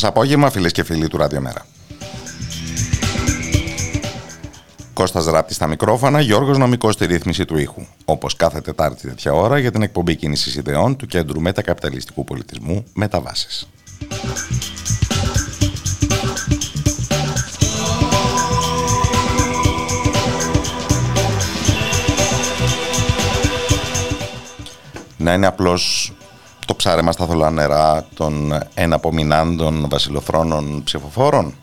Σας 0.00 0.08
απόγευμα 0.08 0.50
φίλες 0.50 0.72
και 0.72 0.82
φίλοι 0.82 1.08
του 1.08 1.16
Ραδιομέρα. 1.16 1.66
Κώστας 4.92 5.24
Ράπτη 5.24 5.54
στα 5.54 5.66
μικρόφωνα, 5.66 6.20
Γιώργος 6.20 6.58
Νομικός 6.58 6.94
στη 6.94 7.06
ρύθμιση 7.06 7.44
του 7.44 7.58
ήχου. 7.58 7.82
Όπως 8.04 8.36
κάθε 8.36 8.60
Τετάρτη 8.60 9.08
τέτοια 9.08 9.32
ώρα 9.32 9.58
για 9.58 9.70
την 9.70 9.82
εκπομπή 9.82 10.16
κίνησης 10.16 10.56
ιδεών 10.56 10.96
του 10.96 11.06
Κέντρου 11.06 11.40
Μετακαπιταλιστικού 11.40 12.24
Πολιτισμού 12.24 12.84
Μεταβάσεις. 12.92 13.68
Να 25.16 25.34
είναι 25.34 25.46
απλώς 25.46 26.12
το 26.18 26.19
ψάρεμα 26.80 27.12
στα 27.12 27.26
θολά 27.26 27.50
νερά 27.50 28.06
των 28.14 28.58
εναπομεινάντων 28.74 29.86
βασιλοθρόνων 29.88 30.82
ψηφοφόρων. 30.84 31.54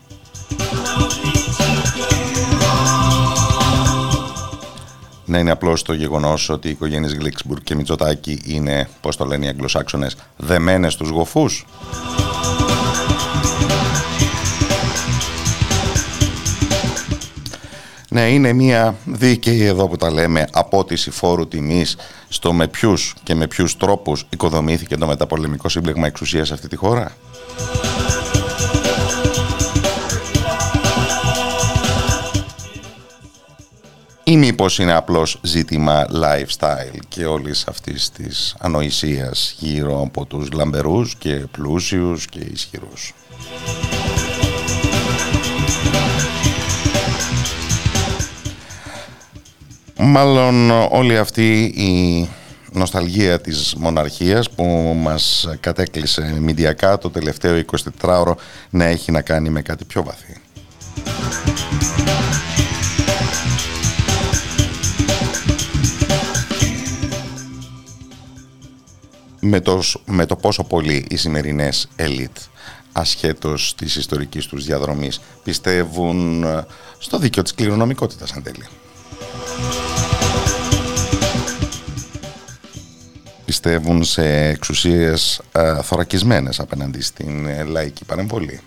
Να 5.24 5.38
είναι 5.38 5.50
απλώς 5.50 5.82
το 5.82 5.92
γεγονός 5.92 6.48
ότι 6.48 6.68
οι 6.68 6.70
οικογένειες 6.70 7.14
Γλίξμπουργκ 7.14 7.62
και 7.62 7.74
Μητσοτάκη 7.74 8.40
είναι, 8.44 8.88
πώς 9.00 9.16
το 9.16 9.24
λένε 9.24 9.44
οι 9.44 9.48
Αγγλοσάξονες, 9.48 10.16
δεμένες 10.36 10.92
στους 10.92 11.08
γοφούς. 11.08 11.66
Ναι, 18.10 18.28
είναι 18.28 18.52
μια 18.52 18.94
δίκαιη 19.04 19.64
εδώ 19.64 19.88
που 19.88 19.96
τα 19.96 20.10
λέμε 20.10 20.46
απότηση 20.52 21.10
φόρου 21.10 21.48
τιμής 21.48 21.96
στο 22.28 22.52
με 22.52 22.68
ποιους 22.68 23.14
και 23.22 23.34
με 23.34 23.46
ποιους 23.46 23.76
τρόπους 23.76 24.26
οικοδομήθηκε 24.30 24.96
το 24.96 25.06
μεταπολεμικό 25.06 25.68
σύμπλεγμα 25.68 26.06
εξουσίας 26.06 26.46
σε 26.48 26.54
αυτή 26.54 26.68
τη 26.68 26.76
χώρα; 26.76 27.12
Ή 34.24 34.36
μήπως 34.36 34.78
είναι 34.78 34.92
απλώς 34.92 35.38
ζήτημα 35.42 36.06
lifestyle 36.12 36.98
και 37.08 37.24
όλης 37.24 37.64
αυτής 37.68 38.10
της 38.10 38.54
ανοησίας 38.58 39.54
γύρω 39.58 40.02
από 40.02 40.24
τους 40.24 40.50
λαμπερούς 40.52 41.14
και 41.18 41.34
πλούσιους 41.50 42.26
και 42.26 42.40
ισχυρούς; 42.52 43.14
Μάλλον 50.00 50.70
όλη 50.70 51.18
αυτή 51.18 51.62
η 51.62 52.28
νοσταλγία 52.72 53.40
της 53.40 53.74
μοναρχίας 53.78 54.50
που 54.50 54.64
μας 54.96 55.48
κατέκλυσε 55.60 56.36
μηντιακά 56.40 56.98
το 56.98 57.10
τελευταίο 57.10 57.62
24ωρο 58.00 58.32
να 58.70 58.84
έχει 58.84 59.10
να 59.10 59.20
κάνει 59.20 59.50
με 59.50 59.62
κάτι 59.62 59.84
πιο 59.84 60.02
βαθύ. 60.02 60.36
Με 69.40 69.60
το, 69.60 69.82
με 70.04 70.26
το 70.26 70.36
πόσο 70.36 70.64
πολύ 70.64 71.06
οι 71.10 71.16
σημερινές 71.16 71.88
ελίτ 71.96 72.36
ασχέτως 72.92 73.74
της 73.76 73.96
ιστορικής 73.96 74.46
τους 74.46 74.64
διαδρομής 74.64 75.20
πιστεύουν 75.42 76.44
στο 76.98 77.18
δίκαιο 77.18 77.42
της 77.42 77.54
κληρονομικότητας 77.54 78.32
αν 78.32 78.42
τέλει. 78.42 78.64
Πιστεύουν 83.60 84.04
σε 84.04 84.48
εξουσίες 84.48 85.40
α, 85.52 85.82
θωρακισμένες 85.82 86.60
απέναντι 86.60 87.02
στην 87.02 87.46
ε, 87.46 87.62
λαϊκή 87.62 88.04
παρεμβολή. 88.04 88.60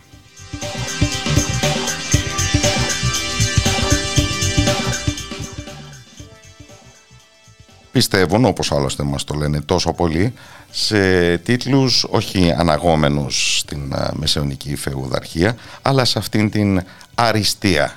Πιστεύουν, 7.92 8.46
όπως 8.46 8.72
άλλωστε 8.72 9.04
μας 9.04 9.24
το 9.24 9.34
λένε 9.34 9.62
τόσο 9.62 9.94
πολύ, 9.94 10.34
σε 10.70 11.38
τίτλους 11.38 12.06
όχι 12.10 12.54
αναγόμενους 12.58 13.58
στην 13.58 13.94
μεσαιωνική 14.14 14.76
φεουδαρχία, 14.76 15.56
αλλά 15.82 16.06
σε 16.06 16.20
αυτήν 16.20 16.50
την 16.50 16.84
αριστεία 17.16 17.96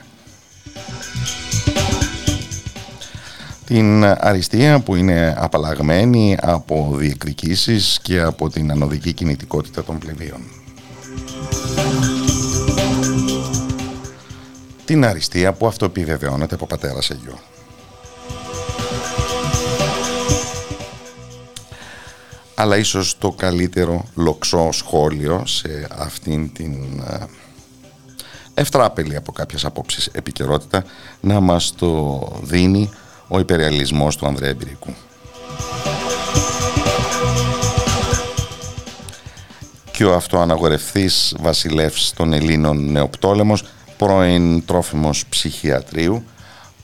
την 3.66 4.04
αριστεία 4.04 4.80
που 4.80 4.94
είναι 4.94 5.34
απαλλαγμένη 5.38 6.36
από 6.40 6.90
διεκδικήσεις 6.94 7.98
και 8.02 8.20
από 8.20 8.50
την 8.50 8.70
ανωδική 8.70 9.12
κινητικότητα 9.12 9.84
των 9.84 9.98
πλebείων. 9.98 10.40
Την 14.84 15.04
αριστεία 15.04 15.52
που 15.52 15.66
αυτό 15.66 15.84
επιβεβαιώνεται 15.84 16.54
από 16.54 16.66
πατέρα 16.66 17.00
σε 17.02 17.18
γιο. 17.22 17.38
Αλλά 22.54 22.76
ίσως 22.76 23.18
το 23.18 23.30
καλύτερο 23.30 24.04
λοξό 24.14 24.68
σχόλιο 24.72 25.42
σε 25.46 25.86
αυτήν 25.98 26.52
την 26.52 27.02
ε, 27.08 27.24
ευτράπελη 28.54 29.16
από 29.16 29.32
κάποιες 29.32 29.64
απόψεις 29.64 30.06
επικαιρότητα 30.06 30.84
να 31.20 31.40
μας 31.40 31.74
το 31.74 32.22
δίνει 32.42 32.90
ο 33.28 33.38
υπεριαλισμός 33.38 34.16
του 34.16 34.26
Ανδρέα 34.26 34.50
Εμπειρικού. 34.50 34.94
Και 39.92 40.04
ο 40.04 40.14
αυτοαναγορευθής 40.14 41.36
βασιλεύς 41.40 42.12
των 42.16 42.32
Ελλήνων 42.32 42.90
νεοπτόλεμος, 42.90 43.64
πρώην 43.96 44.64
τρόφιμος 44.64 45.26
ψυχιατρίου, 45.26 46.24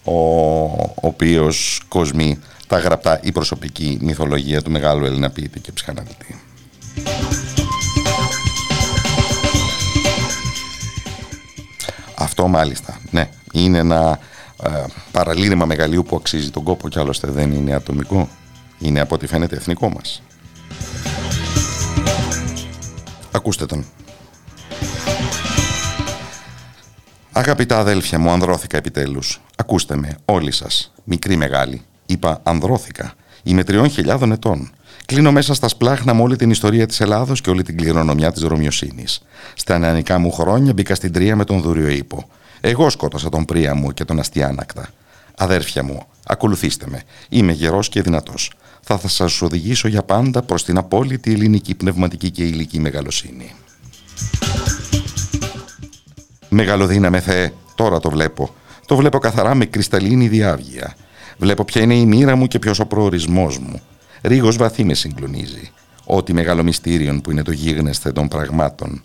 ο 0.05 0.15
οποίος 0.95 1.83
κοσμεί 1.89 2.39
τα 2.67 2.79
γραπτά 2.79 3.21
η 3.23 3.33
προσωπική 3.33 3.99
μυθολογία 4.01 4.63
του 4.63 4.71
μεγάλου 4.71 5.05
Έλληνα 5.05 5.31
ποιητή 5.31 5.61
και 5.61 5.73
ψυχαναλυτή. 5.73 6.41
Αυτό 12.15 12.49
μάλιστα, 12.49 13.01
ναι, 13.11 13.29
είναι 13.53 13.79
ένα 13.79 14.11
ε, 14.11 14.30
παραλήρημα 15.12 15.65
μεγαλείου 15.65 16.03
που 16.03 16.17
αξίζει 16.17 16.51
τον 16.51 16.62
κόπο 16.62 16.89
κι 16.89 16.99
άλλωστε 16.99 17.31
δεν 17.31 17.53
είναι 17.53 17.75
ατομικό. 17.75 18.29
Είναι 18.79 19.01
από 19.01 19.15
ό,τι 19.15 19.27
φαίνεται 19.27 19.57
εθνικό 19.57 19.89
μας. 19.89 20.23
Ακούστε 23.31 23.67
τον. 23.67 23.85
Αγαπητά 27.33 27.79
αδέλφια 27.79 28.19
μου, 28.19 28.31
ανδρώθηκα 28.31 28.77
επιτέλους. 28.77 29.41
Ακούστε 29.57 29.97
με, 29.97 30.17
όλοι 30.25 30.51
σας, 30.51 30.93
μικρή 31.05 31.37
μεγάλη. 31.37 31.83
Είπα 32.06 32.41
ανδρώθηκα. 32.43 33.13
Είμαι 33.43 33.65
τριών 33.65 33.89
χιλιάδων 33.89 34.33
ετών. 34.33 34.71
Κλείνω 35.06 35.33
μέσα 35.33 35.55
στα 35.55 35.69
σπλάχνα 35.69 36.15
μου 36.15 36.23
όλη 36.23 36.37
την 36.37 36.51
ιστορία 36.51 36.87
της 36.87 37.01
Ελλάδος 37.01 37.41
και 37.41 37.51
όλη 37.51 37.63
την 37.63 37.77
κληρονομιά 37.77 38.33
της 38.33 38.43
Ρωμιοσύνη. 38.43 39.05
Στα 39.55 39.79
νεανικά 39.79 40.19
μου 40.19 40.33
χρόνια 40.33 40.73
μπήκα 40.73 40.95
στην 40.95 41.13
τρία 41.13 41.37
με 41.37 41.45
τον 41.45 41.61
Δούριο 41.61 41.89
Ήπο. 41.89 42.29
Εγώ 42.61 42.91
σκότωσα 42.91 43.29
τον 43.29 43.45
Πρία 43.45 43.75
μου 43.75 43.93
και 43.93 44.05
τον 44.05 44.19
Αστιάνακτα. 44.19 44.89
Αδέρφια 45.37 45.83
μου, 45.83 46.07
ακολουθήστε 46.27 46.87
με. 46.89 47.03
Είμαι 47.29 47.53
γερός 47.53 47.89
και 47.89 48.03
δυνατός. 48.03 48.53
Θα, 48.81 48.99
θα 48.99 49.09
σας 49.09 49.43
οδηγήσω 49.43 49.89
για 49.89 50.03
πάντα 50.03 50.43
προς 50.43 50.65
την 50.65 50.79
απόλυτη 50.79 51.33
ελληνική 51.33 51.75
πνευματική 51.75 52.31
και 52.31 52.43
υλική 52.43 52.81
μεγαλοσύνη. 52.81 53.55
Μεγαλοδύναμε 56.49 57.21
Θεέ, 57.21 57.53
τώρα 57.75 58.01
το 58.01 58.11
βλέπω. 58.11 58.55
Το 58.87 58.97
βλέπω 58.97 59.19
καθαρά 59.19 59.55
με 59.55 59.65
κρυσταλλίνη 59.65 60.29
διάβγεια. 60.29 60.95
Βλέπω 61.39 61.65
ποια 61.65 61.83
είναι 61.83 61.95
η 61.95 62.06
μοίρα 62.06 62.37
μου 62.37 62.47
και 62.47 62.59
ποιος 62.59 62.79
ο 62.79 62.87
προορισμός 62.87 63.59
μου. 63.59 63.81
Ρίγος 64.23 64.56
βαθύ 64.56 64.85
με 64.85 64.95
συγκλονίζει. 64.95 65.71
Ό,τι 66.05 66.33
μεγάλο 66.33 66.63
μυστήριον 66.63 67.21
που 67.21 67.31
είναι 67.31 67.43
το 67.43 67.53
γίγνεσθε 67.53 68.13
των 68.13 68.29
πραγμάτων. 68.29 69.03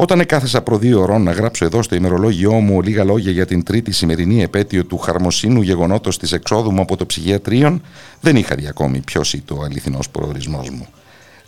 Όταν 0.00 0.20
εκάθεσα 0.20 0.62
προ 0.62 0.78
δύο 0.78 1.00
ώρων 1.00 1.22
να 1.22 1.32
γράψω 1.32 1.64
εδώ 1.64 1.82
στο 1.82 1.94
ημερολόγιό 1.94 2.52
μου 2.52 2.82
λίγα 2.82 3.04
λόγια 3.04 3.30
για 3.30 3.46
την 3.46 3.62
τρίτη 3.62 3.92
σημερινή 3.92 4.42
επέτειο 4.42 4.84
του 4.84 4.98
χαρμοσύνου 4.98 5.62
γεγονότος 5.62 6.18
της 6.18 6.32
εξόδου 6.32 6.72
μου 6.72 6.80
από 6.80 6.96
το 6.96 7.06
ψυχιατρίον, 7.06 7.82
δεν 8.20 8.36
είχα 8.36 8.54
δει 8.54 8.66
ακόμη 8.66 9.00
ποιος 9.00 9.32
ήταν 9.32 9.58
ο 9.58 9.62
αληθινός 9.62 10.08
προορισμός 10.08 10.70
μου. 10.70 10.86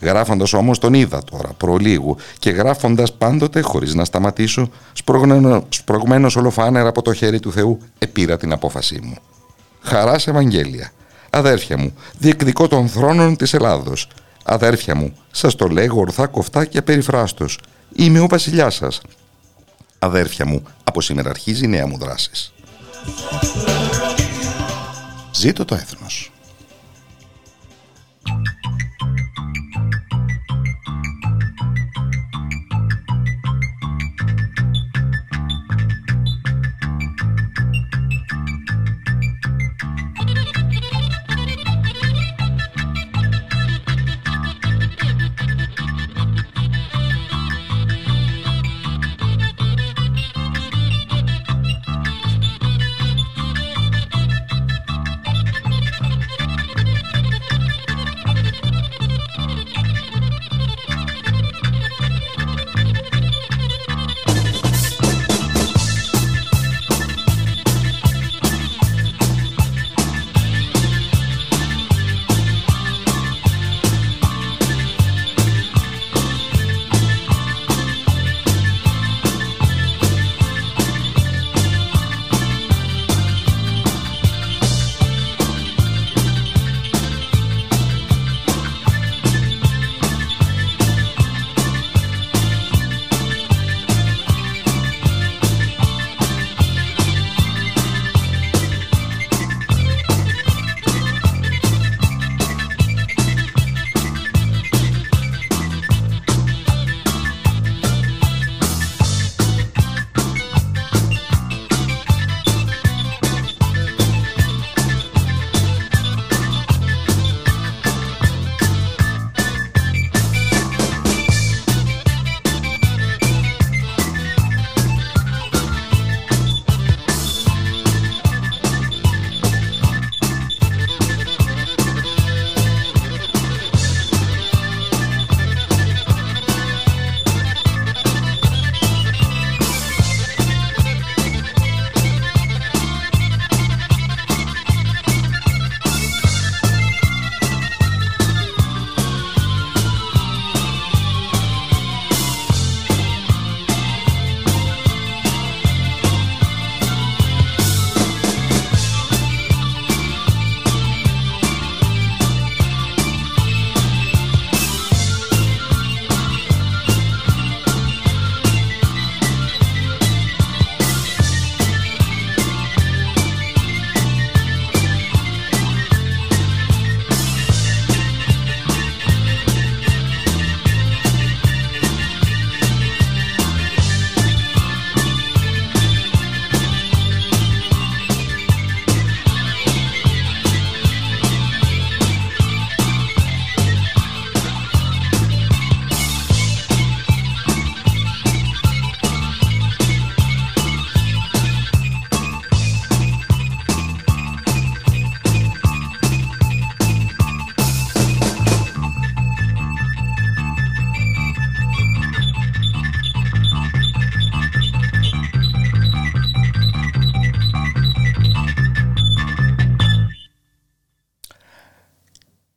Γράφοντας 0.01 0.53
όμως 0.53 0.79
τον 0.79 0.95
είδα 0.95 1.23
τώρα, 1.31 1.49
προλίγου, 1.57 2.17
και 2.39 2.51
γράφοντας 2.51 3.13
πάντοτε 3.13 3.61
χωρίς 3.61 3.95
να 3.95 4.05
σταματήσω, 4.05 4.71
σπρωγμένο 5.69 6.31
ολοφάνερα 6.37 6.89
από 6.89 7.03
το 7.03 7.13
χέρι 7.13 7.41
του 7.41 7.53
Θεού, 7.53 7.79
επήρα 7.99 8.37
την 8.37 8.53
απόφασή 8.53 9.01
μου. 9.03 9.17
Χαράς 9.81 10.27
Ευαγγέλια. 10.27 10.91
Αδέρφια 11.31 11.79
μου, 11.79 11.95
διεκδικώ 12.19 12.69
των 12.69 12.89
θρόνων 12.89 13.37
της 13.37 13.55
Ελλάδος. 13.55 14.09
Αδέρφια 14.45 14.95
μου, 14.95 15.13
σας 15.31 15.55
το 15.55 15.67
λέγω 15.67 16.01
ορθά 16.01 16.27
κοφτά 16.27 16.65
και 16.65 16.83
περιφράστος. 16.83 17.59
Είμαι 17.95 18.21
ο 18.21 18.27
βασιλιάς 18.27 18.75
σας. 18.75 19.01
Αδέρφια 19.99 20.47
μου, 20.47 20.63
από 20.85 21.01
σήμερα 21.01 21.31
αρχίζει 21.31 21.65
η 21.65 21.69
νέα 21.69 21.87
μου 21.87 21.99
δράση. 21.99 22.31
Ζήτω 25.33 25.65
το 25.65 25.75
έθνος. 25.75 26.33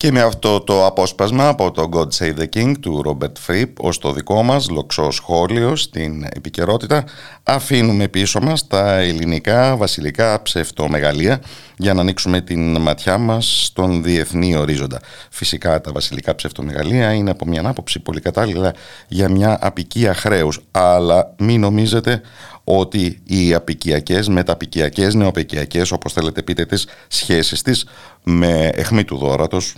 Και 0.03 0.11
με 0.11 0.21
αυτό 0.21 0.61
το 0.61 0.85
απόσπασμα 0.85 1.47
από 1.47 1.71
το 1.71 1.89
God 1.93 2.07
Save 2.17 2.39
the 2.39 2.45
King 2.55 2.73
του 2.79 3.03
Robert 3.05 3.51
Fripp 3.51 3.69
ως 3.79 3.97
το 3.97 4.11
δικό 4.13 4.43
μας 4.43 4.69
λοξό 4.69 5.11
σχόλιο 5.11 5.75
στην 5.75 6.25
επικαιρότητα. 6.33 7.03
Αφήνουμε 7.43 8.07
πίσω 8.07 8.39
μας 8.41 8.67
τα 8.67 8.97
ελληνικά 8.97 9.77
βασιλικά 9.77 10.41
ψευτομεγαλεία 10.41 11.41
για 11.83 11.93
να 11.93 12.01
ανοίξουμε 12.01 12.41
την 12.41 12.77
ματιά 12.77 13.17
μας 13.17 13.63
στον 13.65 14.03
διεθνή 14.03 14.55
ορίζοντα. 14.55 14.99
Φυσικά 15.29 15.81
τα 15.81 15.91
βασιλικά 15.91 16.35
ψευτομεγαλεία 16.35 17.13
είναι 17.13 17.29
από 17.29 17.45
μια 17.45 17.67
άποψη 17.67 17.99
πολύ 17.99 18.19
κατάλληλα 18.19 18.73
για 19.07 19.29
μια 19.29 19.57
απικία 19.61 20.13
χρέους 20.13 20.59
αλλά 20.71 21.33
μην 21.37 21.59
νομίζετε 21.59 22.21
ότι 22.63 23.21
οι 23.23 23.53
απικιακές, 23.53 24.27
μεταπικιακές, 24.27 25.13
νεοπικιακές 25.13 25.91
όπως 25.91 26.13
θέλετε 26.13 26.41
πείτε 26.41 26.65
τις 26.65 26.87
σχέσεις 27.07 27.61
της 27.61 27.85
με 28.23 28.69
εχμή 28.73 29.03
του 29.03 29.17
δόρατος 29.17 29.75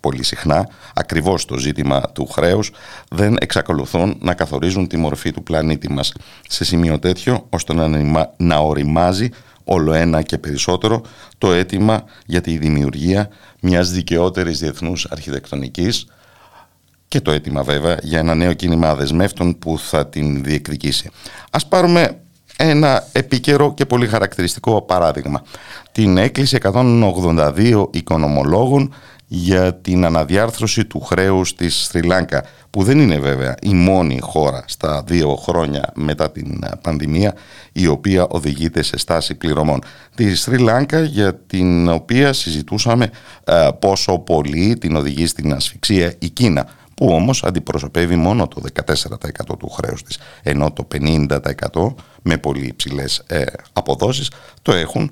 πολύ 0.00 0.24
συχνά 0.24 0.68
ακριβώς 0.94 1.44
το 1.44 1.58
ζήτημα 1.58 2.00
του 2.00 2.26
χρέους 2.26 2.70
δεν 3.10 3.36
εξακολουθούν 3.40 4.16
να 4.20 4.34
καθορίζουν 4.34 4.88
τη 4.88 4.96
μορφή 4.96 5.30
του 5.32 5.42
πλανήτη 5.42 5.90
μας 5.92 6.12
σε 6.48 6.64
σημείο 6.64 6.98
τέτοιο 6.98 7.46
ώστε 7.50 7.74
να, 7.74 8.32
να 8.36 8.56
οριμάζει 8.56 9.28
όλο 9.68 9.92
ένα 9.92 10.22
και 10.22 10.38
περισσότερο 10.38 11.02
το 11.38 11.52
αίτημα 11.52 12.04
για 12.26 12.40
τη 12.40 12.58
δημιουργία 12.58 13.28
μιας 13.60 13.90
δικαιότερης 13.90 14.58
διεθνούς 14.58 15.06
αρχιτεκτονικής 15.10 16.06
και 17.08 17.20
το 17.20 17.30
αίτημα 17.30 17.62
βέβαια 17.62 17.98
για 18.02 18.18
ένα 18.18 18.34
νέο 18.34 18.52
κίνημα 18.52 18.94
δεσμεύτων 18.94 19.58
που 19.58 19.78
θα 19.78 20.06
την 20.06 20.42
διεκδικήσει. 20.42 21.10
Ας 21.50 21.66
πάρουμε 21.66 22.20
ένα 22.56 23.06
επίκαιρο 23.12 23.74
και 23.74 23.86
πολύ 23.86 24.06
χαρακτηριστικό 24.06 24.82
παράδειγμα. 24.82 25.42
Την 25.92 26.16
έκκληση 26.16 26.58
182 26.62 27.86
οικονομολόγων 27.90 28.94
για 29.28 29.74
την 29.74 30.04
αναδιάρθρωση 30.04 30.84
του 30.84 31.00
χρέους 31.00 31.54
της 31.54 31.76
Σρι 31.76 32.02
Λάνκα 32.02 32.44
που 32.70 32.82
δεν 32.82 32.98
είναι 32.98 33.18
βέβαια 33.18 33.54
η 33.62 33.74
μόνη 33.74 34.18
χώρα 34.20 34.64
στα 34.66 35.02
δύο 35.06 35.34
χρόνια 35.34 35.92
μετά 35.94 36.30
την 36.30 36.64
πανδημία 36.82 37.34
η 37.72 37.86
οποία 37.86 38.26
οδηγείται 38.26 38.82
σε 38.82 38.98
στάση 38.98 39.34
πληρωμών. 39.34 39.80
Τη 40.14 40.34
Σρι 40.34 40.58
Λάνκα 40.58 41.00
για 41.00 41.34
την 41.34 41.88
οποία 41.88 42.32
συζητούσαμε 42.32 43.10
ε, 43.44 43.68
πόσο 43.78 44.18
πολύ 44.18 44.78
την 44.78 44.96
οδηγεί 44.96 45.26
στην 45.26 45.52
ασφυξία 45.52 46.14
η 46.18 46.28
Κίνα 46.28 46.68
που 46.94 47.06
όμως 47.06 47.44
αντιπροσωπεύει 47.44 48.16
μόνο 48.16 48.48
το 48.48 48.62
14% 48.84 49.58
του 49.58 49.68
χρέους 49.68 50.02
της 50.02 50.18
ενώ 50.42 50.72
το 50.72 50.88
50% 50.94 51.94
με 52.22 52.36
πολύ 52.38 52.66
υψηλές 52.66 53.22
ε, 53.26 53.44
αποδόσεις 53.72 54.30
το 54.62 54.72
έχουν 54.72 55.10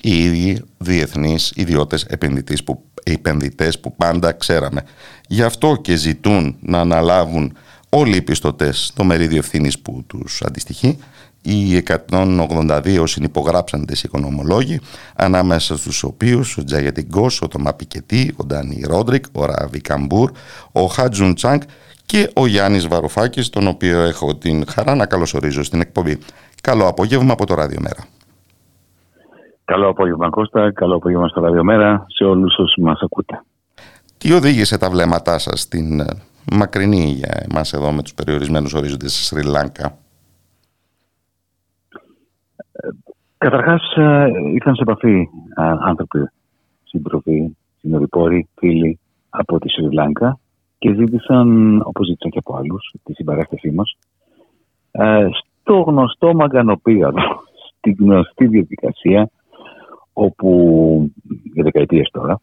οι 0.00 0.24
ίδιοι 0.24 0.62
διεθνείς 0.78 1.52
ιδιώτες 1.54 2.04
επενδυτές 2.04 2.64
που, 2.64 2.82
επενδυτές 3.02 3.80
που 3.80 3.96
πάντα 3.96 4.32
ξέραμε. 4.32 4.82
Γι' 5.28 5.42
αυτό 5.42 5.76
και 5.82 5.96
ζητούν 5.96 6.56
να 6.60 6.80
αναλάβουν 6.80 7.56
όλοι 7.88 8.16
οι 8.16 8.22
πιστωτές 8.22 8.92
το 8.94 9.04
μερίδιο 9.04 9.38
ευθύνης 9.38 9.78
που 9.78 10.04
τους 10.06 10.42
αντιστοιχεί. 10.46 10.98
Οι 11.42 11.82
182 12.10 13.06
συνυπογράψαντες 13.06 14.02
οικονομολόγοι, 14.02 14.80
ανάμεσα 15.14 15.76
στους 15.76 16.02
οποίους 16.02 16.56
ο 16.56 16.64
Τζαγιάτι 16.64 17.02
Γκος, 17.02 17.42
ο 17.42 17.48
Τομά 17.48 17.72
Πικετί, 17.72 18.34
ο 18.36 18.44
Ντάνι 18.44 18.80
Ρόντρικ, 18.84 19.24
ο 19.32 19.44
Ράβι 19.44 19.80
Κανμπούρ, 19.80 20.30
ο 20.72 20.86
Χα-Τζουν 20.86 21.34
Τσανγκ 21.34 21.62
και 22.06 22.30
ο 22.34 22.46
Γιάννης 22.46 22.86
Βαρουφάκης, 22.86 23.48
τον 23.48 23.66
οποίο 23.66 24.00
έχω 24.00 24.36
την 24.36 24.64
χαρά 24.68 24.94
να 24.94 25.06
καλωσορίζω 25.06 25.62
στην 25.62 25.80
εκπομπή. 25.80 26.18
Καλό 26.62 26.86
απόγευμα 26.86 27.32
από 27.32 27.46
το 27.46 27.54
Ραδιομέρα. 27.54 28.06
Καλό 29.70 29.88
απόγευμα 29.88 30.30
Κώστα, 30.30 30.72
καλό 30.72 30.96
απόγευμα 30.96 31.28
στο 31.28 31.40
Ραδιομέρα 31.40 32.06
σε 32.08 32.24
όλους 32.24 32.58
όσους 32.58 32.76
μας 32.82 33.00
ακούτε. 33.02 33.42
Τι 34.18 34.32
οδήγησε 34.32 34.78
τα 34.78 34.90
βλέμματά 34.90 35.38
σας 35.38 35.60
στην 35.60 36.00
ε, 36.00 36.06
μακρινή 36.52 37.04
για 37.04 37.46
εμάς 37.50 37.72
εδώ 37.72 37.92
με 37.92 38.02
τους 38.02 38.14
περιορισμένους 38.14 38.74
ορίζοντες 38.74 39.12
στη 39.12 39.22
Σρι 39.22 39.50
Λάνκα; 39.50 39.98
Καταρχάς 43.38 43.96
ε, 43.96 44.28
ήρθαν 44.54 44.74
σε 44.74 44.82
επαφή 44.82 45.28
άνθρωποι, 45.86 46.30
σύντροφοι, 46.84 47.56
συνοδοιπόροι, 47.80 48.48
φίλοι 48.58 48.98
από 49.30 49.58
τη 49.58 49.68
Σρι 49.68 49.92
Λάνκα 49.92 50.38
και 50.78 50.94
ζήτησαν, 50.94 51.80
όπως 51.84 52.06
ζήτησαν 52.06 52.30
και 52.30 52.38
από 52.38 52.56
άλλους, 52.56 52.94
τη 53.02 53.12
συμπαράστασή 53.12 53.70
μας, 53.70 53.96
ε, 54.90 55.28
στο 55.60 55.74
γνωστό 55.80 56.34
μαγκανοπίαδο, 56.34 57.20
στην 57.78 57.96
γνωστή 57.98 58.46
διαδικασία 58.46 59.30
όπου 60.12 61.10
για 61.52 61.62
δεκαετίες 61.62 62.08
τώρα 62.12 62.40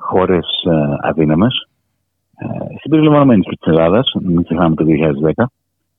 χώρες 0.00 0.46
ε, 0.64 0.96
αδύναμες 1.00 1.68
ε, 2.36 2.46
συμπεριλαμβανομένης 2.80 3.46
και 3.48 3.56
της 3.60 3.66
Ελλάδας, 3.66 4.12
μην 4.20 4.42
ξεχνάμε 4.42 4.74
το 4.74 4.84
2010, 5.36 5.44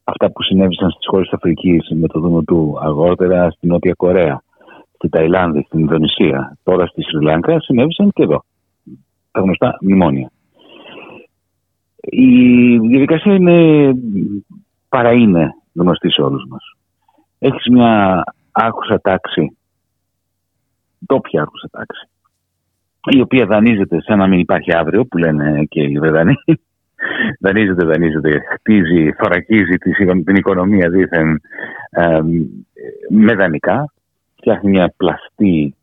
αυτά 0.04 0.32
που 0.32 0.44
συνέβησαν 0.44 0.90
στις 0.92 1.08
χώρες 1.08 1.28
της 1.28 1.38
Αφρικής 1.38 1.92
με 1.96 2.08
το 2.08 2.20
δούνο 2.20 2.42
του 2.42 2.78
αργότερα 2.82 3.52
στην 3.52 3.70
Νότια 3.70 3.94
Κορέα, 3.94 4.44
στη 4.96 5.10
Ταϊλάνδη, 5.10 5.64
στην 5.68 5.80
Ινδονησία, 5.80 6.58
τώρα 6.64 6.86
στη 6.86 7.02
Σρι 7.02 7.24
Λάνκα, 7.24 7.60
συνέβησαν 7.60 8.12
και 8.12 8.24
εδώ. 8.24 8.44
Τα 9.32 9.42
γνωστά 9.42 9.78
μνημόνια. 9.82 10.32
Η 12.04 12.78
διαδικασία 12.78 13.34
είναι, 13.34 13.92
παρά 14.90 15.12
είναι 15.12 15.50
γνωστή 15.74 16.12
σε 16.12 16.22
όλους 16.22 16.46
μας. 16.50 16.76
Έχεις 17.40 17.68
μια 17.68 18.24
άκουσα 18.52 19.02
τάξη 19.02 19.58
ντόπια 21.06 21.42
άρχουσα 21.42 21.70
τάξη, 21.72 22.10
η 23.12 23.22
οποία 23.22 23.46
δανείζεται 23.46 24.02
σαν 24.02 24.18
να 24.18 24.28
μην 24.28 24.40
υπάρχει 24.40 24.76
αύριο, 24.76 25.06
που 25.06 25.18
λένε 25.18 25.64
και 25.64 25.82
οι 25.82 26.00
Βρετανοί. 26.00 26.36
δανείζεται, 27.40 27.86
δανείζεται, 27.86 28.42
χτίζει, 28.54 29.12
θωρακίζει 29.12 29.78
την 30.26 30.36
οικονομία 30.36 30.90
δίθεν 30.90 31.42
με 33.10 33.36
δανεικά, 33.36 33.94
φτιάχνει 34.36 34.70
μια 34.70 34.94
πλαστή, 34.98 35.76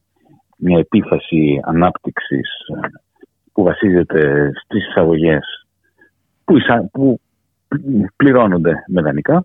μια 0.56 0.78
επίφαση 0.78 1.60
ανάπτυξης 1.64 2.50
ε, 2.82 2.88
που 3.52 3.62
βασίζεται 3.62 4.52
στις 4.64 4.88
εισαγωγές 4.88 5.66
που, 6.44 6.56
που 6.92 7.20
πληρώνονται 8.16 8.84
με 8.86 9.02
δανεικά. 9.02 9.44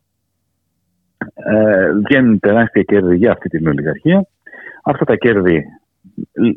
Ε, 1.34 1.92
βγαίνουν 1.92 2.39
τεράστια 2.39 2.84
κέρδη 2.84 3.15
για 3.15 3.32
αυτή 3.32 3.50
την 3.50 3.68
ολιγαρχία 3.68 4.27
Αυτά 4.84 5.05
τα 5.05 5.15
κέρδη 5.15 5.63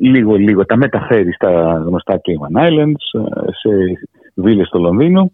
λίγο-λίγο 0.01 0.65
τα 0.67 0.77
μεταφέρεις 0.77 1.35
στα 1.35 1.83
γνωστά 1.87 2.21
Cayman 2.21 2.61
Islands, 2.61 3.21
ε, 3.21 3.53
σε 3.53 3.71
βίλες 4.35 4.67
στο 4.67 4.79
Λονδίνο. 4.79 5.31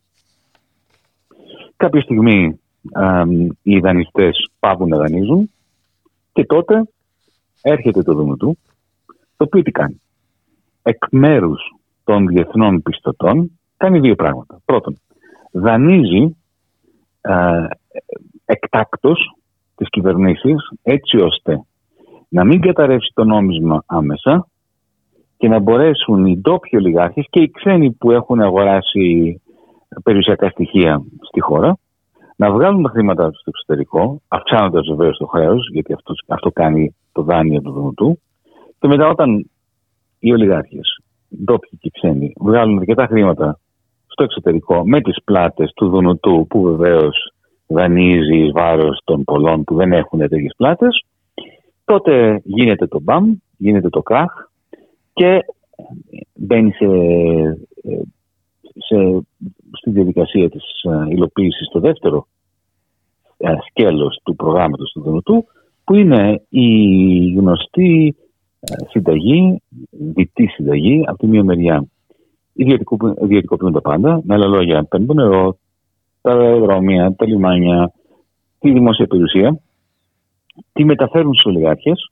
Κάποια 1.77 2.01
στιγμή 2.01 2.61
οι 3.63 3.79
δανειστές 3.79 4.51
πάβουν 4.59 4.89
να 4.89 4.97
δανείζουν 4.97 5.51
και 6.33 6.45
τότε 6.45 6.85
έρχεται 7.63 8.03
το 8.03 8.15
δούμε 8.15 8.37
του, 8.37 8.59
το 9.07 9.45
οποίο 9.45 9.63
τι 9.63 9.71
κάνει. 9.71 10.01
Εκ 10.83 11.05
μέρους 11.11 11.61
των 12.05 12.27
διεθνών 12.27 12.83
πιστωτών 12.83 13.59
κάνει 13.77 14.01
δύο 14.01 14.15
πράγματα. 14.15 14.61
Πρώτον, 14.65 15.01
δανείζει 15.53 16.37
ε, 17.21 17.67
εκτάκτος 18.45 19.37
τις 19.75 19.89
κυβερνήσεις 19.89 20.71
έτσι 20.83 21.17
ώστε 21.17 21.63
να 22.33 22.45
μην 22.45 22.61
καταρρεύσει 22.61 23.11
το 23.15 23.25
νόμισμα 23.25 23.83
άμεσα 23.87 24.47
και 25.37 25.49
να 25.49 25.59
μπορέσουν 25.59 26.27
οι 26.27 26.37
ντόπιοι 26.37 26.79
ολιγάρχες 26.83 27.27
και 27.31 27.41
οι 27.41 27.51
ξένοι 27.51 27.91
που 27.91 28.11
έχουν 28.11 28.41
αγοράσει 28.41 29.41
περιουσιακά 30.03 30.49
στοιχεία 30.49 31.03
στη 31.29 31.41
χώρα 31.41 31.79
να 32.37 32.53
βγάλουν 32.53 32.83
τα 32.83 32.89
χρήματα 32.89 33.31
τους 33.31 33.41
στο 33.41 33.51
εξωτερικό, 33.55 34.21
αυξάνοντας 34.29 34.87
βεβαίως 34.89 35.17
το 35.17 35.27
χρέος, 35.27 35.69
γιατί 35.73 35.93
αυτός, 35.93 36.23
αυτό 36.27 36.51
κάνει 36.51 36.97
το 37.13 37.23
δάνειο 37.23 37.61
του 37.61 37.73
Δουνουτού. 37.73 38.19
Και 38.79 38.89
μετά, 38.89 39.09
όταν 39.09 39.51
οι 40.19 40.33
ολιγάρχες, 40.33 40.99
ντόπιοι 41.45 41.79
και 41.81 41.91
ξένοι, 41.93 42.33
βγάλουν 42.41 42.79
αρκετά 42.79 43.07
χρήματα 43.07 43.59
στο 44.07 44.23
εξωτερικό 44.25 44.83
με 44.87 45.01
τις 45.01 45.17
πλάτες 45.25 45.73
του 45.77 45.89
Δουνουτού, 45.89 46.47
που 46.49 46.63
βεβαίως 46.63 47.33
δανείζει 47.67 48.37
εις 48.37 48.53
βάρος 48.53 49.01
των 49.05 49.25
πολλών 49.25 49.65
που 49.65 49.75
δεν 49.75 49.93
έχουν 49.93 50.19
τέτοιες 50.19 50.55
πλάτες, 50.57 51.05
τότε 51.93 52.41
γίνεται 52.45 52.87
το 52.87 53.01
μπαμ, 53.01 53.35
γίνεται 53.57 53.89
το 53.89 54.03
κράχ 54.03 54.33
και 55.13 55.45
μπαίνει 56.35 56.71
σε, 56.73 56.87
σε, 58.87 59.25
στη 59.73 59.91
διαδικασία 59.91 60.51
της 60.51 60.63
ε, 60.83 61.07
υλοποίησης 61.09 61.69
το 61.69 61.81
δεύτερο 61.81 62.27
ε, 63.37 63.55
σκέλος 63.69 64.21
του 64.23 64.37
προγράμματος 64.37 64.91
του 64.93 65.01
Δονοτού 65.01 65.45
που 65.85 65.95
είναι 65.95 66.43
η 66.49 66.69
γνωστή 67.33 68.17
ε, 68.61 68.75
συνταγή, 68.89 69.63
διτή 69.91 70.47
συνταγή 70.47 71.03
από 71.07 71.19
τη 71.19 71.27
μία 71.27 71.45
μεριά 71.45 71.85
ιδιωτικοποιούν 73.21 73.73
τα 73.73 73.81
πάντα, 73.81 74.21
με 74.25 74.35
άλλα 74.35 74.47
λόγια 74.47 74.85
παίρνουν 74.85 75.09
το 75.09 75.15
νερό, 75.15 75.59
τα 76.21 76.33
αεροδρόμια, 76.33 77.15
τα 77.17 77.27
λιμάνια, 77.27 77.93
τη 78.59 78.73
δημόσια 78.73 79.07
περιουσία 79.07 79.61
τη 80.73 80.85
μεταφέρουν 80.85 81.35
στους 81.35 81.53
ολιγάρχες, 81.53 82.11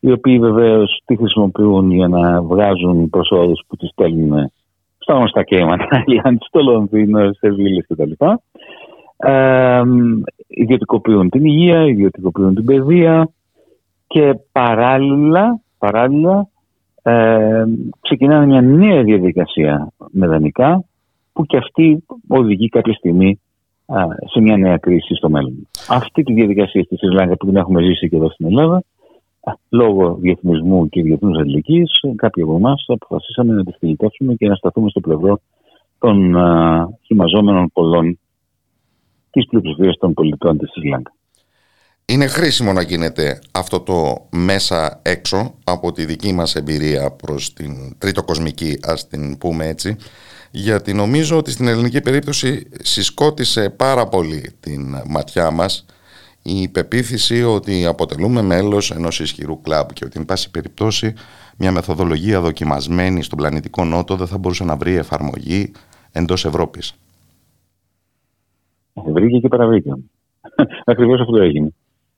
οι 0.00 0.10
οποίοι 0.12 0.38
βεβαίως 0.38 1.02
τη 1.04 1.16
χρησιμοποιούν 1.16 1.90
για 1.90 2.08
να 2.08 2.42
βγάζουν 2.42 3.10
προσόδους 3.10 3.62
που 3.66 3.76
τις 3.76 3.88
στέλνουν 3.88 4.52
στα 4.98 5.14
γνωστά 5.14 5.42
κέιματα, 5.42 6.04
στο 6.48 6.62
Λονδίνο, 6.62 7.32
σε 7.32 7.50
βίλες 7.50 7.86
κτλ. 7.88 8.12
Ε, 9.16 9.82
ιδιωτικοποιούν 10.46 11.28
την 11.28 11.44
υγεία, 11.44 11.86
ιδιωτικοποιούν 11.86 12.54
την 12.54 12.64
παιδεία 12.64 13.28
και 14.06 14.34
παράλληλα, 14.52 15.60
παράλληλα 15.78 16.48
ε, 17.02 17.64
ξεκινάνε 18.00 18.46
μια 18.46 18.60
νέα 18.60 19.02
διαδικασία 19.02 19.92
με 20.10 20.26
δανεικά 20.26 20.84
που 21.32 21.44
και 21.46 21.56
αυτή 21.56 22.04
οδηγεί 22.28 22.68
κάποια 22.68 22.92
στιγμή 22.92 23.40
σε 24.32 24.40
μια 24.40 24.56
νέα 24.56 24.76
κρίση 24.76 25.14
στο 25.14 25.30
μέλλον. 25.30 25.68
Αυτή 25.88 26.22
τη 26.22 26.32
διαδικασία 26.32 26.82
στη 26.82 26.96
Σρι 26.96 27.36
που 27.36 27.46
την 27.46 27.56
έχουμε 27.56 27.82
ζήσει 27.82 28.08
και 28.08 28.16
εδώ 28.16 28.30
στην 28.30 28.46
Ελλάδα, 28.46 28.82
λόγω 29.68 30.14
διεθνισμού 30.14 30.88
και 30.88 31.02
διεθνούς 31.02 31.38
αλληλεγγύης, 31.38 32.00
κάποιοι 32.16 32.42
από 32.42 32.56
εμάς 32.56 32.84
αποφασίσαμε 32.86 33.52
να 33.52 33.64
τη 33.64 33.72
φιλιτεύσουμε 33.78 34.34
και 34.34 34.48
να 34.48 34.54
σταθούμε 34.54 34.90
στο 34.90 35.00
πλευρό 35.00 35.40
των 35.98 36.36
χυμαζόμενων 37.06 37.70
πολλών 37.72 38.18
τη 39.30 39.40
πλειοψηφία 39.44 39.92
των 39.98 40.14
πολιτών 40.14 40.58
της 40.58 40.70
Σρι 40.70 41.02
είναι 42.06 42.26
χρήσιμο 42.26 42.72
να 42.72 42.82
γίνεται 42.82 43.38
αυτό 43.52 43.80
το 43.80 44.26
μέσα 44.30 45.00
έξω 45.02 45.54
από 45.64 45.92
τη 45.92 46.04
δική 46.04 46.32
μας 46.32 46.54
εμπειρία 46.54 47.10
προς 47.10 47.52
την 47.52 47.98
τρίτο 47.98 48.22
κοσμική, 48.22 48.78
ας 48.82 49.08
την 49.08 49.38
πούμε 49.38 49.68
έτσι, 49.68 49.96
γιατί 50.50 50.92
νομίζω 50.92 51.36
ότι 51.36 51.50
στην 51.50 51.68
ελληνική 51.68 52.00
περίπτωση 52.00 52.68
συσκότησε 52.82 53.70
πάρα 53.70 54.08
πολύ 54.08 54.50
την 54.60 54.96
ματιά 55.06 55.50
μας 55.50 55.86
η 56.42 56.68
πεποίθηση 56.68 57.42
ότι 57.42 57.86
αποτελούμε 57.86 58.42
μέλος 58.42 58.90
ενός 58.90 59.20
ισχυρού 59.20 59.60
κλαμπ 59.60 59.88
και 59.90 60.04
ότι, 60.04 60.18
εν 60.18 60.24
πάση 60.24 60.50
περιπτώσει, 60.50 61.12
μια 61.56 61.72
μεθοδολογία 61.72 62.40
δοκιμασμένη 62.40 63.22
στον 63.22 63.38
πλανητικό 63.38 63.84
νότο 63.84 64.16
δεν 64.16 64.26
θα 64.26 64.38
μπορούσε 64.38 64.64
να 64.64 64.76
βρει 64.76 64.94
εφαρμογή 64.94 65.72
εντός 66.12 66.44
Ευρώπης. 66.44 66.94
Βρήκε 68.92 69.38
και 69.38 69.48
παραβρήκε. 69.48 69.90
Ακριβώς 70.84 71.20
αυτό 71.20 71.36
έγινε. 71.36 71.74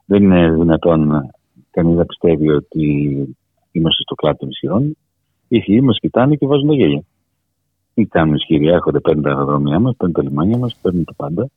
Δεν 0.06 0.22
είναι 0.22 0.50
δυνατόν 0.50 1.30
κανείς 1.70 1.96
να 1.96 2.04
πιστεύει 2.04 2.50
ότι 2.50 2.84
είμαστε 3.72 4.02
στο 4.02 4.14
κλάδο 4.14 4.36
των 4.36 4.48
ισχυρών. 4.48 4.96
Οι 5.48 5.56
ισχυροί 5.56 5.80
μας 5.80 5.98
κοιτάνε 6.00 6.36
και 6.36 6.46
βάζουν 6.46 6.68
τα 6.68 6.74
γέλια. 6.74 7.02
Τι 7.94 8.04
κάνουν 8.04 8.32
οι 8.32 8.36
ισχυροί, 8.40 8.66
έρχονται, 8.66 9.00
παίρνουν 9.00 9.22
τα 9.22 9.30
αεροδρομιά 9.30 9.80
μας, 9.80 9.96
παίρνουν 9.96 10.14
τα 10.14 10.22
λιμάνια 10.22 10.58
μας, 10.58 10.76
παίρνουν 10.82 11.04
τα 11.04 11.14
πάντα. 11.16 11.48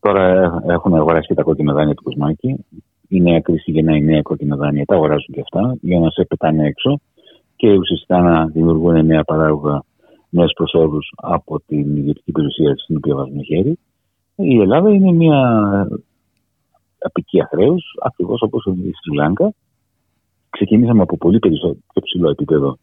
Τώρα 0.00 0.54
έχουν 0.68 0.94
αγοράσει 0.94 1.26
και 1.26 1.34
τα 1.34 1.42
κόκκινα 1.42 1.72
δάνεια 1.72 1.94
του 1.94 2.02
Κοσμάκη. 2.02 2.64
Η 3.08 3.20
νέα 3.20 3.40
κρίση 3.40 3.70
γεννάει 3.70 4.00
νέα 4.00 4.22
κόκκινα 4.22 4.56
δάνεια, 4.56 4.84
τα 4.84 4.94
αγοράζουν 4.94 5.34
και 5.34 5.40
αυτά 5.40 5.76
για 5.80 5.98
να 5.98 6.10
σε 6.10 6.24
πετάνε 6.24 6.66
έξω 6.66 7.00
και 7.56 7.72
ουσιαστικά 7.72 8.20
να 8.20 8.46
δημιουργούν 8.46 9.06
νέα 9.06 9.24
παράγωγα 9.24 9.82
νέες 10.28 10.52
προσόδους 10.56 11.12
από 11.16 11.60
την 11.66 11.96
ιδιωτική 11.96 12.32
περιουσία 12.32 12.74
στην 12.76 12.96
οποία 12.96 13.14
βάζουν 13.14 13.44
χέρι. 13.44 13.78
Η 14.34 14.60
Ελλάδα 14.60 14.90
είναι 14.90 15.12
μια 15.12 15.38
απικία 17.04 17.46
χρέους, 17.50 17.84
ακριβώς 18.02 18.42
όπως 18.42 18.64
η 18.64 18.92
Σρι 19.02 19.14
Λάγκα. 19.14 19.52
Ξεκινήσαμε 20.50 21.02
από 21.02 21.16
πολύ 21.16 21.38
περισσότερο 21.38 21.78
πιο 21.92 22.02
ψηλό 22.02 22.30
επίπεδο 22.30 22.78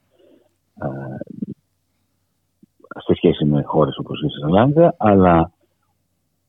σε 3.05 3.13
σχέση 3.15 3.45
με 3.45 3.61
χώρες 3.61 3.97
όπως 3.97 4.21
η 4.21 4.27
Σρι 4.29 4.51
Λάγκα, 4.51 4.95
αλλά 4.97 5.51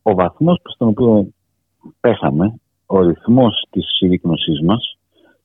ο 0.03 0.15
βαθμός 0.15 0.59
προς 0.63 0.77
τον 0.79 0.89
οποίο 0.89 1.29
πέσαμε, 2.01 2.61
ο 2.87 3.01
ρυθμός 3.01 3.67
της 3.71 3.85
συρρήκνωσής 3.97 4.61
μας, 4.61 4.99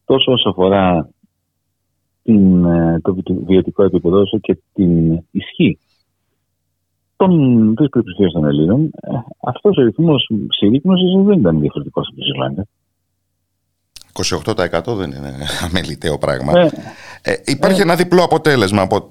τόσο 0.06 0.32
όσο 0.32 0.50
αφορά 0.50 1.10
την, 2.24 2.66
ε, 2.66 3.00
το 3.02 3.16
βιωτικό 3.46 3.84
επίπεδο, 3.84 4.20
όσο 4.20 4.38
και 4.40 4.58
την 4.74 5.24
ισχύ 5.32 5.80
των 7.16 7.74
τρεις 7.76 7.90
πλειοψηφία 7.90 8.28
των 8.28 8.46
Ελλήνων, 8.46 8.82
ε, 8.84 9.12
αυτός 9.44 9.78
ο 9.78 9.82
ρυθμός 9.82 10.30
συρρήκνωσης 10.50 11.26
δεν 11.26 11.40
ήταν 11.40 11.60
διαφορετικός 11.60 12.08
από 12.08 12.16
τη 12.16 12.24
Ζηλάνδια. 12.24 12.68
28% 14.24 14.96
δεν 14.96 15.12
είναι 15.12 15.36
αμεληταίο 15.66 16.18
πράγμα. 16.18 16.60
Ε, 16.60 16.72
ε, 17.22 17.36
υπάρχει 17.46 17.80
ε. 17.80 17.84
ένα 17.84 17.96
διπλό 17.96 18.24
αποτέλεσμα 18.24 18.82
από 18.82 19.10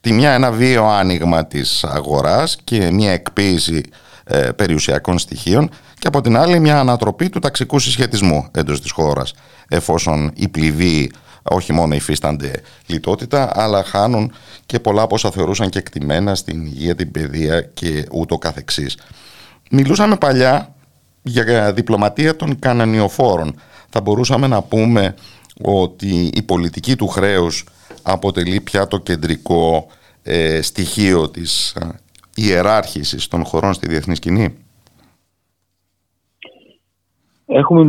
τη 0.00 0.12
μια 0.12 0.30
ένα 0.32 0.52
βίαιο 0.52 0.84
άνοιγμα 0.84 1.46
της 1.46 1.84
αγοράς 1.84 2.56
και 2.64 2.90
μια 2.90 3.12
εκποίηση 3.12 3.82
ε, 4.24 4.50
περιουσιακών 4.56 5.18
στοιχείων 5.18 5.68
και 5.98 6.06
από 6.06 6.20
την 6.20 6.36
άλλη 6.36 6.58
μια 6.58 6.80
ανατροπή 6.80 7.28
του 7.28 7.38
ταξικού 7.38 7.78
συσχετισμού 7.78 8.46
εντός 8.50 8.80
της 8.80 8.90
χώρας 8.90 9.34
εφόσον 9.68 10.32
η 10.34 10.48
πληβή 10.48 11.10
όχι 11.42 11.72
μόνο 11.72 11.94
υφίστανται 11.94 12.52
λιτότητα, 12.86 13.50
αλλά 13.54 13.82
χάνουν 13.84 14.32
και 14.66 14.80
πολλά 14.80 15.02
από 15.02 15.14
όσα 15.14 15.30
θεωρούσαν 15.30 15.68
και 15.68 15.78
εκτιμένα 15.78 16.34
στην 16.34 16.66
υγεία, 16.66 16.94
την 16.94 17.10
παιδεία 17.10 17.60
και 17.60 18.06
ούτω 18.12 18.38
καθεξής. 18.38 18.98
Μιλούσαμε 19.70 20.16
παλιά 20.16 20.74
για 21.22 21.72
διπλωματία 21.72 22.36
των 22.36 22.58
κανανιοφόρων. 22.58 23.54
Θα 23.88 24.00
μπορούσαμε 24.00 24.46
να 24.46 24.62
πούμε 24.62 25.14
ότι 25.62 26.30
η 26.34 26.42
πολιτική 26.42 26.96
του 26.96 27.06
χρέους 27.08 27.64
αποτελεί 28.02 28.60
πια 28.60 28.86
το 28.86 28.98
κεντρικό 28.98 29.86
ε, 30.22 30.62
στοιχείο 30.62 31.30
της 31.30 31.70
ε, 31.70 31.88
ιεράρχησης 32.34 33.28
των 33.28 33.44
χωρών 33.44 33.72
στη 33.72 33.88
διεθνή 33.88 34.14
σκηνή; 34.14 34.56
Έχουμε 37.46 37.84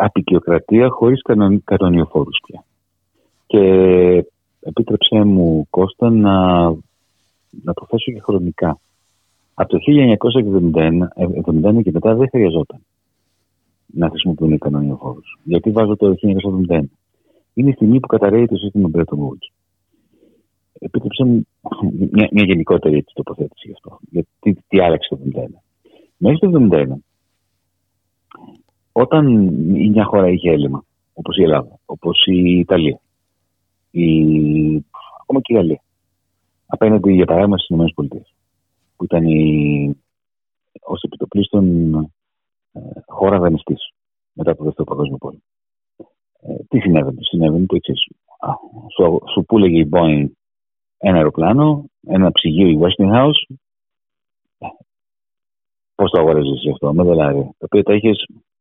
απεικιοκρατία 0.00 0.88
χωρίς 0.88 1.22
κανονιοφόρους 1.64 2.40
πια. 2.46 2.64
Και 3.46 3.62
επίτρεψέ 4.60 5.24
μου 5.24 5.66
Κώστα 5.70 6.10
να, 6.10 6.64
να 7.50 7.72
το 7.74 7.86
θέσω 7.88 8.12
και 8.12 8.20
χρονικά. 8.20 8.78
Από 9.54 9.68
το 9.68 9.78
1971 11.76 11.82
και 11.82 11.90
μετά 11.92 12.14
δεν 12.14 12.28
χρειαζόταν 12.28 12.80
να 13.86 14.08
χρησιμοποιούν 14.08 14.52
οι 14.52 14.58
κανονιοφόρους. 14.58 15.38
Γιατί 15.42 15.70
βάζω 15.70 15.96
το 15.96 16.14
1971. 16.68 16.82
Είναι 17.54 17.70
η 17.70 17.72
στιγμή 17.72 18.00
που 18.00 18.06
καταραίει 18.06 18.46
το 18.46 18.56
σύστημα 18.56 18.90
Bretton 18.92 19.18
Woods. 19.18 19.48
Επίτρεψέ 20.78 21.24
μου 21.24 21.46
μια, 22.10 22.28
μια 22.30 22.44
γενικότερη 22.44 23.04
τοποθέτηση 23.12 23.66
γι' 23.66 23.72
αυτό. 23.72 23.98
Γιατί 24.10 24.64
τι 24.68 24.80
άλλαξε 24.80 25.08
το 25.08 25.18
1971. 25.34 25.44
Μέχρι 26.16 26.38
το 26.38 26.68
1971 26.70 26.86
όταν 28.92 29.28
η 29.76 29.88
μια 29.88 30.04
χώρα 30.04 30.28
είχε 30.28 30.50
έλλειμμα, 30.50 30.84
όπως 31.12 31.36
η 31.36 31.42
Ελλάδα, 31.42 31.78
όπως 31.84 32.26
η 32.26 32.58
Ιταλία, 32.58 33.00
η... 33.90 34.06
ακόμα 35.20 35.40
και 35.40 35.52
η 35.52 35.56
Γαλλία, 35.56 35.82
απέναντι 36.66 37.12
για 37.12 37.26
παράδειγμα 37.26 37.58
στις 37.58 37.76
ΗΠΑ, 37.76 38.04
που 38.96 39.04
ήταν 39.04 39.24
η... 39.24 39.96
ως 40.80 41.02
επιτοπλίστων 41.02 41.94
ε, 42.72 42.80
χώρα 43.06 43.38
δανειστής 43.38 43.92
μετά 44.32 44.56
το 44.56 44.64
Δεύτερο 44.64 44.88
Παγκόσμιο 44.88 45.16
Πόλεμο. 45.16 45.42
Ε, 46.42 46.54
τι 46.68 46.78
συνέβαινε, 46.78 47.18
συνέβαινε 47.20 47.66
το 47.66 47.76
εξής. 47.76 48.06
Σου, 48.96 49.18
σου 49.32 49.44
πούλεγε 49.44 49.78
η 49.78 49.88
Boeing 49.92 50.26
ένα 50.98 51.16
αεροπλάνο, 51.16 51.84
ένα 52.06 52.32
ψυγείο 52.32 52.68
η 52.68 52.78
Westinghouse. 52.80 53.54
Ε, 56.00 56.02
Πώς 56.02 56.10
το 56.10 56.20
αγοράζεις 56.20 56.72
αυτό, 56.72 56.94
με 56.94 57.02
δολάρια. 57.02 57.42
Τα 57.42 57.64
οποία 57.64 57.82
τα 57.82 57.94
είχε 57.94 58.10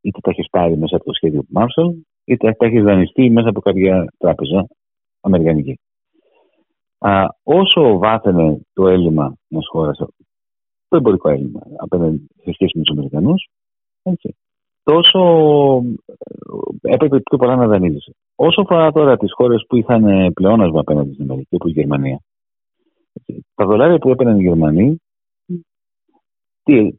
είτε 0.02 0.20
τα 0.20 0.30
έχεις 0.30 0.50
πάρει 0.50 0.78
μέσα 0.78 0.96
από 0.96 1.06
το 1.06 1.14
σχέδιο 1.14 1.42
του 1.42 1.54
Marshall, 1.54 1.94
είτε 2.26 2.52
τα 2.52 2.66
έχεις 2.66 2.84
δανειστεί 2.84 3.30
μέσα 3.30 3.50
από 3.50 3.62
κάποια 3.62 4.14
τράπεζα 4.18 4.68
αμερικανική. 5.22 5.80
Α, 6.98 7.26
όσο 7.44 7.98
βάθαινε 7.98 8.62
το 8.74 8.88
έλλειμμα 8.88 9.36
μιας 9.48 9.68
χώρας, 9.68 9.98
το 10.88 10.98
εμπορικό 10.98 11.30
έλλειμμα 11.30 11.62
απέναντι 11.78 12.28
σε 12.44 12.52
σχέση 12.54 12.78
με 12.78 12.84
τους 12.84 12.92
Αμερικανούς, 12.92 13.50
τόσο 14.84 15.20
ε, 16.82 16.94
έπρεπε 16.94 17.20
πιο 17.20 17.38
πολλά 17.38 17.56
να 17.56 17.68
δανείζεσαι. 17.68 18.16
Όσο 18.36 18.62
αφορά 18.62 18.92
τώρα 18.92 19.18
τις 19.18 19.34
χώρες 19.34 19.66
που 19.68 19.76
είχαν 19.76 20.34
πλεόνασμα 20.34 20.80
απέναντι 20.80 21.14
στην 21.14 21.32
Αμερική, 21.32 21.56
όπω 21.56 21.68
η 21.68 21.72
Γερμανία, 21.72 22.20
τα 23.56 23.66
δολάρια 23.66 23.98
που 23.98 24.10
έπαιρναν 24.10 24.40
οι 24.40 24.44
Γερμανοί, 24.44 25.02
τι, 26.64 26.99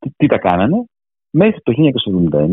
τι, 0.00 0.10
τι 0.16 0.26
τα 0.26 0.38
κάνανε, 0.38 0.84
μέχρι 1.30 1.60
το 1.62 1.72
1971 2.32 2.46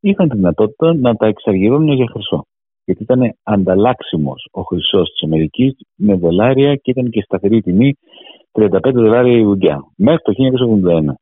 είχαν 0.00 0.28
τη 0.28 0.36
δυνατότητα 0.36 0.94
να 0.94 1.14
τα 1.14 1.26
εξαργυρώνουν 1.26 1.94
για 1.94 2.06
χρυσό. 2.12 2.46
Γιατί 2.84 3.02
ήταν 3.02 3.34
ανταλλάξιμος 3.42 4.48
ο 4.50 4.62
χρυσός 4.62 5.10
της 5.10 5.22
Αμερικής 5.22 5.76
με 5.94 6.14
δολάρια 6.14 6.74
και 6.74 6.90
ήταν 6.90 7.10
και 7.10 7.22
σταθερή 7.22 7.62
τιμή 7.62 7.96
35 8.52 8.92
δολάρια 8.92 9.38
η 9.38 9.44
Ουγγιά. 9.44 9.84
Μέχρι 9.96 10.22
το 10.22 10.32
1971. 10.32 11.14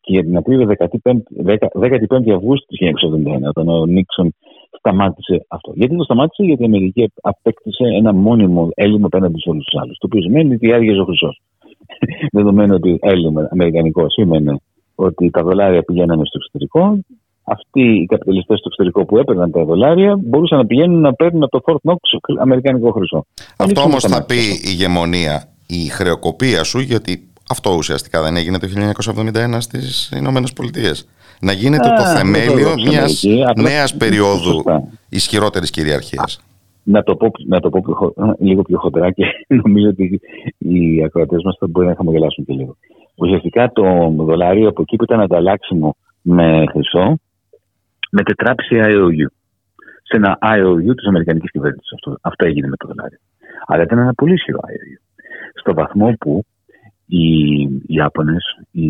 Και 0.00 0.12
για 0.12 0.22
την 0.22 0.36
ακρίβεια 0.36 0.66
15 0.66 2.30
Αυγούστου 2.34 2.66
του 2.66 2.76
1971, 3.24 3.48
όταν 3.48 3.68
ο 3.68 3.86
Νίξον 3.86 4.34
σταμάτησε 4.78 5.44
αυτό. 5.48 5.72
Γιατί 5.74 5.96
το 5.96 6.02
σταμάτησε, 6.02 6.42
Γιατί 6.44 6.62
η 6.62 6.64
Αμερική 6.64 7.12
απέκτησε 7.20 7.84
ένα 7.84 8.12
μόνιμο 8.12 8.68
έλλειμμα 8.74 9.06
απέναντι 9.06 9.38
σε 9.40 9.50
όλους 9.50 9.64
τους 9.64 9.80
άλλους. 9.80 9.98
Το 9.98 10.06
οποίο 10.06 10.22
σημαίνει 10.22 10.54
ότι 10.54 10.72
άργησε 10.72 11.00
ο 11.00 11.04
χρυσός. 11.04 11.40
Δεδομένου 12.36 12.74
ότι 12.74 12.98
έλλειμμα 13.00 13.48
αμερικανικός 13.50 14.12
σήμαινε 14.12 14.60
ότι 15.00 15.30
τα 15.30 15.42
δολάρια 15.42 15.82
πηγαίνανε 15.82 16.22
στο 16.24 16.38
εξωτερικό, 16.38 16.98
αυτοί 17.44 17.80
οι 17.80 18.06
καπιταλιστές 18.06 18.58
στο 18.58 18.68
εξωτερικό 18.68 19.04
που 19.04 19.18
έπαιρναν 19.18 19.50
τα 19.50 19.64
δολάρια 19.64 20.16
μπορούσαν 20.20 20.58
να 20.58 20.66
πηγαίνουν 20.66 21.00
να 21.00 21.14
παίρνουν 21.14 21.42
από 21.42 21.60
το 21.60 21.62
Fort 21.66 21.90
Knox 21.90 21.96
αμερικάνικο 22.40 22.90
χρυσό. 22.90 23.26
Αυτό 23.56 23.80
όμως 23.80 24.04
θα 24.04 24.24
πει 24.24 24.34
η 24.34 24.60
ηγεμονία, 24.64 25.48
η 25.66 25.88
χρεοκοπία 25.88 26.64
σου, 26.64 26.78
γιατί 26.78 27.28
αυτό 27.50 27.70
ουσιαστικά 27.76 28.22
δεν 28.22 28.36
έγινε 28.36 28.58
το 28.58 28.66
1971 29.54 29.56
στις 29.58 30.10
Ηνωμένες 30.16 30.52
Πολιτείες. 30.52 31.08
Να 31.40 31.52
γίνεται 31.52 31.88
το 31.96 32.04
θεμέλιο 32.04 32.74
μιας 32.88 33.24
νέας 33.56 33.96
περίοδου 33.96 34.62
ισχυρότερης 35.08 35.70
κυριαρχίας. 35.70 36.40
Να 36.82 37.02
το, 37.02 37.16
πω, 37.16 37.30
να 37.46 37.60
το 37.60 37.70
πω 37.70 38.14
λίγο 38.38 38.62
πιο 38.62 38.78
χοντρά 38.78 39.10
και 39.10 39.24
νομίζω 39.64 39.88
ότι 39.88 40.20
οι 40.58 41.02
ακροατές 41.04 41.42
μας 41.44 41.56
θα 41.58 41.66
μπορεί 41.68 41.86
να 41.86 41.94
χαμογελάσουν 41.94 42.44
και 42.44 42.52
λίγο. 42.52 42.76
Ουσιαστικά 43.20 43.72
το 43.72 44.14
δολάριο 44.16 44.68
από 44.68 44.82
εκεί 44.82 44.96
που 44.96 45.04
ήταν 45.04 45.20
ανταλλάξιμο 45.20 45.96
με 46.22 46.64
χρυσό 46.70 47.18
μετετράψει 48.10 48.80
IOU. 48.82 49.26
Σε 50.02 50.16
ένα 50.16 50.38
IOU 50.40 50.94
της 50.96 51.06
Αμερικανικής 51.06 51.50
κυβέρνησης. 51.50 51.92
Αυτό, 51.92 52.16
αυτό 52.20 52.46
έγινε 52.46 52.68
με 52.68 52.76
το 52.76 52.86
δολάριο. 52.86 53.18
Αλλά 53.66 53.82
ήταν 53.82 53.98
ένα 53.98 54.14
πολύ 54.14 54.32
ισχυρό 54.32 54.60
IOU. 54.62 54.98
Στο 55.54 55.74
βαθμό 55.74 56.14
που 56.20 56.44
οι 57.06 57.22
Ιάπωνες, 57.86 58.44
οι 58.70 58.88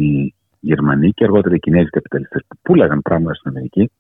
Γερμανοί 0.60 1.10
και 1.10 1.24
αργότερα 1.24 1.54
οι 1.54 1.58
Κινέζοι 1.58 1.88
καπιταλιστές 1.88 2.42
που 2.48 2.56
πουλάγαν 2.62 3.02
πράγματα 3.02 3.34
στην 3.34 3.50
Αμερική, 3.50 3.90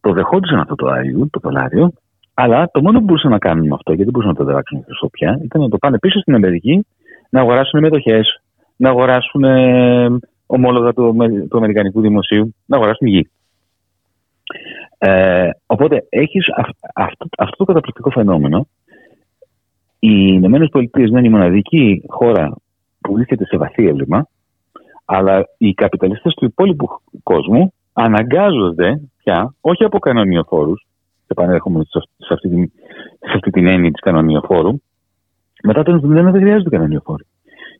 το 0.00 0.12
δεχόντουσαν 0.12 0.58
αυτό 0.60 0.74
το 0.74 0.86
IOU, 0.90 1.26
το 1.30 1.40
δολάριο, 1.42 1.92
αλλά 2.34 2.70
το 2.72 2.82
μόνο 2.82 2.98
που 2.98 3.04
μπορούσαν 3.04 3.30
να 3.30 3.38
κάνουν 3.38 3.66
με 3.66 3.74
αυτό, 3.74 3.92
γιατί 3.92 4.10
δεν 4.10 4.12
μπορούσαν 4.12 4.34
να 4.38 4.44
το 4.44 4.52
δράξουν 4.52 4.82
χρυσό 4.84 5.08
πια, 5.08 5.40
ήταν 5.42 5.60
να 5.60 5.68
το 5.68 5.78
πάνε 5.78 5.98
πίσω 5.98 6.18
στην 6.18 6.34
Αμερική, 6.34 6.86
να 7.30 7.40
αγοράσουν 7.40 7.80
μετοχές, 7.80 8.42
να 8.78 8.88
αγοράσουν 8.88 9.44
ε, 9.44 10.08
ομόλογα 10.46 10.92
του, 10.92 11.16
του 11.50 11.56
Αμερικανικού 11.56 12.00
Δημοσίου, 12.00 12.54
να 12.66 12.76
αγοράσουν 12.76 13.06
γη. 13.06 13.30
Ε, 14.98 15.50
οπότε 15.66 16.06
έχεις 16.08 16.46
αυτό, 16.94 17.26
αυτό 17.38 17.56
το 17.56 17.64
καταπληκτικό 17.64 18.10
φαινόμενο. 18.10 18.68
Οι 19.98 20.32
Ηνωμένες 20.34 20.68
Πολιτείες 20.68 21.08
είναι 21.08 21.26
η 21.26 21.30
μοναδική 21.30 22.02
χώρα 22.06 22.56
που 23.00 23.12
βρίσκεται 23.12 23.44
σε 23.44 23.56
βαθύ 23.56 23.86
έλλειμμα, 23.86 24.28
αλλά 25.04 25.44
οι 25.58 25.74
καπιταλιστές 25.74 26.34
του 26.34 26.44
υπόλοιπου 26.44 26.88
κόσμου 27.22 27.72
αναγκάζονται 27.92 29.00
πια, 29.22 29.54
όχι 29.60 29.84
από 29.84 29.98
κανονιοφόρους, 29.98 30.86
επανέρχομαι 31.26 31.84
σε 32.16 32.32
αυτή, 32.34 32.48
την, 32.48 32.72
σε 33.18 33.32
αυτή 33.34 33.50
την 33.50 33.66
έννοια 33.66 33.90
της 33.90 34.00
κανονιοφόρου, 34.00 34.80
μετά 35.62 35.82
το 35.82 35.94
1971 35.94 35.98
δεν 36.08 36.32
χρειάζεται 36.32 36.70
κανονιοφόροι. 36.70 37.26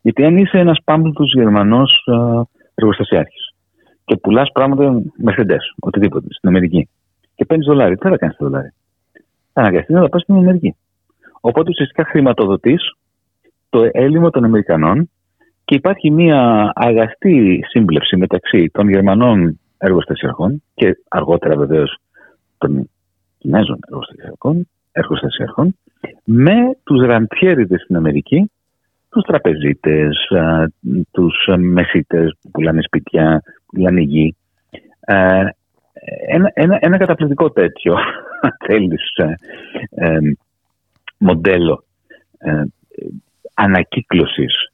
Γιατί 0.01 0.25
αν 0.25 0.37
είσαι 0.37 0.57
ένας 0.57 0.77
πάμπλουτος 0.83 1.33
Γερμανός 1.33 2.07
εργοστασιάρχης 2.75 3.53
και 4.05 4.17
πουλάς 4.17 4.51
πράγματα 4.51 5.01
Mercedes, 5.25 5.63
οτιδήποτε, 5.79 6.27
στην 6.29 6.49
Αμερική, 6.49 6.89
και 7.35 7.45
παίρνεις 7.45 7.65
δολάρια, 7.67 7.97
τι 7.97 8.09
θα 8.09 8.17
κάνεις 8.17 8.35
τα 8.37 8.45
δολάρια. 8.45 8.73
Θα 9.53 9.61
αναγκαστείς 9.61 9.95
να 9.95 10.01
τα 10.01 10.09
πας 10.09 10.21
στην 10.21 10.35
Αμερική. 10.35 10.75
Οπότε 11.41 11.69
ουσιαστικά 11.69 12.05
χρηματοδοτείς 12.05 12.93
το 13.69 13.89
έλλειμμα 13.91 14.29
των 14.29 14.43
Αμερικανών 14.43 15.09
και 15.65 15.75
υπάρχει 15.75 16.11
μια 16.11 16.71
αγαστή 16.75 17.63
σύμπλευση 17.67 18.17
μεταξύ 18.17 18.69
των 18.73 18.89
Γερμανών 18.89 19.59
εργοστασιαρχών 19.77 20.63
και 20.73 20.97
αργότερα 21.07 21.55
βεβαίως 21.55 21.97
των 22.57 22.89
Κινέζων 23.37 23.79
εργοστασιαρχών, 23.87 24.67
εργοστασιαρχών 24.91 25.75
με 26.23 26.55
τους 26.83 27.05
ραντιέριδες 27.05 27.81
στην 27.81 27.95
Αμερική 27.95 28.51
τους 29.09 29.23
τραπεζίτες, 29.23 30.27
τους 31.11 31.47
μεσίτες 31.57 32.37
που 32.41 32.51
πουλάνε 32.51 32.81
σπίτια, 32.81 33.41
που 33.43 33.75
πουλάνε 33.75 34.01
γη. 34.01 34.35
Ένα, 36.27 36.51
ένα, 36.53 36.77
ένα 36.81 36.97
καταπληκτικό 36.97 37.51
τέτοιο, 37.51 37.93
αν 38.41 38.57
θέλεις, 38.65 39.13
ε, 39.15 39.33
ε, 39.89 40.19
μοντέλο 41.17 41.83
ε, 42.37 42.63
ανακύκλωσης 43.53 44.71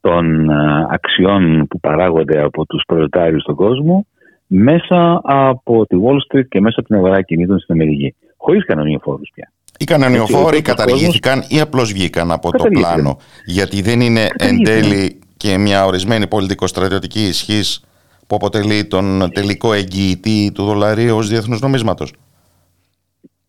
των 0.00 0.50
αξιών 0.90 1.66
που 1.66 1.80
παράγονται 1.80 2.42
από 2.42 2.66
τους 2.66 2.82
προλετάριους 2.86 3.42
στον 3.42 3.54
κόσμο 3.54 4.06
μέσα 4.46 5.20
από 5.24 5.86
τη 5.86 5.96
Wall 6.02 6.16
Street 6.16 6.46
και 6.48 6.60
μέσα 6.60 6.80
από 6.80 6.88
την 6.88 6.96
αγορά 6.96 7.22
κινήτων 7.22 7.58
στην 7.58 7.74
Αμερική. 7.74 8.14
Χωρίς 8.36 8.64
κανονιοφόρους 8.64 9.30
πια. 9.34 9.52
Οι 9.80 9.84
κανονιοφόροι 9.84 10.62
καταργήθηκαν 10.62 11.44
ή 11.48 11.60
απλώς 11.60 11.92
βγήκαν 11.92 12.30
από 12.30 12.50
το 12.50 12.64
πλάνο. 12.64 13.18
Γιατί 13.44 13.82
δεν 13.82 14.00
είναι 14.00 14.28
εν 14.38 14.62
τέλει 14.62 15.18
και 15.36 15.58
μια 15.58 15.84
ορισμένη 15.84 16.26
πολιτικο-στρατιωτική 16.26 17.20
ισχύς 17.20 17.84
που 18.26 18.34
αποτελεί 18.34 18.86
τον 18.86 19.30
τελικό 19.32 19.72
εγγυητή 19.72 20.52
του 20.54 20.64
δολαρίου 20.64 21.16
ως 21.16 21.28
διεθνούς 21.28 21.60
νομίσματος. 21.60 22.12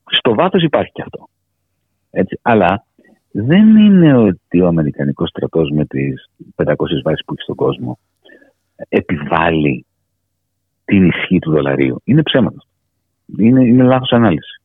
Στο 0.06 0.34
βάθος 0.34 0.64
υπάρχει 0.64 0.92
και 0.92 1.02
αυτό. 1.02 1.30
Έτσι. 2.12 2.40
Αλλά 2.42 2.86
δεν 3.32 3.78
είναι 3.78 4.18
ότι 4.18 4.62
ο 4.62 4.68
Αμερικανικός 4.68 5.30
στρατός 5.30 5.70
με 5.70 5.86
τις 5.86 6.30
500 6.56 6.66
βάσεις 7.04 7.24
που 7.26 7.34
έχει 7.34 7.42
στον 7.42 7.56
κόσμο 7.56 8.00
επιβάλλει 8.90 9.86
την 10.86 11.06
ισχύ 11.06 11.40
του 11.40 11.52
δολαρίου. 11.52 12.02
Είναι 12.04 12.22
ψέματα. 12.22 12.64
Είναι, 13.38 13.66
είναι 13.66 13.84
λάθος 13.84 14.12
ανάλυση. 14.12 14.59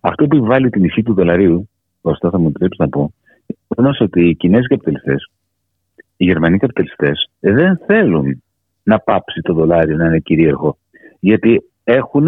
Αυτό 0.00 0.26
που 0.26 0.36
επιβάλλει 0.36 0.70
την 0.70 0.84
ισχύ 0.84 1.02
του 1.02 1.14
δολαρίου, 1.14 1.68
ωστόσο 2.00 2.30
θα 2.30 2.38
μου 2.38 2.48
επιτρέψεις 2.48 2.78
να 2.78 2.88
πω, 2.88 3.12
είναι 3.78 3.90
ότι 3.98 4.28
οι 4.28 4.34
Κινέζοι 4.34 4.66
καπιταλιστές, 4.66 5.30
οι 6.16 6.24
Γερμανοί 6.24 6.58
καπιταλιστές 6.58 7.30
δεν 7.40 7.80
θέλουν 7.86 8.42
να 8.82 8.98
πάψει 8.98 9.40
το 9.40 9.52
δολάριο 9.54 9.96
να 9.96 10.06
είναι 10.06 10.18
κυρίαρχο. 10.18 10.78
Γιατί 11.20 11.62
έχουν 11.84 12.26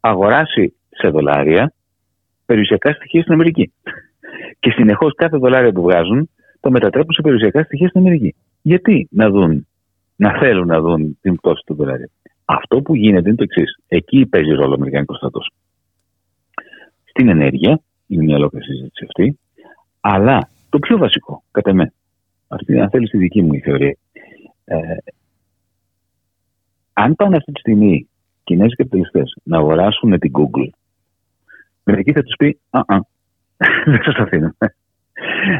αγοράσει 0.00 0.74
σε 0.90 1.08
δολάρια 1.08 1.72
περιουσιακά 2.46 2.92
στοιχεία 2.92 3.20
στην 3.20 3.32
Αμερική. 3.32 3.72
Και 4.58 4.70
συνεχώς 4.70 5.14
κάθε 5.14 5.36
δολάριο 5.36 5.72
που 5.72 5.82
βγάζουν 5.82 6.30
το 6.60 6.70
μετατρέπουν 6.70 7.12
σε 7.12 7.22
περιουσιακά 7.22 7.62
στοιχεία 7.62 7.88
στην 7.88 8.00
Αμερική. 8.00 8.34
Γιατί 8.62 9.08
να 9.10 9.30
δουν, 9.30 9.66
να 10.16 10.38
θέλουν 10.38 10.66
να 10.66 10.80
δουν 10.80 11.18
την 11.20 11.34
πτώση 11.36 11.62
του 11.66 11.74
δολάριου. 11.74 12.10
Αυτό 12.44 12.82
που 12.82 12.94
γίνεται 12.94 13.28
είναι 13.28 13.36
το 13.36 13.42
εξής. 13.42 13.78
Εκεί 13.88 14.26
παίζει 14.26 14.50
ρόλο 14.50 14.70
ο 14.70 14.74
Αμερικανικό 14.74 15.14
στρατό. 15.14 15.40
Στην 17.16 17.28
ενέργεια, 17.28 17.80
είναι 18.06 18.22
μια 18.22 18.36
ολόκληρη 18.36 18.64
συζήτηση 18.64 19.04
αυτή, 19.08 19.38
αλλά 20.00 20.48
το 20.68 20.78
πιο 20.78 20.98
βασικό, 20.98 21.42
κατά 21.50 21.72
με, 21.72 21.92
αυτή 22.48 22.78
αν 22.80 22.90
θέλεις 22.90 23.10
τη 23.10 23.18
δική 23.18 23.42
μου 23.42 23.52
η 23.52 23.60
θεωρία, 23.60 23.96
ε, 24.64 24.76
αν 26.92 27.14
πάνε 27.14 27.36
αυτή 27.36 27.52
τη 27.52 27.60
στιγμή 27.60 28.08
Κινέζοι 28.44 28.74
καπιταλιστές 28.74 29.36
να 29.42 29.58
αγοράσουν 29.58 30.18
την 30.18 30.32
Google, 30.34 30.68
μερικοί 31.84 32.12
θα 32.12 32.22
τους 32.22 32.34
πει: 32.38 32.58
Α, 32.70 32.78
α, 32.78 32.98
δεν 33.92 34.02
σας 34.02 34.14
αφήνω. 34.16 34.54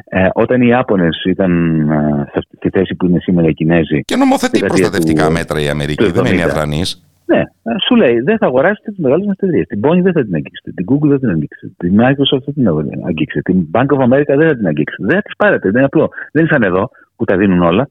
Ε, 0.04 0.28
όταν 0.32 0.62
οι 0.62 0.66
Ιάπωνες 0.66 1.24
ήταν 1.26 1.80
ε, 1.90 2.40
στη 2.56 2.70
θέση 2.70 2.94
που 2.94 3.06
είναι 3.06 3.20
σήμερα 3.20 3.48
οι 3.48 3.54
Κινέζοι. 3.54 4.00
Και 4.00 4.16
νομοθετεί 4.16 4.58
προστατευτικά 4.58 5.30
μέτρα 5.30 5.60
η 5.60 5.68
Αμερική, 5.68 6.10
δεν 6.10 6.24
είναι 6.24 6.42
αδρανής. 6.42 7.04
Ναι, 7.26 7.38
ε, 7.38 7.72
σου 7.86 7.94
λέει 7.96 8.20
δεν 8.20 8.38
θα 8.38 8.46
αγοράσετε 8.46 8.90
τις 8.90 8.98
μεγάλες 8.98 9.26
εταιρείε. 9.26 9.64
Την 9.66 9.80
Boeing 9.82 10.02
δεν 10.02 10.12
θα 10.12 10.24
την 10.24 10.34
αγγίξετε, 10.34 10.70
την 10.74 10.86
Google 10.88 11.08
δεν 11.08 11.18
θα 11.18 11.18
την 11.18 11.30
αγγίξετε, 11.30 11.72
την 11.76 12.00
Microsoft 12.00 12.44
δεν 12.44 12.64
θα 12.64 12.82
την 12.82 13.06
αγγίξετε, 13.06 13.52
την 13.52 13.66
Bank 13.72 13.86
of 13.86 13.98
America 13.98 14.34
δεν 14.36 14.48
θα 14.48 14.56
την 14.56 14.66
αγγίξετε. 14.66 15.06
Δεν 15.06 15.14
θα 15.14 15.22
τις 15.22 15.36
πάρετε. 15.36 15.68
Δεν 15.68 15.76
είναι 15.76 15.84
απλό. 15.84 16.08
Δεν 16.32 16.42
είναι 16.42 16.52
σαν 16.52 16.62
εδώ 16.62 16.90
που 17.16 17.24
τα 17.24 17.36
δίνουν 17.36 17.62
όλα. 17.62 17.88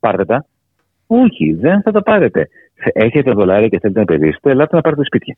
Πάρτε 0.00 0.24
τα. 0.24 0.46
Όχι, 1.06 1.52
δεν 1.52 1.82
θα 1.82 1.90
τα 1.90 2.02
πάρετε. 2.02 2.48
Έχετε 2.92 3.30
δολάρια 3.30 3.68
και 3.68 3.78
θέλετε 3.78 3.98
να 3.98 4.14
επενδύσετε, 4.14 4.50
ελάτε 4.50 4.76
να 4.76 4.82
πάρετε 4.82 5.04
σπίτια. 5.04 5.36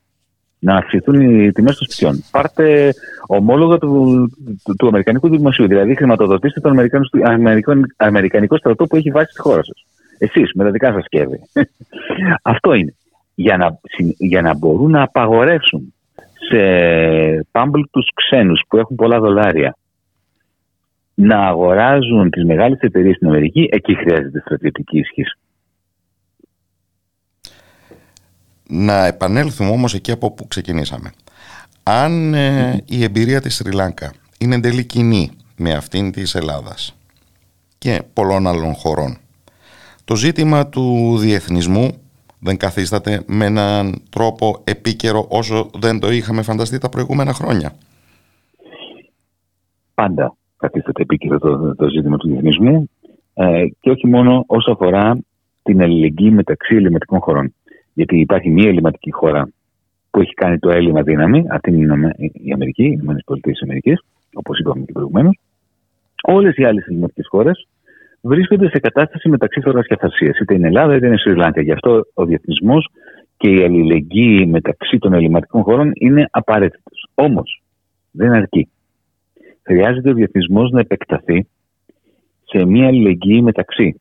Να 0.58 0.74
αυξηθούν 0.74 1.20
οι 1.20 1.52
τιμές 1.52 1.76
των 1.76 1.86
σπιτιών. 1.86 2.24
Πάρτε 2.30 2.90
ομόλογα 3.26 3.78
του, 3.78 4.30
του, 4.64 4.74
του 4.74 4.86
Αμερικανικού 4.86 5.28
Δημοσίου. 5.28 5.66
Δηλαδή, 5.66 5.94
χρηματοδοτήστε 5.94 6.60
τον 6.60 6.70
Αμερικανικό, 6.70 7.72
Αμερικανικό 7.96 8.56
στρατό 8.56 8.86
που 8.86 8.96
έχει 8.96 9.10
βάσει 9.10 9.30
στη 9.30 9.40
χώρα 9.40 9.62
σας. 9.64 9.84
Εσείς 10.18 10.52
με 10.54 10.64
τα 10.64 10.70
δικά 10.70 10.92
σας 10.92 11.04
κέρδη. 11.08 11.40
Αυτό 12.42 12.72
είναι. 12.74 12.94
Για 13.40 13.56
να, 13.56 13.80
για 14.18 14.42
να 14.42 14.54
μπορούν 14.54 14.90
να 14.90 15.02
απαγορεύσουν 15.02 15.94
σε 16.48 16.62
πάμπλουτους 17.50 18.10
ξένους 18.14 18.62
που 18.68 18.76
έχουν 18.76 18.96
πολλά 18.96 19.20
δολάρια 19.20 19.76
να 21.14 21.46
αγοράζουν 21.46 22.30
τις 22.30 22.44
μεγάλες 22.44 22.78
εταιρείες 22.80 23.16
στην 23.16 23.28
Αμερική, 23.28 23.68
εκεί 23.72 23.94
χρειάζεται 23.94 24.40
στρατιωτική 24.40 24.98
ισχύ. 24.98 25.22
Να 28.68 29.06
επανέλθουμε 29.06 29.70
όμως 29.70 29.94
εκεί 29.94 30.10
από 30.10 30.32
που 30.32 30.48
ξεκινήσαμε. 30.48 31.10
Αν 31.82 32.34
ε, 32.34 32.82
η 32.86 33.02
εμπειρία 33.02 33.40
της 33.40 33.54
Σρι 33.54 33.72
Λάνκα 33.72 34.12
είναι 34.38 34.54
εντελή 34.54 34.84
κοινή 34.84 35.30
με 35.56 35.72
αυτήν 35.72 36.12
της 36.12 36.34
Ελλάδας 36.34 36.96
και 37.78 38.02
πολλών 38.12 38.46
άλλων 38.46 38.74
χωρών, 38.74 39.18
το 40.04 40.16
ζήτημα 40.16 40.66
του 40.66 41.16
διεθνισμού 41.18 42.09
δεν 42.40 42.56
καθίσταται 42.56 43.22
με 43.26 43.44
έναν 43.44 44.02
τρόπο 44.10 44.62
επίκαιρο 44.64 45.26
όσο 45.28 45.70
δεν 45.78 46.00
το 46.00 46.10
είχαμε 46.10 46.42
φανταστεί 46.42 46.78
τα 46.78 46.88
προηγούμενα 46.88 47.32
χρόνια. 47.32 47.72
Πάντα 49.94 50.36
καθίσταται 50.56 51.02
επίκαιρο 51.02 51.38
το, 51.38 51.74
το 51.74 51.88
ζήτημα 51.88 52.16
του 52.16 52.28
διεθνισμού 52.28 52.90
ε, 53.34 53.66
και 53.80 53.90
όχι 53.90 54.06
μόνο 54.06 54.44
όσο 54.46 54.72
αφορά 54.72 55.18
την 55.62 55.82
αλληλεγγύη 55.82 56.30
μεταξύ 56.34 56.74
ελληματικών 56.74 57.20
χωρών. 57.20 57.54
Γιατί 57.92 58.20
υπάρχει 58.20 58.50
μία 58.50 58.68
ελληματική 58.68 59.12
χώρα 59.12 59.48
που 60.10 60.20
έχει 60.20 60.34
κάνει 60.34 60.58
το 60.58 60.70
έλλειμμα 60.70 61.02
δύναμη, 61.02 61.44
αυτή 61.50 61.70
είναι 61.70 62.14
η 62.32 62.52
Αμερική, 62.52 62.84
οι 62.84 63.00
ΗΠΑ, 63.02 64.02
όπως 64.32 64.58
είπαμε 64.58 64.84
και 64.84 64.92
προηγουμένως. 64.92 65.38
Όλες 66.22 66.56
οι 66.56 66.64
άλλες 66.64 66.86
ελληνικέ 66.86 67.22
χώρες 67.28 67.68
βρίσκονται 68.20 68.68
σε 68.68 68.78
κατάσταση 68.78 69.28
μεταξύ 69.28 69.60
φορά 69.60 69.82
και 69.82 69.94
αθαρσία. 69.94 70.34
Είτε 70.42 70.54
είναι 70.54 70.66
Ελλάδα 70.66 70.96
είτε 70.96 71.06
είναι 71.06 71.16
Σρι 71.16 71.34
Λάνκα. 71.34 71.62
Γι' 71.62 71.72
αυτό 71.72 72.02
ο 72.14 72.24
διεθνισμός 72.24 72.88
και 73.36 73.50
η 73.50 73.62
αλληλεγγύη 73.62 74.46
μεταξύ 74.50 74.98
των 74.98 75.12
ελληματικών 75.12 75.62
χωρών 75.62 75.90
είναι 75.94 76.26
απαραίτητος. 76.30 77.08
Όμως 77.14 77.62
δεν 78.10 78.32
αρκεί. 78.32 78.68
Χρειάζεται 79.62 80.10
ο 80.10 80.14
διεθνισμός 80.14 80.70
να 80.70 80.80
επεκταθεί 80.80 81.46
σε 82.44 82.64
μια 82.64 82.86
αλληλεγγύη 82.86 83.40
μεταξύ 83.44 84.00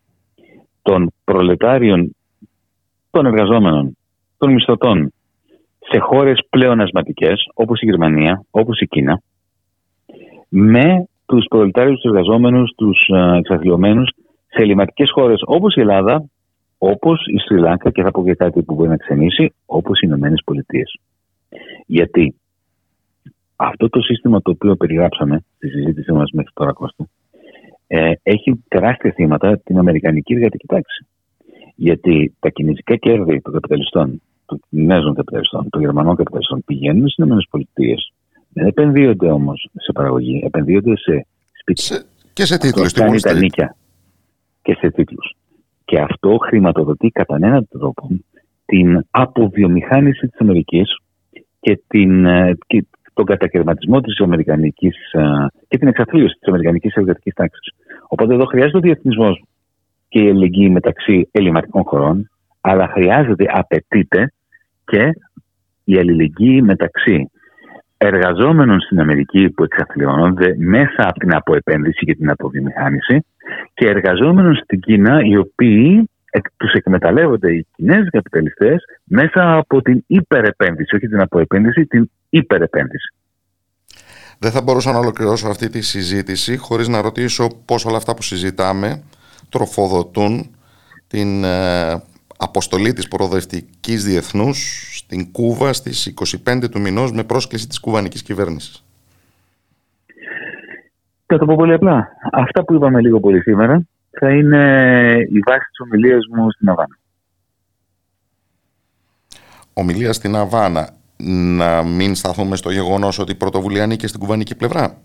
των 0.82 1.12
προλετάριων, 1.24 2.16
των 3.10 3.26
εργαζόμενων, 3.26 3.98
των 4.38 4.54
μισθωτών 4.54 5.14
σε 5.80 6.00
χώρες 6.00 6.40
πλέον 6.50 6.82
ασματικές 6.82 7.50
όπως 7.54 7.82
η 7.82 7.86
Γερμανία, 7.86 8.44
όπως 8.52 8.80
η 8.80 8.88
Κίνα 8.88 9.22
με 10.50 11.08
τους 11.30 11.46
προλετάριους, 11.50 12.00
τους 12.00 12.12
εργαζόμενους, 12.12 12.74
τους 12.76 13.08
ε, 13.08 13.38
εξαθλειωμένους 13.38 14.10
σε 14.48 14.62
ελληματικές 14.62 15.12
χώρες 15.12 15.42
όπως 15.46 15.76
η 15.76 15.80
Ελλάδα, 15.80 16.26
όπως 16.78 17.26
η 17.28 17.38
Σρι 17.38 17.60
Λάγκα 17.60 17.92
και 17.92 18.04
θα 18.04 18.12
πω 18.12 18.24
και 18.24 18.36
κάτι 18.36 18.64
που 18.64 18.74
μπορεί 18.74 18.90
να 18.90 18.98
ξενήσει, 18.98 19.54
όπως 19.66 20.00
οι 20.00 20.04
Ηνωμένες 20.08 20.42
Πολιτείες. 20.46 21.00
Γιατί 21.86 22.36
αυτό 23.56 23.90
το 23.90 24.02
σύστημα 24.02 24.42
το 24.42 24.52
οποίο 24.52 24.76
περιγράψαμε 24.76 25.44
στη 25.56 25.70
συζήτησή 25.70 26.12
μας 26.12 26.32
μέχρι 26.32 26.52
τώρα 26.54 26.72
Κώστα, 26.72 27.06
ε, 27.88 28.12
έχει 28.24 28.64
τεράστια 28.68 29.12
θύματα 29.12 29.58
την 29.58 29.78
Αμερικανική 29.78 30.34
εργατική 30.34 30.68
τάξη. 30.68 31.08
Γιατί 31.76 32.36
τα 32.40 32.50
κινέζικα 32.50 32.96
κέρδη 32.96 33.42
των 33.42 33.54
καπιταλιστών, 33.54 34.22
των 34.46 34.60
Κινέζων 34.70 35.14
καπιταλιστών, 35.14 35.70
των 35.70 35.82
Γερμανών 35.82 36.16
καπιταλιστών 36.16 36.64
πηγαίνουν 36.66 37.10
στις 37.10 37.26
ΗΠΑ. 37.26 37.96
Δεν 38.50 38.68
επενδύονται 38.68 39.32
όμως 39.32 39.70
σε 39.74 39.92
παραγωγή, 39.92 40.42
επενδύονται 40.46 40.98
σε 40.98 41.26
σπίτια. 41.60 42.04
και 42.34 42.46
σε 42.46 42.58
τίτλους. 42.58 42.94
Τα 42.94 43.34
νίκια. 43.34 43.76
Και 44.62 44.78
σε 44.80 44.92
τίτλους. 44.92 45.36
Και 45.86 46.00
αυτό 46.00 46.38
χρηματοδοτεί 46.42 47.10
κατά 47.10 47.36
έναν 47.36 47.68
τρόπο 47.70 48.08
την 48.66 49.06
αποβιομηχάνηση 49.12 50.28
της 50.28 50.40
Αμερικής 50.40 50.98
και, 51.60 51.82
την, 51.88 52.26
ε, 52.26 52.58
και 52.68 52.86
τον 53.14 53.26
κατακαιρματισμό 53.26 54.02
της 54.02 54.20
Αμερικανικής 54.20 55.12
ε, 55.12 55.22
και 55.68 55.78
την 55.78 55.88
εξαθλίωση 55.88 56.36
της 56.40 56.48
Αμερικανικής 56.48 56.94
εργατικής 56.94 57.34
τάξης. 57.34 57.74
Οπότε 58.08 58.34
εδώ 58.34 58.46
χρειάζεται 58.46 58.78
ο 58.78 58.82
διεθνισμός 58.82 59.44
και 60.08 60.20
η 60.20 60.28
ελληνική 60.28 60.70
μεταξύ 60.70 61.30
ελληματικών 61.32 61.84
χωρών, 61.84 62.30
αλλά 62.62 62.88
χρειάζεται, 62.88 63.46
απαιτείται 63.48 64.34
και 64.86 65.10
η 65.84 65.98
αλληλεγγύη 65.98 66.62
μεταξύ 66.64 67.30
εργαζόμενων 68.02 68.82
στην 68.82 69.00
Αμερική 69.00 69.50
που 69.50 69.64
εξαθλιώνονται 69.64 70.56
μέσα 70.58 71.08
από 71.10 71.20
την 71.20 71.36
αποεπένδυση 71.36 72.06
και 72.06 72.16
την 72.16 72.30
αποβιομηχάνηση 72.30 73.26
και 73.74 73.88
εργαζόμενων 73.88 74.56
στην 74.56 74.80
Κίνα 74.80 75.20
οι 75.24 75.38
οποίοι 75.38 76.10
τους 76.58 76.72
εκμεταλλεύονται 76.74 77.54
οι 77.54 77.68
Κινέζοι 77.76 78.10
καπιταλιστές 78.10 78.84
μέσα 79.04 79.54
από 79.58 79.82
την 79.82 80.04
υπερεπένδυση, 80.08 80.96
όχι 80.96 81.08
την 81.08 81.22
αποεπένδυση, 81.22 81.86
την 81.86 82.10
υπερεπένδυση. 82.30 83.14
Δεν 84.40 84.52
θα 84.52 84.62
μπορούσα 84.62 84.92
να 84.92 84.98
ολοκληρώσω 84.98 85.48
αυτή 85.48 85.70
τη 85.70 85.82
συζήτηση 85.82 86.58
χωρίς 86.58 86.88
να 86.88 87.02
ρωτήσω 87.02 87.48
πώς 87.66 87.86
όλα 87.86 87.98
αυτά 87.98 88.14
που 88.14 88.22
συζητάμε 88.22 89.04
τροφοδοτούν 89.50 90.56
την 91.08 91.44
ε, 91.44 92.02
αποστολή 92.42 92.94
της 92.94 93.08
προοδευτικής 93.08 94.04
διεθνούς 94.04 94.90
στην 94.98 95.32
Κούβα 95.32 95.74
στις 95.74 96.14
25 96.46 96.70
του 96.72 96.80
μηνός 96.80 97.12
με 97.12 97.24
πρόσκληση 97.24 97.68
της 97.68 97.80
κουβανικής 97.80 98.24
κυβέρνησης. 98.24 98.84
Θα 101.26 101.38
το 101.38 101.46
πω 101.46 101.56
πολύ 101.56 101.74
απλά. 101.74 102.08
Αυτά 102.32 102.64
που 102.64 102.74
είπαμε 102.74 103.02
λίγο 103.02 103.20
πολύ 103.20 103.42
σήμερα 103.42 103.82
θα 104.10 104.32
είναι 104.32 104.62
η 105.30 105.40
βάση 105.48 105.66
της 105.70 105.80
ομιλίας 105.80 106.26
μου 106.36 106.52
στην 106.52 106.70
Αβάνα. 106.70 106.98
Ομιλία 109.74 110.14
στην 110.14 110.36
Αβάνα. 110.36 110.90
Να 111.58 111.84
μην 111.84 112.16
σταθούμε 112.16 112.56
στο 112.56 112.72
γεγονός 112.72 113.20
ότι 113.20 113.32
η 113.32 113.36
πρωτοβουλία 113.36 113.84
ανήκε 113.84 114.08
στην 114.08 114.20
κουβανική 114.20 114.56
πλευρά; 114.56 114.98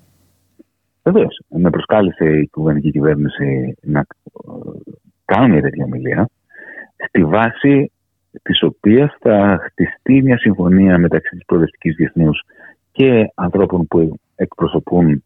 Βεβαίως. 1.03 1.41
Με 1.49 1.71
προσκάλεσε 1.71 2.25
η 2.25 2.49
κουβανική 2.49 2.91
κυβέρνηση 2.91 3.75
να 3.83 4.07
κάνω 5.25 5.49
μια 5.49 5.61
τέτοια 5.63 5.85
ομιλία 5.85 6.29
στη 7.09 7.25
βάση 7.25 7.93
της 8.43 8.63
οποίας 8.63 9.17
θα 9.21 9.59
χτιστεί 9.65 10.23
μια 10.23 10.39
συμφωνία 10.39 10.99
μεταξύ 10.99 11.37
της 11.37 11.45
προοδευτικής 11.45 11.95
διεθνούς 11.95 12.43
και 12.93 13.31
ανθρώπων 13.35 13.87
που 13.87 14.19
εκπροσωπούν 14.37 15.25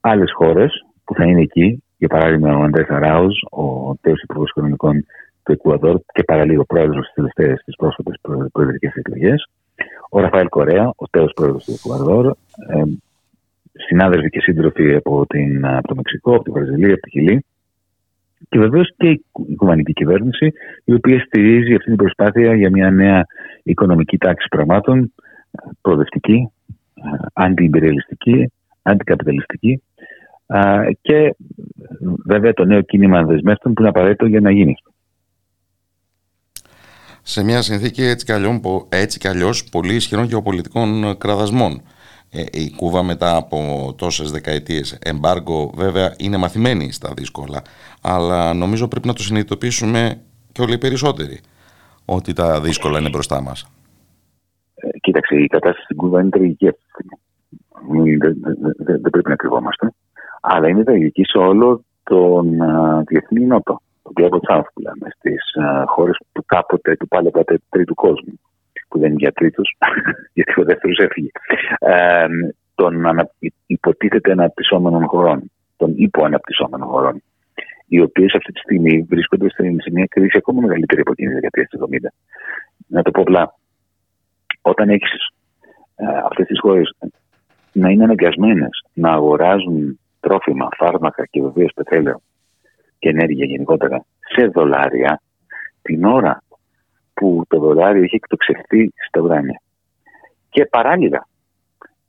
άλλες 0.00 0.32
χώρες 0.32 0.86
που 1.04 1.14
θα 1.14 1.24
είναι 1.24 1.40
εκεί 1.40 1.82
για 2.04 2.08
παράδειγμα, 2.08 2.56
ο 2.56 2.62
Αντρέ 2.62 2.84
Αράου, 2.88 3.28
ο 3.50 3.94
τέος 4.00 4.22
Υπουργός 4.22 4.50
Οικονομικών 4.50 5.04
του 5.42 5.52
Εκουαδόρ 5.52 6.00
και 6.12 6.22
παραλίγο 6.22 6.64
πρόεδρος 6.64 7.04
στις 7.04 7.14
τελευταίες 7.14 7.62
τι 7.64 7.72
πρόσφατες 7.76 8.16
προεδρικές 8.52 8.94
εκλογές. 8.94 9.48
Ο 10.10 10.20
Ραφαέλ 10.20 10.48
Κορέα, 10.48 10.92
ο 10.96 11.08
τέος 11.10 11.32
πρόεδρος 11.34 11.64
του 11.64 11.72
Εκουαδόρ. 11.72 12.26
Ε, 12.26 12.82
συνάδελφοι 13.72 14.28
και 14.28 14.40
σύντροφοι 14.40 14.94
από, 14.94 15.26
την, 15.26 15.66
από 15.66 15.88
το 15.88 15.94
Μεξικό, 15.94 16.34
από 16.34 16.42
τη 16.42 16.50
Βραζιλία, 16.50 16.92
από 16.94 17.02
τη 17.02 17.10
Χιλή. 17.10 17.44
Και 18.48 18.58
βεβαίως 18.58 18.92
και 18.96 19.08
η 19.08 19.54
κουβανική 19.56 19.92
κυβέρνηση, 19.92 20.52
η 20.84 20.94
οποία 20.94 21.20
στηρίζει 21.20 21.74
αυτή 21.74 21.86
την 21.86 21.96
προσπάθεια 21.96 22.54
για 22.54 22.70
μια 22.70 22.90
νέα 22.90 23.26
οικονομική 23.62 24.18
τάξη 24.18 24.48
πραγμάτων, 24.48 25.12
προοδευτική, 25.80 26.50
ε, 26.94 27.02
αντιυμπεριαλιστική, 27.32 28.52
αντικαπιταλιστική 28.82 29.82
και 31.00 31.34
βέβαια 32.24 32.52
το 32.52 32.64
νέο 32.64 32.80
κίνημα 32.80 33.24
δεσμεύτων 33.24 33.72
που 33.72 33.80
είναι 33.80 33.90
απαραίτητο 33.90 34.26
για 34.26 34.40
να 34.40 34.50
γίνει. 34.50 34.74
Σε 37.22 37.44
μια 37.44 37.62
συνθήκη 37.62 38.02
έτσι 38.02 38.24
κι, 38.24 38.32
αλλιώς, 38.32 38.60
έτσι 38.88 39.18
κι 39.18 39.28
αλλιώς 39.28 39.64
πολύ 39.64 39.94
ισχυρών 39.94 40.24
γεωπολιτικών 40.24 41.18
κραδασμών. 41.18 41.82
Ε, 42.30 42.44
η 42.50 42.70
Κούβα 42.76 43.02
μετά 43.02 43.36
από 43.36 43.94
τόσες 43.98 44.30
δεκαετίες 44.30 44.98
εμπάργκο 45.02 45.70
βέβαια 45.74 46.14
είναι 46.18 46.36
μαθημένη 46.36 46.92
στα 46.92 47.12
δύσκολα 47.16 47.62
αλλά 48.04 48.54
νομίζω 48.54 48.88
πρέπει 48.88 49.06
να 49.06 49.12
το 49.12 49.22
συνειδητοποιήσουμε 49.22 50.20
και 50.52 50.62
όλοι 50.62 50.72
οι 50.72 50.78
περισσότεροι 50.78 51.40
ότι 52.04 52.32
τα 52.32 52.60
δύσκολα 52.60 52.98
είναι 52.98 53.08
μπροστά 53.08 53.42
μας. 53.42 53.66
Ε, 54.74 54.88
κοίταξε, 55.00 55.34
η 55.36 55.46
κατάσταση 55.46 55.84
στην 55.84 55.96
Κούβα 55.96 56.20
είναι 56.20 56.30
τραγική. 56.30 56.70
Δεν 58.76 59.10
πρέπει 59.10 59.28
να 59.28 59.36
κρυβόμαστε 59.36 59.92
αλλά 60.46 60.68
είναι 60.68 60.84
τραγική 60.84 61.24
σε 61.24 61.38
όλο 61.38 61.84
τον 62.02 62.58
uh, 62.62 63.02
διεθνή 63.06 63.44
νότο, 63.44 63.80
το 64.02 64.10
Global 64.16 64.50
South 64.50 64.66
που 64.74 64.80
λέμε, 64.80 65.08
στις 65.16 65.42
uh, 65.60 65.84
χώρες 65.86 66.16
που 66.32 66.44
κάποτε 66.46 66.96
του 66.96 67.08
πάλευατε 67.08 67.58
τρίτου 67.68 67.94
κόσμου, 67.94 68.40
που 68.88 68.98
δεν 68.98 69.08
είναι 69.08 69.18
για 69.18 69.32
τρίτους, 69.32 69.76
γιατί 70.34 70.60
ο 70.60 70.64
δεύτερος 70.64 70.98
έφυγε, 70.98 71.30
ε, 71.78 72.26
των 72.74 73.06
ανα, 73.06 73.30
υποτίθεται 73.66 74.32
αναπτυσσόμενων 74.32 75.06
χωρών, 75.06 75.50
των 75.76 75.92
υποαναπτυσσόμενων 75.96 76.88
χωρών, 76.88 77.22
οι 77.86 78.00
οποίες 78.00 78.34
αυτή 78.34 78.52
τη 78.52 78.60
στιγμή 78.60 79.02
βρίσκονται 79.08 79.50
σε 79.50 79.90
μια 79.92 80.06
κρίση 80.06 80.36
ακόμα 80.36 80.60
μεγαλύτερη 80.60 81.00
από 81.00 81.12
εκείνη 81.12 81.28
της 81.28 81.40
δεκαετίας 81.40 81.68
του 81.68 81.88
70. 81.92 82.08
Να 82.86 83.02
το 83.02 83.10
πω 83.10 83.20
απλά, 83.20 83.54
όταν 84.62 84.88
έχεις 84.88 85.28
ε, 85.96 86.04
αυτές 86.24 86.46
τις 86.46 86.60
χώρες 86.60 86.96
να 87.72 87.90
είναι 87.90 88.04
αναγκασμένες 88.04 88.84
να 88.92 89.12
αγοράζουν 89.12 89.98
τρόφιμα, 90.20 90.68
φάρμακα 90.76 91.26
και 91.26 91.42
βεβαίως 91.42 91.72
πετρέλαιο 91.74 92.20
και 92.98 93.08
ενέργεια 93.08 93.44
γενικότερα 93.44 94.04
σε 94.34 94.46
δολάρια 94.46 95.20
την 95.82 96.04
ώρα 96.04 96.42
που 97.14 97.44
το 97.48 97.58
δολάριο 97.58 98.02
έχει 98.02 98.16
εκτοξευτεί 98.16 98.92
στα 99.08 99.20
ουράνια. 99.20 99.60
Και 100.48 100.64
παράλληλα, 100.64 101.28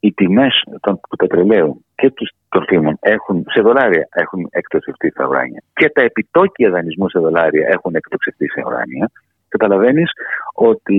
οι 0.00 0.12
τιμές 0.12 0.62
του 0.82 1.16
πετρελαίου 1.16 1.84
και 1.94 2.10
τους 2.10 2.30
τροφίμων 2.48 2.96
έχουν, 3.00 3.44
σε 3.48 3.60
δολάρια 3.60 4.08
έχουν 4.10 4.48
εκτοξευτεί 4.50 5.10
στα 5.10 5.26
ουράνια 5.26 5.62
και 5.74 5.90
τα 5.90 6.02
επιτόκια 6.02 6.70
δανεισμού 6.70 7.08
σε 7.08 7.18
δολάρια 7.18 7.68
έχουν 7.68 7.94
εκτοξευτεί 7.94 8.48
σε 8.48 8.62
ουράνια, 8.66 9.10
καταλαβαίνεις 9.48 10.10
ότι 10.54 10.94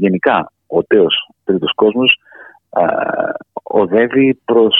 γενικά 0.00 0.52
ο 0.66 0.82
τέος 0.82 1.30
τρίτος 1.44 1.72
κόσμος 1.74 2.20
οδεύει 3.62 4.40
προς 4.44 4.74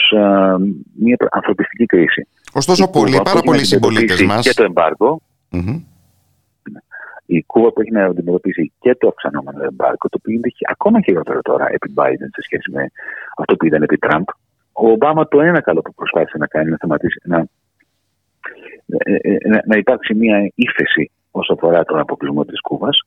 μια 0.99 1.17
ανθρωπιστική 1.31 1.87
κρίση. 1.87 2.29
Ωστόσο, 2.55 2.91
πολλοί, 2.91 3.21
πάρα 3.25 3.41
πολλοί 3.41 3.65
συμπολίτες 3.65 4.23
μας. 4.23 4.47
Και 4.47 4.55
το 4.55 4.65
εμπαργκο 4.65 5.21
Η 7.31 7.43
Κούβα 7.43 7.73
που 7.73 7.81
έχει 7.81 7.91
να 7.91 8.05
αντιμετωπίσει 8.05 8.73
και 8.79 8.95
το 8.95 9.09
αυξανόμενο 9.09 9.65
εμπάργκο, 9.65 10.09
το 10.09 10.19
οποίο 10.21 10.35
είναι 10.35 10.51
ακόμα 10.71 11.01
χειρότερο 11.01 11.41
τώρα 11.43 11.67
επί 11.71 11.93
Biden 11.97 12.29
σε 12.37 12.43
σχέση 12.43 12.71
με 12.71 12.83
αυτό 13.37 13.57
που 13.57 13.67
ήταν 13.67 13.83
επί 13.83 13.99
Τραμπ. 13.99 14.25
Ο 14.73 14.91
Ομπάμα 14.91 15.29
το 15.29 15.41
ένα 15.41 15.61
καλό 15.61 15.81
που 15.81 15.95
προσπάθησε 15.95 16.39
να 16.39 16.47
κάνει 16.47 16.71
να 16.71 16.77
σταματήσει, 16.77 17.21
να, 17.25 17.39
ε, 18.87 19.15
ε, 19.15 19.49
να, 19.49 19.63
να 19.67 19.77
υπάρξει 19.79 20.15
μια 20.15 20.51
ύφεση 20.55 21.11
όσο 21.31 21.53
αφορά 21.53 21.85
τον 21.85 21.99
αποκλεισμό 21.99 22.45
της 22.45 22.61
Κούβας. 22.61 22.99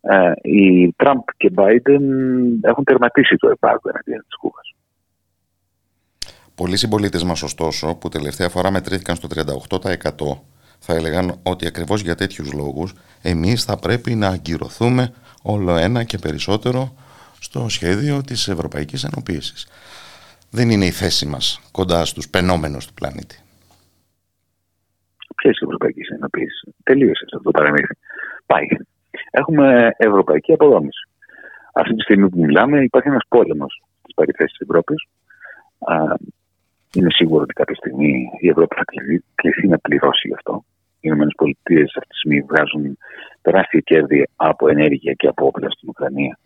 Ε, 0.00 0.32
οι 0.42 0.92
Τραμπ 0.92 1.20
και 1.36 1.52
Biden 1.54 2.04
έχουν 2.60 2.84
τερματίσει 2.84 3.36
το 3.36 3.48
επάρκο 3.48 3.88
εναντίον 3.88 4.24
της 4.26 4.36
Κούβας. 4.36 4.74
Πολλοί 6.54 6.76
συμπολίτες 6.76 7.24
μας, 7.24 7.42
ωστόσο, 7.42 7.94
που 7.94 8.08
τελευταία 8.08 8.48
φορά 8.48 8.70
μετρήθηκαν 8.70 9.16
στο 9.16 9.28
38%, 9.28 10.42
θα 10.80 10.94
έλεγαν 10.94 11.40
ότι 11.42 11.66
ακριβώς 11.66 12.00
για 12.00 12.14
τέτοιους 12.14 12.52
λόγους 12.52 12.94
εμείς 13.22 13.64
θα 13.64 13.78
πρέπει 13.78 14.14
να 14.14 14.28
αγκυρωθούμε 14.28 15.12
όλο 15.42 15.76
ένα 15.76 16.04
και 16.04 16.18
περισσότερο 16.18 16.94
στο 17.40 17.68
σχέδιο 17.68 18.20
της 18.20 18.48
Ευρωπαϊκής 18.48 19.04
Ενοποίησης. 19.04 19.68
Δεν 20.50 20.70
είναι 20.70 20.84
η 20.84 20.90
θέση 20.90 21.26
μας 21.26 21.60
κοντά 21.72 22.04
στους 22.04 22.28
πενόμενους 22.28 22.86
του 22.86 22.94
πλανήτη. 22.94 23.38
Ποιε 25.36 25.50
Ευρωπαϊκή 25.50 26.00
Ενοποίηση. 26.14 26.74
Τελείωσε 26.82 27.24
αυτό 27.24 27.42
το 27.42 27.50
παραμύθι. 27.50 27.98
Πάει. 28.46 28.66
Έχουμε 29.30 29.90
ευρωπαϊκή 29.96 30.52
αποδόμηση. 30.52 31.08
Αυτή 31.72 31.94
τη 31.94 32.02
στιγμή 32.02 32.28
που 32.28 32.38
μιλάμε 32.40 32.82
υπάρχει 32.82 33.08
ένας 33.08 33.22
πόλεμος 33.28 33.82
στις 34.02 34.14
περιθέσει 34.14 34.52
της 34.58 34.68
Ευρώπης 34.68 35.08
είναι 36.94 37.10
σίγουρο 37.10 37.42
ότι 37.42 37.52
κάποια 37.52 37.74
στιγμή 37.74 38.30
η 38.40 38.48
Ευρώπη 38.48 38.74
θα 38.76 38.84
κληθεί 39.34 39.68
να 39.68 39.78
πληρώσει 39.78 40.28
γι' 40.28 40.34
αυτό. 40.34 40.64
Οι 41.00 41.08
ΗΠΑ 41.08 41.24
αυτή 41.24 42.08
τη 42.08 42.16
στιγμή 42.18 42.40
βγάζουν 42.40 42.98
τεράστια 43.42 43.80
κέρδη 43.80 44.28
από 44.36 44.68
ενέργεια 44.68 45.12
και 45.12 45.26
από 45.26 45.46
όπλα 45.46 45.70
στην 45.70 45.88
Ουκρανία. 45.88 46.38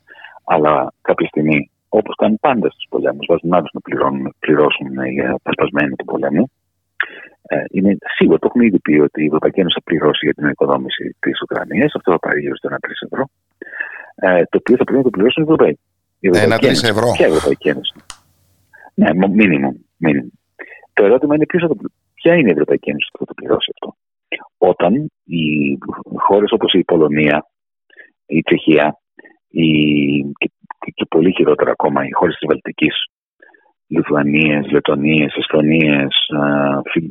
Αλλά 0.45 0.93
κάποια 1.03 1.27
στιγμή, 1.27 1.71
όπως 1.89 2.15
κάνουν 2.15 2.39
πάντα 2.41 2.69
στους 2.71 2.87
πολέμους, 2.89 3.27
βάζουν 3.29 3.55
άλλους 3.55 3.73
να 3.73 3.81
πληρώνουν, 3.81 4.35
πληρώσουν 4.39 5.07
για 5.17 5.37
τα 5.43 5.51
σπασμένα 5.53 5.95
του 5.97 6.05
πολέμου. 6.05 6.51
Ε, 7.49 7.65
είναι 7.71 7.97
σίγουρο, 8.17 8.39
το 8.39 8.47
έχουμε 8.47 8.65
ήδη 8.65 8.79
πει, 8.79 8.95
ότι 9.01 9.23
η 9.23 9.27
Ευρωπαϊκή 9.27 9.61
Ένωση 9.61 9.77
θα 9.79 9.85
πληρώσει 9.85 10.25
για 10.25 10.35
την 10.35 10.49
οικοδόμηση 10.49 11.17
της 11.19 11.41
Ουκρανίας. 11.43 11.95
Αυτό 11.95 12.13
θα 12.13 12.19
πάρει 12.19 12.41
γύρω 12.41 12.57
στο 12.57 12.69
1 12.69 12.77
ευρώ. 13.11 13.25
Ε, 14.15 14.43
το 14.51 14.57
οποίο 14.59 14.77
θα 14.77 14.85
πρέπει 14.85 14.99
να 14.99 15.05
το 15.09 15.11
πληρώσουν 15.11 15.43
οι 15.43 15.47
Ευρωπαίοι. 15.47 15.79
Ένα 16.21 16.59
ευρώ. 16.95 17.13
Και 17.17 17.23
η 17.23 17.27
Ευρωπαϊκή 17.27 17.69
Ένωση. 17.69 17.95
Ναι, 18.95 19.29
μήνυμο. 19.29 19.75
Το 20.93 21.05
ερώτημα 21.05 21.35
είναι 21.35 21.47
ποιος 21.47 21.71
ποια 22.15 22.35
είναι 22.35 22.49
η 22.49 22.53
Ευρωπαϊκή 22.53 22.91
Ένωση 22.91 23.09
που 23.13 23.19
θα 23.19 23.25
το 23.25 23.35
πληρώσει 23.35 23.73
αυτό. 23.75 23.97
Όταν 24.59 25.11
οι 25.25 25.79
χώρες 26.17 26.53
όπως 26.53 26.73
η 26.73 26.85
Πολωνία, 26.85 27.47
η 28.27 28.43
Τσεχία 28.43 28.99
η, 29.49 29.69
και, 30.23 30.51
και, 30.95 31.05
πολύ 31.09 31.33
χειρότερα 31.33 31.71
ακόμα 31.71 32.05
οι 32.05 32.11
χώρες 32.13 32.37
της 32.37 32.49
Βαλτικής, 32.49 32.95
Λιθουανίες, 33.87 34.71
Λετωνίες, 34.71 35.35
Εσθονίες, 35.35 36.15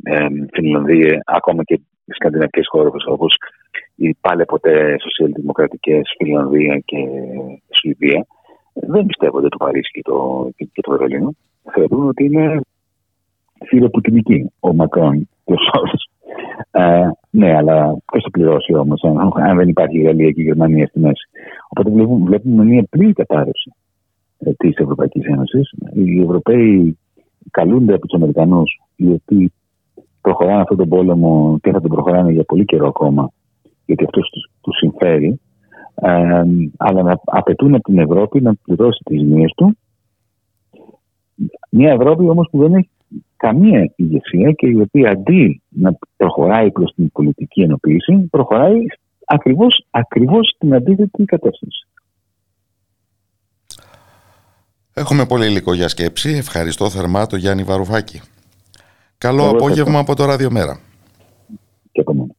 ε, 0.02 0.26
Φινλανδία, 0.52 1.22
ακόμα 1.24 1.64
και 1.64 1.74
οι 2.04 2.12
σκανδιναβικές 2.12 2.66
χώρες 2.68 3.04
όπω 3.06 3.26
οι 3.94 4.14
πάλι 4.20 4.44
ποτέ 4.44 4.96
σοσιαλδημοκρατικές 5.00 6.14
Φιλανδία 6.18 6.78
και 6.78 6.96
Σουηδία, 7.80 8.26
δεν 8.72 9.06
πιστεύονται 9.06 9.48
το 9.48 9.56
Παρίσι 9.56 9.90
και 9.92 10.02
το, 10.02 10.48
και 10.56 10.80
το 10.80 10.90
Βερολίνο. 10.90 11.34
Θεωρούν 11.72 12.08
ότι 12.08 12.24
είναι 12.24 12.60
φιλοπουτινική 13.66 14.50
ο 14.60 14.74
Μακρόν 14.74 15.28
και 15.44 15.52
ο 15.52 15.56
Σόρος. 15.56 16.08
Ε, 16.70 17.08
ναι, 17.30 17.56
αλλά 17.56 17.96
ποιο 18.12 18.20
θα 18.20 18.30
πληρώσει 18.30 18.74
όμως, 18.74 19.02
αν, 19.34 19.56
δεν 19.56 19.68
υπάρχει 19.68 19.98
η 19.98 20.02
Γαλλία 20.02 20.30
και 20.30 20.40
η 20.40 20.44
Γερμανία 20.44 20.86
στη 20.86 20.98
μέση. 20.98 21.28
Οπότε 21.68 21.90
βλέπουμε, 21.90 22.24
βλέπουμε 22.24 22.64
μια 22.64 22.84
πλήρη 22.90 23.12
κατάρρευση 23.12 23.72
ε, 24.38 24.52
της 24.52 24.76
Ευρωπαϊκής 24.76 25.24
Ένωσης. 25.24 25.74
Οι 25.94 26.20
Ευρωπαίοι 26.20 26.98
καλούνται 27.50 27.94
από 27.94 28.06
τους 28.06 28.16
Αμερικανούς, 28.16 28.80
οι 28.96 29.10
οποίοι 29.10 29.52
προχωράνε 30.20 30.60
αυτόν 30.60 30.76
τον 30.76 30.88
πόλεμο 30.88 31.58
και 31.62 31.70
θα 31.70 31.80
τον 31.80 31.90
προχωράνε 31.90 32.32
για 32.32 32.44
πολύ 32.44 32.64
καιρό 32.64 32.86
ακόμα, 32.86 33.30
γιατί 33.86 34.04
αυτό 34.04 34.20
τους 34.60 34.76
συμφέρει. 34.76 35.40
Ε, 35.94 36.42
αλλά 36.76 37.02
να 37.02 37.20
απαιτούν 37.24 37.74
από 37.74 37.82
την 37.82 37.98
Ευρώπη 37.98 38.40
να 38.40 38.54
πληρώσει 38.54 39.00
τις 39.04 39.20
ζημίες 39.20 39.52
του. 39.56 39.76
Μια 41.70 41.92
Ευρώπη 41.92 42.28
όμως 42.28 42.48
που 42.50 42.58
δεν 42.58 42.74
έχει 42.74 42.90
καμία 43.36 43.92
ηγεσία 43.96 44.52
και 44.52 44.66
η 44.66 44.80
οποία 44.80 45.10
αντί 45.10 45.62
να 45.68 45.98
προχωράει 46.16 46.70
προς 46.70 46.92
την 46.94 47.10
πολιτική 47.12 47.60
ενοποίηση, 47.60 48.12
προχωράει 48.30 48.78
ακριβώς, 49.24 49.86
ακριβώς 49.90 50.52
στην 50.56 50.74
αντίθετη 50.74 51.24
κατεύθυνση. 51.24 51.86
Έχουμε 54.94 55.26
πολύ 55.26 55.46
υλικό 55.46 55.74
για 55.74 55.88
σκέψη. 55.88 56.30
Ευχαριστώ 56.30 56.90
θερμά 56.90 57.26
τον 57.26 57.38
Γιάννη 57.38 57.62
Βαρουφάκη. 57.62 58.20
Καλό 59.18 59.48
απόγευμα 59.48 59.98
από 59.98 60.14
το 60.14 60.24
Ραδιομέρα. 60.24 60.80
Και 61.92 62.00
από 62.00 62.14
μένα. 62.14 62.34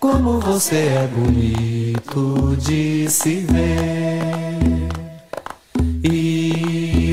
como 0.00 0.40
você 0.40 0.80
é 1.02 1.06
bonito 1.14 1.79
de 2.56 3.08
se 3.08 3.46
ver. 3.46 4.88
Ileaie, 6.02 7.12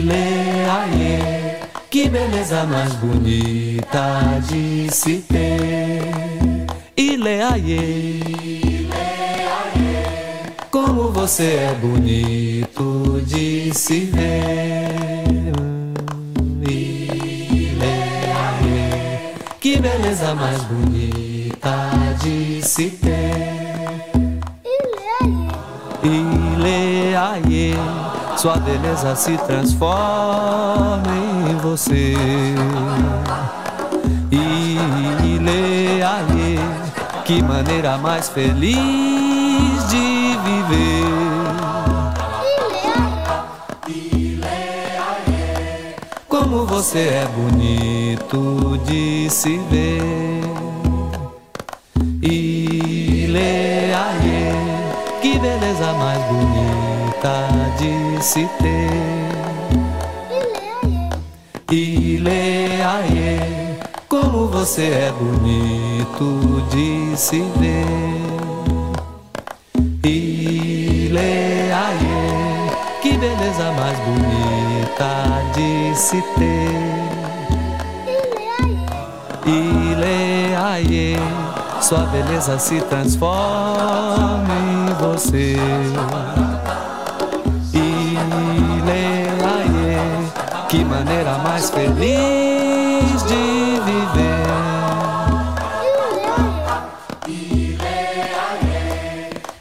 que 1.90 2.10
beleza 2.10 2.64
mais 2.66 2.94
bonita 2.94 4.40
de 4.50 4.88
se 4.92 5.18
ter. 5.18 6.66
Ileaie, 6.98 8.90
como 10.72 11.12
você 11.12 11.44
é 11.44 11.76
bonito 11.80 13.22
de 13.28 13.72
se 13.76 14.00
ver. 14.06 15.28
Ileaie, 16.68 17.76
que 19.60 19.80
beleza 19.80 20.34
mais 20.34 20.64
bonita 20.64 21.92
de 22.24 22.64
se 22.64 22.90
ter. 22.90 23.57
Ileaie, 26.58 27.76
sua 28.36 28.56
beleza 28.58 29.16
se 29.16 29.38
transforma 29.38 31.04
em 31.48 31.56
você. 31.58 32.16
Ileaie, 35.22 36.60
que 37.26 37.44
maneira 37.44 38.00
mais 38.00 38.28
feliz 38.30 38.76
de 39.90 40.36
viver. 40.44 41.06
Como 46.28 46.66
você 46.66 47.00
é 47.00 47.28
bonito 47.36 48.80
de 48.84 49.30
se 49.30 49.60
ver. 49.70 50.42
Ileaie, 52.24 53.67
que 55.28 55.40
beleza 55.40 55.92
mais 55.94 56.20
bonita 56.24 57.36
de 57.78 58.24
se 58.24 58.48
ter. 58.60 58.90
Ileaie, 61.70 63.40
como 64.08 64.48
você 64.48 64.84
é 64.84 65.12
bonito 65.20 66.64
de 66.72 67.18
se 67.18 67.42
ver. 67.60 67.86
Ileaie, 70.06 71.18
que 73.02 73.18
beleza 73.18 73.72
mais 73.74 74.00
bonita 74.00 75.12
de 75.54 75.94
se 75.94 76.22
ter. 76.38 76.78
Ileaie, 79.46 81.20
sua 81.82 82.06
beleza 82.06 82.58
se 82.58 82.80
transforma 82.82 84.67
você. 85.12 85.56
Ileaie, 87.74 87.98
que 90.68 90.84
maneira 90.84 91.38
mais 91.40 91.70
feliz 91.70 93.24
de 93.24 93.80
viver. 93.86 94.48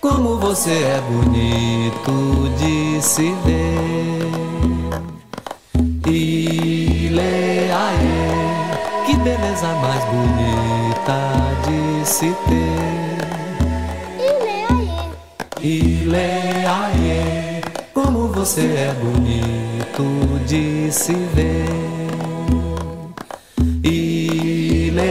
Como 0.00 0.38
você 0.38 0.70
é 0.70 1.00
bonito 1.08 2.50
de 2.58 3.00
se 3.02 3.34
ver. 3.44 4.26
Ileaie, 6.06 7.16
que 9.06 9.16
beleza 9.16 9.68
mais 9.82 10.04
bonita 10.04 11.18
de 11.66 12.06
se 12.06 12.34
ter. 12.48 12.85
Você 18.46 18.60
é 18.60 18.94
bonito 19.02 20.04
de 20.46 20.88
se 20.92 21.14
ver. 21.34 21.66
Ileaie, 23.82 25.02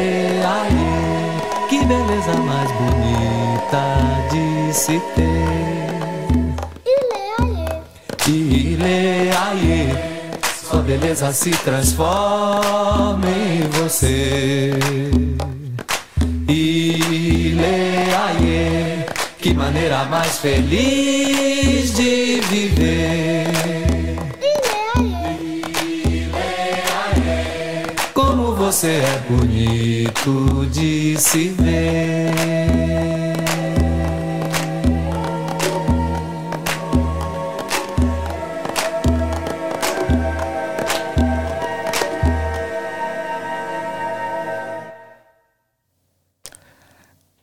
que 1.70 1.84
beleza 1.84 2.34
mais 2.46 2.72
bonita 2.72 3.84
de 4.32 4.74
se 4.74 5.02
ter. 5.16 5.44
Ileaie, 8.26 9.94
sua 10.64 10.82
beleza 10.82 11.34
se 11.34 11.52
transforma 11.52 13.28
em 13.28 13.68
você. 13.78 14.72
Ileaie, 16.48 17.66
Que 19.40 19.54
maneira 19.54 20.06
mais 20.06 20.38
feliz 20.38 21.94
de 21.94 22.40
viver. 22.50 22.95
Você 28.76 29.00
é 29.00 29.18
bonito 29.30 30.66
de 30.66 31.16
se 31.18 31.48
ver. 31.50 32.76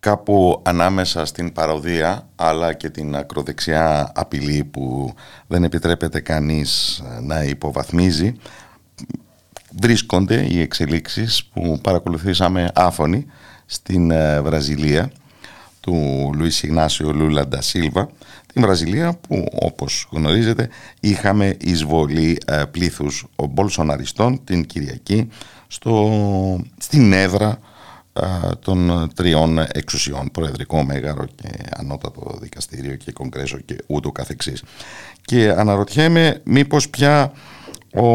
κάπου 0.03 0.63
ανάμεσα 0.65 1.25
στην 1.25 1.53
παροδία 1.53 2.29
αλλά 2.37 2.73
και 2.73 2.91
την 2.91 3.17
ακροδεξιά 3.17 4.13
απειλή 4.15 4.65
που 4.65 5.15
δεν 5.47 5.65
επιτρέπεται 5.65 6.21
κανείς 6.21 7.03
να 7.23 7.43
υποβαθμίζει 7.43 8.35
βρίσκονται 9.81 10.47
οι 10.51 10.61
εξελίξεις 10.61 11.45
που 11.45 11.81
παρακολουθήσαμε 11.83 12.71
άφωνοι 12.75 13.27
στην 13.67 14.11
ε, 14.11 14.41
Βραζιλία 14.41 15.13
του 15.81 15.95
Λουίς 16.35 16.63
Ιγνάσιο 16.63 17.13
Λούλα 17.13 17.49
Ντασίλβα 17.49 18.09
την 18.53 18.63
Βραζιλία 18.63 19.19
που 19.29 19.47
όπως 19.53 20.09
γνωρίζετε 20.11 20.69
είχαμε 21.01 21.57
εισβολή 21.61 22.39
ε, 22.47 22.63
πλήθους 22.71 23.27
Μπολσοναριστών 23.51 24.45
την 24.45 24.67
Κυριακή 24.67 25.29
στο, 25.67 26.11
στην 26.79 27.13
έδρα 27.13 27.59
των 28.61 29.11
τριών 29.15 29.59
εξουσιών, 29.73 30.31
Προεδρικό, 30.31 30.85
Μέγαρο 30.85 31.25
και 31.35 31.49
Ανώτατο 31.77 32.39
Δικαστήριο 32.41 32.95
και 32.95 33.13
Κογκρέσο 33.13 33.59
και 33.59 33.77
ούτω 33.87 34.13
καθεξής. 34.13 34.63
Και 35.23 35.51
αναρωτιέμαι 35.51 36.41
μήπως 36.45 36.89
πια 36.89 37.33
ο 37.95 38.07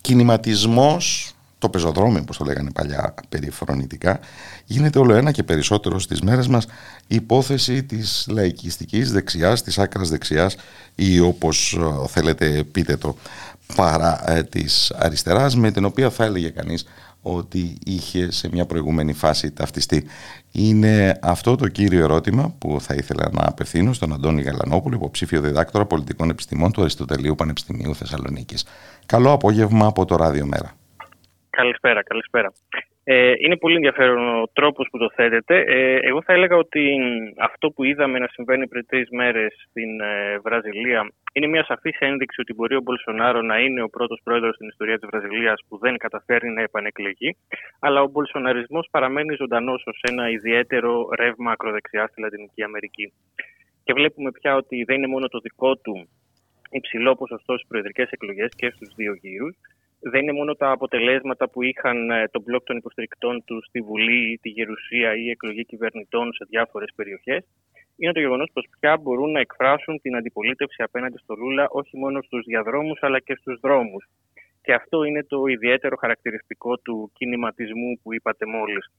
κινηματισμός, 0.00 1.34
το 1.58 1.68
πεζοδρόμιο 1.68 2.20
όπως 2.20 2.36
το 2.36 2.44
λέγανε 2.44 2.70
παλιά 2.70 3.14
περιφρονητικά, 3.28 4.20
γίνεται 4.64 4.98
όλο 4.98 5.14
ένα 5.14 5.30
και 5.30 5.42
περισσότερο 5.42 5.98
στις 5.98 6.20
μέρες 6.20 6.48
μας 6.48 6.66
υπόθεση 7.06 7.82
της 7.82 8.26
λαϊκιστικής 8.30 9.12
δεξιάς, 9.12 9.62
της 9.62 9.78
άκρας 9.78 10.08
δεξιάς 10.08 10.56
ή 10.94 11.20
όπως 11.20 11.78
ε, 11.80 12.06
θέλετε 12.08 12.64
πείτε 12.72 12.96
το 12.96 13.16
παρά 13.74 14.30
ε, 14.30 14.42
της 14.42 14.90
αριστεράς 14.90 15.56
με 15.56 15.70
την 15.70 15.84
οποία 15.84 16.10
θα 16.10 16.24
έλεγε 16.24 16.48
κανείς 16.48 16.84
ότι 17.22 17.78
είχε 17.84 18.30
σε 18.30 18.48
μια 18.52 18.66
προηγούμενη 18.66 19.12
φάση 19.12 19.50
ταυτιστεί. 19.50 20.04
Είναι 20.52 21.18
αυτό 21.22 21.56
το 21.56 21.68
κύριο 21.68 22.02
ερώτημα 22.02 22.54
που 22.58 22.80
θα 22.80 22.94
ήθελα 22.94 23.28
να 23.32 23.46
απευθύνω 23.46 23.92
στον 23.92 24.12
Αντώνη 24.12 24.42
Γαλανόπουλο, 24.42 24.96
υποψήφιο 24.96 25.40
διδάκτορα 25.40 25.86
πολιτικών 25.86 26.30
επιστημών 26.30 26.72
του 26.72 26.80
Αριστοτελείου 26.80 27.34
Πανεπιστημίου 27.34 27.94
Θεσσαλονίκης. 27.94 28.66
Καλό 29.06 29.32
απόγευμα 29.32 29.86
από 29.86 30.04
το 30.04 30.16
Ράδιο 30.16 30.46
Μέρα. 30.46 30.72
Καλησπέρα, 31.50 32.02
καλησπέρα. 32.02 32.52
Ε, 33.12 33.32
είναι 33.38 33.56
πολύ 33.56 33.74
ενδιαφέρον 33.74 34.40
ο 34.42 34.48
τρόπος 34.52 34.88
που 34.90 34.98
το 34.98 35.10
θέτετε. 35.14 35.64
Ε, 35.66 35.98
εγώ 36.02 36.22
θα 36.22 36.32
έλεγα 36.32 36.56
ότι 36.56 36.98
αυτό 37.38 37.70
που 37.70 37.84
είδαμε 37.84 38.18
να 38.18 38.28
συμβαίνει 38.28 38.68
πριν 38.68 38.86
τρεις 38.86 39.08
μέρες 39.10 39.66
στην 39.68 40.00
ε, 40.00 40.38
Βραζιλία 40.38 41.12
είναι 41.32 41.46
μια 41.46 41.64
σαφής 41.64 41.98
ένδειξη 41.98 42.40
ότι 42.40 42.54
μπορεί 42.54 42.74
ο 42.76 42.80
Μπολσονάρο 42.80 43.42
να 43.42 43.58
είναι 43.58 43.82
ο 43.82 43.88
πρώτος 43.88 44.20
πρόεδρος 44.24 44.54
στην 44.54 44.68
ιστορία 44.68 44.98
της 44.98 45.08
Βραζιλίας 45.12 45.60
που 45.68 45.78
δεν 45.78 45.96
καταφέρει 45.96 46.48
να 46.48 46.62
επανεκλεγεί, 46.62 47.36
αλλά 47.80 48.02
ο 48.02 48.08
Μπολσοναρισμός 48.08 48.88
παραμένει 48.90 49.34
ζωντανός 49.34 49.82
ως 49.86 50.00
ένα 50.10 50.30
ιδιαίτερο 50.30 51.08
ρεύμα 51.18 51.50
ακροδεξιά 51.52 52.06
στη 52.06 52.20
Λατινική 52.20 52.62
Αμερική. 52.62 53.12
Και 53.84 53.92
βλέπουμε 53.92 54.30
πια 54.30 54.56
ότι 54.56 54.84
δεν 54.84 54.96
είναι 54.96 55.06
μόνο 55.06 55.26
το 55.28 55.38
δικό 55.38 55.76
του 55.76 56.08
υψηλό 56.70 57.14
ποσοστό 57.14 57.52
στις 57.54 57.68
προεδρικές 57.68 58.10
εκλογές 58.10 58.50
και 58.56 58.70
στους 58.74 58.94
δύο 58.94 59.14
γύρους, 59.14 59.56
δεν 60.00 60.22
είναι 60.22 60.32
μόνο 60.32 60.54
τα 60.54 60.70
αποτελέσματα 60.70 61.48
που 61.48 61.62
είχαν 61.62 62.10
ε, 62.10 62.28
το 62.30 62.42
μπλοκ 62.44 62.64
των 62.64 62.76
υποστηρικτών 62.76 63.44
τους 63.44 63.66
στη 63.66 63.80
Βουλή, 63.80 64.38
τη 64.42 64.48
Γερουσία 64.48 65.14
ή 65.14 65.22
η 65.26 65.30
εκλογή 65.30 65.64
κυβερνητών 65.64 66.32
σε 66.32 66.46
διάφορες 66.48 66.92
περιοχές. 66.94 67.44
Είναι 67.96 68.12
το 68.12 68.20
γεγονός 68.20 68.50
πως 68.52 68.66
πια 68.80 68.96
μπορούν 68.96 69.30
να 69.30 69.40
εκφράσουν 69.40 70.00
την 70.00 70.16
αντιπολίτευση 70.16 70.82
απέναντι 70.82 71.18
στο 71.18 71.34
Λούλα 71.34 71.66
όχι 71.70 71.96
μόνο 71.96 72.22
στους 72.22 72.44
διαδρόμους 72.44 72.98
αλλά 73.02 73.20
και 73.20 73.34
στους 73.40 73.60
δρόμους. 73.60 74.04
Και 74.62 74.72
αυτό 74.72 75.04
είναι 75.04 75.24
το 75.24 75.46
ιδιαίτερο 75.46 75.96
χαρακτηριστικό 75.96 76.76
του 76.76 77.10
κινηματισμού 77.14 78.00
που 78.02 78.14
είπατε 78.14 78.46
μόλις. 78.46 78.92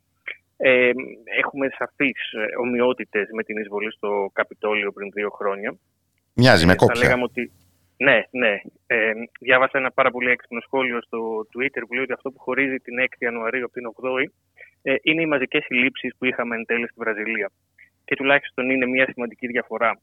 Ε, 0.58 0.91
έχουμε 1.39 1.68
σαφείς 1.78 2.32
ε, 2.32 2.45
ομοιότητες 2.62 3.28
με 3.32 3.43
την 3.43 3.58
εισβολή 3.58 3.91
στο 3.91 4.30
Καπιτόλιο 4.34 4.91
πριν 4.91 5.10
δύο 5.14 5.30
χρόνια. 5.30 5.76
Μοιάζει 6.34 6.66
με 6.66 6.76
κόψια. 6.76 7.02
Θα 7.02 7.08
λέγαμε 7.08 7.24
ότι 7.24 7.52
ναι, 8.06 8.18
ναι. 8.32 8.54
Ε, 8.88 9.12
διάβασα 9.39 9.78
ένα 9.78 9.91
πάρα 9.91 10.12
πολύ 10.12 10.30
έξυπνο 10.30 10.60
σχόλιο 10.60 11.02
στο 11.02 11.20
Twitter 11.52 11.82
που 11.88 11.93
λέει 11.93 12.04
ότι 12.04 12.14
αυτό 12.14 12.32
που 12.32 12.39
χωρίζει 12.39 12.78
την 12.78 12.95
6η 12.99 13.18
Ιανουαρίου 13.18 13.66
από 13.66 13.74
την 13.74 13.86
8η 13.95 14.26
ε, 14.82 14.95
είναι 15.02 15.22
οι 15.22 15.26
μαζικές 15.26 15.64
συλλήψει 15.64 16.08
που 16.18 16.26
είχαμε 16.26 16.56
εν 16.56 16.66
τέλει 16.66 16.88
στη 16.88 16.95
Βραζιλία. 16.97 17.52
Και 18.06 18.16
τουλάχιστον 18.16 18.70
είναι 18.70 18.86
μια 18.86 19.08
σημαντική 19.14 19.47
διαφορά. 19.47 19.99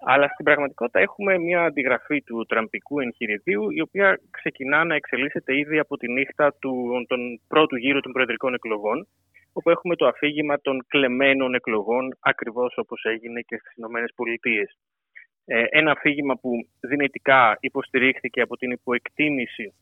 Αλλά 0.00 0.28
στην 0.28 0.44
πραγματικότητα 0.44 1.00
έχουμε 1.00 1.38
μια 1.38 1.62
αντιγραφή 1.64 2.22
του 2.22 2.44
τραμπικού 2.48 3.00
εγχειριδίου, 3.00 3.70
η 3.70 3.80
οποία 3.80 4.20
ξεκινά 4.30 4.84
να 4.84 4.94
εξελίσσεται 4.94 5.58
ήδη 5.58 5.78
από 5.78 5.96
τη 5.96 6.12
νύχτα 6.12 6.54
του 6.58 7.04
τον 7.08 7.40
πρώτου 7.48 7.76
γύρου 7.76 8.00
των 8.00 8.12
προεδρικών 8.12 8.54
εκλογών, 8.54 9.08
όπου 9.52 9.70
έχουμε 9.70 9.96
το 9.96 10.06
αφήγημα 10.06 10.60
των 10.60 10.84
κλεμμένων 10.88 11.54
εκλογών, 11.54 12.16
ακριβώς 12.20 12.76
όπως 12.76 13.04
έγινε 13.04 13.40
και 13.40 13.56
στις 13.56 13.74
ΗΠΑ. 13.76 14.72
Ε, 15.50 15.64
ένα 15.70 15.90
αφήγημα 15.90 16.36
που 16.36 16.50
δυνητικά 16.80 17.56
υποστηρίχθηκε 17.60 18.40
από 18.40 18.56
την 18.56 18.70
υποεκτίμηση 18.70 19.74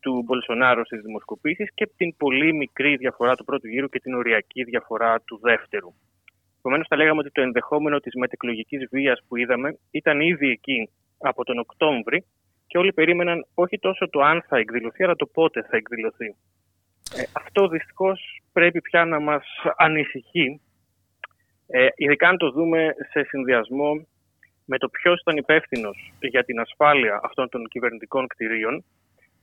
του 0.00 0.22
Μπολσονάρου 0.24 0.84
στις 0.84 1.00
δημοσκοπήσεις 1.00 1.70
και 1.74 1.90
την 1.96 2.16
πολύ 2.16 2.52
μικρή 2.54 2.96
διαφορά 2.96 3.34
του 3.36 3.44
πρώτου 3.44 3.68
γύρου 3.68 3.88
και 3.88 4.00
την 4.00 4.14
οριακή 4.14 4.64
διαφορά 4.64 5.20
του 5.20 5.38
δεύτερου. 5.42 5.92
Επομένως, 6.58 6.86
θα 6.88 6.96
λέγαμε 6.96 7.20
ότι 7.20 7.30
το 7.30 7.40
ενδεχόμενο 7.40 7.98
της 7.98 8.14
μετεκλογικής 8.14 8.88
βίας 8.90 9.22
που 9.28 9.36
είδαμε 9.36 9.78
ήταν 9.90 10.20
ήδη 10.20 10.48
εκεί 10.50 10.90
από 11.18 11.44
τον 11.44 11.58
Οκτώβρη 11.58 12.24
και 12.66 12.78
όλοι 12.78 12.92
περίμεναν 12.92 13.46
όχι 13.54 13.78
τόσο 13.78 14.08
το 14.08 14.20
αν 14.20 14.44
θα 14.48 14.56
εκδηλωθεί, 14.56 15.04
αλλά 15.04 15.16
το 15.16 15.26
πότε 15.26 15.62
θα 15.62 15.76
εκδηλωθεί. 15.76 16.26
Ε, 17.16 17.22
αυτό 17.32 17.68
δυστυχώς 17.68 18.42
πρέπει 18.52 18.80
πια 18.80 19.04
να 19.04 19.20
μας 19.20 19.44
ανησυχεί, 19.76 20.60
ε, 21.66 21.88
ειδικά 21.96 22.28
αν 22.28 22.36
το 22.36 22.50
δούμε 22.50 22.94
σε 23.10 23.24
συνδυασμό 23.24 24.06
με 24.70 24.78
το 24.78 24.88
ποιος 24.88 25.20
ήταν 25.20 25.36
υπεύθυνος 25.36 26.12
για 26.20 26.44
την 26.44 26.60
ασφάλεια 26.60 27.20
αυτών 27.22 27.48
των 27.48 27.68
κυβερνητικών 27.68 28.26
κτηρίων, 28.26 28.84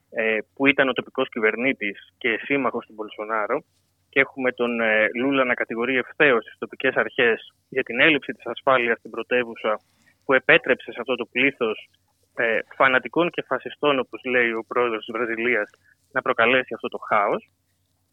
ε, 0.09 0.37
που 0.53 0.67
ήταν 0.67 0.89
ο 0.89 0.93
τοπικός 0.93 1.29
κυβερνήτης 1.29 2.13
και 2.17 2.39
σύμμαχος 2.43 2.85
του 2.85 2.93
Μπολσονάρο, 2.93 3.63
και 4.09 4.19
έχουμε 4.19 4.51
τον 4.51 4.79
ε, 4.79 5.07
Λούλα 5.15 5.43
να 5.43 5.53
κατηγορεί 5.53 5.97
ευθέως 5.97 6.45
τις 6.45 6.57
τοπικές 6.57 6.95
αρχές 6.95 7.53
για 7.69 7.83
την 7.83 7.99
έλλειψη 7.99 8.31
της 8.33 8.45
ασφάλειας 8.45 8.97
στην 8.97 9.11
πρωτεύουσα, 9.11 9.79
που 10.25 10.33
επέτρεψε 10.33 10.91
σε 10.91 10.99
αυτό 10.99 11.15
το 11.15 11.25
πλήθος 11.25 11.89
ε, 12.35 12.59
φανατικών 12.75 13.29
και 13.29 13.43
φασιστών, 13.47 13.99
όπως 13.99 14.21
λέει 14.23 14.51
ο 14.51 14.63
πρόεδρος 14.67 15.05
της 15.05 15.15
Βραζιλίας, 15.15 15.69
να 16.11 16.21
προκαλέσει 16.21 16.73
αυτό 16.73 16.87
το 16.87 16.97
χάος. 16.97 17.49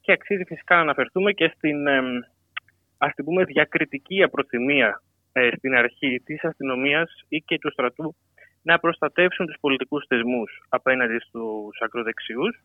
Και 0.01 0.13
αξίζει 0.13 0.45
φυσικά 0.45 0.75
να 0.75 0.81
αναφερθούμε 0.81 1.33
και 1.33 1.53
στην, 1.57 1.87
ε, 1.87 2.01
ας 2.99 3.15
την 3.15 3.25
πούμε, 3.25 3.45
διακριτική 3.45 4.23
απροθυμία 4.23 5.03
ε, 5.33 5.49
στην 5.57 5.74
αρχή 5.74 6.22
της 6.24 6.45
αστυνομίας 6.45 7.11
ή 7.28 7.39
και 7.39 7.59
του 7.59 7.70
στρατού 7.70 8.14
να 8.62 8.78
προστατεύσουν 8.78 9.47
τους 9.47 9.57
πολιτικούς 9.61 10.05
θεσμούς 10.09 10.62
απέναντι 10.68 11.18
στους 11.18 11.80
ακροδεξιούς. 11.80 12.62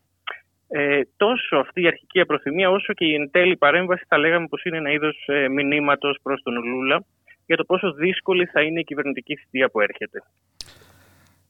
Ε, 0.68 1.00
τόσο 1.16 1.56
αυτή 1.56 1.82
η 1.82 1.86
αρχική 1.86 2.20
απροθυμία 2.20 2.70
όσο 2.70 2.92
και 2.92 3.04
η 3.04 3.14
εν 3.14 3.30
τέλει 3.30 3.56
παρέμβαση 3.56 4.04
θα 4.08 4.18
λέγαμε 4.18 4.46
πως 4.46 4.64
είναι 4.64 4.76
ένα 4.76 4.90
είδος 4.90 5.24
ε, 5.26 5.48
μηνύματος 5.48 6.18
προς 6.22 6.42
τον 6.42 6.64
Λούλα 6.64 7.04
για 7.46 7.56
το 7.56 7.64
πόσο 7.64 7.92
δύσκολη 7.92 8.44
θα 8.44 8.62
είναι 8.62 8.80
η 8.80 8.84
κυβερνητική 8.84 9.36
θητεία 9.36 9.70
που 9.70 9.80
έρχεται. 9.80 10.22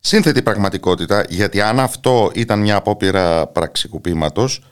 Σύνθετη 0.01 0.43
πραγματικότητα, 0.43 1.25
γιατί 1.29 1.61
αν 1.61 1.79
αυτό 1.79 2.31
ήταν 2.35 2.61
μια 2.61 2.77
απόπειρα 2.77 3.47
πραξικουπήματος, 3.47 4.63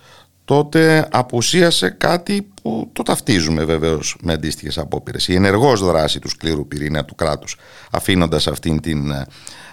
τότε 0.47 1.09
απουσίασε 1.11 1.91
κάτι 1.91 2.49
που 2.63 2.91
το 2.93 3.03
ταυτίζουμε 3.03 3.65
βεβαίως 3.65 4.17
με 4.23 4.33
αντίστοιχες 4.33 4.79
απόπειρες. 4.79 5.29
Η 5.29 5.35
ενεργός 5.35 5.85
δράση 5.85 6.19
του 6.19 6.29
σκληρού 6.29 6.69
πυρήνα 6.69 7.05
του 7.05 7.15
κράτους, 7.15 7.57
αφήνοντας 7.91 8.47
αυτήν 8.47 8.81
την 8.81 9.11
ε, 9.11 9.27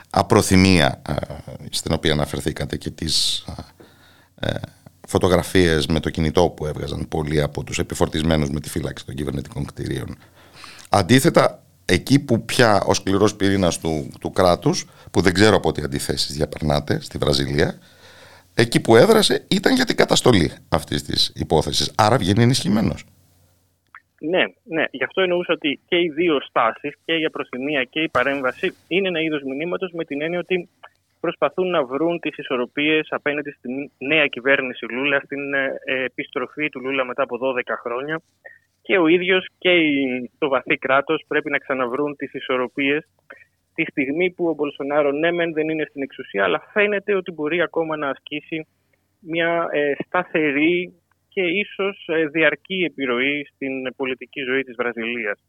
απροθυμία 0.10 1.02
ε, 1.08 1.14
στην 1.70 1.94
οποία 1.94 2.12
αναφερθήκατε 2.12 2.78
και 2.78 2.90
τις 2.90 3.46
ε, 4.40 4.54
φωτογραφίες 5.08 5.86
με 5.86 6.00
το 6.00 6.10
κινητό 6.10 6.50
που 6.50 6.66
έβγαζαν 6.66 7.08
πολλοί 7.08 7.42
από 7.42 7.64
τους 7.64 7.80
επιφορτισμένους 7.80 8.50
με 8.50 8.60
τη 8.60 8.70
φύλαξη 8.70 9.06
των 9.06 9.16
κυβερνητικών 9.16 9.66
κτηρίων. 9.66 10.18
Αντίθετα, 10.90 11.64
εκεί 11.86 12.20
που 12.20 12.46
πια 12.46 12.84
ο 12.86 12.94
σκληρός 12.94 13.36
πυρήνας 13.36 13.80
του, 13.80 14.10
του 14.20 14.32
κράτους, 14.32 14.86
που 15.12 15.22
δεν 15.22 15.34
ξέρω 15.34 15.56
από 15.56 15.72
τι 15.72 15.82
αντιθέσεις 15.82 16.36
διαπερνάτε 16.36 17.00
στη 17.02 17.18
Βραζιλία, 17.18 17.78
εκεί 18.56 18.82
που 18.82 18.96
έδρασε 18.96 19.46
ήταν 19.50 19.76
για 19.76 19.86
την 19.86 19.96
καταστολή 19.96 20.52
αυτής 20.70 21.04
της 21.04 21.32
υπόθεσης. 21.36 21.94
Άρα 21.98 22.18
βγαίνει 22.18 22.44
ενισχυμένος. 22.44 23.06
Ναι, 24.20 24.44
ναι. 24.64 24.86
Γι' 24.92 25.04
αυτό 25.04 25.22
εννοούσα 25.22 25.54
ότι 25.54 25.80
και 25.88 25.96
οι 25.96 26.10
δύο 26.10 26.42
στάσεις, 26.42 26.94
και 27.06 27.14
η 27.14 27.26
απροθυμία 27.26 27.84
και 27.84 28.00
η 28.02 28.10
παρέμβαση, 28.10 28.76
είναι 28.88 29.08
ένα 29.08 29.22
είδος 29.22 29.42
μηνύματος 29.44 29.92
με 29.92 30.06
την 30.06 30.22
έννοια 30.22 30.40
ότι 30.40 30.70
προσπαθούν 31.20 31.70
να 31.70 31.84
βρουν 31.84 32.20
τις 32.20 32.38
ισορροπίες 32.38 33.08
απέναντι 33.10 33.52
στην 33.52 33.92
νέα 33.98 34.28
κυβέρνηση 34.28 34.86
Λούλα, 34.86 35.20
στην 35.20 35.54
ε, 35.54 35.80
επιστροφή 35.86 36.70
του 36.70 36.82
Λούλα 36.82 37.06
μετά 37.06 37.24
από 37.24 37.38
12 37.42 37.62
χρόνια. 37.84 38.22
Και 38.82 38.98
ο 38.98 39.08
ίδιος 39.08 39.48
και 39.58 39.72
το 40.38 40.48
βαθύ 40.48 40.78
κράτος 40.78 41.24
πρέπει 41.28 41.50
να 41.50 41.58
ξαναβρούν 41.58 42.16
τις 42.16 42.34
ισορροπίες 42.34 43.06
τη 43.74 43.84
στιγμή 43.84 44.32
που 44.32 44.48
ο 44.48 44.54
Μπολσονάρο 44.54 45.12
ναι 45.12 45.32
μεν 45.32 45.54
δεν 45.54 45.70
είναι 45.70 45.86
στην 45.90 46.02
εξουσία, 46.02 46.44
αλλά 46.44 46.70
φαίνεται 46.72 47.16
ότι 47.16 47.32
μπορεί 47.32 47.62
ακόμα 47.62 47.98
να 47.98 48.10
ασκήσει 48.10 48.68
μια 49.26 49.68
ε, 49.72 49.94
σταθερή 50.06 51.02
και 51.30 51.42
ίσως 51.42 52.06
ε, 52.08 52.26
διαρκή 52.26 52.84
επιρροή 52.84 53.48
στην 53.54 53.96
πολιτική 53.96 54.42
ζωή 54.42 54.64
της 54.64 54.76
Βραζιλίας. 54.76 55.40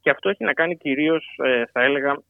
Και 0.00 0.10
αυτό 0.10 0.28
έχει 0.28 0.44
να 0.44 0.52
κάνει 0.52 0.76
κυρίως, 0.76 1.38
ε, 1.44 1.64
θα 1.72 1.82
έλεγα, 1.82 2.22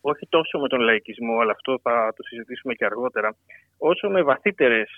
όχι 0.00 0.26
τόσο 0.28 0.58
με 0.58 0.68
τον 0.68 0.80
λαϊκισμό, 0.80 1.40
αλλά 1.40 1.50
αυτό 1.50 1.78
θα 1.82 2.12
το 2.16 2.22
συζητήσουμε 2.22 2.74
και 2.74 2.84
αργότερα, 2.84 3.36
όσο 3.78 4.08
με 4.08 4.22
βαθύτερες 4.22 4.90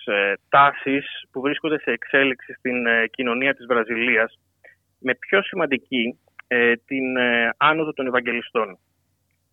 τάσεις 0.49 1.07
που 1.33 1.41
βρίσκονται 1.41 1.79
σε 1.79 1.91
εξέλιξη 1.91 2.53
στην 2.53 2.77
κοινωνία 3.11 3.55
της 3.55 3.67
Βραζιλίας, 3.67 4.39
με 4.99 5.15
πιο 5.15 5.43
σημαντική 5.43 6.19
την 6.87 7.05
άνοδο 7.57 7.93
των 7.93 8.07
Ευαγγελιστών. 8.07 8.79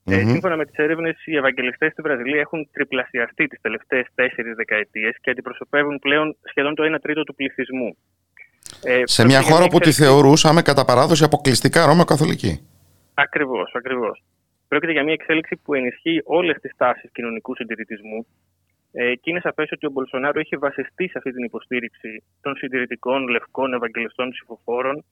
Ε, 0.08 0.26
σύμφωνα 0.26 0.56
με 0.56 0.66
τις 0.66 0.76
έρευνες, 0.76 1.26
οι 1.26 1.36
Ευαγγελιστές 1.36 1.92
στη 1.92 2.02
Βραζιλία 2.02 2.40
έχουν 2.40 2.70
τριπλασιαστεί 2.72 3.48
τις 3.48 3.62
τελευταίες 3.62 4.08
τέσσερις 4.16 4.56
δεκαετίες 4.56 5.16
και 5.22 5.30
αντιπροσωπεύουν 5.30 6.00
πλέον 6.00 6.38
σχεδόν 6.42 6.76
το 6.76 6.84
1 6.84 7.00
τρίτο 7.02 7.24
του 7.24 7.36
πληθυσμού. 7.36 7.98
Ε, 8.84 9.02
σε 9.04 9.26
μια 9.26 9.42
χώρα 9.42 9.68
που 9.68 9.80
τη 9.80 9.92
θεωρούσαμε 9.92 10.62
κατά 10.62 10.86
παράδοση 10.86 11.24
αποκλειστικά 11.24 11.86
Ρώμαιο-Καθολική. 11.86 12.68
Ακριβώς, 13.14 13.72
ακριβώς. 13.76 14.24
Πρόκειται 14.68 14.92
για 14.92 15.04
μια 15.04 15.14
εξέλιξη 15.14 15.56
που 15.64 15.74
ενισχύει 15.74 16.22
όλες 16.26 16.58
τις 16.62 16.72
τάσεις 16.78 17.10
κοινωνικού 17.12 17.56
συντηρητισμού 17.56 18.26
ε, 18.92 19.16
και 19.16 19.30
είναι 19.30 19.40
σαφές 19.40 19.72
ότι 19.72 19.86
ο 19.86 19.90
Μπολσονάρο 19.90 20.40
έχει 20.40 20.58
βασιστεί 20.58 21.08
σε 21.08 21.18
αυτή 21.18 21.32
την 21.32 21.44
υποστήριξη 21.44 22.24
των 22.42 22.56
συντηρητικών 22.56 23.28
λευκών 23.28 23.74
Ευαγγελιστών 23.74 24.30
ψηφοφόρων 24.30 25.06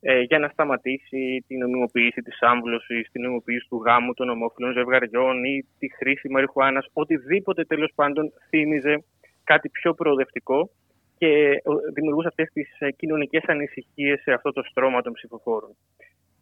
ε, 0.00 0.20
για 0.20 0.38
να 0.38 0.48
σταματήσει 0.48 1.44
την 1.46 1.58
νομιμοποίηση 1.58 2.22
της 2.22 2.42
άμβλωσης, 2.42 3.10
την 3.12 3.22
νομιμοποίηση 3.22 3.66
του 3.68 3.82
γάμου 3.84 4.14
των 4.14 4.28
ομόφυλων 4.28 4.72
ζευγαριών 4.72 5.44
ή 5.44 5.66
τη 5.78 5.92
χρήση 5.94 6.28
μαριχουάνας, 6.28 6.86
οτιδήποτε 6.92 7.64
τέλος 7.64 7.92
πάντων 7.94 8.32
θύμιζε 8.48 9.04
κάτι 9.44 9.68
πιο 9.68 9.94
προοδευτικό 9.94 10.70
και 11.18 11.26
ε, 11.26 11.60
δημιουργούσε 11.94 12.28
αυτές 12.28 12.50
τις 12.52 12.76
ε, 12.78 12.90
κοινωνικές 12.90 13.42
ανησυχίες 13.46 14.20
σε 14.20 14.32
αυτό 14.32 14.52
το 14.52 14.62
στρώμα 14.62 15.02
των 15.02 15.12
ψηφοφόρων. 15.12 15.76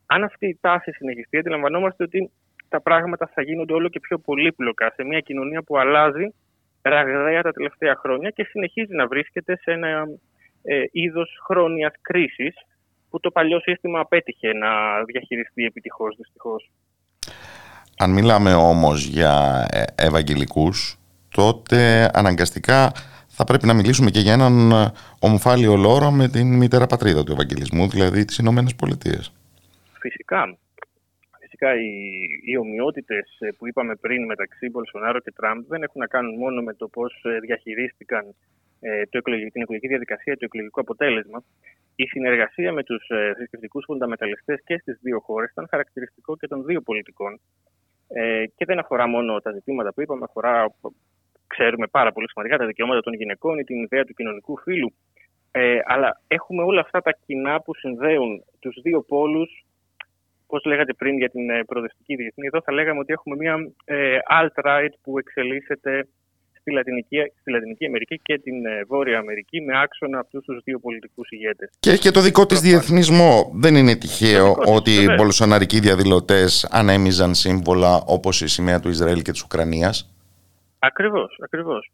Αν 0.07 0.23
αυτή 0.25 0.47
η 0.47 0.59
τάση 0.61 0.93
συνεχιστεί, 0.93 1.39
αντιλαμβανόμαστε 1.39 2.03
ότι 2.05 2.31
τα 2.69 2.81
πράγματα 2.81 3.31
θα 3.35 3.43
γίνονται 3.43 3.73
όλο 3.73 3.89
και 3.89 4.01
πιο 4.01 4.19
πολύπλοκα 4.19 4.93
σε 4.95 5.05
μια 5.05 5.21
κοινωνία 5.21 5.63
που 5.63 5.79
αλλάζει 5.79 6.35
ραγδαία 6.83 7.43
τα 7.43 7.53
τελευταία 7.53 7.95
χρόνια 7.95 8.31
και 8.31 8.45
συνεχίζει 8.45 8.95
να 8.95 9.07
βρίσκεται 9.07 9.57
σε 9.57 9.73
ένα 9.73 10.07
ε, 10.63 10.83
είδος 10.91 11.39
χρόνιας 11.45 11.93
κρίσης 12.01 12.55
που 13.17 13.23
το 13.23 13.31
παλιό 13.31 13.61
σύστημα 13.61 14.01
απέτυχε 14.01 14.53
να 14.53 14.69
διαχειριστεί 15.05 15.65
επιτυχώς 15.65 16.17
δυστυχώς. 16.17 16.71
Αν 17.99 18.11
μιλάμε 18.11 18.55
όμως 18.55 19.05
για 19.05 19.67
ε, 19.71 19.83
ευαγγελικούς, 19.97 20.99
τότε 21.29 22.11
αναγκαστικά 22.13 22.93
θα 23.29 23.45
πρέπει 23.45 23.67
να 23.67 23.75
μιλήσουμε 23.75 24.11
και 24.11 24.21
για 24.21 24.33
έναν 24.33 24.71
ε, 24.71 24.93
ομοφάλιο 25.21 25.77
λόρο 25.77 26.11
με 26.11 26.29
την 26.29 26.57
μητέρα 26.57 26.87
πατρίδα 26.87 27.25
του 27.25 27.33
Ευαγγελισμού, 27.33 27.89
δηλαδή 27.89 28.25
τις 28.25 28.39
Ηνωμένες 28.39 28.75
Πολιτείες. 28.75 29.33
Φυσικά. 29.99 30.57
Φυσικά 31.41 31.75
οι, 31.75 31.91
οι 32.45 32.57
ομοιότητες 32.57 33.37
ε, 33.39 33.49
που 33.59 33.67
είπαμε 33.67 33.95
πριν 33.95 34.25
μεταξύ 34.25 34.71
Μπολσονάρο 34.71 35.21
και 35.21 35.33
Τραμπ 35.33 35.65
δεν 35.69 35.83
έχουν 35.83 36.01
να 36.01 36.07
κάνουν 36.07 36.35
μόνο 36.39 36.63
με 36.63 36.75
το 36.75 36.89
πώς 36.89 37.23
διαχειρίστηκαν 37.41 38.35
το 39.11 39.21
την 39.53 39.63
εκλογική 39.63 39.89
διαδικασία, 39.89 40.37
το 40.37 40.45
εκλογικό 40.45 40.81
αποτέλεσμα, 40.81 41.45
η 41.97 42.07
συνεργασία 42.07 42.73
με 42.73 42.83
τους 42.83 43.09
ε, 43.09 43.33
θρησκευτικούς 43.37 43.85
φουνταμεταλιστέ 43.85 44.63
και 44.65 44.79
στις 44.79 44.99
δύο 45.03 45.21
χώρες 45.21 45.51
ήταν 45.51 45.67
χαρακτηριστικό 45.71 46.37
και 46.37 46.47
των 46.47 46.65
δύο 46.65 46.81
πολιτικών. 46.81 47.41
Ε, 48.09 48.45
και 48.57 48.65
δεν 48.65 48.79
αφορά 48.79 49.07
μόνο 49.07 49.41
τα 49.41 49.53
ζητήματα 49.53 49.93
που 49.93 50.01
είπαμε, 50.01 50.25
αφορά, 50.25 50.75
ξέρουμε 51.47 51.87
πάρα 51.87 52.13
πολύ 52.13 52.29
σημαντικά, 52.29 52.59
τα 52.59 52.67
δικαιώματα 52.67 53.01
των 53.01 53.15
γυναικών 53.15 53.59
ή 53.59 53.65
την 53.65 53.83
ιδέα 53.83 54.05
του 54.05 54.15
κοινωνικού 54.15 54.59
φύλου. 54.59 54.93
Ε, 55.51 55.79
αλλά 55.85 56.21
έχουμε 56.29 56.63
όλα 56.63 56.81
αυτά 56.81 57.01
τα 57.01 57.13
κοινά 57.27 57.61
που 57.61 57.75
συνδέουν 57.75 58.45
τους 58.59 58.81
δύο 58.83 59.03
πόλους. 59.03 59.65
Πώς 60.47 60.65
λέγατε 60.65 60.93
πριν 60.93 61.17
για 61.17 61.31
την 61.31 61.51
ε, 61.51 61.65
προοδευτική 61.65 62.15
διεθνή, 62.15 62.47
εδώ 62.47 62.61
θα 62.63 62.73
λέγαμε 62.73 62.99
ότι 62.99 63.13
έχουμε 63.13 63.37
μια 63.37 63.71
ε, 63.85 64.19
alt-right 64.31 64.95
που 65.03 65.19
εξελίσσεται 65.19 66.09
στη 66.67 66.75
Λατινική, 66.75 67.17
στη 67.41 67.51
Λατινική 67.51 67.87
Αμερική 67.87 68.21
και 68.23 68.39
την 68.39 68.67
ε, 68.67 68.85
Βόρεια 68.85 69.19
Αμερική 69.19 69.61
με 69.61 69.81
άξονα 69.81 70.19
αυτούς 70.19 70.45
τους 70.45 70.63
δύο 70.65 70.79
πολιτικούς 70.79 71.31
ηγέτες. 71.31 71.71
Και 71.81 71.91
έχει 71.91 72.01
και 72.01 72.11
το 72.11 72.21
δικό 72.21 72.47
της 72.47 72.61
διεθνισμό. 72.61 73.51
Δεν 73.55 73.75
είναι 73.75 73.97
τυχαίο 73.97 74.57
ότι 74.77 74.91
οι 74.91 75.07
μπολσοναρικοί 75.17 75.81
διαδηλωτές 75.81 76.69
ανέμιζαν 76.71 77.35
σύμβολα 77.35 78.03
όπως 78.07 78.41
η 78.41 78.49
σημαία 78.49 78.81
του 78.81 78.89
Ισραήλ 78.89 79.23
και 79.23 79.31
της 79.31 79.43
Ουκρανίας. 79.43 80.15
Ακριβώς, 80.79 81.39
ακριβώς. 81.45 81.93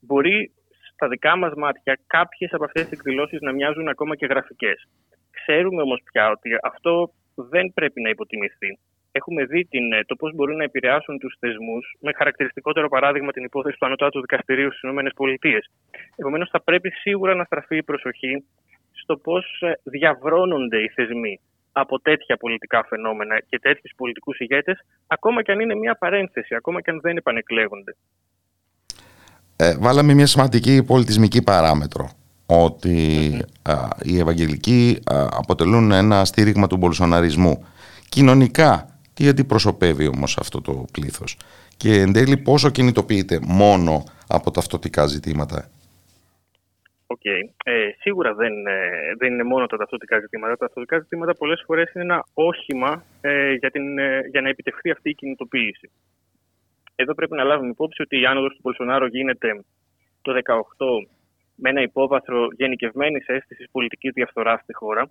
Μπορεί 0.00 0.52
στα 0.92 1.08
δικά 1.08 1.36
μας 1.36 1.52
μάτια 1.56 1.98
κάποιες 2.06 2.52
από 2.52 2.64
αυτές 2.64 2.82
τις 2.82 2.92
εκδηλώσεις 2.98 3.40
να 3.40 3.52
μοιάζουν 3.52 3.88
ακόμα 3.88 4.16
και 4.16 4.26
γραφικές. 4.26 4.88
Ξέρουμε 5.30 5.82
όμως 5.82 6.00
πια 6.12 6.30
ότι 6.30 6.50
αυτό 6.62 7.12
δεν 7.34 7.72
πρέπει 7.74 8.00
να 8.00 8.08
υποτιμηθεί 8.08 8.78
έχουμε 9.18 9.44
δει 9.44 9.64
την, 9.64 9.92
ε, 9.92 10.04
το 10.06 10.14
πώς 10.14 10.34
μπορούν 10.34 10.56
να 10.56 10.64
επηρεάσουν 10.64 11.18
τους 11.18 11.36
θεσμούς, 11.40 11.84
με 12.00 12.12
χαρακτηριστικότερο 12.12 12.88
παράδειγμα 12.88 13.32
την 13.32 13.44
υπόθεση 13.44 13.76
του 13.78 13.86
Ανωτάτου 13.86 14.20
Δικαστηρίου 14.20 14.72
στις 14.72 14.90
ΗΠΑ. 14.90 15.58
Επομένως, 16.16 16.48
θα 16.50 16.60
πρέπει 16.62 16.90
σίγουρα 16.90 17.34
να 17.34 17.44
στραφεί 17.44 17.76
η 17.76 17.82
προσοχή 17.82 18.44
στο 18.92 19.16
πώς 19.16 19.44
ε, 19.60 19.72
διαβρώνονται 19.82 20.78
οι 20.82 20.88
θεσμοί 20.88 21.40
από 21.72 22.00
τέτοια 22.00 22.36
πολιτικά 22.36 22.84
φαινόμενα 22.88 23.40
και 23.48 23.58
τέτοιους 23.58 23.92
πολιτικούς 23.96 24.38
ηγέτες, 24.38 24.84
ακόμα 25.06 25.42
και 25.42 25.52
αν 25.52 25.60
είναι 25.60 25.74
μια 25.74 25.94
παρένθεση, 25.94 26.54
ακόμα 26.54 26.80
και 26.80 26.90
αν 26.90 27.00
δεν 27.00 27.16
επανεκλέγονται. 27.16 27.96
Ε, 29.56 29.76
βάλαμε 29.78 30.14
μια 30.14 30.26
σημαντική 30.26 30.84
πολιτισμική 30.84 31.42
παράμετρο 31.42 32.10
ότι 32.46 32.96
οι 34.02 34.18
Ευαγγελικοί 34.18 34.98
αποτελούν 35.30 35.92
ένα 35.92 36.24
στήριγμα 36.24 36.66
του 36.66 36.76
μπολσοναρισμού. 36.76 37.66
Κοινωνικά 38.08 38.93
τι 39.14 39.28
αντιπροσωπεύει 39.28 40.06
όμως 40.06 40.38
αυτό 40.38 40.60
το 40.60 40.84
πλήθος; 40.92 41.36
Και 41.76 42.00
εν 42.00 42.12
τέλει 42.12 42.36
πόσο 42.36 42.70
κινητοποιείται 42.70 43.40
μόνο 43.42 44.04
από 44.28 44.50
ταυτοτικά 44.50 45.06
ζητήματα; 45.06 45.68
Okay. 47.06 47.40
Ε, 47.64 47.90
σίγουρα 47.98 48.34
δεν, 48.34 48.66
ε, 48.66 49.14
δεν 49.18 49.32
είναι 49.32 49.42
μόνο 49.42 49.66
τα 49.66 49.76
ταυτοτικά 49.76 50.20
ζητήματα. 50.20 50.52
Τα 50.52 50.58
ταυτοτικά 50.58 50.98
ζητήματα 50.98 51.34
πολλές 51.34 51.62
φορές 51.66 51.92
είναι 51.92 52.04
ένα 52.04 52.24
όχημα 52.34 53.04
ε, 53.20 53.52
για, 53.52 53.70
την, 53.70 53.98
ε, 53.98 54.20
για 54.30 54.40
να 54.40 54.48
επιτευχθεί 54.48 54.90
αυτή 54.90 55.10
η 55.10 55.14
κινητοποίηση. 55.14 55.90
Εδώ 56.94 57.14
πρέπει 57.14 57.34
να 57.34 57.44
λάβουμε 57.44 57.70
υπόψη 57.70 58.02
ότι 58.02 58.20
η 58.20 58.26
άνοδος 58.26 58.54
του 58.54 58.62
Πολσονάρο 58.62 59.06
γίνεται 59.06 59.64
το 60.22 60.32
2018 60.32 61.06
με 61.54 61.70
ένα 61.70 61.82
υπόβαθρο 61.82 62.48
γενικευμένης 62.56 63.26
αίσθησης 63.26 63.66
πολιτικής 63.70 64.12
διαφθοράς 64.12 64.60
στη 64.60 64.74
χώρα 64.74 65.02
ε, 65.02 65.06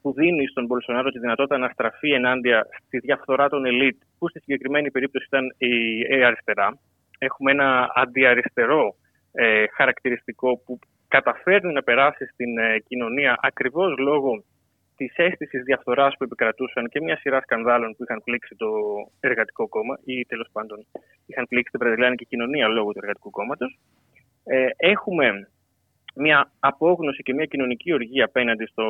που 0.00 0.12
δίνει 0.12 0.46
στον 0.46 0.66
Μπολσονάρο 0.66 1.10
τη 1.10 1.18
δυνατότητα 1.18 1.58
να 1.58 1.68
στραφεί 1.68 2.10
ενάντια 2.12 2.66
στη 2.86 2.98
διαφθορά 2.98 3.48
των 3.48 3.64
ελίτ, 3.64 3.96
που 4.18 4.28
στη 4.28 4.40
συγκεκριμένη 4.40 4.90
περίπτωση 4.90 5.26
ήταν 5.26 5.54
η 5.58 6.24
αριστερά. 6.24 6.78
Έχουμε 7.18 7.50
ένα 7.50 7.90
αντιαριστερό 7.94 8.94
ε, 9.32 9.64
χαρακτηριστικό 9.76 10.56
που 10.64 10.78
καταφέρνει 11.08 11.72
να 11.72 11.82
περάσει 11.82 12.26
στην 12.26 12.58
ε, 12.58 12.78
κοινωνία 12.78 13.38
ακριβώς 13.40 13.98
λόγω 13.98 14.44
της 14.96 15.12
αίσθησης 15.16 15.62
διαφθοράς 15.62 16.14
που 16.16 16.24
επικρατούσαν 16.24 16.88
και 16.88 17.00
μια 17.00 17.16
σειρά 17.16 17.40
σκανδάλων 17.40 17.94
που 17.96 18.02
είχαν 18.02 18.22
πλήξει 18.24 18.54
το 18.56 18.68
Εργατικό 19.20 19.68
Κόμμα 19.68 19.98
ή 20.04 20.26
τέλος 20.26 20.48
πάντων 20.52 20.86
είχαν 21.26 21.46
πλήξει 21.48 21.70
την 21.70 21.80
Βραζιλιάνικη 21.80 22.24
κοινωνία 22.24 22.68
λόγω 22.68 22.92
του 22.92 22.98
Εργατικού 23.02 23.30
Κόμματος. 23.30 23.78
Ε, 24.44 24.66
έχουμε 24.76 25.48
μια 26.14 26.52
απόγνωση 26.60 27.22
και 27.22 27.34
μια 27.34 27.44
κοινωνική 27.44 27.92
οργή 27.92 28.22
απέναντι 28.22 28.66
στο, 28.66 28.84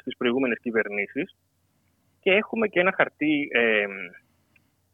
στις 0.00 0.16
προηγούμενες 0.16 0.58
κυβερνήσεις 0.60 1.36
και 2.20 2.30
έχουμε 2.30 2.68
και 2.68 2.80
ένα 2.80 2.92
χαρτί 2.92 3.48
ε, 3.52 3.86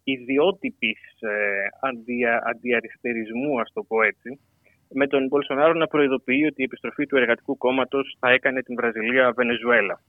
ιδιότυπης 0.05 1.01
ε, 1.21 1.89
αντια, 1.89 2.43
αντιαριστερισμού, 2.47 3.61
ας 3.61 3.73
το 3.73 3.83
πω 3.83 4.03
έτσι, 4.03 4.41
με 4.89 5.07
τον 5.07 5.27
Μπολσονάρο 5.27 5.73
να 5.73 5.87
προειδοποιεί 5.87 6.45
ότι 6.51 6.61
η 6.61 6.65
επιστροφή 6.65 7.07
του 7.07 7.17
εργατικού 7.17 7.57
κόμματος 7.57 8.17
θα 8.21 8.31
έκανε 8.31 8.63
την 8.63 8.75
Βραζιλία 8.75 9.33
Βενεζουέλα. 9.33 10.01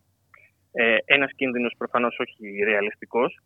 Ε, 0.71 0.95
ένας 1.05 1.31
κίνδυνος 1.35 1.73
προφανώς 1.77 2.19
όχι 2.19 2.63
ρεαλιστικός, 2.63 3.39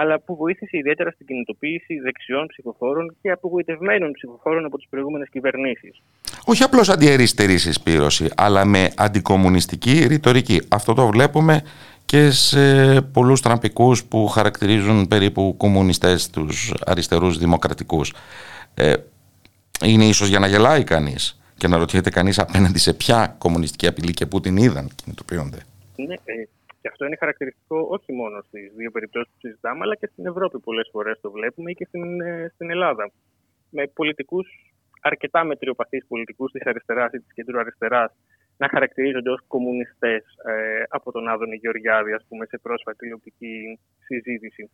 αλλά 0.00 0.20
που 0.20 0.36
βοήθησε 0.36 0.76
ιδιαίτερα 0.76 1.10
στην 1.10 1.26
κινητοποίηση 1.26 1.98
δεξιών 1.98 2.46
ψηφοφόρων 2.46 3.16
και 3.22 3.30
απογοητευμένων 3.30 4.12
ψηφοφόρων 4.12 4.64
από 4.64 4.76
τις 4.76 4.86
προηγούμενες 4.90 5.28
κυβερνήσεις. 5.30 6.02
Όχι 6.44 6.62
απλώς 6.62 6.88
αντιαριστερή 6.88 7.58
συσπήρωση, 7.58 8.28
αλλά 8.36 8.64
με 8.64 8.90
αντικομουνιστική 8.96 10.06
ρητορική. 10.06 10.62
Αυτό 10.68 10.94
το 10.94 11.06
βλέπουμε 11.06 11.62
και 12.04 12.30
σε 12.30 13.00
πολλούς 13.00 13.40
τραμπικούς 13.40 14.04
που 14.04 14.26
χαρακτηρίζουν 14.26 15.08
περίπου 15.08 15.54
κομμουνιστές 15.56 16.30
τους 16.30 16.74
αριστερούς 16.86 17.38
δημοκρατικούς. 17.38 18.14
Ε, 18.74 18.94
είναι 19.84 20.04
ίσως 20.04 20.28
για 20.28 20.38
να 20.38 20.46
γελάει 20.46 20.84
κανείς 20.84 21.40
και 21.56 21.68
να 21.68 21.76
ρωτιέται 21.76 22.10
κανείς 22.10 22.38
απέναντι 22.38 22.78
σε 22.78 22.94
ποια 22.94 23.34
κομμουνιστική 23.38 23.86
απειλή 23.86 24.12
και 24.12 24.26
πού 24.26 24.40
την 24.40 24.56
είδαν 24.56 24.90
κινητοποιούνται. 24.94 25.58
Ναι, 25.96 26.14
ε, 26.14 26.48
και 26.88 26.94
αυτό 26.94 27.06
είναι 27.06 27.22
χαρακτηριστικό 27.24 27.78
όχι 27.90 28.12
μόνο 28.12 28.42
στις 28.46 28.72
δύο 28.76 28.90
περιπτώσεις 28.90 29.32
που 29.32 29.38
συζητάμε, 29.38 29.80
αλλά 29.82 29.94
και 29.94 30.08
στην 30.12 30.26
Ευρώπη 30.26 30.58
πολλές 30.58 30.88
φορές 30.92 31.20
το 31.20 31.30
βλέπουμε 31.30 31.72
και 31.72 31.84
στην, 31.84 32.20
ε, 32.20 32.50
στην 32.54 32.70
Ελλάδα. 32.70 33.10
Με 33.70 33.86
πολιτικούς, 33.86 34.46
αρκετά 35.00 35.44
μετριοπαθείς 35.44 36.06
πολιτικούς 36.08 36.52
της 36.52 36.66
αριστεράς 36.66 37.12
ή 37.12 37.18
της 37.18 37.32
κέντρου 37.34 37.58
αριστερά, 37.58 38.12
να 38.56 38.68
χαρακτηρίζονται 38.68 39.30
ως 39.30 39.40
κομμουνιστές 39.46 40.22
ε, 40.52 40.82
από 40.88 41.12
τον 41.12 41.28
Άδωνη 41.28 41.56
Γεωργιάδη, 41.56 42.12
ας 42.12 42.24
πούμε, 42.28 42.46
σε 42.46 42.58
πρόσφατη 42.58 42.98
τηλεοπτική 42.98 43.78
συζήτηση. 43.98 44.70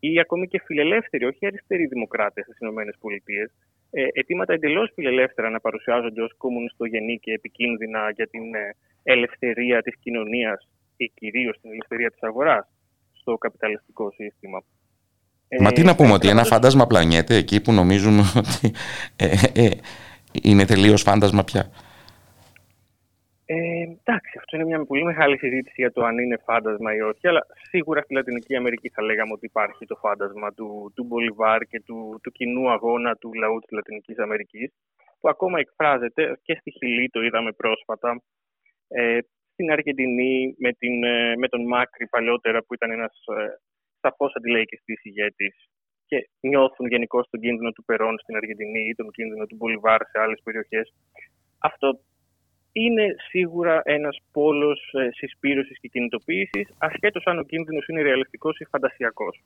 Ή 0.00 0.20
ακόμη 0.20 0.48
και 0.48 0.60
φιλελεύθεροι, 0.64 1.24
όχι 1.24 1.46
αριστεροί 1.46 1.86
δημοκράτες 1.86 2.44
στις 2.44 2.58
ΗΠΑ, 2.60 3.50
ε, 3.90 4.06
αιτήματα 4.12 4.52
εντελώς 4.52 4.90
φιλελεύθερα 4.94 5.50
να 5.50 5.60
παρουσιάζονται 5.60 6.22
ως 6.22 6.36
κομμουνιστογενή 6.36 7.18
και 7.18 7.32
επικίνδυνα 7.32 8.10
για 8.10 8.26
την 8.26 8.54
ε, 8.54 8.76
ελευθερία 9.02 9.82
της 9.82 9.94
κοινωνίας 10.02 10.68
ή 11.04 11.12
κυρίως 11.14 11.60
την 11.60 11.70
ελευθερία 11.70 12.10
της 12.10 12.22
αγοράς 12.22 12.66
στο 13.12 13.36
καπιταλιστικό 13.38 14.10
σύστημα. 14.10 14.62
Μα 15.60 15.72
τι 15.72 15.82
να 15.82 15.94
πούμε, 15.94 16.12
ότι 16.12 16.28
ένα 16.28 16.44
φάντασμα 16.44 16.86
πλανιέται 16.86 17.34
εκεί 17.34 17.60
που 17.60 17.72
νομίζουμε 17.72 18.22
ότι 18.40 18.72
ε, 19.16 19.64
ε, 19.64 19.70
είναι 20.42 20.64
τελείως 20.64 21.02
φάντασμα 21.02 21.44
πια. 21.44 21.70
Ε, 23.44 23.56
εντάξει, 23.82 24.38
αυτό 24.38 24.56
είναι 24.56 24.64
μια 24.64 24.84
πολύ 24.84 25.04
μεγάλη 25.04 25.38
συζήτηση 25.38 25.74
για 25.76 25.92
το 25.92 26.04
αν 26.04 26.18
είναι 26.18 26.40
φάντασμα 26.44 26.94
ή 26.94 27.00
όχι, 27.00 27.28
αλλά 27.28 27.46
σίγουρα 27.70 28.02
στη 28.02 28.14
Λατινική 28.14 28.56
Αμερική 28.56 28.88
θα 28.88 29.02
λέγαμε 29.02 29.32
ότι 29.32 29.46
υπάρχει 29.46 29.86
το 29.86 29.96
φάντασμα 29.96 30.52
του, 30.52 30.92
του 30.94 31.04
Μπολιβάρ 31.04 31.60
και 31.62 31.82
του, 31.86 32.20
του 32.22 32.30
κοινού 32.32 32.70
αγώνα 32.70 33.16
του 33.16 33.34
λαού 33.34 33.58
της 33.58 33.70
Λατινικής 33.70 34.18
Αμερικής, 34.18 34.72
που 35.20 35.28
ακόμα 35.28 35.58
εκφράζεται 35.58 36.38
και 36.42 36.56
στη 36.60 36.70
Χιλή, 36.70 37.08
το 37.08 37.20
είδαμε 37.22 37.52
πρόσφατα, 37.52 38.22
ε, 38.88 39.18
στην 39.60 39.72
Αργεντινή 39.76 40.54
με, 40.64 40.70
την, 40.80 41.04
ε, 41.04 41.36
με 41.36 41.48
τον 41.48 41.62
Μάκρη 41.72 42.06
παλιότερα 42.14 42.58
που 42.62 42.74
ήταν 42.74 42.90
ένας 42.90 43.14
ε, 43.36 43.60
σαφώς 44.00 44.32
αντιλαϊκιστής 44.36 45.00
ηγέτης 45.08 45.54
και 46.06 46.28
νιώθουν 46.40 46.86
γενικώ 46.86 47.18
τον 47.30 47.40
κίνδυνο 47.40 47.70
του 47.72 47.84
Περόν 47.84 48.18
στην 48.22 48.36
Αργεντινή 48.36 48.82
ή 48.90 48.94
τον 48.94 49.10
κίνδυνο 49.10 49.44
του 49.46 49.56
Μπολιβάρ 49.58 50.00
σε 50.10 50.18
άλλες 50.24 50.40
περιοχές. 50.44 50.86
Αυτό 51.58 52.00
είναι 52.72 53.06
σίγουρα 53.28 53.80
ένας 53.84 54.16
πόλος 54.32 54.80
ε, 54.92 55.08
συσπήρωσης 55.18 55.78
και 55.80 55.88
κινητοποίησης, 55.88 56.66
ασχέτως 56.78 57.24
αν 57.26 57.38
ο 57.38 57.42
κίνδυνος 57.42 57.86
είναι 57.88 58.02
ρεαλιστικός 58.02 58.58
ή 58.58 58.64
φαντασιακός. 58.64 59.42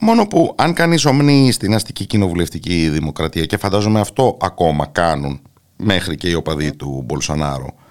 Μόνο 0.00 0.26
που 0.26 0.54
αν 0.58 0.74
κανείς 0.74 1.04
ομνεί 1.04 1.52
στην 1.52 1.74
αστική 1.74 2.06
κοινοβουλευτική 2.06 2.88
δημοκρατία 2.88 3.44
και 3.44 3.56
φαντάζομαι 3.56 4.00
αυτό 4.00 4.36
ακόμα 4.40 4.86
κάνουν 4.86 5.42
μέχρι 5.76 6.16
και 6.16 6.28
οι 6.28 6.34
οπαδοί 6.34 6.76
του 6.76 7.02
Μπολσονάρο 7.04 7.82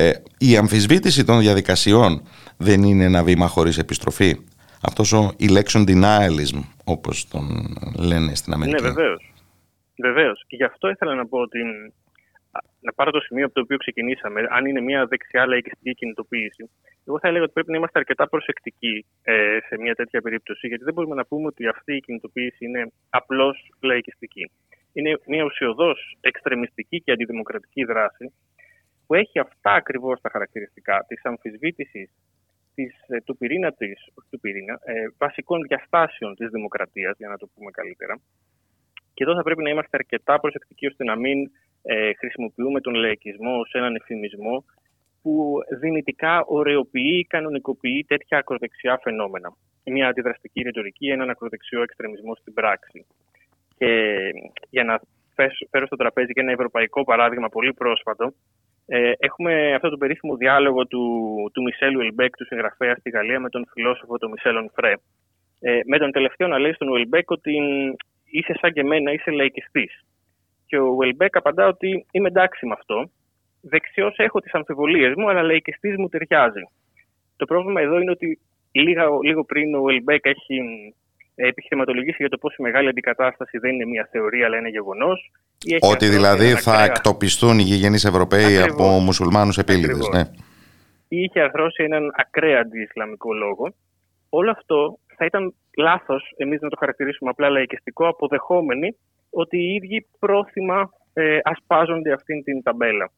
ε, 0.00 0.22
η 0.38 0.56
αμφισβήτηση 0.56 1.24
των 1.24 1.40
διαδικασιών 1.40 2.22
δεν 2.56 2.82
είναι 2.82 3.04
ένα 3.04 3.22
βήμα 3.22 3.46
χωρίς 3.46 3.78
επιστροφή. 3.78 4.32
Αυτός 4.82 5.12
ο 5.12 5.30
election 5.40 5.82
denialism 5.90 6.60
όπως 6.84 7.28
τον 7.28 7.44
λένε 7.98 8.34
στην 8.34 8.52
Αμερική. 8.52 8.82
Ναι 8.82 8.88
βεβαίως. 8.88 9.32
Βεβαίως. 9.96 10.44
Γι' 10.48 10.64
αυτό 10.64 10.90
ήθελα 10.90 11.14
να 11.14 11.26
πω 11.26 11.38
ότι 11.38 11.58
να 12.80 12.92
πάρω 12.92 13.10
το 13.10 13.20
σημείο 13.20 13.44
από 13.44 13.54
το 13.54 13.60
οποίο 13.60 13.76
ξεκινήσαμε, 13.76 14.46
αν 14.50 14.66
είναι 14.66 14.80
μια 14.80 15.06
δεξιά 15.06 15.46
λαϊκιστική 15.46 15.94
κινητοποίηση, 15.94 16.70
εγώ 17.06 17.18
θα 17.18 17.28
έλεγα 17.28 17.44
ότι 17.44 17.52
πρέπει 17.52 17.70
να 17.70 17.76
είμαστε 17.76 17.98
αρκετά 17.98 18.28
προσεκτικοί 18.28 19.06
ε, 19.22 19.58
σε 19.68 19.78
μια 19.78 19.94
τέτοια 19.94 20.20
περίπτωση, 20.20 20.66
γιατί 20.66 20.84
δεν 20.84 20.94
μπορούμε 20.94 21.14
να 21.14 21.24
πούμε 21.24 21.46
ότι 21.46 21.66
αυτή 21.66 21.96
η 21.96 22.00
κινητοποίηση 22.00 22.64
είναι 22.64 22.92
απλώς 23.10 23.70
λαϊκιστική. 23.80 24.50
Είναι 24.92 25.18
μια 25.26 25.44
ουσιοδός 25.44 26.16
εξτρεμιστική 26.20 27.00
και 27.00 27.12
αντιδημοκρατική 27.12 27.84
δράση 27.84 28.32
που 29.10 29.16
έχει 29.16 29.38
αυτά 29.38 29.72
ακριβώς 29.72 30.20
τα 30.20 30.30
χαρακτηριστικά 30.30 31.04
της 31.08 31.24
αμφισβήτησης 31.24 32.10
ε, 32.74 33.20
του 33.24 33.36
πυρήνα 33.36 33.72
της, 33.72 34.08
του 34.30 34.40
πυρήνα, 34.40 34.80
ε, 34.84 34.92
βασικών 35.18 35.60
διαστάσεων 35.62 36.34
της 36.34 36.48
δημοκρατίας, 36.50 37.16
για 37.16 37.28
να 37.28 37.36
το 37.36 37.48
πούμε 37.54 37.70
καλύτερα. 37.70 38.20
Και 39.14 39.24
εδώ 39.24 39.34
θα 39.34 39.42
πρέπει 39.42 39.62
να 39.62 39.70
είμαστε 39.70 39.96
αρκετά 39.96 40.40
προσεκτικοί 40.40 40.86
ώστε 40.86 41.04
να 41.04 41.16
μην 41.16 41.50
ε, 41.82 42.12
χρησιμοποιούμε 42.12 42.80
τον 42.80 42.94
λαϊκισμό 42.94 43.58
ως 43.58 43.72
έναν 43.72 43.94
εφημισμό 43.94 44.64
που 45.22 45.58
δυνητικά 45.80 46.44
ωραιοποιεί, 46.44 47.26
κανονικοποιεί 47.28 48.04
τέτοια 48.04 48.38
ακροδεξιά 48.38 49.00
φαινόμενα. 49.02 49.56
Μια 49.84 50.08
αντιδραστική 50.08 50.62
ρητορική, 50.62 51.06
έναν 51.06 51.30
ακροδεξιό 51.30 51.82
εξτρεμισμό 51.82 52.34
στην 52.34 52.54
πράξη. 52.54 53.06
Και 53.76 54.16
για 54.70 54.84
να 54.84 55.00
φέρω 55.70 55.86
στο 55.86 55.96
τραπέζι 55.96 56.32
και 56.32 56.40
ένα 56.40 56.52
ευρωπαϊκό 56.52 57.04
παράδειγμα 57.04 57.48
πολύ 57.48 57.74
πρόσφατο, 57.74 58.34
ε, 58.92 59.12
έχουμε 59.18 59.74
αυτό 59.74 59.88
το 59.88 59.96
περίφημο 59.96 60.36
διάλογο 60.36 60.86
του, 60.86 61.04
του 61.52 61.62
Μισελ 61.62 61.96
Ουελμπέκ, 61.96 62.36
του 62.36 62.46
συγγραφέα 62.46 62.94
στη 62.94 63.10
Γαλλία, 63.10 63.40
με 63.40 63.48
τον 63.48 63.66
φιλόσοφο 63.72 64.18
τον 64.18 64.30
Μισελ 64.30 64.56
Ονφρέ. 64.56 64.94
Ε, 65.60 65.80
με 65.86 65.98
τον 65.98 66.10
τελευταίο 66.10 66.48
να 66.48 66.58
λέει 66.58 66.72
στον 66.72 66.88
Ουελμπέκ 66.88 67.30
ότι 67.30 67.52
είσαι 68.24 68.54
σαν 68.60 68.72
και 68.72 68.80
εμένα, 68.80 69.12
είσαι 69.12 69.30
λαϊκιστής. 69.30 70.04
Και 70.66 70.78
ο 70.78 70.86
Ουελμπέκ 70.88 71.36
απαντά 71.36 71.66
ότι 71.66 72.06
είμαι 72.10 72.28
εντάξει 72.28 72.66
με 72.66 72.72
αυτό. 72.78 73.10
Δεξιό 73.60 74.12
έχω 74.16 74.40
τις 74.40 74.54
αμφιβολίες 74.54 75.12
μου, 75.16 75.28
αλλά 75.30 75.42
λαϊκιστής 75.42 75.96
μου 75.96 76.08
ταιριάζει. 76.08 76.62
Το 77.36 77.44
πρόβλημα 77.44 77.80
εδώ 77.80 78.00
είναι 78.00 78.10
ότι 78.10 78.38
λίγο, 78.72 79.18
λίγο 79.22 79.44
πριν 79.44 79.74
ο 79.74 79.78
Ουελμπέκ 79.78 80.26
έχει 80.26 80.56
επιχειρηματολογήσει 81.46 82.16
για 82.18 82.28
το 82.28 82.38
πώς 82.38 82.56
η 82.56 82.62
μεγάλη 82.62 82.88
αντικατάσταση 82.88 83.58
δεν 83.58 83.74
είναι 83.74 83.84
μια 83.84 84.08
θεωρία, 84.10 84.46
αλλά 84.46 84.56
είναι 84.56 84.68
γεγονός. 84.68 85.30
Ότι 85.80 86.08
δηλαδή 86.08 86.48
θα 86.54 86.72
ακραία... 86.72 86.84
εκτοπιστούν 86.84 87.58
οι 87.58 87.62
γηγενείς 87.62 88.04
Ευρωπαίοι 88.04 88.56
Ακριβώς. 88.56 88.70
από 88.70 88.98
μουσουλμάνους 88.98 89.52
επήλυδες. 89.56 89.94
Ναι. 90.12 90.20
Είχε 91.08 91.40
αρθρώσει 91.40 91.82
έναν 91.82 92.12
ακραία 92.16 92.60
αντιισλαμικό 92.60 93.32
λόγο. 93.32 93.72
Όλο 94.28 94.50
αυτό 94.50 94.98
θα 95.16 95.24
ήταν 95.24 95.54
λάθος 95.76 96.32
εμείς 96.36 96.60
να 96.60 96.68
το 96.68 96.76
χαρακτηρίσουμε 96.78 97.30
απλά 97.30 97.48
λαϊκιστικό, 97.48 98.08
αποδεχόμενοι 98.08 98.96
ότι 99.30 99.56
οι 99.58 99.74
ίδιοι 99.74 100.06
πρόθυμα 100.18 100.90
ε, 101.12 101.38
ασπάζονται 101.42 102.12
αυτήν 102.12 102.42
την 102.42 102.62
ταμπέλα. 102.62 103.10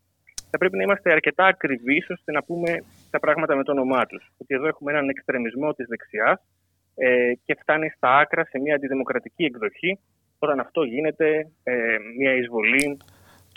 Θα 0.51 0.59
πρέπει 0.59 0.77
να 0.77 0.83
είμαστε 0.83 1.13
αρκετά 1.13 1.45
ακριβείς 1.47 2.11
ώστε 2.11 2.33
να 2.33 2.43
πούμε 2.43 2.85
τα 3.11 3.21
πράγματα 3.21 3.57
με 3.57 3.63
το 3.63 3.73
όνομά 3.73 4.07
τους. 4.07 4.33
Ότι 4.39 4.55
εδώ 4.55 4.67
έχουμε 4.67 4.93
έναν 4.93 5.09
εξτρεμισμό 5.09 5.73
της 5.73 5.87
δεξιάς 5.89 6.41
ε, 6.95 7.33
και 7.45 7.57
φτάνει 7.61 7.93
στα 7.97 8.19
άκρα 8.19 8.45
σε 8.45 8.59
μια 8.59 8.75
αντιδημοκρατική 8.75 9.45
εκδοχή 9.45 9.99
όταν 10.39 10.61
αυτό 10.61 10.83
γίνεται 10.83 11.49
ε, 11.63 11.73
μια 12.19 12.35
εισβολή 12.35 12.99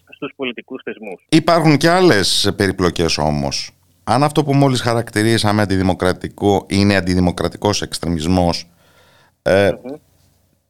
στους 0.09 0.33
πολιτικούς 0.35 0.81
θεσμούς. 0.83 1.25
Υπάρχουν 1.29 1.77
και 1.77 1.89
άλλες 1.89 2.53
περιπλοκές 2.57 3.17
όμως. 3.17 3.71
Αν 4.03 4.23
αυτό 4.23 4.43
που 4.43 4.53
μόλις 4.53 4.81
χαρακτηρίσαμε 4.81 5.61
αντιδημοκρατικό 5.61 6.65
είναι 6.69 6.95
αντιδημοκρατικός 6.95 7.81
εξτρεμισμός, 7.81 8.69
ε, 9.41 9.71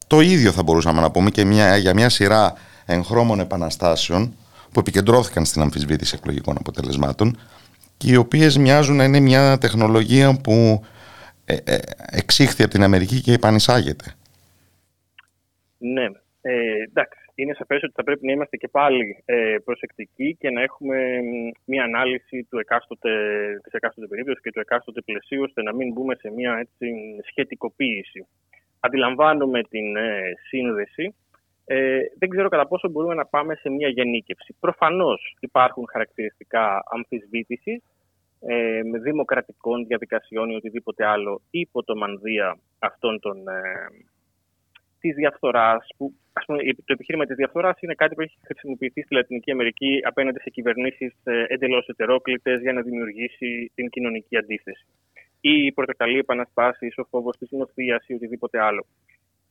το 0.08 0.20
ίδιο 0.20 0.52
θα 0.52 0.64
μπορούσαμε 0.64 1.02
να 1.02 1.12
πούμε 1.12 1.30
και 1.30 1.46
μια, 1.46 1.78
για 1.78 1.94
μια 1.94 2.10
σειρά 2.10 2.54
εγχρώμων 2.86 3.40
επαναστάσεων 3.40 4.34
που 4.72 4.80
επικεντρώθηκαν 4.80 5.46
στην 5.46 5.62
αμφισβήτηση 5.62 6.16
εκλογικών 6.18 6.56
αποτελεσμάτων 6.60 7.38
και 7.98 8.12
οι 8.12 8.16
οποίες 8.16 8.58
μοιάζουν 8.58 8.96
να 8.96 9.04
είναι 9.04 9.20
μια 9.20 9.58
τεχνολογία 9.58 10.40
που 10.44 10.86
ε, 11.46 11.56
ε, 11.64 11.78
εξήχθη 12.12 12.64
από 12.64 12.72
την 12.72 12.84
Αμερική 12.84 13.22
και 13.22 13.34
επανεισάγεται. 13.34 14.06
Ναι, 15.78 16.06
ε, 16.42 16.82
εντάξει. 16.88 17.20
Είναι 17.36 17.54
σαφές 17.54 17.84
ότι 17.84 17.94
θα 17.96 18.04
πρέπει 18.04 18.26
να 18.26 18.32
είμαστε 18.32 18.58
και 18.58 18.68
πάλι 18.68 19.24
ε, 19.26 19.56
προσεκτικοί 19.64 20.36
και 20.40 20.50
να 20.50 20.62
έχουμε 20.62 20.98
μια 21.66 21.84
ανάλυση 21.84 22.48
του 22.50 22.58
εκάστοτε, 22.60 23.12
της 23.64 23.74
εκάστοτε 23.74 24.08
περίπτωσης 24.08 24.42
και 24.42 24.52
του 24.52 24.60
εκάστοτε 24.60 25.02
πλαισίου 25.02 25.42
ώστε 25.42 25.62
να 25.62 25.74
μην 25.74 25.92
μπούμε 25.94 26.16
σε 26.16 26.32
μια 26.32 26.58
έτσι, 26.58 26.94
σχετικοποίηση 27.30 28.28
αντιλαμβάνομαι 28.86 29.62
την 29.64 29.96
ε, 29.96 30.20
σύνδεση. 30.48 31.16
Ε, 31.66 32.00
δεν 32.18 32.30
ξέρω 32.30 32.50
κατά 32.50 32.68
πόσο 32.68 32.90
μπορούμε 32.90 33.14
να 33.14 33.26
πάμε 33.26 33.56
σε 33.56 33.70
μια 33.70 33.88
γενίκευση. 33.88 34.56
Προφανώς 34.60 35.36
υπάρχουν 35.40 35.86
χαρακτηριστικά 35.92 36.84
αμφισβήτησης 36.90 37.84
ε, 38.40 38.82
με 38.84 39.00
δημοκρατικών 39.00 39.86
διαδικασιών 39.86 40.50
ή 40.50 40.56
οτιδήποτε 40.56 41.06
άλλο 41.06 41.42
υπό 41.50 41.84
το 41.84 41.96
μανδύα 41.96 42.58
αυτών 42.80 43.20
των, 43.20 43.48
ε, 43.48 43.62
της 45.00 45.16
διαφθοράς 45.16 45.88
που 45.98 46.14
ας 46.34 46.46
πούμε, 46.46 46.58
το 46.74 46.94
επιχείρημα 46.94 47.26
της 47.26 47.36
διαφθοράς 47.36 47.82
είναι 47.82 47.94
κάτι 47.94 48.16
που 48.16 48.22
έχει 48.22 48.38
χρησιμοποιηθεί 48.46 49.02
στη 49.02 49.14
Λατινική 49.14 49.52
Αμερική 49.52 50.00
απέναντι 50.04 50.40
σε 50.40 50.50
κυβερνήσεις 50.50 51.14
ε, 51.24 51.44
εντελώς 51.48 51.88
ετερόκλητες 51.88 52.62
για 52.62 52.74
να 52.74 52.82
δημιουργήσει 52.82 53.72
την 53.76 53.90
κοινωνική 53.90 54.38
αντίθεση 54.38 54.86
ή 55.42 55.72
πρωτοκαλεί 55.72 56.18
επαναστάσει, 56.18 56.94
ο 56.96 57.04
φόβος 57.04 57.38
της 57.38 57.52
νοθείας 57.52 58.08
ή 58.08 58.14
οτιδήποτε 58.14 58.60
άλλο. 58.60 58.86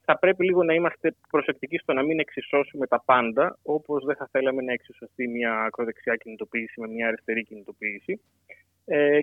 Θα 0.04 0.18
πρέπει 0.18 0.44
λίγο 0.44 0.62
να 0.64 0.74
είμαστε 0.74 1.14
προσεκτικοί 1.30 1.78
στο 1.78 1.92
να 1.92 2.02
μην 2.02 2.18
εξισώσουμε 2.18 2.86
τα 2.86 3.02
πάντα, 3.04 3.58
όπως 3.62 4.04
δεν 4.04 4.16
θα 4.16 4.28
θέλαμε 4.30 4.62
να 4.62 4.72
εξισωθεί 4.72 5.28
μια 5.28 5.52
ακροδεξιά 5.54 6.16
κινητοποίηση 6.16 6.80
με 6.80 6.88
μια 6.88 7.06
αριστερή 7.06 7.44
κινητοποίηση 7.44 8.12
ε, 8.12 8.73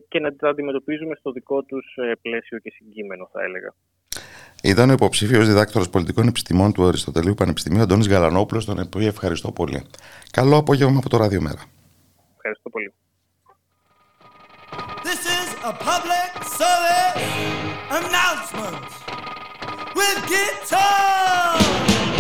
και 0.07 0.20
να 0.20 0.36
τα 0.36 0.49
αντιμετωπίζουμε 0.49 1.16
στο 1.16 1.32
δικό 1.32 1.64
τους 1.64 1.95
ε, 1.95 2.12
πλαίσιο 2.22 2.59
και 2.59 2.72
συγκείμενο, 2.76 3.30
θα 3.34 3.43
έλεγα. 3.43 3.74
Ήταν 4.64 4.89
ο 4.89 4.93
υποψήφιος 4.93 5.47
διδάκτορο 5.47 5.89
πολιτικών 5.89 6.28
επιστημών 6.28 6.74
του 6.74 6.88
Αριστοτελείου 6.88 7.34
Πανεπιστημίου 7.34 7.82
Αντώνης 7.82 8.07
Γαλανόπουλος, 8.07 8.66
τον 8.66 8.80
οποίο 8.80 9.07
ευχαριστώ 9.07 9.51
πολύ. 9.51 9.82
Καλό 10.32 10.57
απόγευμα 10.57 10.97
από 10.97 11.09
το 11.09 11.18
Ράδιο 11.18 11.41
Μέρα. 11.41 11.64
Ευχαριστώ 12.36 12.70
πολύ. 12.70 12.93
This 15.03 15.24
is 15.39 15.49
a 15.72 15.74
public 15.89 16.32
service 16.59 17.22
announcement 17.99 18.89
with 19.97 20.18
guitar. 20.32 22.11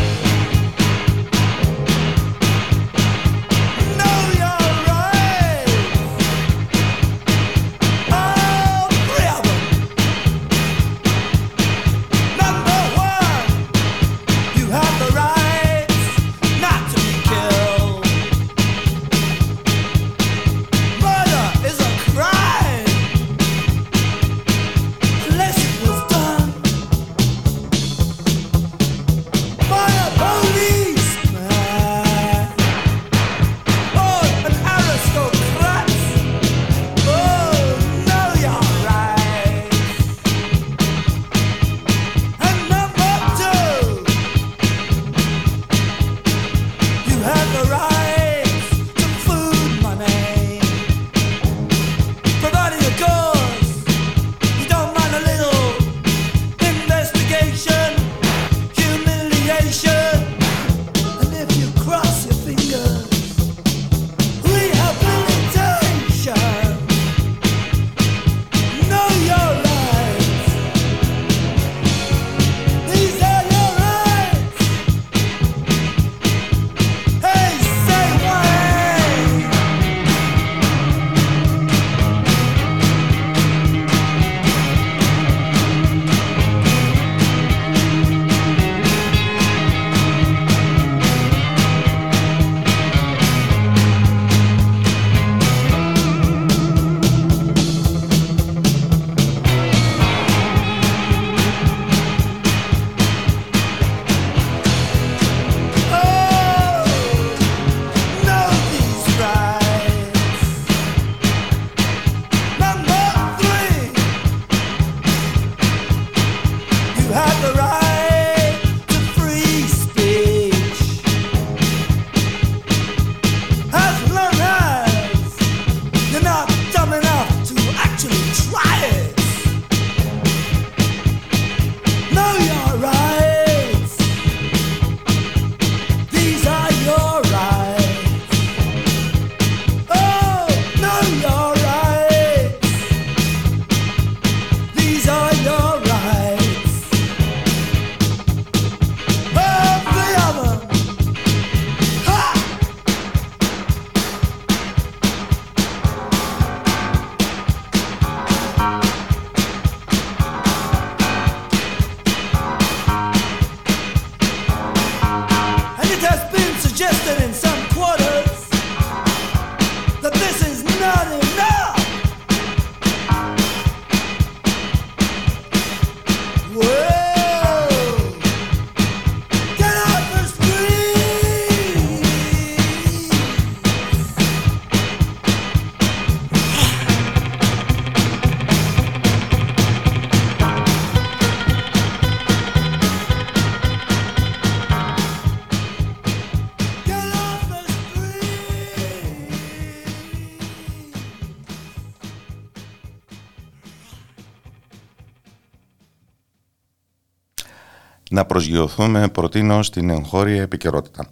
Προσγειωθούμε 208.31 209.07
προτείνω 209.07 209.63
στην 209.63 209.89
εγχώρια 209.89 210.41
επικαιρότητα. 210.41 211.05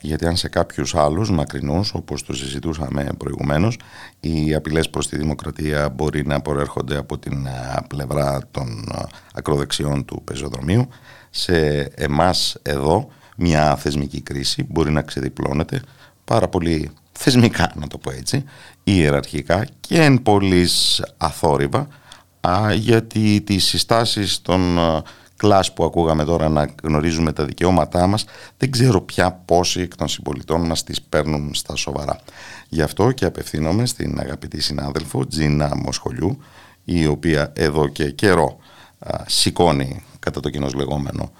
Γιατί 0.00 0.26
αν 0.26 0.36
σε 0.36 0.48
κάποιους 0.48 0.94
άλλους 0.94 1.30
μακρινούς, 1.30 1.94
όπως 1.94 2.22
το 2.24 2.34
συζητούσαμε 2.34 3.08
προηγουμένως, 3.18 3.78
οι 4.20 4.54
απειλές 4.54 4.90
προς 4.90 5.08
τη 5.08 5.16
δημοκρατία 5.16 5.88
μπορεί 5.88 6.26
να 6.26 6.40
προέρχονται 6.40 6.96
από 6.96 7.18
την 7.18 7.46
πλευρά 7.88 8.40
των 8.50 8.88
ακροδεξιών 9.34 10.04
του 10.04 10.22
πεζοδρομίου, 10.24 10.88
σε 11.30 11.56
εμάς 11.94 12.56
εδώ 12.62 13.08
μια 13.36 13.76
θεσμική 13.76 14.20
κρίση 14.20 14.66
μπορεί 14.68 14.90
να 14.90 15.02
ξεδιπλώνεται 15.02 15.80
πάρα 16.24 16.48
πολύ 16.48 16.90
θεσμικά, 17.12 17.72
να 17.74 17.86
το 17.86 17.98
πω 17.98 18.10
έτσι, 18.10 18.44
ιεραρχικά 18.84 19.66
και 19.80 20.02
εν 20.02 20.22
πολλής 20.22 21.02
αθόρυβα, 21.16 21.88
γιατί 22.74 23.40
τις 23.40 23.64
συστάσεις 23.64 24.42
των 24.42 24.78
κλάς 25.42 25.72
που 25.72 25.84
ακούγαμε 25.84 26.24
τώρα 26.24 26.48
να 26.48 26.74
γνωρίζουμε 26.82 27.32
τα 27.32 27.44
δικαιώματά 27.44 28.06
μας, 28.06 28.24
δεν 28.56 28.70
ξέρω 28.70 29.00
πια 29.00 29.42
πόσοι 29.44 29.80
εκ 29.80 29.96
των 29.96 30.08
συμπολιτών 30.08 30.66
μας 30.66 30.84
τις 30.84 31.02
παίρνουν 31.02 31.54
στα 31.54 31.76
σοβαρά. 31.76 32.20
Γι' 32.68 32.82
αυτό 32.82 33.12
και 33.12 33.24
απευθύνομαι 33.24 33.86
στην 33.86 34.18
αγαπητή 34.20 34.62
συνάδελφο 34.62 35.26
Τζίνα 35.26 35.76
Μοσχολιού, 35.76 36.38
η 36.84 37.06
οποία 37.06 37.52
εδώ 37.56 37.88
και 37.88 38.10
καιρό 38.10 38.58
α, 38.98 39.18
σηκώνει 39.26 40.04
κατά 40.18 40.40
το 40.40 40.50
κοινός 40.50 40.74
λεγόμενο 40.74 41.32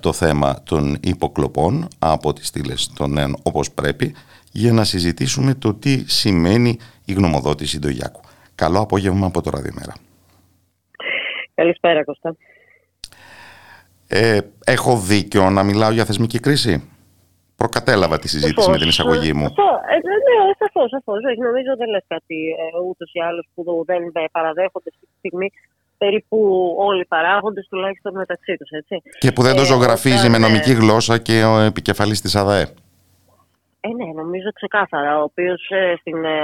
το 0.00 0.12
θέμα 0.12 0.62
των 0.62 0.98
υποκλοπών 1.00 1.88
από 1.98 2.32
τις 2.32 2.46
στήλες 2.46 2.90
των 2.96 3.18
ΕΝ 3.18 3.36
όπως 3.42 3.70
πρέπει 3.70 4.14
για 4.52 4.72
να 4.72 4.84
συζητήσουμε 4.84 5.54
το 5.54 5.74
τι 5.74 6.10
σημαίνει 6.10 6.78
η 7.04 7.12
γνωμοδότηση 7.12 7.78
του 7.78 7.88
Γιάκου. 7.88 8.20
Καλό 8.54 8.80
απόγευμα 8.80 9.26
από 9.26 9.42
το 9.42 9.50
Ραδιομέρα. 9.50 9.92
Καλησπέρα 11.54 12.04
Κώστα. 12.04 12.36
Ε, 14.16 14.40
έχω 14.64 14.96
δίκιο 14.96 15.50
να 15.50 15.62
μιλάω 15.62 15.90
για 15.90 16.04
θεσμική 16.04 16.38
κρίση; 16.40 16.90
Προκατέλαβα 17.56 18.18
τη 18.18 18.28
συζήτηση 18.28 18.70
με 18.70 18.78
την 18.78 18.88
εισαγωγή 18.88 19.32
μου. 19.32 19.44
Ε, 19.44 19.94
ναι, 19.94 20.54
σαφώς, 20.58 20.90
σαφώς. 20.90 21.18
Νομίζω 21.38 21.76
δεν 21.78 21.88
λες 21.88 22.04
κάτι 22.06 22.34
ε, 22.34 22.78
ούτως 22.88 23.12
ή 23.12 23.20
άλλως 23.20 23.46
που 23.54 23.84
δεν 23.86 24.30
παραδέχονται 24.32 24.90
αυτή 24.92 25.06
τη 25.06 25.14
στιγμή 25.18 25.52
περίπου 25.98 26.38
όλοι 26.78 27.00
οι 27.00 27.06
παράγοντες, 27.06 27.66
τουλάχιστον 27.70 28.14
μεταξύ 28.14 28.56
τους. 28.56 28.68
Και 29.18 29.32
που 29.32 29.42
δεν 29.42 29.56
το 29.56 29.64
ζωγραφίζει 29.64 30.28
με 30.28 30.38
νομική 30.38 30.72
γλώσσα 30.72 31.18
και 31.18 31.44
ο 31.44 31.58
επικεφαλής 31.58 32.20
της 32.20 32.34
ΑΔΕ. 32.36 32.64
Ε, 33.86 33.88
ναι, 33.98 34.08
νομίζω 34.22 34.48
ξεκάθαρα. 34.52 35.18
Ο 35.20 35.22
οποίος 35.22 35.60
ε, 35.70 35.94
στην, 36.00 36.24
ε, 36.24 36.38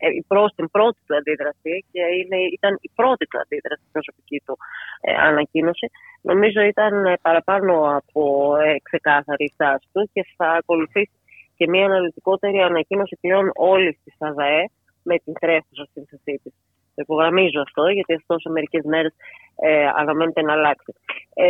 ε, 0.00 0.06
ε 0.06 0.48
στην 0.52 0.70
πρώτη 0.70 0.98
του 1.06 1.16
αντίδραση 1.16 1.84
και 1.92 2.02
είναι, 2.18 2.38
ήταν 2.56 2.78
η 2.80 2.90
πρώτη 2.94 3.26
του 3.26 3.38
αντίδραση, 3.38 3.82
προσωπική 3.92 4.42
του 4.46 4.56
ε, 5.00 5.12
ανακοίνωση, 5.14 5.86
νομίζω 6.22 6.60
ήταν 6.60 6.94
παραπάνω 7.22 7.96
από 7.96 8.22
ε, 8.56 8.76
ξεκάθαρη 8.82 9.44
η 9.44 9.52
στάση 9.54 9.86
του 9.92 10.10
και 10.12 10.22
θα 10.36 10.48
ακολουθήσει 10.60 11.18
και 11.56 11.68
μια 11.68 11.84
αναλυτικότερη 11.84 12.58
ανακοίνωση 12.58 13.18
πλέον 13.20 13.50
όλης 13.54 13.96
της 14.04 14.14
ΑΔΑΕ 14.18 14.64
με 15.02 15.16
την 15.24 15.32
τρέχουσα 15.40 15.86
σύνθεσή 15.92 16.40
της. 16.42 16.52
Το 16.94 17.00
υπογραμμίζω 17.06 17.60
αυτό, 17.60 17.88
γιατί 17.88 18.14
αυτός 18.14 18.40
σε 18.42 18.50
μερικές 18.50 18.84
μέρες 18.84 19.14
ε, 19.60 19.86
αναμένεται 20.00 20.42
να 20.42 20.52
αλλάξει. 20.52 20.92
Ε, 21.34 21.46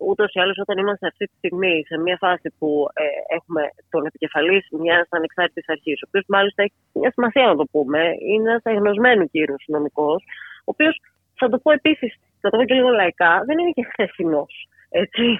Ούτως 0.00 0.32
ή 0.32 0.40
άλλως, 0.40 0.58
όταν 0.58 0.78
είμαστε 0.78 1.06
αυτή 1.06 1.24
τη 1.26 1.34
στιγμή 1.36 1.82
σε 1.86 1.98
μια 1.98 2.16
φάση 2.16 2.54
που 2.58 2.86
ε, 2.92 3.34
έχουμε 3.36 3.62
τον 3.90 4.06
επικεφαλής 4.06 4.66
μιας 4.70 5.06
ανεξάρτητης 5.10 5.68
αρχής, 5.68 6.02
ο 6.02 6.06
οποίος 6.08 6.24
μάλιστα 6.28 6.62
έχει 6.62 6.74
μια 6.92 7.10
σημασία 7.10 7.46
να 7.46 7.56
το 7.56 7.64
πούμε, 7.72 8.00
είναι 8.28 8.50
ένας 8.50 8.62
εγνωσμένου 8.64 9.30
κύριο 9.30 9.56
νομικός, 9.66 10.24
ο 10.60 10.70
οποίος 10.74 11.00
θα 11.34 11.48
το 11.48 11.58
πω 11.58 11.70
επίσης, 11.72 12.12
θα 12.40 12.50
το 12.50 12.56
πω 12.56 12.64
και 12.64 12.74
λίγο 12.74 12.88
λαϊκά, 12.88 13.42
δεν 13.46 13.58
είναι 13.58 13.70
και 13.70 13.88
χθεσινός. 13.90 14.68
Έτσι. 14.90 15.38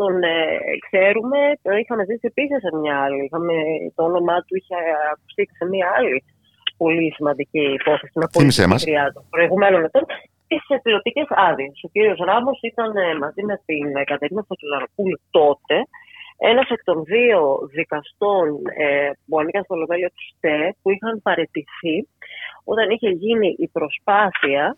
Τον 0.00 0.22
ε, 0.22 0.58
ξέρουμε, 0.86 1.38
το 1.62 1.70
είχαμε 1.72 2.04
ζήσει 2.04 2.26
επίσης 2.32 2.58
σε 2.60 2.76
μια 2.76 3.02
άλλη. 3.04 3.24
Είχαμε, 3.24 3.54
το 3.94 4.02
όνομά 4.04 4.36
του 4.40 4.56
είχε 4.56 4.76
ακουστεί 5.12 5.48
σε 5.58 5.64
μια 5.72 5.88
άλλη 5.96 6.24
πολύ 6.82 7.12
σημαντική 7.16 7.62
υπόθεση 7.80 8.12
με 8.22 8.26
πολύ 8.32 8.52
μακριά 8.68 9.04
των 9.14 9.24
προηγουμένων 9.30 9.80
ετών 9.84 10.04
τις 10.46 10.62
πιλωτικέ 10.82 11.24
άδειες. 11.28 11.80
Ο 11.86 11.88
κύριος 11.92 12.18
Ράμος 12.28 12.58
ήταν 12.62 12.96
ε, 12.96 13.18
μαζί 13.22 13.42
με 13.48 13.56
την 13.66 13.86
Κατερίνα 14.10 14.44
Φωτουλαροπούλου 14.48 15.18
τότε 15.30 15.76
ένας 16.38 16.68
εκ 16.70 16.82
των 16.84 17.04
δύο 17.04 17.40
δικαστών 17.78 18.46
ε, 18.84 19.10
που 19.26 19.38
ανήκαν 19.40 19.64
στο 19.64 19.74
Λοβέλιο 19.74 20.08
του 20.08 20.24
ΣΤΕ 20.30 20.74
που 20.82 20.90
είχαν 20.90 21.22
παρετηθεί 21.22 21.96
όταν 22.64 22.90
είχε 22.90 23.08
γίνει 23.08 23.48
η 23.58 23.68
προσπάθεια 23.68 24.76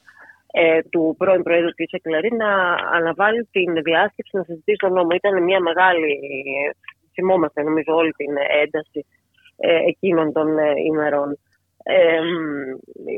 ε, 0.53 0.82
του 0.82 1.14
πρώην 1.18 1.42
Προέδρου 1.42 1.74
κ. 1.78 1.92
Εκλερή 1.92 2.30
να 2.36 2.53
αναβάλει 2.98 3.48
την 3.53 3.82
διάσκεψη 3.82 4.36
να 4.36 4.42
συζητήσει 4.42 4.76
τον 4.76 4.92
νόμο. 4.92 5.09
Ήταν 5.14 5.42
μια 5.42 5.61
μεγάλη, 5.61 6.18
θυμόμαστε 7.14 7.62
νομίζω 7.62 7.94
όλη 7.94 8.12
την 8.12 8.32
ένταση 8.62 9.07
ε, 9.57 9.76
εκείνων 9.92 10.32
των 10.32 10.59
ε, 10.59 10.72
ημερών 10.86 11.38
ε, 11.83 12.20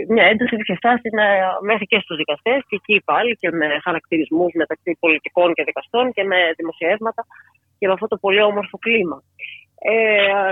μια 0.08 0.24
ένταση 0.24 0.54
είχε 0.56 0.74
φτάσει 0.74 1.08
μέχρι 1.62 1.86
και 1.86 1.98
στους 2.02 2.16
δικαστές 2.16 2.60
και 2.68 2.76
εκεί 2.80 3.02
πάλι 3.04 3.36
και 3.40 3.50
με 3.50 3.66
χαρακτηρισμούς 3.82 4.52
μεταξύ 4.54 4.96
πολιτικών 5.00 5.54
και 5.54 5.64
δικαστών 5.64 6.12
και 6.12 6.24
με 6.24 6.38
δημοσιεύματα 6.56 7.22
και 7.78 7.86
με 7.86 7.92
αυτό 7.92 8.06
το 8.06 8.16
πολύ 8.16 8.42
όμορφο 8.42 8.78
κλίμα. 8.78 9.22
Ε, 9.92 10.50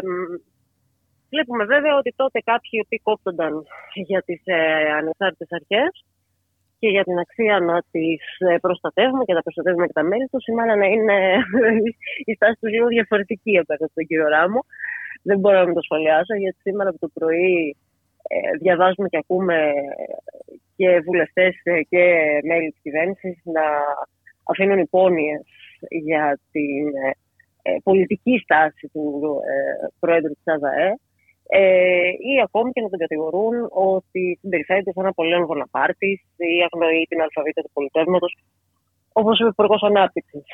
βλέπουμε 1.33 1.65
βέβαια 1.65 1.95
ότι 1.97 2.11
τότε 2.17 2.39
κάποιοι 2.51 2.81
οποίοι 2.85 3.01
κόπτονταν 3.09 3.53
για 3.95 4.23
τις 4.23 4.41
ε, 4.45 4.59
ανεξάρτητες 5.01 5.49
αρχές 5.59 5.93
και 6.79 6.89
για 6.89 7.05
την 7.05 7.19
αξία 7.19 7.57
να 7.61 7.77
τις 7.91 8.23
ε, 8.39 8.57
προστατεύουμε 8.65 9.25
και 9.25 9.37
να 9.39 9.43
προστατεύουμε 9.43 9.87
και 9.87 9.99
τα 10.01 10.03
μέλη 10.03 10.27
τους, 10.31 10.43
σήμερα 10.43 10.77
να 10.77 10.87
είναι 10.87 11.17
η 12.31 12.33
στάση 12.35 12.57
τους 12.61 12.71
λίγο 12.71 12.87
διαφορετική 12.87 13.59
απέναντι 13.59 13.93
στον 13.93 14.07
κύριο 14.07 14.29
Ράμο. 14.29 14.61
Δεν 15.23 15.39
μπορώ 15.39 15.65
να 15.65 15.73
το 15.73 15.83
σχολιάσω 15.83 16.35
γιατί 16.43 16.59
σήμερα 16.61 16.89
από 16.89 16.99
το 16.99 17.09
πρωί 17.15 17.57
ε, 17.69 17.82
διαβάζουμε 18.61 19.09
και 19.09 19.17
ακούμε 19.17 19.73
και 20.77 21.01
βουλευτές 21.05 21.55
και 21.89 22.05
μέλη 22.45 22.71
της 22.71 22.81
κυβέρνησης 22.83 23.41
να 23.45 23.65
αφήνουν 24.43 24.79
υπόνοιες 24.79 25.43
για 25.89 26.39
την 26.51 26.87
ε, 27.63 27.77
πολιτική 27.83 28.39
στάση 28.43 28.91
του 28.93 29.41
ε, 29.53 29.87
Πρόεδρου 30.01 30.33
της 30.33 30.47
ΑΔΑΕ 30.55 30.91
ή 32.33 32.41
ακόμη 32.43 32.71
και 32.73 32.81
να 32.81 32.89
τον 32.89 32.99
κατηγορούν 32.99 33.55
ότι 33.71 34.39
συμπεριφέρεται 34.41 34.93
σαν 34.93 35.05
ένα 35.05 35.13
πολύ 35.13 35.45
Βοναπάρτης 35.45 36.21
ή 36.37 36.53
αγνοεί 36.73 37.07
την 37.09 37.21
αλφαβήτα 37.21 37.63
του 37.63 37.71
πολιτεύματος 37.73 38.37
όπως 39.13 39.41
ο 39.41 39.47
Υπουργός 39.47 39.83
Ανάπτυξης 39.83 40.45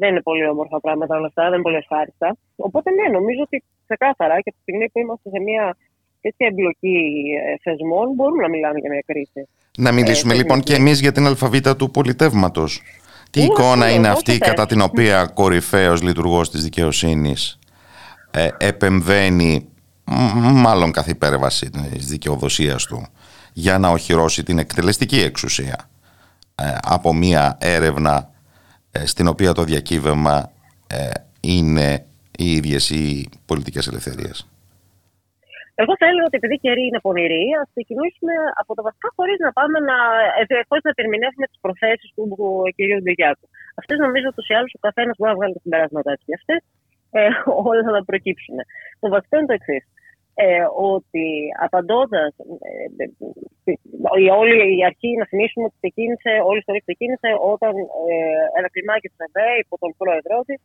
δεν 0.00 0.08
είναι 0.10 0.22
πολύ 0.22 0.46
όμορφα 0.48 0.80
πράγματα 0.80 1.16
όλα 1.16 1.26
αυτά, 1.26 1.42
δεν 1.42 1.52
είναι 1.52 1.62
πολύ 1.62 1.76
ευχάριστα. 1.76 2.36
Οπότε 2.56 2.88
ναι, 2.90 3.06
νομίζω 3.18 3.40
ότι 3.42 3.56
ξεκάθαρα 3.86 4.34
και 4.34 4.50
από 4.50 4.56
τη 4.56 4.62
στιγμή 4.62 4.86
που 4.90 4.98
είμαστε 4.98 5.28
σε 5.34 5.40
μια 5.40 5.76
τέτοια 6.20 6.46
εμπλοκή 6.46 6.98
ε, 7.44 7.54
θεσμών 7.62 8.06
μπορούμε 8.14 8.42
να 8.42 8.48
μιλάμε 8.48 8.78
για 8.78 8.90
μια 8.90 9.04
κρίση. 9.06 9.48
Να 9.78 9.92
μιλήσουμε 9.92 10.34
ε, 10.34 10.36
λοιπόν 10.36 10.60
και 10.60 10.74
εμείς 10.74 11.00
για 11.00 11.12
την 11.12 11.26
αλφαβήτα 11.26 11.76
του 11.76 11.90
πολιτεύματος. 11.90 12.82
Τι 13.30 13.42
εικόνα 13.42 13.90
είναι 13.90 14.08
αυτή 14.08 14.38
κατά 14.38 14.66
την 14.66 14.80
οποία 14.80 15.26
κορυφαίος 15.40 16.02
λειτουργός 16.02 16.50
της 16.50 16.62
δικαιοσύνης 16.62 17.58
ε, 18.30 18.48
επεμβαίνει 18.58 19.68
μάλλον 20.52 20.92
καθ' 20.92 21.08
υπέρβαση 21.08 21.70
της 21.70 22.06
δικαιοδοσίας 22.06 22.86
του 22.86 23.06
για 23.52 23.78
να 23.78 23.88
οχυρώσει 23.88 24.42
την 24.42 24.58
εκτελεστική 24.58 25.20
εξουσία 25.20 25.88
ε, 26.54 26.76
από 26.82 27.14
μια 27.14 27.56
έρευνα 27.60 28.16
ε, 28.16 28.33
στην 29.04 29.26
οποία 29.28 29.52
το 29.52 29.62
διακύβευμα 29.70 30.36
ε, 30.86 31.10
είναι 31.40 31.88
οι 32.38 32.46
ίδιες 32.58 32.90
οι 32.90 33.28
πολιτικές 33.46 33.86
ελευθερίες. 33.86 34.48
Εγώ 35.82 35.92
θα 36.00 36.06
έλεγα 36.10 36.26
ότι 36.28 36.36
επειδή 36.40 36.54
η 36.60 36.62
καιρή 36.66 36.84
είναι 36.88 37.00
πονηρή, 37.06 37.44
ας 37.62 37.68
ξεκινήσουμε 37.74 38.34
από 38.60 38.70
τα 38.76 38.82
βασικά 38.88 39.08
χωρίς 39.16 39.38
να 39.46 39.50
πάμε 39.58 39.76
να, 39.90 39.96
ε, 40.38 40.62
χωρίς 40.68 40.84
να 40.86 40.92
ερμηνεύσουμε 41.02 41.46
τις 41.50 41.58
προθέσεις 41.64 42.08
του 42.14 42.24
κ. 42.76 42.78
Ντεγιάκου. 43.04 43.46
Αυτές 43.80 43.96
νομίζω 44.04 44.26
ότι 44.30 44.40
ή 44.52 44.54
άλλω 44.58 44.68
ο 44.78 44.80
καθένας 44.86 45.14
μπορεί 45.16 45.30
να 45.32 45.38
βγάλει 45.38 45.54
τα 45.56 45.62
συμπεράσματά 45.64 46.12
του. 46.16 46.24
Και 46.28 46.36
αυτές 46.40 46.60
ε, 47.18 47.22
όλα 47.70 47.82
θα 47.86 47.92
τα 47.96 48.02
προκύψουν. 48.10 48.56
Το 49.00 49.06
βασικό 49.14 49.34
είναι 49.38 49.50
το 49.50 49.56
εξής 49.60 49.84
ε, 50.34 50.64
ότι 50.90 51.26
απαντώντας, 51.66 52.30
ε, 52.68 53.72
η 54.24 54.26
όλη 54.40 54.56
η 54.78 54.84
αρχή 54.90 55.10
να 55.20 55.26
θυμίσουμε 55.30 55.64
ότι 55.68 55.76
ξεκίνησε, 55.82 56.32
όλη 56.48 56.58
η 56.58 56.62
ιστορία 56.64 56.82
ξεκίνησε 56.88 57.30
όταν 57.52 57.72
ε, 58.10 58.14
ένα 58.58 58.68
κλιμάκι 58.74 59.08
τη 59.12 59.16
ΕΒΕ 59.26 59.48
υπό 59.64 59.74
τον 59.82 59.92
πρόεδρό 60.00 60.38
της 60.48 60.58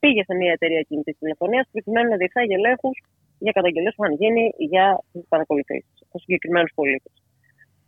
πήγε 0.00 0.22
σε 0.28 0.34
μια 0.40 0.52
εταιρεία 0.56 0.82
κινητή 0.88 1.12
τηλεφωνίας 1.20 1.64
προκειμένου 1.72 2.08
να 2.12 2.16
διεξάγει 2.16 2.54
ελέγχους 2.60 2.96
για 3.44 3.52
καταγγελίες 3.58 3.94
που 3.94 4.02
είχαν 4.04 4.16
γίνει 4.22 4.44
για 4.72 4.86
τι 5.12 5.18
παρακολουθήσει 5.32 5.92
από 6.06 6.18
συγκεκριμένους 6.18 6.72
πολίτες. 6.74 7.12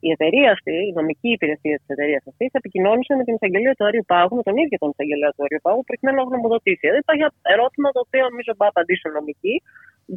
Η 0.06 0.08
εταιρεία 0.16 0.48
αυτή, 0.56 0.76
η 0.90 0.92
νομική 1.00 1.30
υπηρεσία 1.36 1.76
της 1.80 1.88
εταιρείας 1.94 2.22
αυτής, 2.30 2.50
επικοινώνησε 2.60 3.12
με 3.18 3.22
την 3.26 3.34
εισαγγελία 3.36 3.74
του 3.76 3.84
Άριου 3.88 4.04
Πάγου, 4.12 4.34
με 4.40 4.44
τον 4.48 4.56
ίδιο 4.62 4.76
τον 4.82 4.90
εισαγγελέα 4.92 5.30
του 5.34 5.42
Άριου 5.46 5.62
Πάγου, 5.66 5.82
προκειμένου 5.88 6.16
να 6.20 6.24
γνωμοδοτήσει. 6.28 6.84
Εδώ 6.90 6.98
υπάρχει 7.04 7.22
ένα 7.26 7.32
ερώτημα 7.54 7.88
το 7.94 8.00
οποίο 8.06 8.22
νομίζω 8.30 8.50
να 8.62 8.66
απαντήσουν 8.72 9.10
νομικοί, 9.18 9.54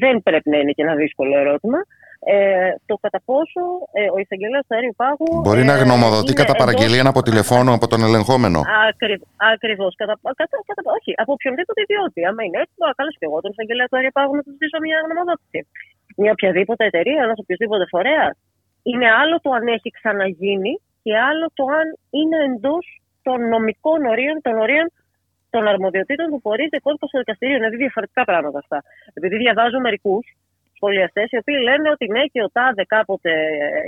δεν 0.04 0.16
πρέπει 0.28 0.48
να 0.54 0.58
είναι 0.60 0.74
και 0.76 0.84
ένα 0.88 0.96
δύσκολο 1.04 1.34
ερώτημα. 1.44 1.80
Ε, 2.34 2.72
το 2.90 2.96
κατά 3.06 3.20
πόσο 3.30 3.62
ε, 4.00 4.04
ο 4.16 4.18
εισαγγελέας 4.24 4.64
του 4.68 4.74
αερίου 4.76 4.96
πάγου. 5.02 5.30
Μπορεί 5.46 5.64
ε, 5.68 5.70
να 5.72 5.76
γνωμοδοτεί 5.84 6.34
κατά 6.42 6.54
παραγγελία 6.62 7.04
από 7.14 7.22
τηλεφώνο 7.28 7.72
από 7.78 7.86
τον 7.92 8.00
ελεγχόμενο. 8.08 8.60
Ακριβώς. 9.54 9.92
Κατα, 10.02 10.14
κατα, 10.40 10.58
κατα, 10.70 10.82
όχι, 10.98 11.12
από 11.24 11.32
οποιονδήποτε 11.38 11.80
ιδιότητα. 11.86 12.20
Άμα 12.30 12.42
είναι 12.46 12.60
έτσι, 12.64 12.74
θα 12.82 12.94
καλέσω 12.98 13.18
και 13.22 13.28
εγώ 13.30 13.38
τον 13.44 13.52
εισαγγελέα 13.54 13.88
του 13.90 13.96
αερίου 13.98 14.14
πάγου 14.18 14.36
να 14.40 14.44
του 14.46 14.52
ζητήσω 14.56 14.78
μια 14.86 14.98
γνωμοδότηση. 15.06 15.60
Μια 16.22 16.32
οποιαδήποτε 16.36 16.84
εταιρεία, 16.92 17.20
ένας 17.28 17.38
οποιοδήποτε 17.44 17.86
φορέας. 17.94 18.36
Είναι 18.90 19.08
άλλο 19.22 19.36
το 19.44 19.50
αν 19.58 19.68
έχει 19.68 19.90
ξαναγίνει 19.98 20.74
και 21.04 21.14
άλλο 21.30 21.46
το 21.60 21.64
αν 21.80 21.88
είναι 22.20 22.38
εντός 22.50 22.86
των 23.26 23.38
νομικών 23.54 24.00
ορίων, 24.12 24.38
των 24.42 24.56
ορίων 24.64 24.88
των 25.54 25.68
αρμοδιοτήτων 25.74 26.28
που 26.30 26.50
ορίζει 26.54 26.78
κόρπος 26.86 27.10
στο 27.10 27.20
δικαστήριο. 27.24 27.56
Είναι 27.58 27.70
διαφορετικά 27.84 28.24
πράγματα 28.30 28.58
αυτά. 28.64 28.80
Επειδή 29.18 29.36
διαβάζω 29.44 29.80
μερικούς 29.80 30.26
σχολιαστές 30.78 31.28
οι 31.32 31.38
οποίοι 31.42 31.58
λένε 31.68 31.88
ότι 31.96 32.06
ναι, 32.16 32.24
και 32.34 32.42
ο 32.48 32.50
Τάδε 32.56 32.84
κάποτε 32.96 33.32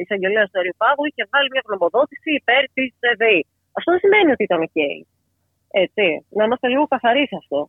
εισαγγελέας 0.02 0.48
του 0.50 0.60
Αριοπάγου 0.62 1.04
είχε 1.10 1.24
βάλει 1.32 1.48
μια 1.54 1.64
γνωμοδότηση 1.68 2.30
υπέρ 2.41 2.64
της 2.76 2.89
ΔΕΗ. 3.22 3.41
Αυτό 3.78 3.89
δεν 3.93 4.02
σημαίνει 4.04 4.32
ότι 4.36 4.43
ήταν 4.50 4.60
OK. 4.68 4.80
Έτσι. 5.84 6.06
Να 6.38 6.43
είμαστε 6.45 6.68
λίγο 6.68 6.86
καθαροί 6.93 7.24
σε 7.32 7.36
αυτό. 7.41 7.60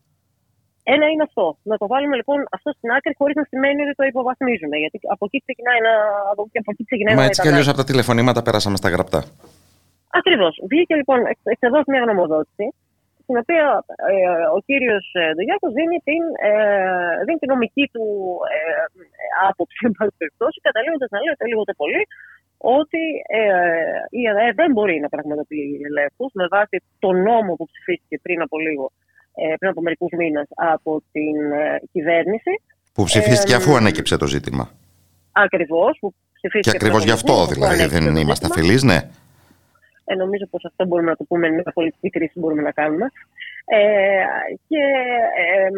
Ένα 0.94 1.06
είναι 1.12 1.24
αυτό. 1.28 1.46
Να 1.70 1.76
το 1.80 1.86
βάλουμε 1.92 2.16
λοιπόν 2.20 2.38
αυτό 2.56 2.68
στην 2.78 2.88
άκρη 2.96 3.12
χωρίς 3.20 3.36
να 3.40 3.44
σημαίνει 3.50 3.80
ότι 3.84 3.94
το 4.00 4.04
υποβαθμίζουμε. 4.12 4.76
Γιατί 4.82 4.96
από 5.14 5.24
εκεί 5.28 5.38
ξεκινάει 5.46 5.80
να. 5.88 5.94
Από 6.32 6.42
εκεί 6.72 6.84
ξεκινάει 6.90 7.14
Μα 7.18 7.24
έτσι 7.28 7.40
κι 7.42 7.50
αλλιώς 7.50 7.68
από 7.68 7.78
τα 7.82 7.88
τηλεφωνήματα 7.90 8.40
πέρασαμε 8.46 8.76
στα 8.82 8.88
γραπτά. 8.94 9.20
Ακριβώς. 10.18 10.54
Βγήκε 10.70 10.94
λοιπόν 11.00 11.18
εξ 11.52 11.60
εδώ 11.68 11.78
μια 11.92 12.00
γνωμοδότηση 12.04 12.66
στην 13.28 13.36
οποία 13.42 13.66
ε, 14.10 14.44
ο 14.56 14.58
κύριος 14.68 15.04
ε, 15.22 15.24
Ντογιάκος 15.34 15.72
δίνει 15.78 15.98
την, 16.08 16.22
ε, 16.48 16.52
δίνει 17.26 17.38
νομική 17.54 17.84
του 17.94 18.06
ε, 18.54 18.60
άποψη, 19.48 19.78
εν 19.88 19.92
πάση 19.96 20.14
περιπτώσει, 20.20 20.58
καταλήγοντας 20.66 21.08
να 21.14 21.18
λέει 21.22 21.32
ότι 21.34 21.44
λίγο 21.52 21.62
πολύ 21.82 22.02
ότι 22.78 23.02
ε, 23.40 23.42
η 24.20 24.22
ΕΔΕ 24.30 24.46
δεν 24.60 24.70
μπορεί 24.74 24.96
να 25.04 25.08
πραγματοποιεί 25.14 25.80
ελέγχους 25.88 26.30
με 26.40 26.46
βάση 26.54 26.76
τον 27.04 27.14
νόμο 27.28 27.50
που 27.58 27.66
ψηφίστηκε 27.70 28.16
πριν 28.24 28.38
από 28.46 28.56
λίγο, 28.66 28.84
ε, 28.86 29.07
πριν 29.58 29.70
από 29.70 29.80
μερικούς 29.80 30.12
μήνες 30.16 30.46
από 30.54 31.02
την 31.12 31.52
ε, 31.52 31.80
κυβέρνηση. 31.92 32.52
Που 32.92 33.04
ψηφίστηκε 33.04 33.54
αφού 33.54 33.76
ανέκυψε 33.76 34.16
το 34.16 34.26
ζήτημα. 34.26 34.70
Ακριβώς. 35.32 35.98
Και 36.60 36.70
ακριβώς 36.70 37.04
γι' 37.04 37.10
αυτό 37.10 37.46
δηλαδή 37.46 37.86
δεν 37.86 38.16
είμαστε 38.16 38.46
αφιλεί, 38.50 38.78
ναι. 38.82 38.98
Ε, 40.04 40.14
νομίζω 40.14 40.46
πως 40.52 40.64
αυτό 40.64 40.86
μπορούμε 40.86 41.10
να 41.10 41.16
το 41.16 41.24
πούμε, 41.24 41.48
μια 41.48 41.72
πολιτική 41.74 42.08
κρίση 42.10 42.38
μπορούμε 42.40 42.62
να 42.62 42.72
κάνουμε. 42.80 43.06
Ε, 43.64 43.80
και 44.68 44.82
ε, 45.44 45.68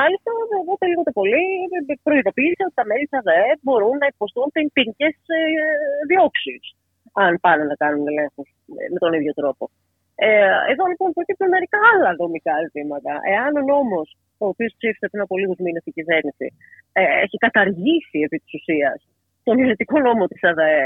μάλιστα 0.00 0.28
εγώ 0.60 0.74
λίγο 0.90 1.02
το 1.08 1.12
πολύ 1.20 1.44
προειδοποίησα 2.02 2.62
ότι 2.66 2.74
τα 2.80 2.84
μέλη 2.90 3.06
της 3.08 3.18
ΑΔΕ 3.18 3.42
μπορούν 3.64 3.96
να 4.02 4.06
υποστούν 4.14 4.46
ποινικέ 4.72 5.08
ε, 5.36 5.40
διώξεις 6.08 6.64
αν 7.12 7.38
πάνε 7.44 7.64
να 7.64 7.74
κάνουν 7.82 8.06
ελέγχους 8.10 8.48
με 8.92 8.98
τον 9.04 9.12
ίδιο 9.18 9.32
τρόπο. 9.40 9.70
Ε, 10.26 10.54
εδώ 10.72 10.84
λοιπόν 10.92 11.08
προκύπτουν 11.16 11.48
μερικά 11.56 11.78
άλλα 11.90 12.10
δομικά 12.20 12.54
ζητήματα. 12.66 13.12
Εάν 13.34 13.52
ο 13.60 13.62
νόμος, 13.72 14.08
ο 14.42 14.46
οποίος 14.52 14.72
ψήφισε 14.78 15.06
πριν 15.10 15.22
από 15.26 15.34
λίγους 15.40 15.58
μήνες 15.64 15.82
η 15.90 15.92
κυβέρνηση, 15.98 16.46
ε, 16.92 17.02
έχει 17.24 17.36
καταργήσει 17.46 18.18
επί 18.26 18.38
της 18.42 18.52
ουσίας 18.58 18.98
τον 19.46 19.54
ιδρυτικό 19.62 19.96
νόμο 20.08 20.24
της 20.30 20.42
ΑΔΕ 20.50 20.76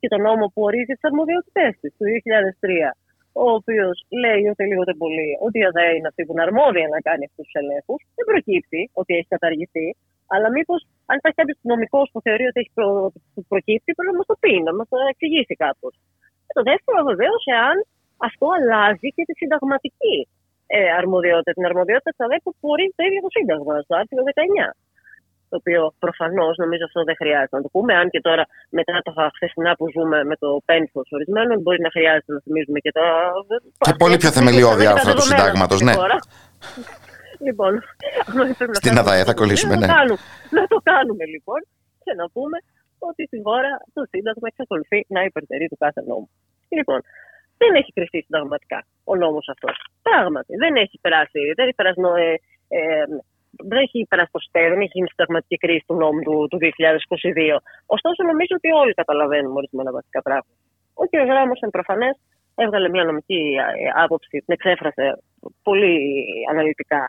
και 0.00 0.08
τον 0.12 0.20
νόμο 0.28 0.44
που 0.52 0.60
ορίζει 0.68 0.92
τις 0.96 1.06
αρμοδιότητές 1.10 1.70
της 1.80 1.90
του 1.96 2.04
2003, 2.14 2.88
ο 3.42 3.46
οποίος 3.58 3.96
λέει 4.22 4.44
ότι 4.52 4.62
λίγο 4.70 4.82
πολύ 5.02 5.30
ότι 5.46 5.56
η 5.62 5.64
ΑΔΕ 5.68 5.88
είναι 5.96 6.08
αυτή 6.12 6.20
που 6.24 6.32
είναι 6.34 6.46
αρμόδια 6.48 6.86
να 6.94 7.00
κάνει 7.08 7.24
αυτούς 7.28 7.44
τους 7.46 7.56
ελέγχους, 7.60 8.00
δεν 8.16 8.24
προκύπτει 8.30 8.80
ότι 9.00 9.10
έχει 9.18 9.28
καταργηθεί. 9.36 9.88
Αλλά 10.34 10.48
μήπως, 10.56 10.80
αν 11.08 11.14
υπάρχει 11.18 11.38
κάποιος 11.40 11.58
νομικός 11.72 12.06
που 12.12 12.20
θεωρεί 12.26 12.44
ότι 12.50 12.58
έχει 12.62 12.72
προ... 12.78 12.88
προκύψει, 13.52 13.90
πρέπει 13.96 14.10
να 14.12 14.18
μας 14.18 14.26
το 14.30 14.36
πει, 14.42 14.54
να 14.68 14.72
μας 14.78 14.86
το 14.90 14.96
εξηγήσει 15.12 15.54
κάπως. 15.64 15.94
Και 16.46 16.54
το 16.58 16.62
δεύτερο, 16.70 16.98
βεβαίως, 17.10 17.42
εάν 17.56 17.76
αυτό 18.28 18.46
αλλάζει 18.56 19.08
και 19.16 19.24
τη 19.28 19.34
συνταγματική 19.40 20.16
ε, 20.66 20.90
αρμοδιότητα, 21.00 21.52
την 21.56 21.64
αρμοδιότητα 21.70 22.10
της 22.10 22.20
ΑΔΕ 22.24 22.36
που 22.44 22.68
ορίζει 22.74 22.94
το 22.98 23.04
ίδιο 23.08 23.20
το 23.26 23.30
Σύνταγμα, 23.36 23.74
στο 23.86 23.94
άρθρο 24.00 24.22
19 24.68 24.84
το 25.54 25.60
οποίο 25.62 25.82
προφανώς 26.04 26.54
νομίζω 26.62 26.84
αυτό 26.84 27.00
δεν 27.08 27.16
χρειάζεται 27.20 27.56
να 27.58 27.62
το 27.62 27.68
πούμε. 27.74 27.92
Αν 28.00 28.06
και 28.12 28.20
τώρα 28.20 28.44
μετά 28.78 28.92
τα 29.06 29.30
χθεσινά 29.34 29.72
που 29.78 29.84
ζούμε 29.94 30.18
με 30.30 30.36
το 30.42 30.48
πένθος 30.64 31.06
ορισμένων, 31.16 31.56
μπορεί 31.62 31.80
να 31.86 31.90
χρειάζεται 31.96 32.32
να 32.36 32.40
θυμίζουμε 32.44 32.78
και 32.84 32.92
τα. 32.98 33.04
Και 33.86 33.94
πολύ 34.02 34.16
πιο 34.16 34.30
θεμελιώδη 34.36 34.86
άρθρα 34.86 35.12
του 35.14 35.26
συντάγματος, 35.30 35.80
ναι. 35.80 35.94
Λοιπόν, 37.46 37.72
στην 38.80 38.98
ΑΔΑΕ 38.98 39.24
θα 39.28 39.34
κολλήσουμε, 39.34 39.74
ναι. 39.76 39.86
Να 40.56 40.62
το 40.72 40.78
κάνουμε 40.90 41.24
λοιπόν 41.34 41.60
και 42.04 42.12
να 42.20 42.26
πούμε 42.34 42.56
ότι 43.08 43.22
στην 43.26 43.40
χώρα 43.46 43.72
το 43.96 44.02
Σύνταγμα 44.12 44.46
εξακολουθεί 44.52 44.98
να 45.08 45.20
υπερτερεί 45.28 45.66
του 45.68 45.78
κάθε 45.84 46.00
νόμου. 46.08 46.28
Λοιπόν, 46.68 47.00
δεν 47.60 47.74
έχει 47.74 47.92
κρυφτεί 47.92 48.20
συνταγματικά 48.22 48.78
ο 49.04 49.16
νόμος 49.16 49.48
αυτός. 49.48 49.76
Πράγματι, 50.02 50.56
δεν 50.56 50.76
έχει 50.76 50.98
περάσει, 51.00 51.40
δεν 51.56 51.64
έχει 51.66 51.74
περάσει 51.80 52.00
ε, 52.18 52.34
ε, 52.78 53.04
δεν 53.70 53.78
έχει 53.78 54.06
περασπιστεί, 54.08 54.60
δεν 54.72 54.80
έχει 54.80 54.90
γίνει 54.92 55.08
συνταγματική 55.08 55.56
κρίση 55.56 55.84
του 55.86 55.94
νόμου 55.94 56.20
του, 56.26 56.46
του 56.50 56.58
2022. 56.60 57.56
Ωστόσο, 57.86 58.20
νομίζω 58.30 58.54
ότι 58.58 58.68
όλοι 58.82 58.94
καταλαβαίνουμε 58.94 59.54
ορισμένα 59.60 59.90
βασικά 59.92 60.22
πράγματα. 60.22 60.56
Ο 60.94 61.04
κ. 61.10 61.12
Γράμμος 61.30 61.60
είναι 61.60 61.70
προφανές, 61.70 62.16
έβγαλε 62.54 62.88
μια 62.88 63.04
νομική 63.04 63.40
ε, 63.56 64.02
άποψη, 64.04 64.38
την 64.44 64.52
εξέφρασε 64.56 65.04
πολύ 65.62 65.96
αναλυτικά 66.50 67.08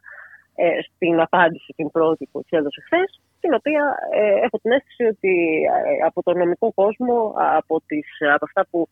ε, 0.55 0.81
στην 0.81 1.19
απάντηση 1.19 1.73
την 1.75 1.91
πρώτη 1.91 2.29
που 2.31 2.41
της 2.41 2.51
έδωσε 2.59 2.81
χθες, 2.85 3.21
την 3.39 3.53
οποία 3.53 3.97
ε, 4.13 4.45
έχω 4.45 4.57
την 4.61 4.71
αίσθηση 4.71 5.03
ότι 5.03 5.33
ε, 5.63 6.05
από 6.05 6.23
τον 6.23 6.37
νομικό 6.37 6.71
κόσμο, 6.73 7.33
από, 7.35 7.81
τις, 7.87 8.07
από 8.33 8.45
αυτά 8.45 8.67
που 8.69 8.87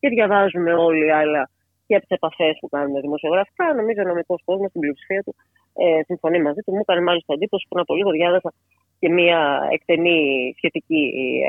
και 0.00 0.08
διαβάζουμε 0.08 0.72
όλοι, 0.74 1.12
αλλά 1.12 1.50
και 1.86 1.94
από 1.94 2.06
τις 2.06 2.16
επαφές 2.16 2.56
που 2.60 2.68
κάνουμε 2.68 3.00
δημοσιογραφικά, 3.00 3.74
νομίζω 3.74 4.00
ο 4.04 4.08
νομικός 4.12 4.40
κόσμος 4.44 4.68
στην 4.68 4.80
πλειοψηφία 4.80 5.22
του 5.22 5.34
ε, 5.74 6.02
συμφωνεί 6.04 6.42
μαζί 6.42 6.60
του. 6.60 6.72
Μου 6.72 6.82
έκανε 6.86 7.00
μάλιστα 7.00 7.32
εντύπωση 7.34 7.66
πριν 7.68 7.80
από 7.80 7.94
λίγο 7.94 8.10
διάβασα 8.10 8.52
και 8.98 9.08
μία 9.08 9.68
εκτενή 9.70 10.18
σχετική 10.56 11.02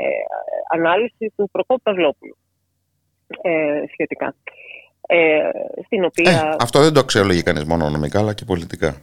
ανάλυση 0.76 1.32
του 1.36 1.48
Προκόπου 1.52 1.82
Παυλόπουλου 1.82 2.36
ε, 3.42 3.82
σχετικά. 3.92 4.34
Ε, 5.06 5.50
στην 5.84 6.04
οποία... 6.04 6.30
Ε, 6.30 6.56
αυτό 6.60 6.80
δεν 6.80 6.92
το 6.92 7.00
αξιολογεί 7.00 7.42
κανείς 7.42 7.64
μόνο 7.64 7.90
νομικά, 7.90 8.18
αλλά 8.18 8.34
και 8.34 8.44
πολιτικά. 8.44 8.96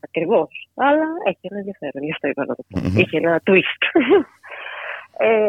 Ακριβώς. 0.00 0.68
Αλλά 0.74 1.06
έχει 1.24 1.38
ένα 1.40 1.58
ενδιαφέρον, 1.58 2.04
γι' 2.04 2.12
αυτό 2.12 2.28
είπα 2.28 2.44
να 2.46 2.54
το 2.54 2.62
πω. 2.68 2.80
Mm-hmm. 2.80 2.98
Είχε 2.98 3.16
ένα 3.16 3.42
twist. 3.46 3.82
ε, 5.28 5.48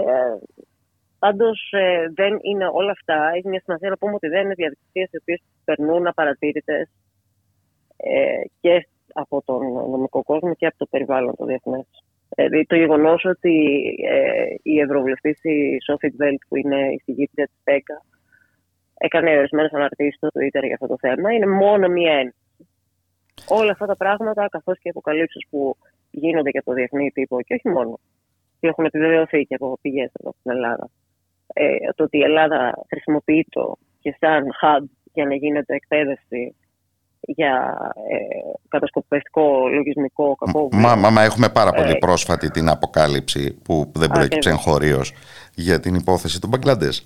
Πάντως 1.25 1.71
ε, 1.71 2.11
δεν 2.13 2.39
είναι 2.41 2.67
όλα 2.71 2.91
αυτά. 2.91 3.31
Έχει 3.35 3.47
μια 3.47 3.61
σημασία 3.63 3.89
να 3.89 3.97
πούμε 3.97 4.13
ότι 4.13 4.27
δεν 4.27 4.43
είναι 4.43 4.53
διαδικασίες 4.53 5.09
οι 5.11 5.17
οποίες 5.17 5.41
περνούν 5.65 6.07
απαρατήρητες 6.07 6.89
ε, 7.97 8.41
και 8.59 8.87
από 9.13 9.41
τον 9.45 9.61
νομικό 9.71 10.23
κόσμο 10.23 10.53
και 10.55 10.65
από 10.65 10.77
το 10.77 10.85
περιβάλλον 10.85 11.35
το 11.35 11.45
διεθνέ. 11.45 11.85
Δηλαδή 12.35 12.65
το 12.65 12.75
γεγονός 12.75 13.25
ότι 13.25 13.55
ε, 14.09 14.45
η 14.61 14.79
Ευρωβουλευτής 14.79 15.43
η 15.43 15.77
Σόφιτ 15.85 16.15
Βέλτ, 16.15 16.41
που 16.47 16.55
είναι 16.55 16.79
η 16.91 16.99
συγγήτρια 17.03 17.45
της 17.45 17.59
ΠΕΚΑ, 17.63 18.01
έκανε 18.97 19.37
ορισμένες 19.37 19.71
αναρτήσεις 19.71 20.15
στο 20.15 20.27
Twitter 20.27 20.63
για 20.63 20.73
αυτό 20.73 20.87
το 20.87 20.97
θέμα, 20.99 21.31
είναι 21.31 21.47
μόνο 21.47 21.87
μία 21.87 22.13
έννοια. 22.13 22.35
Όλα 23.47 23.71
αυτά 23.71 23.85
τα 23.85 23.95
πράγματα, 23.95 24.47
καθώς 24.49 24.75
και 24.75 24.87
οι 24.87 24.89
αποκαλύψεις 24.89 25.47
που 25.49 25.77
γίνονται 26.11 26.51
και 26.51 26.57
από 26.57 26.69
το 26.69 26.75
διεθνή 26.75 27.11
τύπο 27.11 27.41
και 27.41 27.53
όχι 27.53 27.69
μόνο, 27.69 27.99
και 28.59 28.67
έχουν 28.67 28.85
επιβεβαιωθεί 28.85 29.43
και 29.43 29.55
από 29.55 29.77
πηγές 29.81 30.11
εδώ 30.19 30.33
στην 30.39 30.51
Ελλάδα, 30.51 30.89
ε, 31.57 31.91
το 31.95 32.03
ότι 32.03 32.17
η 32.17 32.21
Ελλάδα 32.21 32.85
χρησιμοποιεί 32.87 33.47
το 33.49 33.77
και 33.99 34.15
σαν 34.19 34.43
hub 34.61 34.83
για 35.13 35.25
να 35.25 35.35
γίνεται 35.35 35.75
εκπαίδευση 35.75 36.55
για 37.19 37.77
ε, 38.09 38.17
κατασκοπευτικό 38.67 39.67
λογισμικό 39.67 40.35
κακό. 40.35 40.69
Μα, 40.71 40.95
μα, 40.95 41.09
μα 41.09 41.21
έχουμε 41.23 41.49
πάρα 41.49 41.71
πολύ 41.71 41.91
ε, 41.91 41.97
πρόσφατη 42.05 42.51
την 42.51 42.69
αποκάλυψη 42.69 43.61
που 43.63 43.91
δεν 43.95 44.09
προέκυψε 44.09 44.49
εγχωρίω 44.49 45.01
για 45.55 45.79
την 45.79 45.95
υπόθεση 45.95 46.41
του 46.41 46.47
Μπαγκλαντές. 46.47 47.05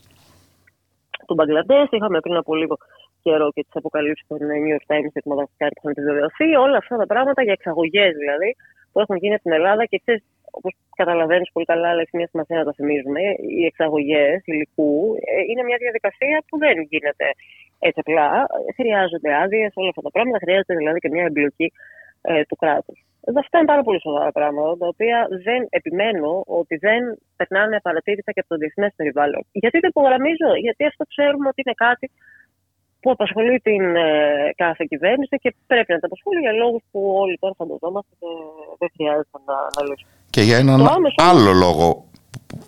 Του 1.27 1.33
Μπαγκλαντές, 1.33 1.87
είχαμε 1.89 2.19
πριν 2.19 2.35
από 2.35 2.55
λίγο 2.55 2.77
καιρό 3.21 3.51
και 3.51 3.63
τις 3.63 3.75
αποκαλύψεις 3.75 4.27
των 4.27 4.37
New 4.37 4.67
York 4.73 4.85
Times 4.91 5.09
και 5.13 5.21
του 5.21 5.29
Μαδαγασκάρη 5.29 5.73
που 5.73 5.81
είχαν 5.81 5.91
επιβεβαιωθεί. 5.91 6.55
Όλα 6.55 6.77
αυτά 6.77 6.97
τα 6.97 7.05
πράγματα 7.05 7.43
για 7.43 7.53
εξαγωγές 7.53 8.13
δηλαδή 8.23 8.55
που 8.91 8.99
έχουν 8.99 9.15
γίνει 9.15 9.37
στην 9.37 9.51
Ελλάδα 9.51 9.85
και 9.85 9.97
ξέρεις, 10.03 10.23
όπως 10.59 10.73
καταλαβαίνεις 11.01 11.49
πολύ 11.53 11.65
καλά, 11.71 11.87
αλλά 11.89 12.01
έχει 12.05 12.15
μια 12.19 12.29
σημασία 12.33 12.57
να 12.61 12.65
το 12.67 12.73
θυμίζουμε, 12.77 13.23
οι 13.53 13.63
εξαγωγές 13.69 14.37
υλικού 14.51 14.93
ε, 15.31 15.41
είναι 15.49 15.63
μια 15.69 15.79
διαδικασία 15.83 16.37
που 16.47 16.55
δεν 16.63 16.75
γίνεται 16.91 17.27
έτσι 17.87 17.99
απλά. 18.03 18.27
Χρειάζονται 18.79 19.31
άδειες, 19.43 19.71
όλα 19.79 19.89
αυτά 19.93 20.01
τα 20.07 20.11
πράγματα. 20.15 20.39
Χρειάζεται 20.43 20.75
δηλαδή 20.81 20.99
και 21.03 21.09
μια 21.15 21.25
εμπλοκή 21.29 21.67
ε, 22.21 22.43
του 22.49 22.55
κράτους. 22.61 22.99
Αυτά 23.43 23.57
είναι 23.57 23.71
πάρα 23.73 23.83
πολύ 23.87 23.99
σοβαρά 24.01 24.31
πράγματα, 24.37 24.77
τα 24.81 24.87
οποία 24.93 25.17
δεν 25.47 25.61
επιμένω 25.69 26.31
ότι 26.59 26.75
δεν 26.85 27.01
περνάνε 27.37 27.75
απαρατήρητα 27.75 28.31
και 28.31 28.39
από 28.43 28.49
το 28.53 28.57
διεθνές 28.61 28.91
περιβάλλον. 28.95 29.41
Γιατί 29.51 29.77
το 29.79 29.87
υπογραμμίζω, 29.93 30.49
γιατί 30.65 30.83
αυτό 30.91 31.03
ξέρουμε 31.13 31.47
ότι 31.51 31.61
είναι 31.65 31.77
κάτι 31.87 32.05
που 33.01 33.11
απασχολεί 33.11 33.59
την 33.59 33.95
ε, 33.95 34.53
κάθε 34.55 34.85
κυβέρνηση 34.89 35.35
και 35.37 35.55
πρέπει 35.67 35.93
να 35.93 35.99
τα 35.99 36.05
απασχολεί 36.05 36.39
για 36.39 36.51
λόγους 36.51 36.81
που 36.91 37.13
όλοι 37.15 37.37
τώρα 37.39 37.53
φανταζόμαστε 37.57 38.15
και 38.19 38.27
δεν 38.77 38.89
χρειάζεται 38.95 39.37
να, 39.45 39.53
να 39.53 39.81
λύσουμε. 39.89 40.11
Και 40.29 40.41
για 40.41 40.57
έναν 40.57 40.87
άλλο 41.15 41.51
λόγο 41.51 42.09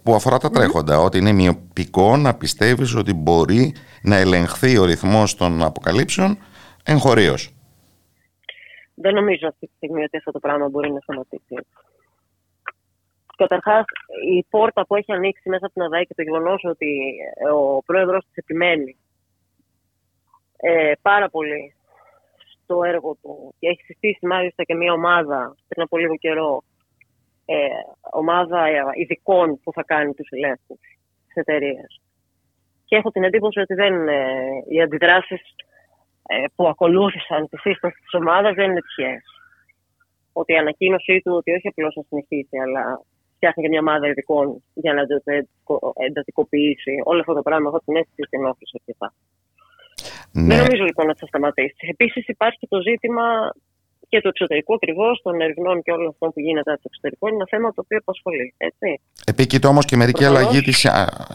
που 0.04 0.14
αφορά 0.14 0.38
τα 0.38 0.50
τρέχοντα, 0.50 0.98
ότι 0.98 1.18
είναι 1.18 1.32
μειοπικό 1.32 2.18
να 2.18 2.38
πιστεύεις 2.38 2.96
ότι 2.96 3.14
μπορεί 3.14 3.76
να 4.04 4.16
ελεγχθεί 4.16 4.78
ο 4.78 4.86
ρυθμός 4.86 5.36
των 5.36 5.64
αποκαλύψεων 5.64 6.38
εγχωρίως. 6.86 7.54
Δεν 8.96 9.14
νομίζω 9.14 9.48
αυτή 9.48 9.68
τη 9.68 9.74
στιγμή 9.76 10.04
ότι 10.04 10.18
αυτό 10.18 10.32
το 10.32 10.40
πράγμα 10.40 10.70
μπορεί 10.70 10.92
να 10.92 11.00
σταματήσει. 11.00 11.56
Καταρχάς, 13.36 13.86
η 14.36 14.46
πόρτα 14.50 14.86
που 14.86 14.96
έχει 14.96 15.12
ανοίξει 15.12 15.50
μέσα 15.50 15.66
από 15.66 15.74
την 15.74 15.84
ΑΔΑΗ 15.84 16.06
και 16.06 16.14
το 16.14 16.22
γεγονός 16.22 16.64
ότι 16.64 17.16
ο 17.54 17.84
πρόεδρος 17.84 18.26
της 18.26 18.36
επιμένει 18.36 18.98
ε, 20.62 20.91
πάρα 21.01 21.30
πολύ 21.30 21.76
στο 22.64 22.84
έργο 22.84 23.18
του 23.22 23.55
και 23.59 23.68
έχει 23.68 23.84
συστήσει 23.84 24.26
μάλιστα 24.26 24.64
και 24.64 24.76
μια 24.76 24.93
ομάδα 24.93 25.55
πριν 25.68 25.84
από 25.84 25.97
λίγο 25.97 26.16
καιρό 26.16 26.64
ε, 27.45 27.55
ομάδα 28.12 28.68
ειδικών 28.93 29.59
που 29.64 29.72
θα 29.74 29.84
κάνει 29.84 30.14
τους 30.14 30.30
ελέγχους 30.30 30.80
της 31.26 31.36
εταιρεία. 31.36 31.86
Και 32.86 32.95
έχω 32.95 33.12
την 33.12 33.24
εντύπωση 33.24 33.59
ότι 33.59 33.74
δεν, 33.74 34.07
ε, 34.07 34.24
οι 34.70 34.82
αντιδράσεις 34.82 35.41
ε, 36.28 36.43
που 36.55 36.68
ακολούθησαν 36.68 37.47
τη 37.49 37.57
σύσταση 37.57 37.95
της 38.01 38.14
ομάδας 38.14 38.53
δεν 38.53 38.72
είναι 38.72 38.82
τυχαίες. 38.82 39.24
Ότι 40.34 40.53
η 40.53 40.57
ανακοίνωσή 40.57 41.22
του 41.24 41.34
ότι 41.36 41.51
όχι 41.51 41.68
απλώς 41.68 41.95
να 41.95 42.03
συνεχίσει, 42.07 42.57
αλλά 42.57 43.01
φτιάχνει 43.36 43.64
και 43.64 43.70
μια 43.70 43.80
ομάδα 43.80 44.07
ειδικών 44.07 44.64
για 44.74 44.93
να 44.93 45.01
εντατικοποιήσει 46.05 46.93
όλο 47.03 47.20
αυτό 47.20 47.34
το 47.34 47.41
πράγμα. 47.41 47.68
Έχω 47.68 47.80
την 47.86 47.95
αίσθηση 47.95 48.22
ότι 48.22 48.38
ενόχλησε 48.38 48.78
αρκετά. 48.80 49.14
Ναι. 50.32 50.48
Δεν 50.48 50.58
νομίζω 50.64 50.84
λοιπόν 50.84 51.10
ότι 51.10 51.20
θα 51.20 51.26
σταματήσει. 51.26 51.88
Επίσης 51.90 52.28
υπάρχει 52.28 52.58
και 52.58 52.68
το 52.70 52.82
ζήτημα 52.82 53.26
και 54.10 54.22
του 54.22 54.28
εξωτερικού 54.28 54.74
ακριβώς, 54.74 55.22
των 55.22 55.42
ερευνών 55.42 55.82
και 55.82 55.92
όλων 55.92 56.08
αυτών 56.08 56.30
που 56.34 56.40
γίνεται 56.40 56.72
από 56.72 56.82
το 56.82 56.90
εξωτερικό, 56.92 57.28
είναι 57.28 57.36
ένα 57.36 57.48
θέμα 57.50 57.68
το 57.74 57.82
οποίο 57.86 57.98
απασχολεί. 57.98 58.54
Έτσι. 58.58 59.02
Επίκειται 59.26 59.68
όμως 59.68 59.86
και 59.86 59.96
μερική 59.96 60.24
Προφανώς. 60.24 60.42
αλλαγή 60.42 60.62
της 60.62 60.78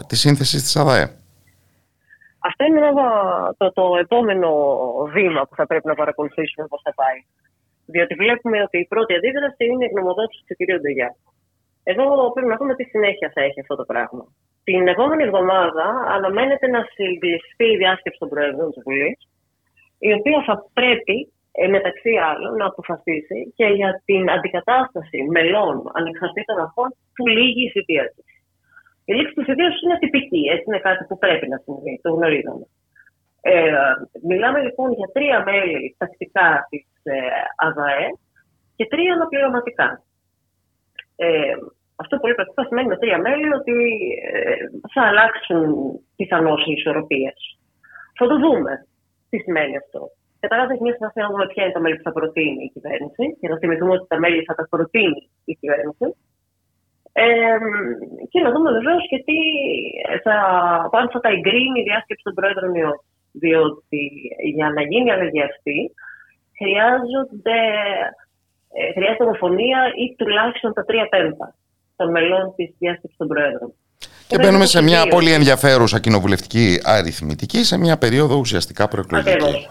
της 0.06 0.20
σύνθεσης 0.20 0.62
της 0.62 0.76
ΑΔΑΕ. 0.76 1.06
Αυτό 2.48 2.64
είναι 2.64 2.86
ένα, 2.86 3.08
το, 3.56 3.72
το 3.72 3.84
επόμενο 4.00 4.50
βήμα 5.12 5.46
που 5.46 5.54
θα 5.54 5.66
πρέπει 5.66 5.86
να 5.86 5.94
παρακολουθήσουμε 5.94 6.66
πώς 6.66 6.80
θα 6.84 6.94
πάει. 6.94 7.18
Διότι 7.86 8.14
βλέπουμε 8.14 8.62
ότι 8.62 8.78
η 8.78 8.86
πρώτη 8.86 9.14
αντίδραση 9.14 9.64
είναι 9.64 9.84
η 9.84 9.88
γνωμοδότηση 9.92 10.42
του 10.46 10.54
κ. 10.58 10.80
Ντογιά. 10.80 11.16
Εδώ 11.82 12.32
πρέπει 12.32 12.48
να 12.48 12.56
δούμε 12.56 12.74
τι 12.74 12.84
συνέχεια 12.84 13.30
θα 13.34 13.40
έχει 13.42 13.60
αυτό 13.60 13.74
το 13.76 13.84
πράγμα. 13.84 14.24
Την 14.68 14.82
επόμενη 14.94 15.22
εβδομάδα 15.28 15.86
αναμένεται 16.16 16.66
να 16.74 16.80
συγκληστεί 16.94 17.66
η 17.74 17.76
διάσκεψη 17.82 18.18
των 18.18 18.28
Προέδρων 18.28 18.70
της 18.72 18.82
Βουλής, 18.86 19.18
η 20.08 20.10
οποία 20.18 20.38
θα 20.46 20.54
πρέπει 20.78 21.16
ε, 21.52 21.66
μεταξύ 21.76 22.12
άλλων 22.30 22.52
να 22.60 22.66
αποφασίσει 22.66 23.38
και 23.56 23.66
για 23.78 23.90
την 24.04 24.30
αντικατάσταση 24.36 25.18
μελών 25.34 25.76
ανεξαρτήτων 25.98 26.56
αρχών 26.64 26.88
που 27.14 27.26
λύγει 27.36 27.64
η 27.66 27.70
θητείας 27.70 28.08
τους. 28.14 28.30
Η 29.04 29.12
λήξη 29.16 29.34
της 29.34 29.44
θητείας 29.48 29.72
τους 29.72 29.82
είναι 29.82 29.98
τυπική, 29.98 30.42
έτσι 30.52 30.64
είναι 30.68 30.84
κάτι 30.88 31.02
που 31.08 31.18
πρέπει 31.18 31.46
να 31.52 31.58
συμβεί, 31.64 31.94
το 32.02 32.10
γνωρίζουμε. 32.16 32.66
Ε, 33.40 33.72
μιλάμε 34.30 34.58
λοιπόν 34.66 34.88
για 34.98 35.08
τρία 35.12 35.38
μέλη 35.48 35.94
τακτικά 35.98 36.66
της 36.70 36.86
ε, 37.02 37.18
ΑΔΑΕ 37.66 38.08
και 38.76 38.86
τρία 38.92 39.12
αναπληρωματικά. 39.14 39.88
Ε, 41.16 41.54
αυτό 42.02 42.18
πολύ 42.18 42.34
πρακτικά 42.34 42.64
σημαίνει 42.64 42.88
με 42.88 42.96
τρία 42.96 43.18
μέλη 43.18 43.48
ότι 43.60 43.76
ε, 44.32 44.54
θα 44.94 45.02
αλλάξουν 45.10 45.64
πιθανώς 46.16 46.60
οι 46.66 46.72
ισορροπίες. 46.72 47.38
Θα 48.18 48.26
το 48.26 48.36
δούμε. 48.38 48.72
Τι 49.30 49.38
σημαίνει 49.38 49.76
αυτό. 49.76 50.00
Καταρχά, 50.40 50.72
έχει 50.72 50.82
μια 50.82 50.94
σημασία 50.98 51.22
να 51.22 51.30
δούμε 51.32 51.46
ποια 51.46 51.62
είναι 51.62 51.72
τα 51.72 51.80
μέλη 51.80 51.96
που 51.96 52.06
θα 52.08 52.12
προτείνει 52.18 52.62
η 52.64 52.70
κυβέρνηση 52.74 53.24
και 53.40 53.48
να 53.48 53.58
θυμηθούμε 53.58 53.92
ότι 53.92 54.06
τα 54.12 54.18
μέλη 54.18 54.42
θα 54.48 54.54
τα 54.54 54.66
προτείνει 54.70 55.22
η 55.44 55.54
κυβέρνηση. 55.60 56.06
Ε, 57.12 57.58
και 58.30 58.40
να 58.40 58.50
δούμε 58.52 58.70
βεβαίως 58.78 59.02
και 59.10 59.18
τι 59.26 59.38
θα, 60.24 60.36
αν 61.00 61.10
θα 61.12 61.20
τα 61.20 61.28
εγκρίνει 61.28 61.80
η 61.80 61.86
διάσκεψη 61.88 62.24
των 62.24 62.34
Πρόεδρων 62.34 62.74
ή 62.74 62.82
όχι. 62.82 63.06
Διότι 63.32 64.02
για 64.54 64.68
να 64.70 64.82
γίνει 64.82 65.08
η 65.08 65.10
αλλαγή 65.10 65.42
αυτή 65.42 65.78
χρειάζονται, 66.58 67.58
ε, 68.78 68.92
χρειάζεται 68.92 69.24
ομοφωνία 69.24 69.80
ή 70.02 70.14
τουλάχιστον 70.18 70.72
τα 70.72 70.84
τρία 70.84 71.06
πέμπτα 71.08 71.54
των 71.96 72.10
μελών 72.10 72.52
της 72.56 72.74
διάσκεψης 72.78 73.16
των 73.16 73.28
Πρόεδρων. 73.28 73.72
Και 74.28 74.38
μπαίνουμε 74.38 74.66
σε 74.66 74.82
μια 74.82 75.06
πολύ 75.06 75.32
ενδιαφέρουσα 75.32 76.00
κοινοβουλευτική 76.00 76.80
αριθμητική, 76.84 77.64
σε 77.64 77.78
μια 77.78 77.98
περίοδο 77.98 78.36
ουσιαστικά 78.36 78.88
προεκλογική. 78.88 79.30
Ακριβώς. 79.30 79.68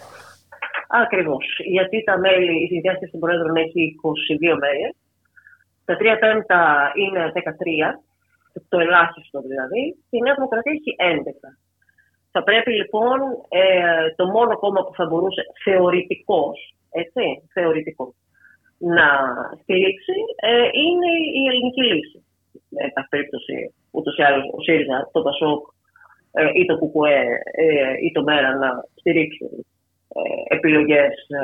Ακριβώς. 0.87 1.45
Γιατί 1.75 2.03
τα 2.03 2.17
μέλη, 2.17 2.55
η 2.75 2.79
διάσκεψη 2.79 3.11
των 3.11 3.19
Πρόεδρων 3.19 3.55
έχει 3.55 3.95
22 4.01 4.57
μέλη. 4.63 4.95
Τα 5.85 5.95
τρία 5.97 6.17
πέμπτα 6.17 6.91
είναι 6.95 7.31
13, 7.33 7.99
το 8.69 8.79
ελάχιστο 8.79 9.41
δηλαδή. 9.41 9.81
Και 10.09 10.17
η 10.17 10.21
Νέα 10.21 10.33
Δημοκρατία 10.33 10.71
έχει 10.75 10.95
11. 10.99 11.57
Θα 12.31 12.43
πρέπει 12.43 12.71
λοιπόν 12.71 13.19
ε, 13.49 14.13
το 14.15 14.25
μόνο 14.27 14.57
κόμμα 14.57 14.81
που 14.83 14.93
θα 14.95 15.05
μπορούσε 15.05 15.41
θεωρητικός, 15.63 16.75
έτσι, 16.91 17.23
θεωρητικός, 17.53 18.13
να 18.93 19.07
στηρίξει 19.61 20.17
ε, 20.35 20.67
είναι 20.83 21.09
η 21.39 21.41
ελληνική 21.49 21.83
λύση. 21.91 22.19
Ε, 22.75 22.87
πάση 22.93 23.07
περίπτωση, 23.09 23.73
ούτως 23.91 24.17
ή 24.17 24.23
άλλως 24.23 24.45
ο 24.57 24.59
ΣΥΡΙΖΑ, 24.61 25.09
το 25.13 25.21
ΠΑΣΟΚ 25.21 25.61
ε, 26.31 26.49
ή 26.59 26.65
το 26.65 26.75
ΚΚΕ 26.79 27.19
ε, 27.63 27.93
ή 28.05 28.11
το 28.11 28.21
ΜΕΡΑ 28.23 28.51
να 28.55 28.69
στηρίξουν 28.99 29.49
ε, 30.17 30.55
επιλογές, 30.55 31.13
ε, 31.39 31.43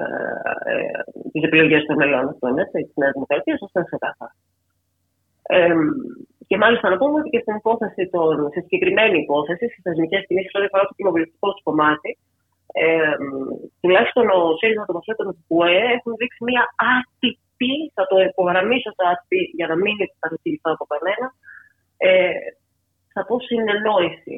ε, 0.71 1.03
τις 1.31 1.43
επιλογές 1.43 1.85
των 1.85 1.95
μελών 1.95 2.27
αυτών, 2.27 2.57
έτσι, 2.57 2.77
της 2.87 2.95
Νέας 2.95 3.13
Δημοκρατίας, 3.13 3.59
αυτό 3.65 3.79
είναι 3.79 3.89
ξεκάθαρο. 3.91 4.33
Ε, 5.55 5.75
και 6.47 6.57
μάλιστα 6.57 6.89
να 6.89 6.97
πούμε 6.97 7.19
ότι 7.19 7.29
και 7.29 7.43
στην 7.43 7.55
υπόθεση 7.55 8.09
των, 8.13 8.49
σε 8.53 8.59
συγκεκριμένη 8.65 9.17
υπόθεση, 9.25 9.65
στις 9.71 9.83
θεσμικές 9.83 10.25
κινήσεις, 10.27 10.55
ό,τι 10.55 10.65
αφορά 10.65 10.83
το 10.87 10.93
κοινοβουλευτικό 10.97 11.47
τους 11.51 11.63
κομμάτι, 11.63 12.09
ε, 12.71 13.11
τουλάχιστον 13.81 14.25
ο 14.29 14.39
ΣΥΡΙΖΑ, 14.59 14.83
το 14.87 14.93
Πασόκ 14.97 15.15
και 15.17 15.23
το 15.29 15.35
ΚΚΕ 15.39 15.77
έχουν 15.97 16.11
δείξει 16.19 16.41
μια 16.49 16.63
άτυπη, 16.95 17.73
θα 17.95 18.03
το 18.11 18.15
υπογραμμίσω 18.29 18.89
το 18.97 19.03
άτυπη 19.11 19.39
για 19.57 19.67
να 19.71 19.75
μην 19.83 19.95
παρατηρηθώ 20.19 20.69
από 20.75 20.85
κανένα, 20.93 21.27
ε, 21.97 22.31
θα 23.13 23.21
πω 23.27 23.35
συνεννόηση. 23.47 24.35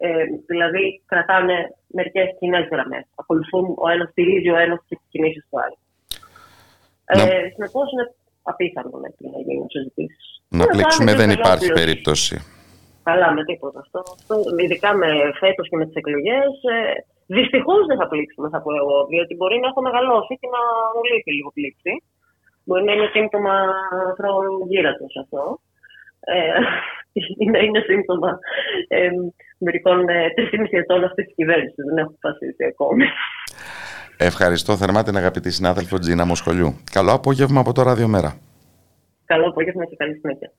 Ε, 0.00 0.24
δηλαδή 0.46 1.02
κρατάνε 1.06 1.56
μερικές 1.86 2.26
κοινές 2.38 2.68
γραμμές. 2.72 3.04
Ακολουθούν 3.14 3.64
ο 3.84 3.88
ένας, 3.94 4.08
στηρίζει 4.10 4.50
ο 4.50 4.56
ένας 4.56 4.78
τι 4.88 4.96
κινήσεις 5.08 5.44
του 5.50 5.56
άλλου. 5.62 5.78
Να- 7.16 7.22
Ε, 7.34 7.50
Συνεπώς 7.54 7.92
είναι 7.92 8.06
απίθανο 8.42 8.90
να 9.02 9.08
να 9.34 9.38
γίνουν 9.46 9.68
συζητήσεις. 9.70 10.26
Να 10.48 10.66
πλήξουμε 10.66 11.14
δεν 11.14 11.30
υπάρχει 11.30 11.72
περίπτωση. 11.72 12.34
Καλά, 13.02 13.32
με 13.32 13.44
τίποτα. 13.44 13.78
Αυτό, 13.80 13.98
αυτό 14.18 14.34
ειδικά 14.58 14.94
με 14.94 15.06
φέτος 15.38 15.68
και 15.68 15.76
με 15.76 15.84
τις 15.86 15.94
εκλογές. 15.94 16.50
Ε, 16.76 17.04
Δυστυχώς 17.36 17.82
δεν 17.88 17.98
θα 18.00 18.06
πλήξουμε, 18.12 18.48
θα 18.54 18.60
πω 18.62 18.70
εγώ. 18.82 18.96
Διότι 19.10 19.32
μπορεί 19.38 19.56
να 19.60 19.68
έχω 19.70 19.80
μεγαλώσει 19.88 20.32
και 20.40 20.48
να 20.54 20.60
μου 20.94 21.02
λείπει 21.10 21.32
λίγο 21.38 21.50
πλήξη. 21.56 21.92
Μπορεί 22.64 22.82
να 22.84 22.92
είναι 22.92 23.08
σύμπτωμα 23.14 23.54
χρόνου 24.18 24.52
γύρατο 24.70 25.06
αυτό. 25.22 25.42
Ε, 26.20 26.36
είναι, 27.42 27.58
είναι 27.66 27.80
σύμπτωμα 27.88 28.30
ε, 28.88 29.10
μερικών 29.58 30.08
ε, 30.08 30.26
3,5 30.36 30.66
ετών 30.70 31.04
αυτής 31.04 31.24
της 31.24 31.34
κυβέρνησης. 31.34 31.84
Δεν 31.88 31.96
έχω 31.98 32.12
αποφασίσει 32.16 32.64
ακόμη. 32.72 33.04
Ευχαριστώ 34.18 34.76
θερμά 34.76 35.02
την 35.02 35.16
αγαπητή 35.16 35.50
συνάδελφο 35.50 35.98
Τζίνα 35.98 36.24
Μοσχολιού. 36.24 36.70
Καλό 36.92 37.12
απόγευμα 37.12 37.60
από 37.60 37.72
το 37.72 37.82
Ραδιομέρα. 37.82 38.30
Καλό 39.24 39.48
απόγευμα 39.48 39.84
και 39.84 39.96
καλή 39.96 40.14
συνέχεια. 40.20 40.50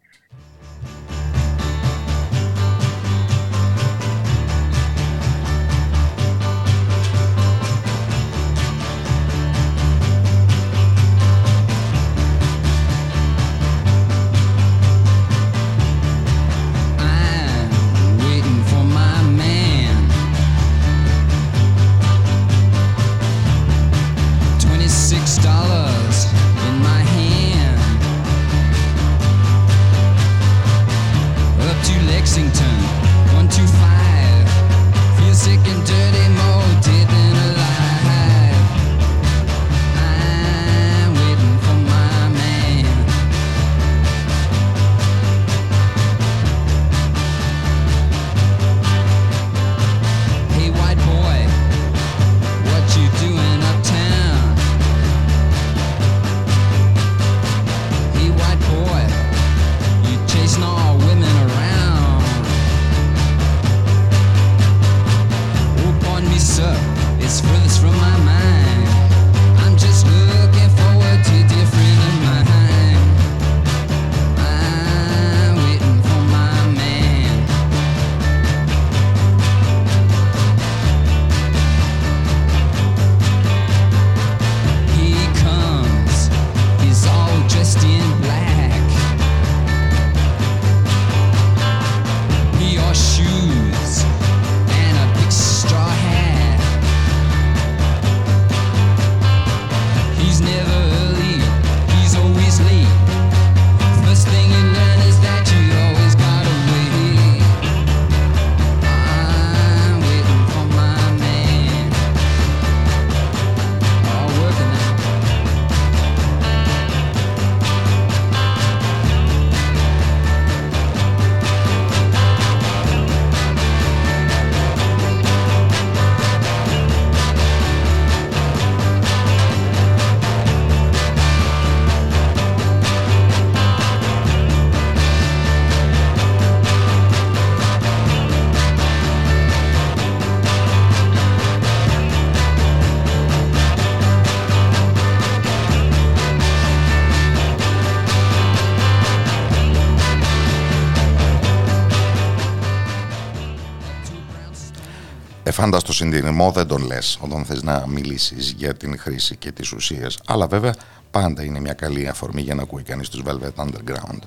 Αφάνταστο 156.00 156.17
συνδυασμό 156.17 156.51
δεν 156.51 156.67
τον 156.67 156.86
λες 156.86 157.17
όταν 157.21 157.46
θες 157.46 157.63
να 157.63 157.88
μιλήσεις 157.88 158.54
για 158.58 158.74
την 158.74 159.00
χρήση 159.00 159.36
και 159.36 159.51
τις 159.51 159.71
ουσίες. 159.71 160.20
Αλλά 160.26 160.47
βέβαια 160.47 160.74
πάντα 161.12 161.43
είναι 161.43 161.59
μια 161.59 161.74
καλή 161.74 162.08
αφορμή 162.08 162.42
για 162.42 162.55
να 162.55 162.62
ακούει 162.62 162.84
κανείς 162.84 163.09
τους 163.09 163.21
Velvet 163.26 163.63
Underground. 163.63 164.21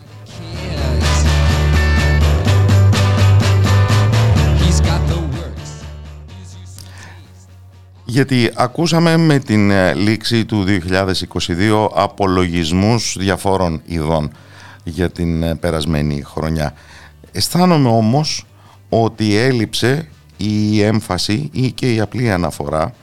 He's 4.61 4.81
got 4.81 5.01
the 5.11 5.17
works. 5.17 5.71
Γιατί 8.05 8.51
ακούσαμε 8.55 9.17
με 9.17 9.39
την 9.39 9.71
ε, 9.71 9.95
λήξη 9.95 10.45
του 10.45 10.65
2022 10.67 11.89
απολογισμούς 11.95 13.17
διαφόρων 13.19 13.83
ειδών 13.85 14.33
για 14.85 15.11
την 15.11 15.43
ε, 15.43 15.55
περασμένη 15.55 16.23
χρονιά. 16.23 16.75
Αισθάνομαι 17.33 17.89
όμως 17.89 18.47
ότι 18.89 19.37
έλειψε 19.37 20.09
η 20.43 20.83
έμφαση 20.83 21.49
ή 21.53 21.73
και 21.73 21.95
η 21.95 22.01
απλή 22.01 22.31
αναφορά 22.31 22.95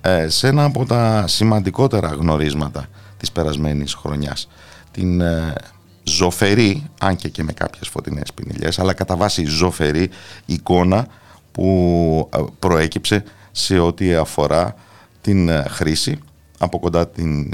ε, 0.00 0.28
σε 0.28 0.48
ένα 0.48 0.64
από 0.64 0.86
τα 0.86 1.24
σημαντικότερα 1.26 2.08
γνωρίσματα 2.08 2.86
της 3.16 3.32
περασμένης 3.32 3.94
χρονιάς. 3.94 4.48
Την 4.90 5.20
ε, 5.20 5.54
ζωφερή, 6.04 6.90
αν 7.00 7.16
και 7.16 7.28
και 7.28 7.42
με 7.42 7.52
κάποιες 7.52 7.88
φωτεινές 7.88 8.32
πινελιές, 8.34 8.78
αλλά 8.78 8.92
κατά 8.92 9.16
βάση 9.16 9.44
ζωφερή 9.44 10.10
εικόνα 10.46 11.06
που 11.52 12.28
ε, 12.32 12.38
προέκυψε 12.58 13.24
σε 13.50 13.78
ό,τι 13.78 14.14
αφορά 14.14 14.74
την 15.20 15.48
ε, 15.48 15.64
χρήση, 15.68 16.18
από 16.58 16.78
κοντά 16.78 17.08
την 17.08 17.50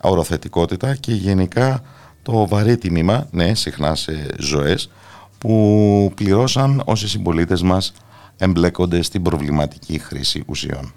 οροθετικότητα 0.00 0.94
και 0.94 1.12
γενικά 1.12 1.82
το 2.22 2.48
βαρύ 2.48 2.78
τιμήμα, 2.78 3.26
ναι, 3.30 3.54
συχνά 3.54 3.94
σε 3.94 4.26
ζωές, 4.38 4.90
που 5.38 6.12
πληρώσαν 6.14 6.82
όσοι 6.84 7.08
συμπολίτες 7.08 7.62
μας 7.62 7.92
εμπλέκονται 8.36 9.02
στην 9.02 9.22
προβληματική 9.22 9.98
χρήση 9.98 10.44
ουσιών. 10.46 10.92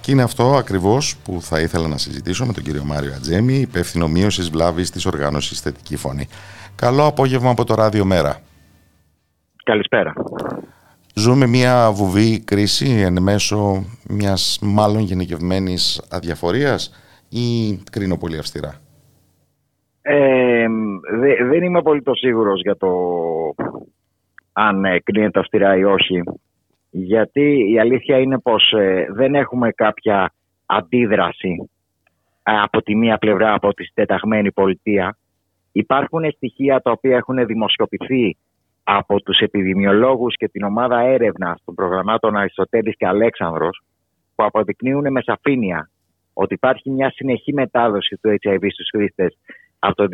Και 0.00 0.10
είναι 0.10 0.22
αυτό 0.22 0.56
ακριβώς 0.56 1.16
που 1.24 1.38
θα 1.42 1.60
ήθελα 1.60 1.88
να 1.88 1.98
συζητήσω 1.98 2.46
με 2.46 2.52
τον 2.52 2.62
κύριο 2.62 2.84
Μάριο 2.84 3.12
Ατζέμι, 3.14 3.54
υπεύθυνο 3.54 4.08
μείωσης 4.08 4.50
βλάβης 4.50 4.90
της 4.90 5.06
οργάνωσης 5.06 5.60
Θετική 5.60 5.96
Φωνή. 5.96 6.28
Καλό 6.74 7.06
απόγευμα 7.06 7.50
από 7.50 7.64
το 7.64 7.74
Ράδιο 7.74 8.04
Μέρα. 8.04 8.40
Καλησπέρα. 9.64 10.12
Ζούμε 11.14 11.46
μια 11.46 11.90
βουβή 11.92 12.40
κρίση 12.40 12.90
εν 12.90 13.22
μέσω 13.22 13.84
μιας 14.08 14.58
μάλλον 14.62 15.02
γενικευμένης 15.02 16.02
αδιαφορίας 16.08 16.90
ή 17.28 17.74
κρίνω 17.90 18.16
πολύ 18.16 18.38
αυστηρά; 18.38 18.80
Ε, 20.06 20.66
δε- 21.18 21.44
δεν 21.44 21.62
είμαι 21.62 21.82
πολύ 21.82 22.02
το 22.02 22.14
σίγουρος 22.14 22.60
για 22.62 22.76
το 22.76 22.88
αν 24.52 24.84
ε, 24.84 25.00
κρίνεται 25.00 25.38
αυστηρά 25.38 25.76
ή 25.76 25.84
όχι. 25.84 26.22
Γιατί 26.90 27.70
η 27.72 27.78
αλήθεια 27.80 28.18
είναι 28.18 28.38
πως 28.38 28.72
ε, 28.72 29.06
δεν 29.10 29.34
έχουμε 29.34 29.70
κάποια 29.70 30.32
αντίδραση 30.66 31.70
ε, 32.42 32.60
από 32.60 32.82
τη 32.82 32.94
μία 32.94 33.18
πλευρά 33.18 33.54
από 33.54 33.74
τη 33.74 33.84
συντεταγμένη 33.84 34.52
πολιτεία. 34.52 35.16
Υπάρχουν 35.72 36.30
στοιχεία 36.30 36.80
τα 36.80 36.90
οποία 36.90 37.16
έχουν 37.16 37.46
δημοσιοποιηθεί 37.46 38.36
από 38.84 39.20
τους 39.20 39.38
επιδημιολόγους 39.38 40.36
και 40.36 40.48
την 40.48 40.62
ομάδα 40.62 41.00
έρευνας 41.00 41.62
των 41.64 41.74
προγραμμάτων 41.74 42.36
Αριστοτέλης 42.36 42.96
και 42.96 43.06
Αλέξανδρος 43.06 43.82
που 44.34 44.44
αποδεικνύουν 44.44 45.12
με 45.12 45.22
σαφήνεια 45.22 45.90
ότι 46.32 46.54
υπάρχει 46.54 46.90
μια 46.90 47.10
συνεχή 47.10 47.52
μετάδοση 47.52 48.18
του 48.22 48.36
HIV 48.42 48.66
στους 48.72 48.88
χρήστες 48.94 49.36
από 49.86 49.94
το 49.94 50.06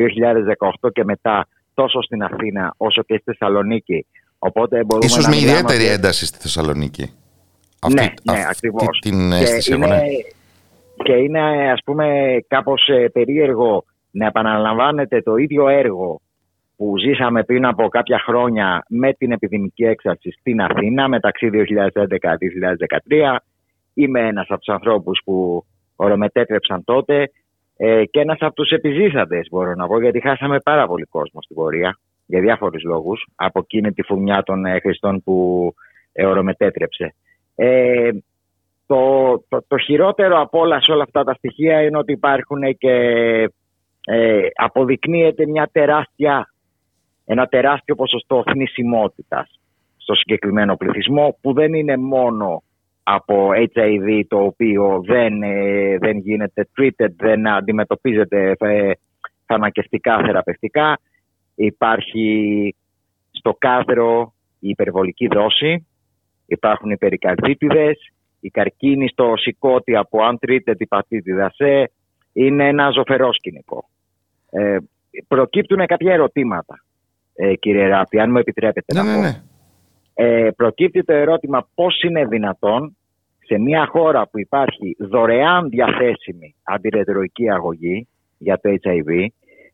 2018 0.83 0.91
και 0.93 1.05
μετά 1.05 1.47
τόσο 1.75 2.03
στην 2.03 2.23
Αθήνα 2.23 2.75
όσο 2.77 3.03
και 3.03 3.15
στη 3.15 3.23
Θεσσαλονίκη. 3.25 4.07
Οπότε 4.39 4.85
μπορούμε 4.85 5.07
Ίσως 5.07 5.25
να 5.25 5.31
με 5.31 5.37
μιλάμε 5.37 5.53
ιδιαίτερη 5.59 5.85
ότι- 5.85 5.93
ένταση 5.93 6.27
στη 6.27 6.39
Θεσσαλονίκη. 6.39 7.03
ναι, 7.93 8.03
ναι, 8.03 8.39
αυτή 8.39 8.49
ακριβώς. 8.51 8.99
την 9.01 9.31
Και 9.31 9.37
αίσθηση 9.37 9.73
έχω, 9.73 9.85
είναι, 9.85 9.97
ναι. 9.97 10.03
και 11.05 11.13
είναι 11.13 11.71
ας 11.73 11.81
πούμε 11.85 12.07
κάπως 12.49 12.89
ε, 12.89 13.09
περίεργο 13.13 13.85
να 14.11 14.27
επαναλαμβάνεται 14.27 15.23
το 15.23 15.37
ίδιο 15.37 15.69
έργο 15.69 16.21
που 16.77 16.95
ζήσαμε 16.99 17.45
πριν 17.45 17.67
από 17.67 17.89
κάποια 17.89 18.19
χρόνια 18.19 18.85
με 18.89 19.13
την 19.13 19.33
επιδημική 19.33 19.85
έξαρση 19.85 20.31
στην 20.41 20.61
Αθήνα 20.61 21.09
μεταξύ 21.09 21.51
2011-2013. 21.53 23.37
Είμαι 23.95 24.21
ένας 24.21 24.47
από 24.49 24.59
τους 24.61 24.75
ανθρώπους 24.75 25.21
που 25.25 25.65
ορομετέτρεψαν 25.97 26.85
τότε 26.85 27.31
ε, 27.83 28.05
και 28.05 28.21
ένας 28.21 28.39
από 28.41 28.55
τους 28.55 28.71
επιζήσαντες 28.71 29.49
μπορώ 29.51 29.75
να 29.75 29.87
πω 29.87 30.01
γιατί 30.01 30.21
χάσαμε 30.21 30.59
πάρα 30.59 30.87
πολύ 30.87 31.05
κόσμο 31.05 31.43
στην 31.43 31.57
πορεία 31.57 31.99
για 32.27 32.41
διάφορους 32.41 32.83
λόγους 32.83 33.27
από 33.35 33.59
εκείνη 33.59 33.93
τη 33.93 34.03
φουνιά 34.03 34.43
των 34.43 34.65
ε, 34.65 34.81
χρηστών 34.81 35.23
που 35.23 35.75
ε, 36.13 36.27
ορομετέτρεψε. 36.27 37.15
Ε, 37.55 38.11
το, 38.87 39.33
το, 39.49 39.65
το 39.69 39.79
χειρότερο 39.79 40.41
από 40.41 40.59
όλα 40.59 40.81
σε 40.81 40.93
όλα 40.93 41.03
αυτά 41.03 41.25
τα 41.25 41.35
στοιχεία 41.35 41.83
είναι 41.83 41.99
ότι 41.99 42.13
υπάρχουν 42.13 42.77
και 42.79 42.95
ε, 44.05 44.47
αποδεικνύεται 44.55 45.47
μια 45.47 45.69
τεράστια, 45.73 46.53
ένα 47.25 47.47
τεράστιο 47.47 47.95
ποσοστό 47.95 48.43
θνησιμότητας 48.51 49.61
στο 49.97 50.15
συγκεκριμένο 50.15 50.77
πληθυσμό 50.77 51.39
που 51.41 51.53
δεν 51.53 51.75
είναι 51.75 51.97
μόνο 51.97 52.63
από 53.03 53.49
HIV 53.75 54.21
το 54.29 54.39
οποίο 54.45 55.03
δεν, 55.07 55.43
ε, 55.43 55.99
δεν 55.99 56.19
γίνεται 56.19 56.69
treated, 56.77 57.11
δεν 57.17 57.49
αντιμετωπίζεται 57.49 58.55
ε, 58.59 58.91
φαρμακευτικά, 59.47 60.21
θεραπευτικά. 60.25 60.99
Υπάρχει 61.55 62.75
στο 63.31 63.55
κάδρο 63.59 64.33
η 64.59 64.69
υπερβολική 64.69 65.27
δόση, 65.27 65.87
υπάρχουν 66.47 66.91
οι 66.91 66.97
περικαρδίτιδες, 66.97 68.13
η 68.41 68.49
καρκίνη 68.51 69.09
στο 69.09 69.33
σηκώτη 69.37 69.97
από 69.97 70.19
untreated 70.31 70.75
υπατήτηδα 70.79 71.51
σε 71.55 71.91
είναι 72.33 72.69
ένα 72.69 72.91
ζωφερό 72.91 73.33
σκηνικό. 73.33 73.89
Ε, 74.51 74.77
προκύπτουν 75.29 75.87
κάποια 75.87 76.13
ερωτήματα, 76.13 76.85
ε, 77.35 77.55
κύριε 77.55 77.87
Ράπη, 77.87 78.21
αν 78.21 78.31
μου 78.31 78.39
επιτρέπετε 78.39 78.95
Ναι, 78.95 79.03
να 79.03 79.11
ναι, 79.11 79.15
πω. 79.15 79.21
ναι. 79.21 79.43
Ε, 80.15 80.49
προκύπτει 80.57 81.05
το 81.05 81.13
ερώτημα 81.13 81.69
πώς 81.75 82.03
είναι 82.03 82.27
δυνατόν 82.27 82.97
σε 83.39 83.59
μια 83.59 83.87
χώρα 83.87 84.29
που 84.29 84.39
υπάρχει 84.39 84.97
δωρεάν 84.99 85.69
διαθέσιμη 85.69 86.55
αντιρετροϊκή 86.63 87.51
αγωγή 87.51 88.09
για 88.39 88.61
το 88.61 88.75
HIV, 88.83 89.27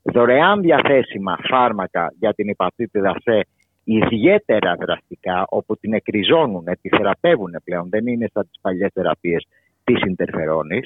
δωρεάν 0.03 0.61
διαθέσιμα 0.61 1.39
φάρμακα 1.49 2.13
για 2.19 2.35
την 2.35 2.49
υπατήτηδα 2.49 3.17
σε 3.23 3.47
ιδιαίτερα 3.85 4.75
δραστικά, 4.75 5.47
όπου 5.49 5.77
την 5.77 5.93
εκριζώνουν, 5.93 6.65
τη 6.81 6.89
θεραπεύουν 6.89 7.57
πλέον, 7.65 7.89
δεν 7.89 8.07
είναι 8.07 8.29
σαν 8.33 8.43
τις 8.43 8.61
παλιές 8.61 8.91
θεραπείες 8.95 9.47
της 9.85 10.01
interferonης. 10.07 10.85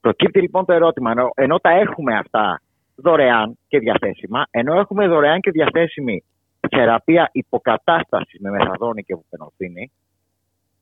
Προκύπτει 0.00 0.40
λοιπόν 0.40 0.64
το 0.64 0.72
ερώτημα, 0.72 1.10
ενώ, 1.10 1.30
ενώ 1.34 1.58
τα 1.58 1.70
έχουμε 1.70 2.14
αυτά 2.14 2.60
δωρεάν 2.94 3.58
και 3.68 3.78
διαθέσιμα, 3.78 4.46
ενώ 4.50 4.78
έχουμε 4.78 5.08
δωρεάν 5.08 5.40
και 5.40 5.50
διαθέσιμη 5.50 6.24
θεραπεία 6.70 7.28
υποκατάστασης 7.32 8.40
με 8.40 8.50
μεθαδόνη 8.50 9.02
και 9.02 9.14
βουφενοθήνη, 9.14 9.90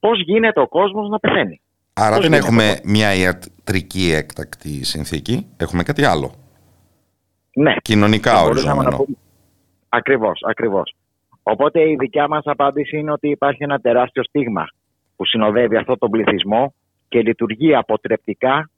πώς 0.00 0.20
γίνεται 0.22 0.60
ο 0.60 0.68
κόσμος 0.68 1.08
να 1.08 1.18
πεθαίνει; 1.18 1.60
Άρα 1.92 2.14
Πώς 2.16 2.18
δεν 2.18 2.32
γίνεται 2.32 2.46
έχουμε 2.46 2.68
αυτό; 2.70 2.88
μια 2.88 3.14
ιατρική 3.14 4.12
έκτακτη 4.14 4.84
συνθήκη, 4.84 5.46
έχουμε 5.56 5.82
κάτι 5.82 6.04
άλλο. 6.04 6.34
Ναι, 7.54 7.74
Κοινωνικά 7.82 8.30
Θα 8.32 8.42
μπορούσαμε 8.42 8.70
οριζόμενο. 8.72 8.90
να 8.90 9.04
πούμε- 9.04 9.18
Ακριβώς, 9.88 10.40
ακριβώς. 10.48 10.94
Οπότε 11.42 11.90
η 11.90 11.96
δικιά 11.98 12.28
μας 12.28 12.42
απάντηση 12.44 12.98
είναι 12.98 13.12
ότι 13.12 13.28
υπάρχει 13.28 13.62
ένα 13.62 13.78
τεράστιο 13.78 14.22
στίγμα 14.24 14.66
που 15.16 15.26
συνοδεύει 15.26 15.76
αυτό 15.76 15.96
τον 15.98 16.10
πληθυσμό 16.10 16.74
και 17.08 17.20
λειτουργεί 17.22 17.74
αποτρεπτικά 17.74 18.70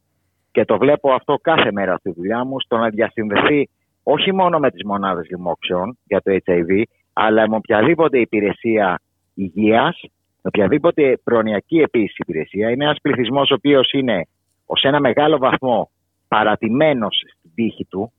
και 0.51 0.65
το 0.65 0.79
βλέπω 0.79 1.13
αυτό 1.13 1.37
κάθε 1.43 1.73
μέρα 1.73 1.97
στη 1.97 2.13
δουλειά 2.13 2.45
μου 2.45 2.61
στο 2.61 2.77
να 2.77 2.89
διασυνδεθεί 2.89 3.69
όχι 4.03 4.35
μόνο 4.35 4.59
με 4.59 4.71
τις 4.71 4.85
μονάδες 4.85 5.29
λοιμόξεων 5.31 5.99
για 6.05 6.21
το 6.23 6.39
HIV 6.45 6.83
αλλά 7.13 7.49
με 7.49 7.57
οποιαδήποτε 7.57 8.19
υπηρεσία 8.19 9.01
υγείας, 9.35 10.01
με 10.43 10.51
οποιαδήποτε 10.55 11.21
προνοιακή 11.25 11.79
επίσης 11.79 12.17
υπηρεσία. 12.19 12.71
Είναι 12.71 12.85
ένας 12.85 12.99
πληθυσμός 13.03 13.51
ο 13.51 13.55
οποίος 13.55 13.93
είναι 13.93 14.27
ως 14.67 14.83
ένα 14.83 15.01
μεγάλο 15.01 15.39
βαθμό 15.39 15.91
παρατημένος 16.29 17.23
στην 17.39 17.51
τύχη 17.55 17.85
του 17.85 18.13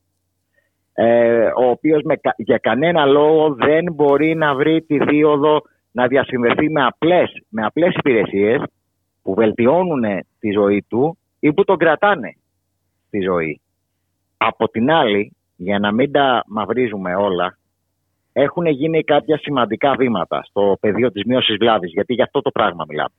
ε, 0.94 1.46
ο 1.56 1.70
οποίος 1.70 2.02
με, 2.02 2.16
κα- 2.16 2.34
για 2.36 2.58
κανένα 2.58 3.06
λόγο 3.06 3.54
δεν 3.54 3.92
μπορεί 3.92 4.34
να 4.34 4.54
βρει 4.54 4.82
τη 4.82 4.98
δίωδο 5.04 5.62
να 5.92 6.06
διασυνδεθεί 6.06 6.70
με 6.70 6.84
απλές, 6.84 7.44
με 7.48 7.64
απλές 7.64 7.94
υπηρεσίες 7.94 8.62
που 9.22 9.34
βελτιώνουν 9.34 10.02
τη 10.38 10.50
ζωή 10.50 10.84
του 10.88 11.18
ή 11.38 11.52
που 11.52 11.64
τον 11.64 11.76
κρατάνε 11.76 12.36
στη 13.06 13.20
ζωή. 13.20 13.60
Από 14.36 14.68
την 14.68 14.90
άλλη, 14.90 15.36
για 15.56 15.78
να 15.78 15.92
μην 15.92 16.12
τα 16.12 16.44
μαυρίζουμε 16.46 17.14
όλα, 17.14 17.58
έχουν 18.32 18.66
γίνει 18.66 19.02
κάποια 19.02 19.38
σημαντικά 19.38 19.94
βήματα 19.94 20.42
στο 20.44 20.76
πεδίο 20.80 21.12
της 21.12 21.24
μείωσης 21.24 21.56
βλάβης, 21.56 21.92
γιατί 21.92 22.14
για 22.14 22.24
αυτό 22.24 22.40
το 22.40 22.50
πράγμα 22.50 22.84
μιλάμε. 22.88 23.14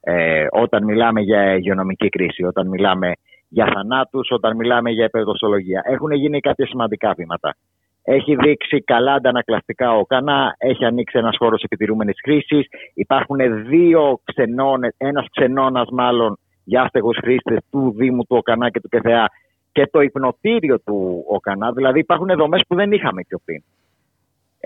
Ε, 0.00 0.46
όταν 0.50 0.84
μιλάμε 0.84 1.20
για 1.20 1.54
υγειονομική 1.56 2.08
κρίση, 2.08 2.44
όταν 2.44 2.68
μιλάμε 2.68 3.12
για 3.48 3.70
θανάτους, 3.74 4.30
όταν 4.30 4.56
μιλάμε 4.56 4.90
για 4.90 5.04
υπερδοστολογία. 5.04 5.82
Έχουν 5.84 6.10
γίνει 6.10 6.40
κάποια 6.40 6.66
σημαντικά 6.66 7.14
βήματα. 7.16 7.56
Έχει 8.02 8.36
δείξει 8.36 8.80
καλά 8.80 9.12
αντανακλαστικά 9.12 9.96
όκανα, 9.96 10.54
έχει 10.58 10.84
ανοίξει 10.84 11.18
ένας 11.18 11.36
χώρος 11.38 11.62
επιτηρούμενης 11.62 12.20
χρήσης. 12.22 12.66
Υπάρχουν 12.94 13.66
δύο 13.68 14.20
ξενώνες, 14.24 14.94
ένας 14.96 15.26
ξενώνας 15.30 15.88
μάλλον 15.90 16.38
για 16.64 16.82
άστεγους 16.82 17.16
χρήστες 17.16 17.58
του 17.70 17.94
Δήμου 17.96 18.22
του 18.22 18.36
ΟΚΑΝΑ 18.36 18.70
και 18.70 18.80
του 18.80 18.88
ΚΕΘΕΑ 18.88 19.28
και 19.72 19.88
το 19.92 20.00
υπνοτήριο 20.00 20.80
του 20.80 21.24
ΟΚΑΝΑ. 21.28 21.72
Δηλαδή 21.72 21.98
υπάρχουν 21.98 22.28
δομές 22.36 22.62
που 22.68 22.74
δεν 22.74 22.92
είχαμε 22.92 23.22
πιο 23.28 23.38
πριν. 23.44 23.62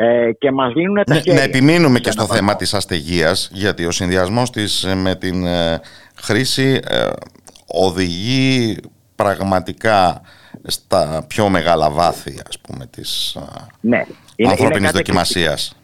Ε, 0.01 0.33
και 0.39 0.51
μας 0.51 0.75
λύνουν 0.75 0.95
τα 0.95 1.15
Ναι, 1.15 1.21
χέρια. 1.21 1.35
να 1.35 1.43
επιμείνουμε 1.43 1.95
και 1.99 2.11
Για 2.11 2.13
στο 2.13 2.27
να 2.27 2.35
θέμα 2.35 2.57
της 2.57 2.75
αστεγίας 2.75 3.51
γιατί 3.53 3.85
ο 3.85 3.91
συνδυασμός 3.91 4.51
της 4.51 4.85
ε, 4.85 4.95
με 4.95 5.15
την 5.17 5.47
ε, 5.47 5.81
χρήση 6.17 6.81
ε, 6.89 7.09
οδηγεί 7.67 8.77
πραγματικά 9.17 10.21
στα 10.65 11.25
πιο 11.29 11.49
μεγάλα 11.49 11.91
βάθη 11.91 12.41
ας 12.49 12.59
πούμε 12.61 12.87
της 12.87 13.35
ε, 13.35 13.41
Ναι, 13.81 14.03
είναι, 14.37 14.49
ανθρώπινης 14.51 14.77
είναι 14.79 14.87
κάτι 14.87 14.97
δοκιμασίας. 14.97 15.77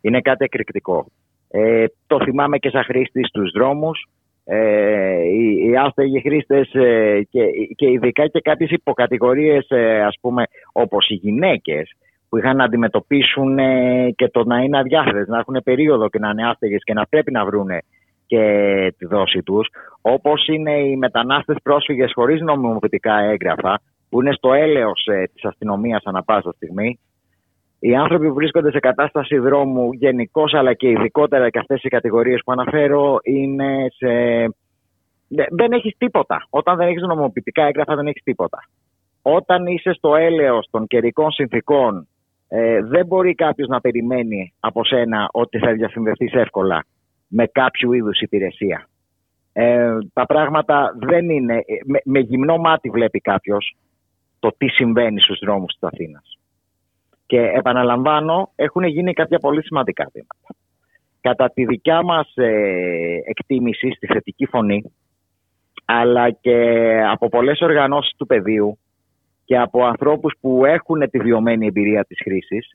είναι 0.00 0.20
κάτι 0.20 0.44
εκρηκτικό. 0.44 1.06
Ε, 1.50 1.84
το 2.06 2.20
θυμάμαι 2.24 2.58
και 2.58 2.68
σαν 2.70 2.84
χρήστη 2.84 3.24
στους 3.24 3.50
δρόμους. 3.54 4.08
Ε, 4.44 5.22
οι, 5.22 5.68
οι 5.70 5.76
άστεγοι 5.76 6.20
χρήστες 6.20 6.74
ε, 6.74 7.20
και, 7.30 7.40
και 7.76 7.90
ειδικά 7.90 8.26
και 8.28 8.40
κάποιες 8.40 8.70
υποκατηγορίες 8.70 9.66
ε, 9.68 10.00
ας 10.02 10.16
πούμε 10.20 10.44
όπως 10.72 11.08
οι 11.08 11.14
γυναίκες 11.14 11.90
που 12.30 12.36
είχαν 12.38 12.56
να 12.56 12.64
αντιμετωπίσουν 12.64 13.58
ε, 13.58 14.10
και 14.16 14.28
το 14.28 14.44
να 14.44 14.58
είναι 14.58 14.78
αδιάθετες, 14.78 15.26
να 15.28 15.38
έχουν 15.38 15.60
περίοδο 15.64 16.08
και 16.08 16.18
να 16.18 16.30
είναι 16.30 16.48
άστεγες 16.48 16.82
και 16.84 16.92
να 16.92 17.06
πρέπει 17.06 17.32
να 17.32 17.44
βρούνε 17.44 17.78
και 18.26 18.94
τη 18.98 19.06
δόση 19.06 19.42
τους 19.42 19.68
όπως 20.00 20.46
είναι 20.46 20.78
οι 20.78 20.96
μετανάστες 20.96 21.56
πρόσφυγες 21.62 22.12
χωρίς 22.14 22.40
νομιμοποιητικά 22.40 23.18
έγγραφα 23.18 23.80
που 24.08 24.20
είναι 24.20 24.32
στο 24.32 24.52
έλεος 24.52 25.06
ε, 25.06 25.24
της 25.34 25.44
αστυνομίας 25.44 26.02
ανά 26.04 26.22
πάσα 26.22 26.52
στιγμή 26.52 26.98
οι 27.82 27.94
άνθρωποι 27.94 28.28
που 28.28 28.34
βρίσκονται 28.34 28.70
σε 28.70 28.78
κατάσταση 28.78 29.38
δρόμου 29.38 29.92
γενικώς, 29.92 30.54
αλλά 30.54 30.74
και 30.74 30.88
ειδικότερα 30.88 31.50
και 31.50 31.58
αυτές 31.58 31.82
οι 31.82 31.88
κατηγορίες 31.88 32.40
που 32.44 32.52
αναφέρω, 32.52 33.18
είναι 33.22 33.86
σε. 33.96 34.08
Δεν- 35.28 35.46
Δεν 35.50 35.72
έχεις 35.72 35.94
τίποτα. 35.98 36.46
Όταν 36.50 36.76
δεν 36.76 36.88
έχεις 36.88 37.02
νομοποιητικά 37.02 37.64
έγγραφα, 37.64 37.94
δεν 37.94 38.06
έχεις 38.06 38.22
τίποτα. 38.22 38.58
Όταν 39.22 39.66
είσαι 39.66 39.92
στο 39.92 40.16
έλεος 40.16 40.68
των 40.70 40.86
καιρικών 40.86 41.30
συνθήκων, 41.30 42.08
ε, 42.52 42.82
δεν 42.82 43.06
μπορεί 43.06 43.34
κάποιος 43.34 43.68
να 43.68 43.80
περιμένει 43.80 44.52
από 44.60 44.84
σένα 44.84 45.28
ότι 45.32 45.58
θα 45.58 45.72
διασυνδεθεί 45.72 46.30
εύκολα 46.32 46.84
με 47.28 47.46
κάποιο 47.46 47.92
είδους 47.92 48.20
υπηρεσία. 48.20 48.88
Ε, 49.52 49.98
τα 50.12 50.26
πράγματα 50.26 50.94
δεν 50.98 51.30
είναι. 51.30 51.54
ε, 51.54 51.74
Με, 51.84 52.00
με 52.04 52.18
γυμνό 52.18 52.56
μάτι 52.56 52.90
βλέπει 52.90 53.20
κάποιος 53.20 53.76
το 54.38 54.54
τι 54.58 54.68
συμβαίνει 54.68 55.20
στους 55.20 55.38
δρόμους 55.38 55.72
της 55.72 55.88
Αθήνας. 55.88 56.38
Και 57.26 57.40
επαναλαμβάνω, 57.40 58.52
έχουν 58.54 58.84
γίνει 58.84 59.12
κάποια 59.12 59.38
πολύ 59.38 59.64
σημαντικά 59.64 60.08
βήματα. 60.12 60.54
Κατά 61.20 61.50
τη 61.50 61.64
δικιά 61.64 62.02
μας 62.02 62.32
ε, 62.34 63.18
εκτίμηση 63.24 63.90
στη 63.90 64.06
θετική 64.06 64.46
φωνή, 64.46 64.92
αλλά 65.84 66.30
και 66.30 66.56
από 67.10 67.28
πολλές 67.28 67.60
οργανώσεις 67.60 68.14
του 68.16 68.26
πεδίου 68.26 68.78
και 69.50 69.58
από 69.58 69.84
ανθρώπους 69.84 70.34
που 70.40 70.64
έχουν 70.64 71.10
τη 71.10 71.18
βιωμένη 71.18 71.66
εμπειρία 71.66 72.04
της 72.04 72.18
χρήσης, 72.22 72.70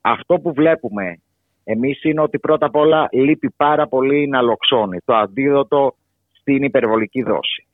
αυτό 0.00 0.38
που 0.40 0.52
βλέπουμε 0.52 1.18
εμείς 1.64 2.04
είναι 2.04 2.20
ότι 2.20 2.38
πρώτα 2.38 2.66
απ' 2.66 2.76
όλα 2.76 3.08
λείπει 3.12 3.50
πάρα 3.56 3.86
πολύ 3.86 4.22
η 4.22 4.26
ναλοξόνη, 4.26 4.98
το 5.04 5.14
αντίδοτο 5.14 5.94
στην 6.32 6.62
υπερβολική 6.62 7.22
δόση. 7.22 7.66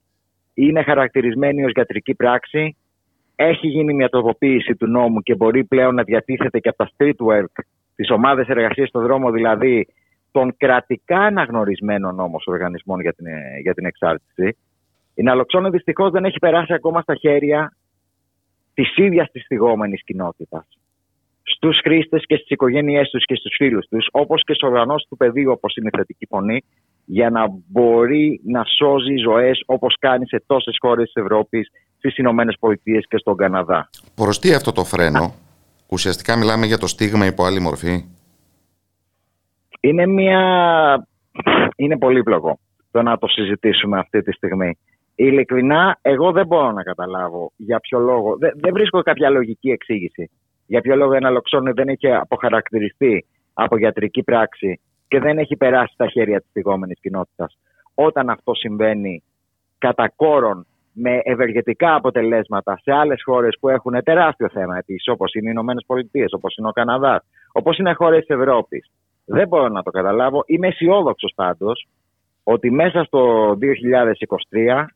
Είναι 0.55 0.82
χαρακτηρισμένη 0.82 1.64
ως 1.64 1.72
γιατρική 1.74 2.14
πράξη, 2.14 2.76
έχει 3.36 3.66
γίνει 3.66 3.94
μια 3.94 4.09
τροποποίηση 4.09 4.76
του 4.76 4.86
νόμου 4.86 5.20
και 5.20 5.34
μπορεί 5.34 5.64
πλέον 5.64 5.94
να 5.94 6.02
διατίθεται 6.02 6.59
και 6.59 6.68
από 6.68 6.78
τα 6.78 6.90
street 6.97 7.26
work, 7.26 7.62
τις 7.94 8.10
ομάδες 8.10 8.48
εργασίας 8.48 8.88
στον 8.88 9.02
δρόμο 9.02 9.30
δηλαδή, 9.30 9.86
των 10.30 10.56
κρατικά 10.56 11.18
αναγνωρισμένων 11.18 12.20
όμως 12.20 12.47
οργανισμών 12.47 13.01
για 13.01 13.12
την, 13.12 13.26
ε, 13.26 13.60
για 13.62 13.74
την 13.74 13.84
εξάρτηση. 13.84 14.56
Η 15.14 15.22
ναλοξόνη 15.22 15.70
δυστυχώς 15.70 16.10
δεν 16.10 16.24
έχει 16.24 16.38
περάσει 16.38 16.72
ακόμα 16.72 17.01
στα 17.01 17.14
χέρια 17.14 17.72
της 18.74 18.97
ίδιας 18.97 19.30
της 19.30 19.44
θυγόμενης 19.47 20.05
κοινότητας. 20.05 20.66
Στους 21.42 21.80
χρήστες 21.82 22.24
και 22.26 22.36
στις 22.36 22.48
οικογένειές 22.48 23.10
τους 23.10 23.24
και 23.24 23.34
στους 23.34 23.55
φίλους 23.56 23.86
τους, 23.86 24.09
όπως 24.10 24.42
και 24.44 24.55
στους 24.55 24.68
οργανώσεις 24.68 25.09
του 25.09 25.16
πεδίου 25.16 25.51
όπως 25.51 25.76
είναι 25.76 25.88
η 25.92 25.97
θετική 25.97 26.26
φωνή, 26.26 26.64
για 27.05 27.30
να 27.30 27.47
μπορεί 27.66 28.40
να 28.44 28.64
σώζει 28.64 29.16
ζωές 29.16 29.62
όπως 29.66 29.97
κάνει 29.98 30.26
σε 30.26 30.42
τόσες 30.47 30.76
χώρες 30.80 31.12
της 31.12 31.22
Ευρώπης, 31.22 31.70
στις 31.98 32.16
Ηνωμένες 32.16 32.56
Πολιτείες 32.60 33.05
και 33.09 33.16
στον 33.16 33.36
Καναδά. 33.36 33.90
Προς 34.14 34.38
τι 34.38 34.55
αυτό 34.55 34.72
το 34.72 34.84
φρένο, 34.84 35.34
ουσιαστικά 35.88 36.36
μιλάμε 36.36 36.66
για 36.66 36.78
το 36.78 36.86
στίγμα 36.86 37.26
υπό 37.26 37.44
άλλη 37.44 37.60
μορφή; 37.60 38.05
Είναι 39.80 40.06
μια... 40.06 40.40
Είναι 41.76 41.98
πολύπλοκο 41.98 42.59
το 42.90 43.02
να 43.02 43.18
το 43.18 43.26
συζητήσουμε 43.26 43.98
αυτή 43.98 44.22
τη 44.22 44.32
στιγμή. 44.32 44.78
Ειλικρινά, 45.22 45.98
εγώ 46.02 46.32
δεν 46.32 46.47
μπορώ 46.47 46.72
να 46.72 46.82
καταλάβω 46.82 47.52
για 47.56 47.80
ποιο 47.80 47.98
λόγο. 47.98 48.36
Δεν, 48.36 48.52
δεν 48.55 48.72
βρίσκω 48.72 49.02
κάποια 49.02 49.30
λογική 49.30 49.70
εξήγηση. 49.70 50.30
Για 50.66 50.80
ποιο 50.80 50.97
λόγο 50.97 51.14
ένα 51.14 51.30
λοξόνι 51.30 51.70
δεν 51.72 51.88
έχει 51.88 52.12
αποχαρακτηριστεί 52.12 53.26
από 53.52 53.78
γιατρική 53.78 54.22
πράξη 54.22 54.80
και 55.09 55.20
δεν 55.20 55.38
έχει 55.38 55.56
περάσει 55.56 55.92
στα 55.94 56.09
χέρια 56.09 56.40
της 56.40 56.51
θυγόμενης 56.52 57.01
κοινότητας. 57.01 57.59
Όταν 57.94 58.30
αυτό 58.30 58.55
συμβαίνει 58.55 59.22
κατά 59.78 60.12
κόρον 60.16 60.66
με 60.92 61.20
ευεργετικά 61.22 61.94
αποτελέσματα 61.94 62.78
σε 62.82 62.92
άλλες 62.92 63.22
χώρες 63.24 63.56
που 63.60 63.68
έχουν 63.68 64.02
τεράστιο 64.02 64.48
θέμα 64.48 64.76
επίσης, 64.78 65.09
όπως 65.09 65.34
είναι 65.34 65.47
οι 65.47 65.52
Ηνωμένες 65.52 65.84
Πολιτείες, 65.86 66.32
όπως 66.32 66.56
είναι 66.56 66.68
ο 66.68 66.72
Καναδάς, 66.72 67.22
όπως 67.52 67.78
είναι 67.78 67.92
χώρες 67.92 68.24
της 68.24 68.36
Ευρώπης. 68.36 68.90
Δεν 69.24 69.48
μπορώ 69.48 69.68
να 69.68 69.82
το 69.82 69.90
καταλάβω. 69.90 70.42
Είμαι 70.47 70.66
αισιόδοξος 70.66 71.32
πάντως 71.34 71.86
ότι 72.42 72.70
μέσα 72.70 73.05
στο 73.05 73.55
2023 73.55 74.86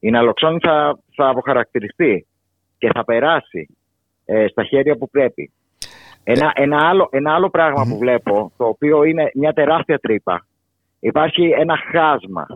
η 0.00 0.10
ναλοξόνη 0.10 0.58
θα, 0.62 0.98
θα 1.14 1.28
αποχαρακτηριστεί 1.28 2.26
και 2.78 2.90
θα 2.94 3.04
περάσει 3.04 3.76
ε, 4.24 4.46
στα 4.48 4.64
χέρια 4.64 4.96
που 4.96 5.10
πρέπει. 5.10 5.52
Ένα, 6.24 6.52
ένα, 6.54 6.88
άλλο, 6.88 7.08
ένα 7.10 7.34
άλλο 7.34 7.50
πράγμα 7.50 7.84
που 7.88 7.98
βλέπω, 7.98 8.52
το 8.56 8.64
οποίο 8.64 9.04
είναι 9.04 9.30
μια 9.34 9.52
τεράστια 9.52 9.98
τρύπα. 9.98 10.46
Υπάρχει 11.00 11.42
ένα 11.58 11.76
χάσμα 11.76 12.46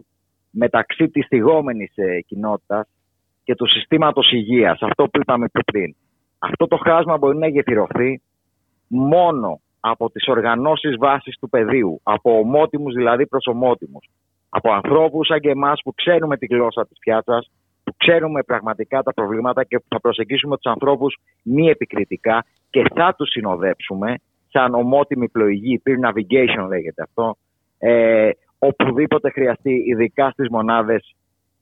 μεταξύ 0.50 1.08
της 1.08 1.26
θυγόμενης 1.26 1.92
ε, 1.94 2.20
κοινότητας 2.20 2.88
και 3.44 3.54
του 3.54 3.68
συστήματος 3.68 4.32
υγείας, 4.32 4.78
αυτό 4.82 5.04
που 5.04 5.20
είπαμε 5.20 5.48
πιο 5.48 5.62
πριν. 5.64 5.94
Αυτό 6.38 6.66
το 6.66 6.76
χάσμα 6.76 7.16
μπορεί 7.16 7.38
να 7.38 7.48
γεφυρωθεί 7.48 8.20
μόνο 8.86 9.60
από 9.80 10.10
τις 10.10 10.26
οργανώσεις 10.28 10.96
βάσης 10.98 11.38
του 11.38 11.48
πεδίου, 11.48 12.00
από 12.02 12.38
ομότιμους 12.38 12.94
δηλαδή 12.94 13.26
προς 13.26 13.46
ομότιμους, 13.46 14.08
από 14.56 14.72
ανθρώπους 14.72 15.26
σαν 15.26 15.40
και 15.40 15.50
εμάς 15.50 15.80
που 15.84 15.94
ξέρουμε 15.94 16.36
τη 16.36 16.46
γλώσσα 16.46 16.86
της 16.86 16.98
πιάτσας, 16.98 17.50
που 17.84 17.94
ξέρουμε 17.96 18.42
πραγματικά 18.42 19.02
τα 19.02 19.12
προβλήματα 19.14 19.64
και 19.64 19.78
που 19.78 19.84
θα 19.88 20.00
προσεγγίσουμε 20.00 20.56
τους 20.56 20.72
ανθρώπους 20.72 21.16
μη 21.42 21.68
επικριτικά 21.68 22.44
και 22.70 22.82
θα 22.94 23.14
τους 23.18 23.30
συνοδέψουμε 23.30 24.14
σαν 24.50 24.74
ομότιμη 24.74 25.28
πλοηγή, 25.28 25.82
peer 25.86 26.08
navigation 26.08 26.68
λέγεται 26.68 27.02
αυτό, 27.02 27.36
ε, 27.78 28.30
οπουδήποτε 28.58 29.30
χρειαστεί, 29.30 29.82
ειδικά 29.86 30.30
στις 30.30 30.48
μονάδες 30.50 31.14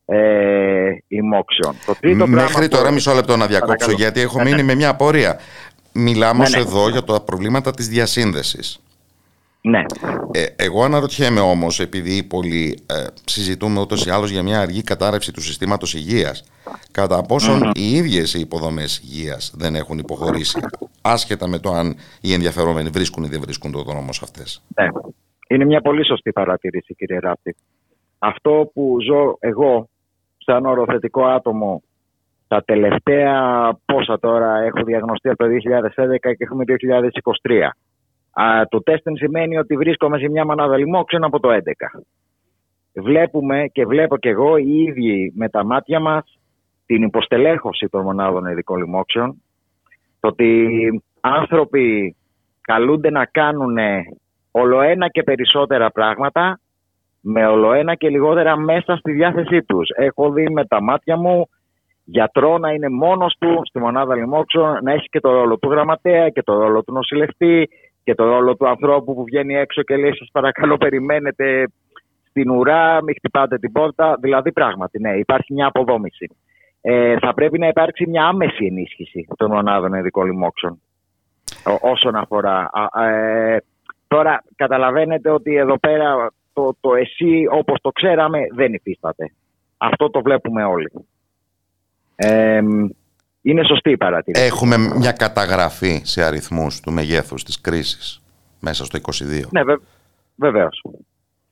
ε, 0.04 0.90
ημόξεων. 1.08 1.74
Το 1.86 1.94
τρίτο 2.00 2.26
Μέχρι 2.26 2.50
πράγμα 2.50 2.68
τώρα 2.68 2.88
που- 2.88 2.94
μισό 2.94 3.12
λεπτό 3.14 3.36
να 3.36 3.46
διακόψω 3.46 3.74
Παρακαλώ. 3.76 3.96
γιατί 3.98 4.20
έχω 4.20 4.38
Ναι, 4.38 4.44
ναι. 4.44 4.50
μείνει 4.50 4.62
με 4.62 4.74
μια 4.74 4.88
απορία. 4.88 5.38
Μιλάμε 5.94 6.38
Ναι, 6.38 6.42
ως 6.44 6.54
ναι. 6.54 6.60
εδώ 6.60 6.88
για 6.88 7.02
τα 7.02 7.20
προβλήματα 7.24 7.70
της 7.70 7.88
διασύνδεσης. 7.88 8.80
Ναι. 9.64 9.84
Ε, 10.30 10.46
εγώ 10.56 10.84
αναρωτιέμαι 10.84 11.40
όμως, 11.40 11.80
επειδή 11.80 12.22
πολλοί 12.22 12.78
ε, 12.86 13.06
συζητούμε 13.24 13.80
ούτως 13.80 14.06
ή 14.06 14.10
άλλως 14.10 14.30
για 14.30 14.42
μια 14.42 14.60
αργή 14.60 14.82
κατάρρευση 14.82 15.32
του 15.32 15.40
συστήματος 15.40 15.94
υγείας, 15.94 16.44
κατά 16.90 17.22
πόσον 17.22 17.70
οι 17.74 17.90
ίδιες 17.90 18.34
οι 18.34 18.40
υποδομές 18.40 18.98
υγείας 18.98 19.54
δεν 19.56 19.74
έχουν 19.74 19.98
υποχωρήσει, 19.98 20.60
άσχετα 21.02 21.48
με 21.48 21.58
το 21.58 21.70
αν 21.70 21.96
οι 22.20 22.32
ενδιαφερόμενοι 22.32 22.88
βρίσκουν 22.88 23.24
ή 23.24 23.28
δεν 23.28 23.40
βρίσκουν 23.40 23.72
το 23.72 23.82
δρόμο 23.82 24.12
σε 24.12 24.20
αυτές; 24.22 24.62
Ναι. 24.80 24.88
Είναι 25.48 25.64
μια 25.64 25.80
πολύ 25.80 26.06
σωστή 26.06 26.32
παρατήρηση, 26.32 26.94
κύριε 26.94 27.18
Ράπτη. 27.18 27.56
Αυτό 28.18 28.70
που 28.74 28.96
ζω 29.00 29.36
εγώ, 29.38 29.88
σαν 30.38 30.66
οροθετικό 30.66 31.24
άτομο, 31.24 31.82
τα 32.48 32.62
τελευταία 32.64 33.34
πόσα 33.84 34.18
τώρα 34.18 34.58
έχω 34.58 34.84
διαγνωστεί 34.84 35.28
από 35.28 35.44
το 35.44 35.50
2011 35.50 36.16
και 36.20 36.44
έχουμε 36.44 36.64
2023. 37.42 37.68
Α, 38.32 38.66
το 38.68 38.82
τέστεν 38.82 39.16
σημαίνει 39.16 39.58
ότι 39.58 39.76
βρίσκομαι 39.76 40.18
σε 40.18 40.28
μια 40.28 40.44
μονάδα 40.44 40.76
λοιμόξεων 40.76 41.24
από 41.24 41.40
το 41.40 41.48
11. 41.52 41.58
Βλέπουμε 42.94 43.66
και 43.72 43.86
βλέπω 43.86 44.16
και 44.16 44.28
εγώ 44.28 44.56
οι 44.56 44.82
ίδιοι 44.82 45.32
με 45.36 45.48
τα 45.48 45.64
μάτια 45.64 46.00
μας 46.00 46.38
την 46.86 47.02
υποστελέχωση 47.02 47.88
των 47.88 48.02
μονάδων 48.02 48.46
ειδικών 48.46 48.78
λοιμόξεων, 48.78 49.42
το 50.20 50.28
ότι 50.28 50.68
άνθρωποι 51.20 52.16
καλούνται 52.60 53.10
να 53.10 53.24
κάνουν 53.24 53.76
ολοένα 54.50 55.08
και 55.08 55.22
περισσότερα 55.22 55.90
πράγματα 55.90 56.60
με 57.20 57.46
ολοένα 57.46 57.94
και 57.94 58.08
λιγότερα 58.08 58.56
μέσα 58.56 58.96
στη 58.96 59.12
διάθεσή 59.12 59.62
τους. 59.62 59.88
Έχω 59.96 60.30
δει 60.30 60.50
με 60.50 60.66
τα 60.66 60.82
μάτια 60.82 61.16
μου 61.16 61.48
γιατρό 62.04 62.58
να 62.58 62.70
είναι 62.70 62.88
μόνος 62.88 63.36
του 63.38 63.60
στη 63.64 63.78
μονάδα 63.78 64.14
λοιμόξεων, 64.14 64.78
να 64.82 64.92
έχει 64.92 65.08
και 65.08 65.20
το 65.20 65.30
ρόλο 65.30 65.58
του 65.58 65.70
γραμματέα 65.70 66.28
και 66.28 66.42
το 66.42 66.58
ρόλο 66.58 66.82
του 66.82 66.92
νοσηλευτή 66.92 67.68
και 68.04 68.14
το 68.14 68.24
ρόλο 68.24 68.56
του 68.56 68.68
ανθρώπου 68.68 69.14
που 69.14 69.24
βγαίνει 69.24 69.54
έξω 69.54 69.82
και 69.82 69.96
λέει 69.96 70.14
σας 70.14 70.28
παρακαλώ 70.32 70.76
περιμένετε 70.76 71.66
στην 72.28 72.50
ουρά, 72.50 73.02
μην 73.02 73.14
χτυπάτε 73.14 73.58
την 73.58 73.72
πόρτα. 73.72 74.16
Δηλαδή 74.20 74.52
πράγματι, 74.52 74.98
ναι, 75.00 75.16
υπάρχει 75.16 75.52
μια 75.52 75.66
αποδόμηση. 75.66 76.30
Ε, 76.80 77.16
θα 77.18 77.34
πρέπει 77.34 77.58
να 77.58 77.68
υπάρξει 77.68 78.06
μια 78.08 78.26
άμεση 78.26 78.64
ενίσχυση 78.64 79.26
των 79.36 79.50
μονάδων 79.50 79.94
ειδικών 79.94 80.26
λοιμόξεων 80.26 80.80
ό- 81.64 81.90
όσον 81.90 82.16
αφορά. 82.16 82.70
Α, 82.72 83.08
ε, 83.08 83.64
τώρα 84.08 84.42
καταλαβαίνετε 84.56 85.30
ότι 85.30 85.54
εδώ 85.56 85.78
πέρα 85.78 86.30
το, 86.52 86.76
το 86.80 86.94
εσύ 86.94 87.46
όπως 87.50 87.80
το 87.80 87.90
ξέραμε 87.90 88.38
δεν 88.54 88.72
υφίσταται. 88.74 89.32
Αυτό 89.76 90.10
το 90.10 90.22
βλέπουμε 90.22 90.64
όλοι. 90.64 90.90
Ε, 92.16 92.60
είναι 93.42 93.64
σωστή 93.64 93.90
η 93.90 93.96
παρατήρηση. 93.96 94.44
Έχουμε 94.44 94.76
μια 94.78 95.12
καταγραφή 95.12 96.00
σε 96.04 96.22
αριθμούς 96.24 96.80
του 96.80 96.92
μεγέθους 96.92 97.44
της 97.44 97.60
κρίσης 97.60 98.20
μέσα 98.60 98.84
στο 98.84 98.98
22. 98.98 99.48
Ναι, 99.50 99.62
βε, 99.62 99.74
βεβαίως. 100.36 100.82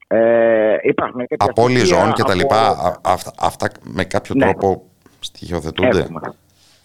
Ε, 0.06 0.76
υπάρχουν 0.82 1.26
κάποια 1.26 1.36
Απόλυες 1.50 1.80
στοιχεία 1.80 1.96
ζώων 2.02 2.12
και 2.12 2.22
τα 2.22 2.32
από- 2.32 2.40
λοιπά, 2.40 2.68
α- 2.68 3.00
αυτά, 3.04 3.32
αυτά 3.38 3.68
με 3.84 4.04
κάποιο 4.04 4.34
Ναι. 4.34 4.44
τρόπο 4.44 4.82
στοιχειοθετούνται; 5.20 5.98
Έχουμε. 5.98 6.20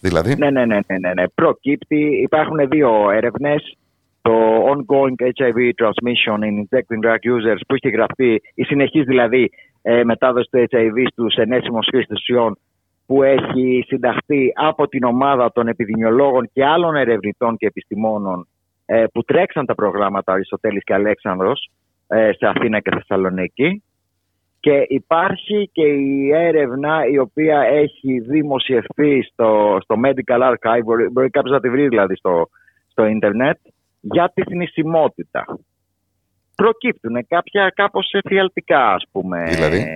Δηλαδή, 0.00 0.34
Ναι, 0.36 0.50
ναι, 0.50 0.64
ναι, 0.64 0.78
ναι, 0.86 0.98
ναι, 0.98 1.12
ναι. 1.14 1.28
Προκύπτει, 1.28 2.20
υπάρχουν 2.22 2.68
δύο 2.68 3.10
έρευνες. 3.10 3.76
Το 4.22 4.32
Ongoing 4.72 5.24
HIV 5.26 5.58
Transmission 5.82 6.38
in 6.38 6.54
Injecting 6.62 7.06
Drug 7.06 7.14
Users 7.34 7.60
που 7.68 7.74
έχει 7.74 7.88
γραφτεί, 7.94 8.42
η 8.54 8.62
συνεχής 8.62 9.04
δηλαδή 9.04 9.50
ε, 9.82 10.04
μετάδοση 10.04 10.48
του 10.50 10.66
HIV 10.70 11.06
στους 11.12 11.34
ενέσιμους 11.34 11.86
χρήστες 11.90 12.18
ουσιών 12.20 12.58
που 13.06 13.22
έχει 13.22 13.84
συνταχθεί 13.86 14.52
από 14.54 14.88
την 14.88 15.04
ομάδα 15.04 15.52
των 15.52 15.68
επιδημιολόγων 15.68 16.50
και 16.52 16.64
άλλων 16.64 16.96
ερευνητών 16.96 17.56
και 17.56 17.66
επιστημόνων 17.66 18.48
ε, 18.86 19.04
που 19.12 19.22
τρέξαν 19.22 19.66
τα 19.66 19.74
προγράμματα 19.74 20.32
Αριστοτέλης 20.32 20.82
και 20.84 20.94
Αλέξανδρος 20.94 21.70
ε, 22.06 22.30
σε 22.32 22.46
Αθήνα 22.46 22.80
και 22.80 22.90
Θεσσαλονίκη. 22.90 23.82
Και 24.60 24.84
υπάρχει 24.88 25.70
και 25.72 25.86
η 25.86 26.30
έρευνα 26.34 27.06
η 27.06 27.18
οποία 27.18 27.60
έχει 27.60 28.20
δημοσιευθεί 28.20 29.22
στο, 29.22 29.78
στο 29.82 29.94
Medical 30.04 30.40
Archive, 30.40 30.82
μπορεί, 30.84 31.08
μπορεί 31.08 31.30
κάποιος 31.30 31.52
να 31.52 31.60
τη 31.60 31.70
βρει 31.70 31.88
δηλαδή 31.88 32.16
στο, 32.16 32.48
στο 32.90 33.06
ίντερνετ, 33.06 33.58
για 34.00 34.32
τη 34.34 34.42
θνησιμότητα. 34.42 35.44
Προκύπτουν 36.56 37.26
κάποια 37.28 37.72
κάπως 37.74 38.10
εφιαλτικά 38.12 38.92
ας 38.92 39.04
πούμε 39.12 39.44
Δηλαδή; 39.44 39.86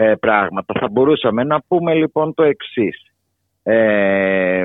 Ε, 0.00 0.14
πράγματα. 0.14 0.74
Θα 0.80 0.88
μπορούσαμε 0.88 1.44
να 1.44 1.60
πούμε 1.68 1.94
λοιπόν 1.94 2.34
το 2.34 2.42
εξής. 2.42 3.12
Ε, 3.62 4.64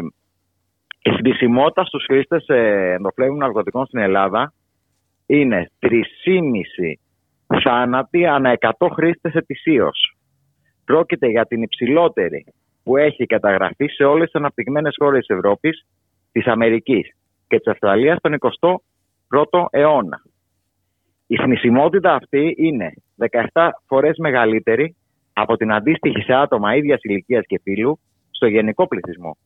η 1.02 1.12
θνησιμότητα 1.18 1.86
στους 1.86 2.06
χρήστες 2.06 2.48
ε, 2.48 2.92
ενδοφλέβων 2.94 3.38
ναρκωτικών 3.38 3.86
στην 3.86 4.00
Ελλάδα 4.00 4.54
είναι 5.26 5.70
3,5 5.80 5.90
θάνατοι 7.64 8.26
ανά 8.26 8.58
100 8.78 8.88
χρήστες 8.94 9.34
ετησίως. 9.34 10.16
Πρόκειται 10.86 11.28
για 11.28 11.46
την 11.46 11.62
υψηλότερη 11.62 12.46
που 12.84 12.98
έχει 12.98 13.26
καταγραφεί 13.26 13.88
σε 13.88 14.04
όλες 14.04 14.26
τις 14.26 14.36
αναπτυγμένες 14.36 14.96
χώρες 15.00 15.26
της 15.26 15.36
Ευρώπης, 15.36 15.86
της 16.32 16.46
Αμερικής 16.46 17.16
και 17.48 17.58
της 17.58 17.68
Αυστραλίας 17.68 18.18
τον 18.22 18.34
21ο 18.34 19.66
αιώνα. 19.70 20.22
Η 21.28 21.36
θνησιμότητα 21.36 22.14
αυτή 22.14 22.56
είναι 22.58 22.94
17 23.52 23.70
φορές 23.88 24.18
μεγαλύτερη 24.18 24.96
από 25.34 25.58
την 25.58 25.72
αντίστοιχη 25.74 26.22
σε 26.22 26.34
άτομα 26.34 26.76
ίδιας 26.76 27.00
ηλικίας 27.02 27.46
και 27.48 27.60
φύλου 27.64 28.00
στο 28.32 28.48
γενικό 28.48 28.88
πληθυσμό. 28.88 29.38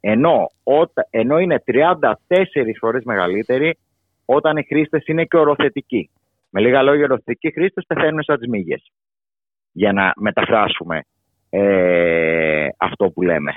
Ενώ, 0.00 0.50
ότα- 0.62 1.06
ενώ 1.10 1.38
είναι 1.38 1.62
34 1.66 2.74
φορές 2.80 3.04
μεγαλύτερη 3.04 3.78
όταν 4.24 4.56
οι 4.56 4.64
χρήστες 4.64 5.06
είναι 5.06 5.24
και 5.24 5.36
οροθετικοί. 5.36 6.10
Με 6.50 6.60
λίγα 6.60 6.82
λόγια, 6.82 7.00
οι 7.00 7.04
οροθετικοί 7.04 7.52
χρήστες 7.52 7.84
πεθαίνουν 7.86 8.22
σαν 8.22 8.38
τις 8.38 8.48
μύγες. 8.48 8.92
Για 9.72 9.92
να 9.92 10.12
μεταφράσουμε 10.16 11.02
ε, 11.50 12.66
αυτό 12.76 13.10
που 13.10 13.22
λέμε 13.22 13.52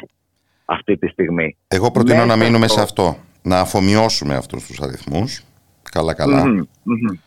αυτή 0.66 0.98
τη 0.98 1.08
στιγμή. 1.08 1.58
εγώ 1.68 1.92
προτείνω 1.92 2.16
Μέσα 2.26 2.36
να 2.38 2.44
μείνουμε 2.44 2.68
στο- 2.68 2.78
σε 2.78 2.84
αυτό. 2.84 3.16
Να 3.44 3.60
αφομοιώσουμε 3.60 4.36
αυτούς 4.36 4.66
τους 4.66 4.82
αριθμούς. 4.82 5.44
Καλά-καλά. 5.92 6.46
Μμμ, 6.48 6.62
μμμ. 6.84 7.18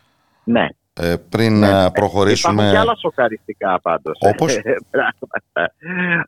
Ναι. 0.43 0.67
Ε, 0.99 1.15
πριν 1.29 1.59
Ναι. 1.59 1.65
ε, 1.65 1.69
Υπάρχουν 1.69 1.91
προχωρήσουμε... 1.93 2.69
και 2.71 2.77
άλλα 2.77 2.95
σοκαριστικά 2.95 3.79
πάντως. 3.81 4.17
Όπως; 4.21 4.59
Πράγματα. 4.91 5.73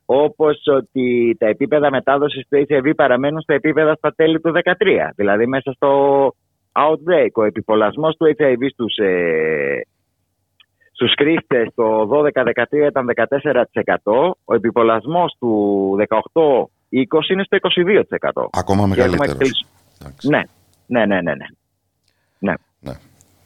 Όπως 0.05 0.61
ότι 0.65 1.35
τα 1.39 1.47
επίπεδα 1.47 1.89
μετάδοσης 1.91 2.47
του 2.49 2.65
HIV 2.69 2.91
παραμένουν 2.95 3.41
στα 3.41 3.53
επίπεδα 3.53 3.95
στα 3.95 4.13
τέλη 4.15 4.39
του 4.41 4.51
2013. 4.55 4.61
Δηλαδή 5.15 5.45
μέσα 5.47 5.71
στο 5.71 5.89
outbreak. 6.71 7.31
Ο 7.33 7.43
επιπολασμός 7.43 8.15
του 8.17 8.35
HIV 8.37 8.57
στους, 8.73 8.95
ε, 8.97 9.81
στους 10.91 11.13
χρήστες 11.19 11.67
το 11.75 12.05
12-13 12.05 12.87
ήταν 12.87 13.05
14%. 13.05 14.35
Ο 14.45 14.53
επιπολασμός 14.55 15.35
του 15.39 15.95
18-20 15.97 17.29
είναι 17.31 17.43
στο 17.43 17.55
22%. 17.55 18.49
Ακόμα 18.51 18.53
Και 18.53 18.61
έχουμε 18.61 18.87
μεγαλύτερος. 18.87 19.29
εξελίξει- 19.31 19.65
Εντάξει. 20.01 20.29
Ναι, 20.29 20.41
ναι, 20.87 21.05
ναι, 21.05 21.21
ναι. 21.21 21.33
ναι. 22.39 22.53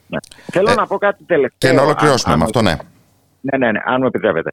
Ναι. 0.06 0.16
Ναι. 0.16 0.18
ναι. 0.36 0.44
Θέλω 0.52 0.70
Ε, 0.70 0.74
να 0.74 0.86
πω 0.86 0.98
κάτι 0.98 1.24
τελευταίο. 1.24 1.70
Και 1.70 1.76
να 1.76 1.80
αν- 1.82 1.86
ολοκληρώσουμε 1.86 2.32
αν 2.32 2.38
με 2.38 2.44
μου 2.44 2.50
αυτό, 2.56 2.62
ναι. 2.62 2.74
ναι, 3.40 3.56
ναι, 3.58 3.72
ναι, 3.72 3.80
αν 3.84 3.96
μου 4.00 4.06
επιτρέπετε. 4.06 4.50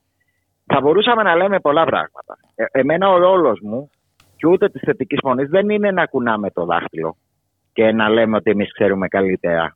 Θα 0.66 0.82
μπορούσαμε 0.82 1.24
να 1.24 1.36
λέμε 1.36 1.60
πολλά 1.60 1.86
πράγματα. 1.86 2.38
Ε, 2.56 2.64
εμένα 2.72 3.10
ο 3.10 3.18
ρόλος 3.18 3.60
μου 3.64 3.90
και 4.38 4.48
ούτε 4.48 4.70
της 4.70 4.82
θετικής 4.86 5.20
φωνής 5.22 5.50
δεν 5.50 5.70
είναι 5.70 5.92
να 5.92 6.06
κουνάμε 6.06 6.50
το 6.52 6.66
δάχτυλο 6.66 7.18
και 7.74 7.92
να 7.92 8.10
λέμε 8.10 8.36
ότι 8.38 8.52
εμείς 8.52 8.74
ξέρουμε 8.74 9.08
καλύτερα 9.08 9.76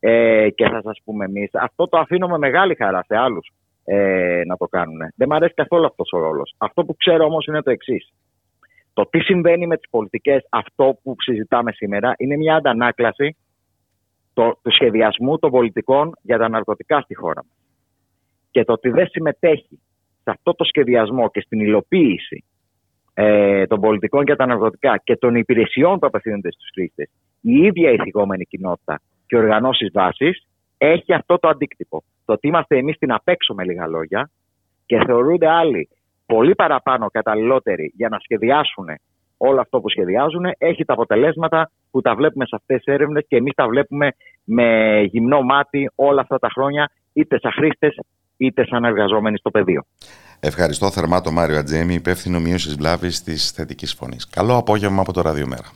ε, 0.00 0.48
και 0.50 0.68
θα 0.68 0.80
σας 0.82 1.00
πούμε 1.04 1.24
εμείς. 1.24 1.50
Αυτό 1.54 1.88
το 1.88 1.98
αφήνω 1.98 2.28
με 2.28 2.38
μεγάλη 2.38 2.74
χαρά 2.74 3.04
σε 3.06 3.16
άλλους 3.16 3.48
ε, 3.84 4.40
να 4.46 4.56
το 4.56 4.66
κάνουν. 4.66 4.98
Δεν 5.16 5.26
μου 5.30 5.34
αρέσει 5.34 5.54
καθόλου 5.54 5.86
αυτός 5.86 6.10
ο 6.12 6.18
ρόλος. 6.18 6.54
Αυτό 6.58 6.84
που 6.84 6.96
ξέρω 6.96 7.24
όμως 7.24 7.46
είναι 7.46 7.62
το 7.62 7.70
εξής. 7.70 8.12
Το 8.92 9.06
τι 9.10 9.20
συμβαίνει 9.20 9.66
με 9.66 9.76
τις 9.76 9.90
πολιτικές, 9.90 10.46
αυτό 10.48 10.98
που 11.02 11.14
συζητάμε 11.18 11.72
σήμερα, 11.72 12.14
είναι 12.16 12.36
μια 12.36 12.54
αντανάκλαση 12.56 13.36
το, 14.36 14.58
του 14.62 14.72
σχεδιασμού 14.72 15.38
των 15.38 15.50
πολιτικών 15.50 16.12
για 16.22 16.38
τα 16.38 16.48
ναρκωτικά 16.48 17.00
στη 17.00 17.14
χώρα 17.14 17.44
μας 17.44 17.56
και 18.50 18.64
το 18.64 18.72
ότι 18.72 18.88
δεν 18.88 19.06
συμμετέχει 19.08 19.78
σε 20.22 20.30
αυτό 20.30 20.54
το 20.54 20.64
σχεδιασμό 20.64 21.30
και 21.30 21.40
στην 21.40 21.60
υλοποίηση 21.60 22.44
ε, 23.14 23.66
των 23.66 23.80
πολιτικών 23.80 24.22
για 24.22 24.36
τα 24.36 24.46
ναρκωτικά 24.46 25.00
και 25.04 25.16
των 25.16 25.34
υπηρεσιών 25.34 25.98
που 25.98 26.06
απευθύνονται 26.06 26.52
στους 26.52 26.68
χρήστες 26.74 27.10
η 27.40 27.52
ίδια 27.52 27.90
η 27.90 27.96
θυγόμενη 27.96 28.44
κοινότητα 28.44 29.00
και 29.26 29.36
οργανώσεις 29.36 29.90
βάσης 29.92 30.46
έχει 30.78 31.12
αυτό 31.12 31.38
το 31.38 31.48
αντίκτυπο. 31.48 32.04
Το 32.24 32.32
ότι 32.32 32.46
είμαστε 32.46 32.76
εμείς 32.78 32.96
στην 32.96 33.12
απέξω 33.12 33.54
με 33.54 33.64
λίγα 33.64 33.86
λόγια 33.86 34.30
και 34.86 35.04
θεωρούνται 35.06 35.48
άλλοι 35.48 35.88
πολύ 36.26 36.54
παραπάνω 36.54 37.06
καταλληλότεροι 37.06 37.92
για 37.96 38.08
να 38.08 38.18
σχεδιάσουν 38.18 38.86
όλο 39.36 39.60
αυτό 39.60 39.80
που 39.80 39.88
σχεδιάζουν 39.88 40.44
έχει 40.58 40.84
τα 40.84 40.92
αποτελέσματα 40.92 41.70
που 41.90 42.00
τα 42.00 42.14
βλέπουμε 42.14 42.46
σε 42.46 42.56
αυτές 42.56 42.76
τις 42.82 42.94
έρευνες 42.94 43.24
και 43.28 43.36
εμείς 43.36 43.54
τα 43.54 43.68
βλέπουμε 43.68 44.08
με 44.44 45.00
γυμνό 45.02 45.42
μάτι 45.42 45.90
όλα 45.94 46.20
αυτά 46.20 46.38
τα 46.38 46.48
χρόνια 46.48 46.90
είτε 47.12 47.38
σαν 47.38 47.52
χρήστες 47.52 47.98
είτε 48.36 48.66
σαν 48.66 48.84
εργαζόμενοι 48.84 49.38
στο 49.38 49.50
πεδίο. 49.50 49.84
Ευχαριστώ 50.40 50.90
θερμά 50.90 51.20
τον 51.20 51.32
Μάριο 51.32 51.58
Ατζέμι, 51.58 51.94
υπεύθυνο 51.94 52.40
μείωσης 52.40 52.74
βλάβης 52.76 53.22
της 53.22 53.50
θετικής 53.50 53.94
φωνής. 53.94 54.28
Καλό 54.28 54.56
απόγευμα 54.56 55.00
από 55.00 55.12
το 55.12 55.20
Ραδιομέρα. 55.20 55.70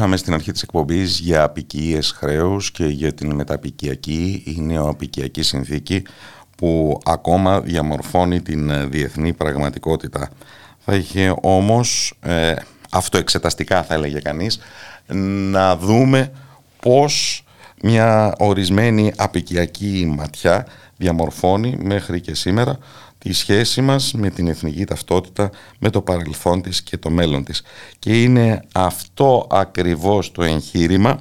Μιλούσαμε 0.00 0.22
στην 0.22 0.34
αρχή 0.34 0.52
της 0.52 0.62
εκπομπής 0.62 1.18
για 1.18 1.42
απικίες 1.42 2.10
χρέους 2.10 2.70
και 2.70 2.84
για 2.84 3.14
την 3.14 3.34
μεταπικιακή 3.34 4.42
ή 4.46 4.60
νεοαπικιακή 4.60 5.42
συνθήκη 5.42 6.02
που 6.56 7.00
ακόμα 7.04 7.60
διαμορφώνει 7.60 8.40
την 8.42 8.70
ε, 8.70 8.86
διεθνή 8.86 9.32
πραγματικότητα. 9.32 10.30
Θα 10.78 10.94
είχε 10.94 11.34
όμως, 11.40 12.14
ε, 12.20 12.54
αυτοεξεταστικά 12.90 13.82
θα 13.82 13.94
έλεγε 13.94 14.18
κανείς, 14.18 14.58
να 15.50 15.76
δούμε 15.76 16.32
πώς 16.82 17.44
μια 17.82 18.34
ορισμένη 18.38 19.12
απικιακή 19.16 20.14
ματιά 20.16 20.66
διαμορφώνει 20.96 21.76
μέχρι 21.82 22.20
και 22.20 22.34
σήμερα 22.34 22.78
τη 23.18 23.32
σχέση 23.32 23.80
μας 23.80 24.12
με 24.12 24.30
την 24.30 24.48
εθνική 24.48 24.84
ταυτότητα, 24.84 25.50
με 25.78 25.90
το 25.90 26.00
παρελθόν 26.00 26.62
της 26.62 26.82
και 26.82 26.96
το 26.96 27.10
μέλλον 27.10 27.44
της. 27.44 27.62
Και 27.98 28.22
είναι 28.22 28.64
αυτό 28.74 29.46
ακριβώς 29.50 30.32
το 30.32 30.42
εγχείρημα, 30.42 31.20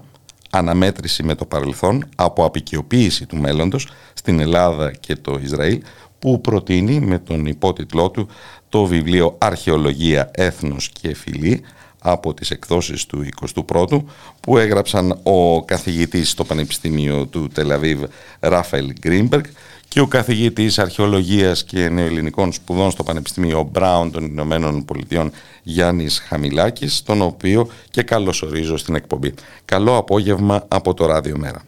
αναμέτρηση 0.49 1.24
με 1.24 1.36
το 1.36 1.45
παρελθόν, 1.45 2.10
από 2.15 2.45
απεικιοποίηση 2.45 3.26
του 3.26 3.38
μέλλοντος 3.38 3.88
στην 4.14 4.40
Ελλάδα 4.40 4.91
και 4.91 5.15
το 5.15 5.40
Ισραήλ, 5.41 5.82
που 6.19 6.41
προτείνει 6.41 6.99
με 6.99 7.19
τον 7.19 7.45
υπότιτλό 7.45 8.10
του 8.10 8.28
το 8.69 8.86
βιβλίο 8.86 9.36
«Αρχαιολογία, 9.38 10.32
Έθνος 10.34 10.90
και 10.90 11.15
Φιλή» 11.15 11.64
από 12.02 12.34
τις 12.34 12.52
εκδόσεις 12.52 13.06
του 13.06 13.26
21ου 13.65 14.03
που 14.40 14.57
έγραψαν 14.57 15.19
ο 15.24 15.65
καθηγητής 15.65 16.30
στο 16.30 16.44
Πανεπιστήμιο 16.44 17.26
του 17.26 17.48
Τελαβίβ 17.53 18.03
Ράφαελ 18.40 18.94
Γκρίνμπεργκ 18.99 19.45
και 19.88 19.99
ο 19.99 20.07
καθηγητής 20.07 20.80
αρχαιολογίας 20.80 21.64
και 21.64 21.89
νεοελληνικών 21.89 22.51
σπουδών 22.51 22.91
στο 22.91 23.03
Πανεπιστήμιο 23.03 23.69
Μπράουν 23.72 24.11
των 24.11 24.26
Ηνωμένων 24.26 24.85
Πολιτειών 24.85 25.31
Γιάννης 25.64 26.19
Χαμιλάκης, 26.19 27.03
τον 27.03 27.22
οποίο 27.22 27.68
και 27.89 28.03
καλωσορίζω 28.03 28.77
στην 28.77 28.95
εκπομπή. 28.95 29.34
Καλό 29.65 29.97
απόγευμα 29.97 30.65
από 30.68 30.93
το 30.93 31.05
Ράδιο 31.05 31.38
Μέρα. 31.38 31.61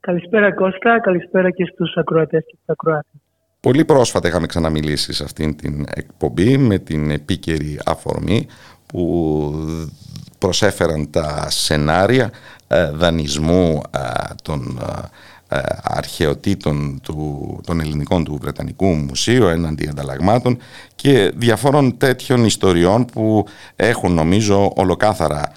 Καλησπέρα 0.00 0.54
Κώστα, 0.54 1.00
καλησπέρα 1.00 1.50
και 1.50 1.64
στους 1.72 1.96
ακροατές 1.96 2.44
και 2.46 2.52
στους 2.54 2.66
ακροάτες. 2.66 3.20
Πολύ 3.60 3.84
πρόσφατα 3.84 4.28
είχαμε 4.28 4.46
ξαναμιλήσει 4.46 5.12
σε 5.12 5.24
αυτήν 5.24 5.56
την 5.56 5.86
εκπομπή 5.94 6.58
με 6.58 6.78
την 6.78 7.10
επίκαιρη 7.10 7.80
αφορμή 7.84 8.46
που 8.86 9.52
προσέφεραν 10.38 11.10
τα 11.10 11.50
σενάρια 11.50 12.30
ε, 12.68 12.90
δανεισμού 12.90 13.82
ε, 13.90 14.00
των 14.42 14.80
ε, 14.82 15.08
αρχαιοτήτων 15.82 17.00
του, 17.02 17.60
των 17.66 17.80
ελληνικών 17.80 18.24
του 18.24 18.38
Βρετανικού 18.42 18.86
Μουσείου 18.86 19.46
έναντι 19.46 19.88
ανταλλαγμάτων 19.88 20.58
και 20.94 21.32
διαφόρων 21.36 21.96
τέτοιων 21.98 22.44
ιστοριών 22.44 23.04
που 23.04 23.46
έχουν 23.76 24.12
νομίζω 24.12 24.72
ολοκάθαρα 24.76 25.52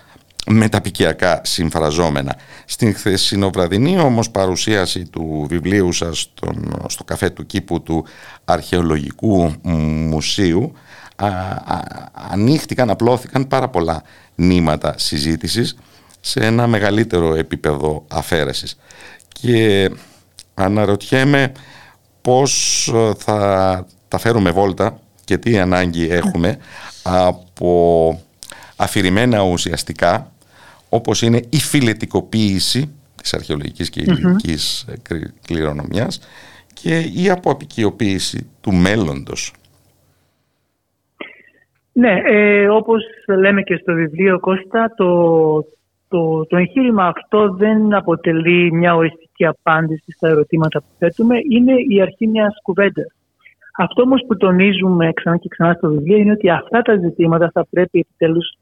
μεταπικιακά 0.47 1.41
συμφραζόμενα. 1.43 2.35
Στην 2.65 2.95
χθεσινοβραδινή 2.95 3.99
όμως 3.99 4.29
παρουσίαση 4.29 5.05
του 5.05 5.45
βιβλίου 5.49 5.91
σας 5.91 6.33
στο 6.87 7.03
καφέ 7.03 7.29
του 7.29 7.45
κήπου 7.45 7.81
του 7.81 8.05
Αρχαιολογικού 8.45 9.53
Μουσείου 10.09 10.71
α, 11.15 11.27
ανοίχτηκαν, 12.31 12.89
απλώθηκαν 12.89 13.47
πάρα 13.47 13.67
πολλά 13.67 14.03
νήματα 14.35 14.93
συζήτησης 14.97 15.77
σε 16.19 16.39
ένα 16.39 16.67
μεγαλύτερο 16.67 17.35
επίπεδο 17.35 18.05
αφαίρεσης. 18.07 18.77
Και 19.41 19.89
αναρωτιέμαι 20.53 21.51
πώς 22.21 22.91
θα 23.17 23.85
τα 24.07 24.17
φέρουμε 24.17 24.51
βόλτα 24.51 24.99
και 25.25 25.37
τι 25.37 25.59
ανάγκη 25.59 26.09
έχουμε 26.09 26.57
από 27.03 28.19
αφηρημένα 28.75 29.41
ουσιαστικά 29.43 30.31
όπως 30.89 31.21
είναι 31.21 31.41
η 31.49 31.57
φιλετικοποίηση 31.57 32.95
της 33.15 33.33
αρχαιολογικής 33.33 33.89
και 33.89 34.01
ελληνικής 34.01 34.85
mm 34.89 35.21
κληρονομιάς 35.47 36.19
και 36.73 36.99
η 36.99 37.29
αποαπικιοποίηση 37.29 38.49
του 38.61 38.73
μέλλοντος. 38.73 39.53
Ναι, 41.91 42.21
ε, 42.25 42.69
όπως 42.69 43.03
λέμε 43.39 43.61
και 43.61 43.75
στο 43.75 43.93
βιβλίο 43.93 44.39
Κώστα, 44.39 44.93
το, 44.97 45.05
το, 46.15 46.45
το 46.45 46.57
εγχείρημα 46.57 47.05
αυτό 47.05 47.53
δεν 47.53 47.93
αποτελεί 47.93 48.71
μια 48.73 48.95
οριστική 48.95 49.45
απάντηση 49.45 50.11
στα 50.11 50.27
ερωτήματα 50.27 50.79
που 50.79 50.87
θέτουμε, 50.97 51.35
είναι 51.49 51.73
η 51.87 52.01
αρχή 52.01 52.27
μιας 52.27 52.55
κουβέντας. 52.63 53.07
Αυτό 53.77 54.01
όμως 54.01 54.23
που 54.27 54.37
τονίζουμε 54.37 55.11
ξανά 55.13 55.37
και 55.37 55.47
ξανά 55.49 55.73
στο 55.73 55.89
βιβλίο 55.89 56.17
είναι 56.17 56.31
ότι 56.31 56.49
αυτά 56.49 56.81
τα 56.81 56.95
ζητήματα 56.97 57.49
θα 57.53 57.65
πρέπει 57.69 57.99
επιτέλους 57.99 58.57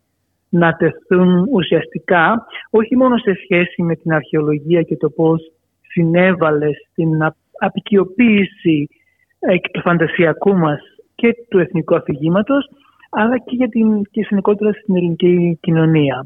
να 0.50 0.72
τεθούν 0.76 1.48
ουσιαστικά 1.52 2.46
όχι 2.70 2.96
μόνο 2.98 3.18
σε 3.18 3.34
σχέση 3.44 3.84
με 3.84 3.96
την 3.96 4.14
αρχαιολογία 4.14 4.82
και 4.82 4.98
το 4.98 5.10
πώς 5.10 5.52
συνέβαλε 5.82 6.68
στην 6.92 7.10
απεικιοποίηση 7.60 8.90
ε, 9.40 9.56
του 9.72 9.82
φαντασιακού 9.82 10.56
μας 10.56 10.80
και 11.16 11.36
του 11.50 11.60
εθνικού 11.60 11.96
αφηγήματος, 11.96 12.70
αλλά 13.16 13.38
και, 13.38 13.56
για 13.56 13.70
την, 13.70 14.04
και 14.12 14.24
συνεκότερα 14.24 14.72
στην 14.74 14.96
ελληνική 14.96 15.58
κοινωνία. 15.62 16.26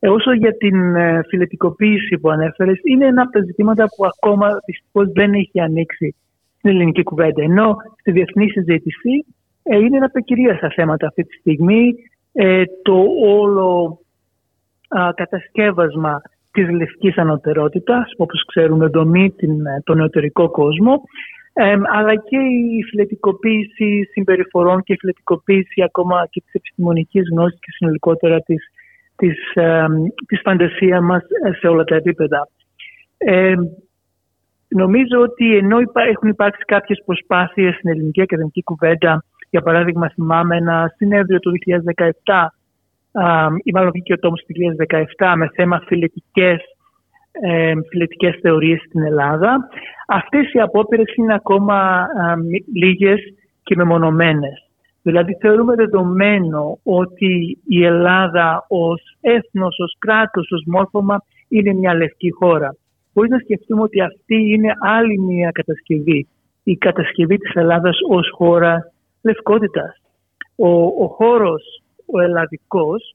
Ε, 0.00 0.08
όσο 0.08 0.32
για 0.32 0.56
την 0.56 0.94
ε, 0.96 1.20
φιλετικοποίηση 1.28 2.18
που 2.18 2.30
ανέφερες, 2.30 2.80
είναι 2.82 3.06
ένα 3.06 3.22
από 3.22 3.30
τα 3.30 3.40
ζητήματα 3.40 3.84
που 3.84 4.04
ακόμα 4.06 4.48
δυστυχώς 4.66 5.12
δεν 5.12 5.32
έχει 5.32 5.60
ανοίξει 5.60 6.14
στην 6.58 6.70
ελληνική 6.70 7.02
κουβέντα. 7.02 7.42
Ενώ 7.42 7.76
στη 8.00 8.10
διεθνή 8.10 8.48
συζήτηση 8.48 9.24
ε, 9.62 9.76
είναι 9.76 9.96
ένα 9.96 10.10
από 10.14 10.56
στα 10.56 10.70
θέματα 10.70 11.06
αυτή 11.06 11.22
τη 11.24 11.34
στιγμή 11.34 11.94
ε, 12.32 12.62
το 12.82 13.04
όλο 13.24 13.98
α, 14.88 15.12
κατασκεύασμα 15.14 16.22
της 16.52 16.70
λευκής 16.70 17.16
ανωτερότητας, 17.16 18.12
όπως 18.16 18.44
ξέρουμε 18.44 18.86
δομεί 18.86 19.30
την, 19.30 19.66
ε, 19.66 19.82
τον 19.84 19.96
νεωτερικό 19.96 20.50
κόσμο, 20.50 21.02
αλλά 21.92 22.14
και 22.14 22.36
η 22.76 22.82
φιλετικοποίηση 22.90 24.08
συμπεριφορών 24.12 24.82
και 24.82 24.92
η 24.92 24.96
φιλετικοποίηση 24.98 25.82
ακόμα 25.82 26.26
και 26.30 26.40
της 26.40 26.52
επιστημονικής 26.52 27.28
γνώσης 27.30 27.58
και 27.60 27.70
συνολικότερα 27.70 28.40
της, 28.40 28.72
της, 29.16 29.54
ε, 29.54 29.86
της 30.26 30.40
φαντασίας 30.44 31.00
μας 31.00 31.22
σε 31.60 31.66
όλα 31.66 31.84
τα 31.84 31.94
επίπεδα. 31.94 32.48
νομίζω 34.68 35.20
ότι 35.20 35.56
ενώ 35.56 35.78
έχουν 35.94 36.28
υπάρξει 36.28 36.64
κάποιες 36.64 37.02
προσπάθειες 37.04 37.74
στην 37.74 37.90
ελληνική 37.90 38.20
ακαδημική 38.20 38.62
κουβέντα 38.62 39.24
για 39.50 39.62
παράδειγμα, 39.62 40.08
θυμάμαι 40.08 40.56
ένα 40.56 40.94
συνέδριο 40.96 41.38
του 41.38 41.50
2017 41.50 42.52
ή 43.62 43.70
μάλλον 43.72 43.90
βγήκε 43.90 44.12
ο 44.12 44.18
τόμος 44.18 44.40
του 44.40 44.54
2017 45.18 45.34
με 45.36 45.50
θέμα 45.54 45.82
φιλετικές, 45.86 46.56
ε, 46.56 46.77
φιλετικές 47.90 48.38
θεωρίες 48.42 48.80
στην 48.80 49.02
Ελλάδα. 49.02 49.68
Αυτές 50.06 50.52
οι 50.52 50.60
απόπειρες 50.60 51.14
είναι 51.16 51.34
ακόμα 51.34 52.06
λίγες 52.74 53.20
και 53.62 53.76
μεμονωμένες. 53.76 54.68
Δηλαδή 55.02 55.36
θεωρούμε 55.40 55.74
δεδομένο 55.74 56.78
ότι 56.82 57.58
η 57.68 57.84
Ελλάδα 57.84 58.64
ως 58.68 59.16
έθνος, 59.20 59.78
ως 59.78 59.96
κράτος, 59.98 60.50
ως 60.50 60.62
μόρφωμα 60.66 61.22
είναι 61.48 61.72
μια 61.72 61.94
λευκή 61.94 62.30
χώρα. 62.30 62.76
Μπορείς 63.12 63.30
να 63.30 63.38
σκεφτούμε 63.38 63.82
ότι 63.82 64.00
αυτή 64.00 64.52
είναι 64.52 64.72
άλλη 64.80 65.18
μια 65.18 65.50
κατασκευή. 65.50 66.28
Η 66.62 66.76
κατασκευή 66.76 67.36
της 67.36 67.54
Ελλάδας 67.54 67.98
ως 68.08 68.30
χώρα 68.32 68.92
λευκότητας. 69.22 70.00
Ο, 70.56 70.68
ο 71.04 71.06
χώρος, 71.06 71.82
ο 72.06 72.20
ελλαδικός, 72.20 73.14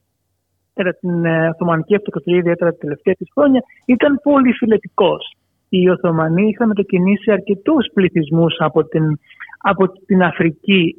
κατά 0.74 0.94
την 1.00 1.26
ε, 1.26 1.50
Οθωμανική 1.50 1.96
Αυτοκρατορία, 1.96 2.40
ιδιαίτερα 2.40 2.72
τα 2.72 2.78
τελευταία 2.78 3.14
της 3.14 3.30
χρόνια, 3.34 3.62
ήταν 3.86 4.20
πολύ 4.24 4.52
φιλετικός. 4.54 5.36
Οι 5.70 5.90
Οθωμανοί 5.90 6.48
είχαν 6.48 6.68
μετακινήσει 6.68 7.32
αρκετούς 7.32 7.88
πληθυσμούς 7.94 8.56
από 8.58 8.84
την, 8.86 9.20
από 9.58 9.88
την 10.06 10.24
Αφρική 10.24 10.96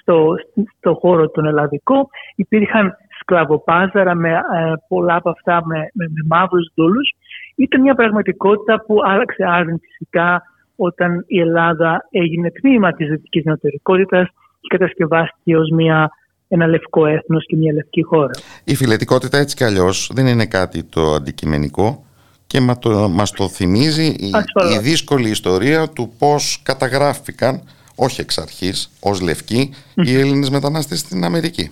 στο, 0.00 0.34
στο 0.78 0.94
χώρο 0.94 1.30
τον 1.30 1.46
ελλαδικό. 1.46 2.08
Υπήρχαν 2.36 2.96
σκλαβοπάζαρα 3.20 4.14
με 4.14 4.30
ε, 4.30 4.40
πολλά 4.88 5.14
από 5.14 5.30
αυτά 5.30 5.62
με, 5.66 5.78
με, 5.78 6.04
με 6.08 6.26
μαύρους 6.26 6.72
δούλους. 6.74 7.10
Ήταν 7.56 7.80
μια 7.80 7.94
πραγματικότητα 7.94 8.84
που 8.86 8.96
άλλαξε 9.04 9.44
άρδιν 9.46 9.78
φυσικά 9.80 10.42
όταν 10.76 11.24
η 11.26 11.40
Ελλάδα 11.40 12.08
έγινε 12.10 12.50
τμήμα 12.50 12.92
της 12.92 13.08
δυτικής 13.08 13.44
νεωτερικότητας 13.44 14.28
και 14.60 14.76
κατασκευάστηκε 14.76 15.56
ως 15.56 15.70
μια, 15.70 16.10
ένα 16.54 16.66
λευκό 16.66 17.06
έθνος 17.06 17.46
και 17.46 17.56
μια 17.56 17.72
λευκή 17.72 18.02
χώρα. 18.02 18.30
Η 18.64 18.74
φιλετικότητα 18.74 19.38
έτσι 19.38 19.56
κι 19.56 19.64
αλλιώς 19.64 20.10
δεν 20.14 20.26
είναι 20.26 20.46
κάτι 20.46 20.82
το 20.82 21.14
αντικειμενικό 21.14 22.04
και 22.46 22.60
μα 22.60 22.78
το, 22.78 23.08
μας 23.08 23.30
το 23.30 23.48
θυμίζει 23.48 24.04
η, 24.04 24.30
η, 24.74 24.78
δύσκολη 24.78 25.28
ιστορία 25.28 25.88
του 25.88 26.12
πώς 26.18 26.60
καταγράφηκαν, 26.62 27.62
όχι 27.94 28.20
εξ 28.20 28.38
αρχής, 28.38 28.90
ως 29.00 29.20
λευκοί, 29.20 29.70
οι 29.94 30.18
Έλληνες 30.18 30.50
μετανάστες 30.50 30.98
στην 30.98 31.24
Αμερική. 31.24 31.70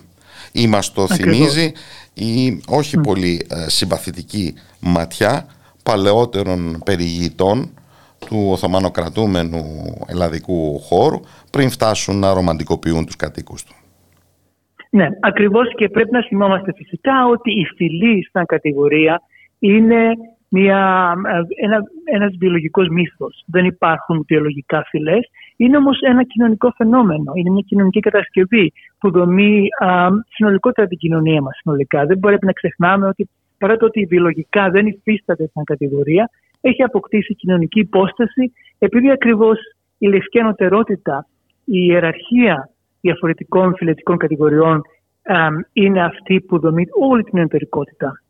Ή 0.51 0.67
μας 0.67 0.91
το 0.91 1.07
θυμίζει 1.07 1.71
η 2.13 2.61
όχι 2.67 2.97
πολύ 2.97 3.45
ε, 3.49 3.69
συμπαθητική 3.69 4.53
ματιά 4.79 5.45
παλαιότερων 5.83 6.81
περιηγητών 6.85 7.69
του 8.19 8.47
Οθωμανοκρατούμενου 8.51 9.93
ελλαδικού 10.05 10.79
χώρου 10.79 11.19
πριν 11.49 11.69
φτάσουν 11.69 12.19
να 12.19 12.33
ρομαντικοποιούν 12.33 13.05
τους 13.05 13.15
κατοίκους 13.15 13.63
του. 13.63 13.75
Ναι, 14.93 15.07
ακριβώς 15.19 15.73
και 15.75 15.89
πρέπει 15.89 16.11
να 16.11 16.23
θυμόμαστε 16.23 16.73
φυσικά 16.75 17.25
ότι 17.25 17.51
η 17.51 17.65
φυλή 17.75 18.29
σαν 18.31 18.45
κατηγορία 18.45 19.21
είναι 19.59 20.11
μια, 20.49 21.13
ένα, 21.55 21.81
ένας 22.03 22.35
βιολογικός 22.39 22.87
μύθος. 22.87 23.43
Δεν 23.47 23.65
υπάρχουν 23.65 24.23
βιολογικά 24.27 24.83
φυλές. 24.89 25.29
Είναι 25.55 25.77
όμως 25.77 25.99
ένα 26.01 26.23
κοινωνικό 26.23 26.73
φαινόμενο. 26.77 27.31
Είναι 27.35 27.49
μια 27.49 27.63
κοινωνική 27.67 27.99
κατασκευή 27.99 28.73
που 28.99 29.11
δομεί 29.11 29.67
α, 29.79 30.07
συνολικότερα 30.29 30.87
την 30.87 30.97
κοινωνία 30.97 31.41
μας 31.41 31.57
συνολικά. 31.61 32.05
Δεν 32.05 32.19
πρέπει 32.19 32.45
να 32.45 32.51
ξεχνάμε 32.51 33.07
ότι 33.07 33.29
παρά 33.57 33.77
το 33.77 33.85
ότι 33.85 34.05
βιολογικά 34.05 34.69
δεν 34.69 34.85
υφίσταται 34.85 35.49
σαν 35.53 35.63
κατηγορία, 35.63 36.29
έχει 36.61 36.83
αποκτήσει 36.83 37.35
κοινωνική 37.35 37.79
υπόσταση 37.79 38.53
επειδή 38.79 39.11
ακριβώς 39.11 39.57
η 39.97 40.07
λευκή 40.07 40.39
ανωτερότητα, 40.39 41.27
η 41.65 41.79
ιεραρχία 41.87 42.69
διαφορετικών 43.03 43.75
φυλετικών 43.75 44.17
κατηγοριών 44.17 44.81
είναι 45.73 46.03
αυτή 46.03 46.41
που 46.41 46.59
δομεί 46.59 46.85
όλη 47.09 47.23
την 47.23 47.37
εντερικότητα. 47.37 48.21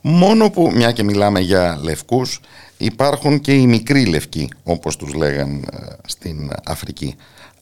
Μόνο 0.00 0.50
που, 0.50 0.70
μια 0.74 0.92
και 0.92 1.02
μιλάμε 1.02 1.40
για 1.40 1.78
λευκούς, 1.84 2.40
υπάρχουν 2.78 3.40
και 3.40 3.52
οι 3.52 3.66
μικροί 3.66 4.06
λευκοί, 4.06 4.48
όπως 4.64 4.96
τους 4.96 5.14
λέγαν 5.14 5.50
ε, 5.50 5.76
στην 6.06 6.50
Αφρική. 6.66 7.14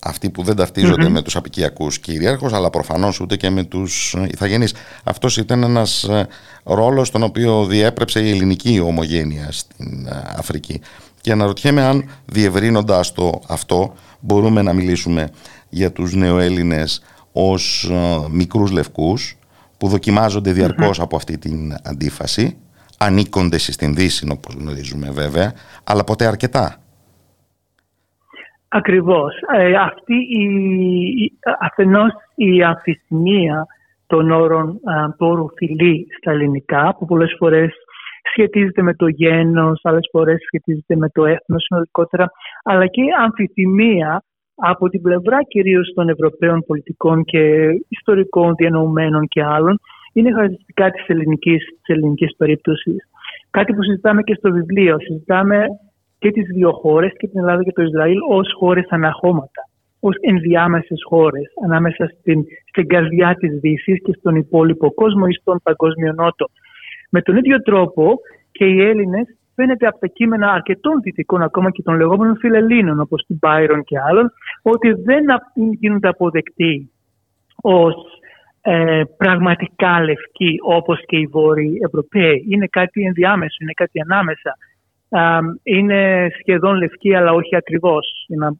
Αυτοί 0.03 0.31
που 0.31 0.43
δεν 0.43 0.57
ταυτιζονται 0.57 1.09
με 1.09 1.23
τους 1.23 1.37
απικιακούς 1.37 1.99
κυρίαρχους, 1.99 2.53
αλλά 2.53 2.71
προφανώς 2.71 3.21
ούτε 3.21 3.37
και 3.37 3.51
με 3.51 3.65
τους 3.65 4.17
ηθαγενείς. 4.31 4.75
Αυτός 5.05 5.37
ήταν 5.37 5.63
ένας 5.63 6.05
ε, 6.05 6.27
ρόλος 6.65 7.11
τον 7.11 7.23
οποίο 7.23 7.65
διέπρεψε 7.65 8.21
η 8.21 8.31
ελληνική 8.31 8.81
ομογένεια 8.81 9.53
στην 9.53 10.07
ε, 10.07 10.23
Αφρική. 10.37 10.81
Και 11.21 11.33
αναρωτιέμαι 11.33 11.83
αν 11.83 12.05
διευρύνοντας 12.27 13.13
το 13.13 13.41
αυτό 13.49 13.95
μπορούμε 14.21 14.63
να 14.63 14.73
μιλήσουμε 14.73 15.31
για 15.71 15.93
τους 15.93 16.15
νεοέλληνες 16.15 17.03
ως 17.33 17.91
μικρούς 18.31 18.71
λευκούς 18.71 19.39
που 19.79 19.89
δοκιμάζονται 19.89 20.75
από 20.99 21.17
αυτή 21.17 21.39
την 21.39 21.73
αντίφαση, 21.85 22.59
ανήκονται 22.99 23.59
στην 23.59 23.95
Δύση 23.95 24.29
όπως 24.33 24.55
γνωρίζουμε 24.55 25.11
βέβαια, 25.11 25.53
αλλά 25.85 26.05
ποτέ 26.05 26.27
αρκετά. 26.27 26.77
Ακριβώς. 28.69 29.35
Ε, 29.57 29.75
αυτή 29.75 30.15
η, 30.15 31.33
αφενός 31.61 32.13
η 32.35 32.63
αμφισημία 32.63 33.67
των 34.07 34.31
όρων 34.31 34.81
του 35.17 35.27
όρου 35.27 35.47
φιλή 35.57 36.07
στα 36.19 36.31
ελληνικά, 36.31 36.97
που 36.99 37.07
πολλές 37.07 37.35
φορές 37.39 37.73
σχετίζεται 38.33 38.83
με 38.83 38.95
το 38.95 39.09
γένος, 39.09 39.81
άλλες 39.83 40.09
φορές 40.11 40.39
σχετίζεται 40.47 40.97
με 40.97 41.09
το 41.09 41.25
έθνος 41.25 41.63
συνολικότερα, 41.63 42.31
αλλά 42.63 42.87
και 42.87 43.01
η 43.01 43.09
αμφιθυμία 43.23 44.23
από 44.61 44.89
την 44.89 45.03
πλευρά 45.03 45.43
κυρίως 45.43 45.93
των 45.95 46.09
Ευρωπαίων 46.09 46.65
πολιτικών 46.67 47.25
και 47.25 47.69
ιστορικών 47.89 48.55
διανοουμένων 48.55 49.27
και 49.29 49.43
άλλων 49.45 49.81
είναι 50.13 50.33
χαρακτηριστικά 50.33 50.91
της 50.91 51.09
ελληνικής, 51.09 51.65
της 51.65 51.95
ελληνικής 51.95 52.37
περίπτωσης. 52.37 53.09
Κάτι 53.51 53.75
που 53.75 53.83
συζητάμε 53.83 54.23
και 54.23 54.35
στο 54.35 54.51
βιβλίο. 54.51 54.97
Συζητάμε 55.01 55.67
και 56.19 56.31
τις 56.31 56.47
δύο 56.55 56.73
χώρες, 56.73 57.13
και 57.19 57.29
την 57.29 57.39
Ελλάδα 57.39 57.63
και 57.63 57.73
το 57.73 57.83
Ισραήλ, 57.83 58.19
ως 58.29 58.49
χώρες 58.59 58.87
αναχώματα, 58.89 59.63
ως 60.01 60.17
ενδιάμεσες 60.21 61.03
χώρες, 61.09 61.53
ανάμεσα 61.65 62.13
στην, 62.19 62.45
στην 62.69 62.87
καρδιά 62.87 63.35
της 63.35 63.61
Δύσης 63.61 64.03
και 64.03 64.13
στον 64.19 64.35
υπόλοιπο 64.37 64.93
κόσμο 64.95 65.25
ή 65.29 65.33
στον 65.33 65.61
παγκόσμιο 65.63 66.13
νότο. 66.13 66.47
Με 67.11 67.23
τον 67.23 67.37
ίδιο 67.37 67.63
τρόπο 67.63 68.19
και 68.53 68.65
οι 68.65 68.81
Έλληνες 68.81 69.27
φαίνεται 69.61 69.87
από 69.87 69.99
τα 69.99 70.07
κείμενα 70.07 70.53
αρκετών 70.53 71.01
δυτικών, 71.03 71.43
ακόμα 71.43 71.71
και 71.71 71.83
των 71.83 71.97
λεγόμενων 71.97 72.37
φιλελλήνων, 72.37 73.01
όπως 73.01 73.25
του 73.27 73.37
Μπάιρον 73.41 73.85
και 73.85 73.99
άλλων, 74.09 74.33
ότι 74.63 74.93
δεν 74.93 75.25
γίνονται 75.55 76.09
αποδεκτοί 76.09 76.91
ως 77.63 77.95
ε, 78.63 79.03
πραγματικά 79.17 80.01
λευκοί, 80.01 80.55
όπως 80.63 81.03
και 81.07 81.17
οι 81.17 81.27
Βόρειοι 81.27 81.81
Ευρωπαίοι. 81.87 82.47
Είναι 82.49 82.67
κάτι 82.67 83.03
ενδιάμεσο, 83.03 83.57
είναι 83.61 83.73
κάτι 83.73 84.01
ανάμεσα. 84.01 84.57
είναι 85.63 86.31
σχεδόν 86.41 86.77
λευκοί, 86.77 87.15
αλλά 87.15 87.33
όχι 87.33 87.57
ακριβώς. 87.57 88.27
Να 88.29 88.53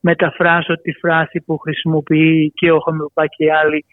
μεταφράσω 0.00 0.74
τη 0.74 0.92
φράση 0.92 1.40
που 1.40 1.58
χρησιμοποιεί 1.58 2.52
και 2.54 2.72
ο 2.72 2.78
Χαμιλουπά 2.78 3.26
και 3.26 3.44
οι 3.44 3.50
άλλοι, 3.50 3.84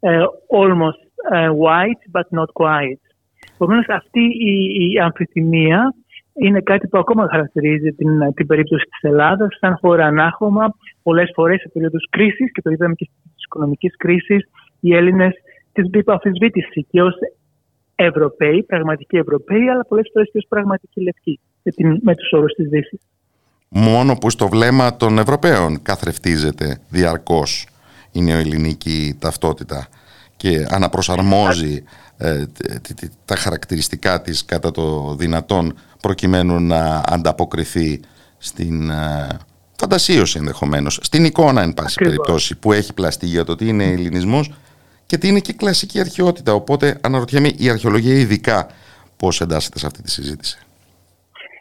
ε, 0.00 0.18
almost 0.60 1.00
ε, 1.32 1.48
white, 1.62 2.02
but 2.12 2.38
not 2.38 2.50
quite. 2.62 3.04
Επομένως, 3.54 3.86
αυτή 3.88 4.20
η, 4.20 4.54
η 4.92 4.98
αμφιθυμία 4.98 5.94
είναι 6.34 6.60
κάτι 6.60 6.88
που 6.88 6.98
ακόμα 6.98 7.28
χαρακτηρίζει 7.30 7.90
την, 7.92 8.34
την 8.34 8.46
περίπτωση 8.46 8.84
της 8.84 9.02
Ελλάδας 9.02 9.56
σαν 9.60 9.76
χώρα 9.80 10.06
ανάχωμα. 10.06 10.74
Πολλές 11.02 11.30
φορές 11.34 11.60
σε 11.60 11.68
περίοδους 11.72 12.06
κρίσης 12.10 12.52
και 12.52 12.62
το 12.62 12.70
είδαμε 12.70 12.94
και 12.94 13.08
στις 13.30 13.44
οικονομικής 13.44 13.96
κρίσης 13.96 14.48
οι 14.80 14.94
Έλληνες 14.94 15.32
τις 15.72 15.88
μπήκαν 15.88 16.14
αφισβήτηση 16.14 16.86
και 16.90 17.02
ως 17.02 17.14
Ευρωπαίοι, 17.94 18.62
πραγματικοί 18.62 19.16
Ευρωπαίοι, 19.16 19.68
αλλά 19.68 19.84
πολλές 19.84 20.10
φορές 20.12 20.28
και 20.32 20.38
ως 20.38 20.46
πραγματικοί 20.48 21.02
λευκοί 21.02 21.40
με, 21.62 21.70
την, 21.70 21.98
με 22.02 22.14
τους 22.14 22.32
όρους 22.32 22.52
της 22.52 22.68
Δύσης. 22.68 23.00
Μόνο 23.68 24.14
που 24.14 24.30
στο 24.30 24.48
βλέμμα 24.48 24.96
των 24.96 25.18
Ευρωπαίων 25.18 25.82
καθρεφτίζεται 25.82 26.78
διαρκώς 26.90 27.66
η 28.12 28.22
νεοελληνική 28.22 29.16
ταυτότητα 29.20 29.88
και 30.44 30.66
αναπροσαρμόζει 30.70 31.84
ε, 32.18 32.44
τα 33.24 33.36
χαρακτηριστικά 33.36 34.22
της 34.22 34.44
κατά 34.44 34.70
το 34.70 35.14
δυνατόν 35.18 35.74
προκειμένου 36.02 36.60
να 36.60 37.02
ανταποκριθεί 37.06 38.00
στην 38.38 38.90
ε, 38.90 39.26
φαντασίωση 39.80 40.38
ενδεχομένως, 40.38 40.98
στην 41.02 41.24
εικόνα 41.24 41.62
εν 41.62 41.74
πάση 41.74 42.00
περιπτώσει 42.04 42.58
που 42.58 42.72
έχει 42.72 42.94
πλαστεί 42.94 43.26
για 43.26 43.44
το 43.44 43.54
τι 43.54 43.68
είναι 43.68 43.84
ελληνισμός 43.84 44.52
και 45.06 45.18
τι 45.18 45.28
είναι 45.28 45.38
και 45.38 45.52
κλασική 45.52 46.00
αρχαιότητα. 46.00 46.52
Οπότε 46.52 46.98
αναρωτιέμαι 47.02 47.50
η 47.58 47.70
αρχαιολογία 47.70 48.14
ειδικά 48.14 48.66
πώς 49.16 49.40
εντάσσεται 49.40 49.78
σε 49.78 49.86
αυτή 49.86 50.02
τη 50.02 50.10
συζήτηση; 50.10 50.58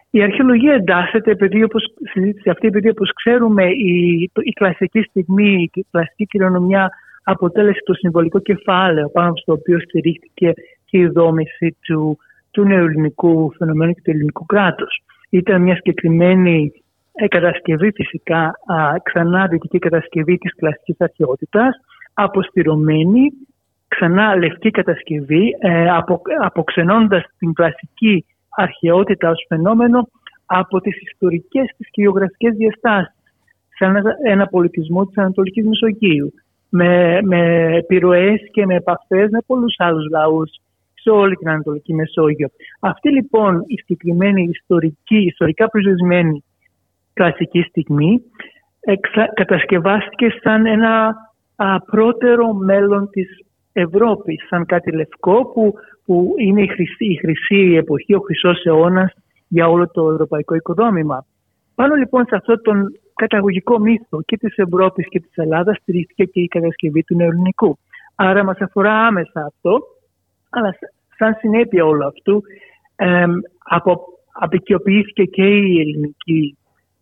Η 0.10 0.22
αρχαιολογία 0.22 0.74
εντάσσεται 0.74 1.32
επειδή 1.32 1.64
όπως 1.64 1.94
συζήτηση 2.12 2.50
αυτή, 2.50 2.68
επειδή 2.68 2.90
όπως 2.90 3.12
ξέρουμε 3.14 3.64
η, 3.64 4.22
η 4.44 4.52
κλασική 4.54 5.02
στιγμή, 5.02 5.70
η 5.74 5.86
κλασική 5.92 6.26
κληρονομιά 6.26 6.92
αποτέλεσε 7.24 7.80
το 7.86 7.94
συμβολικό 7.94 8.40
κεφάλαιο 8.40 9.10
πάνω 9.10 9.34
στο 9.36 9.54
οποίο 9.54 9.80
στηρίχθηκε 9.80 10.54
και 10.86 10.98
η 10.98 11.08
δόμηση 11.08 11.78
του, 11.82 12.18
του 12.52 12.64
νεοελληνικού 12.64 13.54
φαινομένου 13.58 13.94
και 13.94 14.02
του 14.04 14.12
ελληνικού 14.12 14.46
κράτους. 14.46 15.04
Ήταν 15.30 15.62
μια 15.62 15.76
συγκεκριμένη 15.76 16.72
ε, 17.14 17.28
κατασκευή 17.28 17.92
φυσικά, 17.92 18.42
α, 18.46 18.94
ξανά 19.04 19.48
δυτική 19.48 19.80
κατασκευή 19.80 20.38
της 20.38 20.56
κλασικής 20.56 20.96
αρχαιότητας, 20.98 21.76
αποστηρωμένη, 22.14 23.32
ξανά 23.88 24.36
λευκή 24.36 24.72
κατασκευή, 24.72 25.56
ε, 25.60 25.90
απο, 25.90 26.22
αποξενώντας 26.42 27.24
την 27.38 27.54
κλασική 27.54 28.26
αρχαιότητα 28.50 29.30
ως 29.30 29.46
φαινόμενο 29.48 30.08
από 30.46 30.82
τις 30.82 31.02
ιστορικές 31.02 31.74
της 31.78 31.90
και 31.92 32.02
γεωγραφικές 32.02 32.56
διαστάσεις 32.56 33.14
σαν 33.78 34.04
ένα 34.24 34.48
πολιτισμό 34.48 35.06
της 35.06 35.18
Ανατολικής 35.18 35.66
Μεσογείου 35.66 36.34
με, 36.76 37.22
με 37.22 37.70
επιρροές 37.76 38.40
και 38.52 38.66
με 38.66 38.76
επαφές 38.76 39.30
με 39.30 39.40
πολλούς 39.46 39.76
άλλους 39.78 40.10
λαούς 40.10 40.52
σε 40.94 41.10
όλη 41.10 41.36
την 41.36 41.50
Ανατολική 41.50 41.94
Μεσόγειο. 41.94 42.48
Αυτή 42.80 43.10
λοιπόν 43.10 43.64
η 43.68 43.76
συγκεκριμένη 43.76 44.44
ιστορική, 44.52 45.18
ιστορικά 45.18 45.70
προσδεσμένη 45.70 46.44
κλασική 47.14 47.62
στιγμή 47.62 48.22
εξα, 48.80 49.32
κατασκευάστηκε 49.34 50.28
σαν 50.42 50.66
ένα 50.66 51.16
α, 51.56 51.80
πρώτερο 51.80 52.54
μέλλον 52.54 53.10
της 53.10 53.28
Ευρώπης, 53.74 54.48
σαν 54.50 54.66
κάτι 54.66 54.92
λευκό 54.92 55.52
που, 55.54 55.74
που 56.06 56.34
είναι 56.38 56.62
η 56.62 56.68
χρυσή, 56.68 57.06
η 57.06 57.16
χρυσή 57.16 57.76
εποχή, 57.78 58.14
ο 58.14 58.20
χρυσός 58.20 58.66
αιώνας 58.66 59.14
για 59.48 59.68
όλο 59.68 59.92
το 59.92 60.12
ευρωπαϊκό 60.12 60.56
οικοδόμημα. 60.56 61.26
Πάνω 61.76 61.96
λοιπόν 61.96 62.26
σε 62.26 62.36
αυτόν 62.36 62.62
τον 62.62 62.92
καταγωγικό 63.24 63.80
μύθο 63.80 64.22
και 64.22 64.38
της 64.38 64.58
Ευρώπης 64.58 65.08
και 65.10 65.20
της 65.20 65.36
Ελλάδας 65.36 65.78
στηρίχθηκε 65.78 66.24
και 66.24 66.40
η 66.40 66.48
κατασκευή 66.48 67.04
του 67.04 67.16
νεοελληνικού. 67.16 67.78
Άρα 68.16 68.44
μας 68.44 68.58
αφορά 68.60 68.94
άμεσα 69.08 69.42
αυτό, 69.46 69.80
αλλά 70.50 70.76
σαν 71.18 71.36
συνέπεια 71.40 71.86
όλου 71.86 72.06
αυτού 72.06 72.44
ε, 72.96 73.26
απο, 73.64 74.02
απεικιοποιήθηκε 74.32 75.24
και 75.24 75.46
η 75.46 75.80
ελληνική 75.80 76.58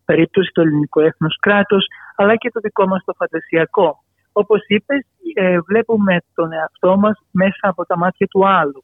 περίπτωση, 0.05 0.51
το 0.53 0.61
ελληνικό 0.61 1.01
έθνος 1.01 1.37
κράτος, 1.39 1.85
αλλά 2.15 2.35
και 2.35 2.51
το 2.51 2.59
δικό 2.59 2.87
μας 2.87 3.03
το 3.05 3.13
φαντασιακό. 3.13 4.03
Όπως 4.31 4.61
είπες, 4.67 5.05
ε, 5.33 5.59
βλέπουμε 5.59 6.17
τον 6.35 6.51
εαυτό 6.51 6.97
μας 6.97 7.19
μέσα 7.31 7.59
από 7.61 7.85
τα 7.85 7.97
μάτια 7.97 8.27
του 8.27 8.47
άλλου. 8.47 8.83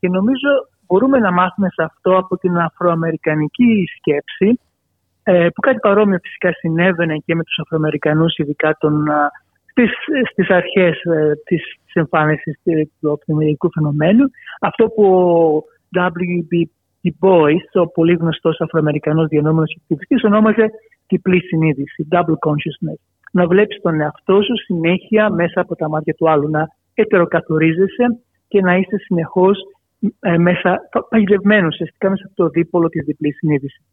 Και 0.00 0.08
νομίζω 0.08 0.48
μπορούμε 0.86 1.18
να 1.18 1.32
μάθουμε 1.32 1.68
σε 1.68 1.82
αυτό 1.82 2.16
από 2.16 2.36
την 2.36 2.56
αφροαμερικανική 2.58 3.84
σκέψη, 3.96 4.48
ε, 4.48 4.73
που 5.24 5.60
κάτι 5.60 5.78
παρόμοιο 5.78 6.18
φυσικά 6.22 6.52
συνέβαινε 6.52 7.16
και 7.24 7.34
με 7.34 7.42
τους 7.42 7.58
Αφροαμερικανούς, 7.58 8.36
ειδικά 8.36 8.76
των, 8.80 9.06
στις, 9.74 9.90
στις 10.30 10.48
αρχές 10.48 11.02
ε, 11.02 11.32
της, 11.44 11.62
της 11.84 11.94
εμφάνισης 11.94 12.60
του 13.00 13.10
οπτημερικού 13.10 13.70
φαινομένου. 13.72 14.24
Αυτό 14.60 14.88
που 14.88 15.04
ο 15.04 15.62
W.B. 15.96 16.62
Du 17.02 17.10
Bois, 17.20 17.82
ο 17.82 17.86
πολύ 17.88 18.14
γνωστός 18.14 18.60
Αφροαμερικανός 18.60 19.28
διανόμενος 19.28 19.76
ακτιβιστής, 19.76 20.24
ονόμαζε 20.24 20.70
διπλή 21.08 21.40
συνείδηση, 21.40 22.08
double 22.10 22.38
consciousness. 22.46 23.00
να 23.32 23.46
βλέπεις 23.46 23.80
τον 23.82 24.00
εαυτό 24.00 24.42
σου 24.42 24.56
συνέχεια 24.64 25.30
μέσα 25.30 25.60
από 25.60 25.76
τα 25.76 25.88
μάτια 25.88 26.14
του 26.14 26.30
άλλου, 26.30 26.50
να 26.50 26.68
ετεροκαθορίζεσαι 26.94 28.04
και 28.48 28.60
να 28.60 28.76
είσαι 28.76 28.96
συνεχώς 28.96 29.58
ε, 30.20 30.38
μέσα, 30.38 30.80
παγιδευμένος 31.08 31.72
ουσιαστικά 31.72 32.10
μέσα 32.10 32.22
από 32.26 32.34
το 32.34 32.48
δίπολο 32.48 32.88
της 32.88 33.04
διπλής 33.04 33.36
συνείδησης. 33.36 33.84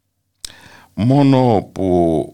Μόνο 0.94 1.70
που 1.72 2.24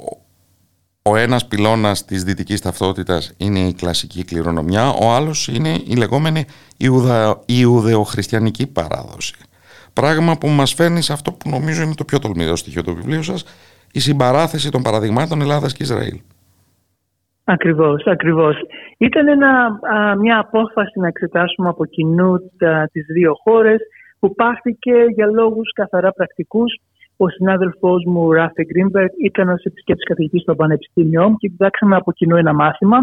ο 1.03 1.17
ένας 1.17 1.47
πυλώνας 1.47 2.05
της 2.05 2.25
δυτικής 2.25 2.61
ταυτότητας 2.61 3.35
είναι 3.37 3.59
η 3.59 3.75
κλασική 3.75 4.25
κληρονομιά, 4.25 4.89
ο 4.89 5.11
άλλος 5.11 5.49
είναι 5.49 5.69
η 5.69 5.95
λεγόμενη 5.97 6.45
Ιουδα... 6.77 7.43
Ιουδεοχριστιανική 7.47 8.73
παράδοση. 8.73 9.35
Πράγμα 9.93 10.39
που 10.39 10.49
μας 10.49 10.75
φέρνει 10.75 11.03
σε 11.03 11.13
αυτό 11.13 11.33
που 11.33 11.49
νομίζω 11.49 11.83
είναι 11.83 11.95
το 11.95 12.05
πιο 12.05 12.19
τολμηρό 12.19 12.57
στοιχείο 12.57 12.83
του 12.83 12.95
βιβλίου 12.95 13.23
σας, 13.23 13.45
η 13.93 14.01
συμπαράθεση 14.01 14.71
των 14.71 14.83
παραδειγμάτων 14.83 15.41
Ελλάδας 15.41 15.73
και 15.73 15.83
Ισραήλ. 15.83 16.21
Ακριβώς, 17.45 18.07
ακριβώς. 18.07 18.57
Ήταν 18.99 19.29
ένα, 19.29 19.79
μια 20.19 20.39
απόφαση 20.39 21.01
να 21.01 21.07
εξετάσουμε 21.07 21.69
από 21.69 21.85
κοινού 21.85 22.53
τα, 22.59 22.89
τις 22.93 23.07
δύο 23.07 23.33
χώρες 23.45 23.79
που 24.19 24.35
πάρθηκε 24.35 24.93
για 25.15 25.27
λόγους 25.27 25.73
καθαρά 25.73 26.13
πρακτικούς. 26.13 26.81
Ο 27.21 27.29
συνάδελφός 27.29 28.05
μου, 28.07 28.33
Ράφε 28.33 28.65
Γκρίνμπεργκ, 28.65 29.11
ήταν 29.25 29.49
ως 29.49 29.63
επισκέπτης 29.63 30.05
καθηγητής 30.05 30.43
στο 30.43 30.55
Πανεπιστήμιο 30.55 31.35
και 31.39 31.49
διδάξαμε 31.49 31.97
από 31.97 32.13
κοινού 32.13 32.37
ένα 32.37 32.55
μάθημα 32.55 32.99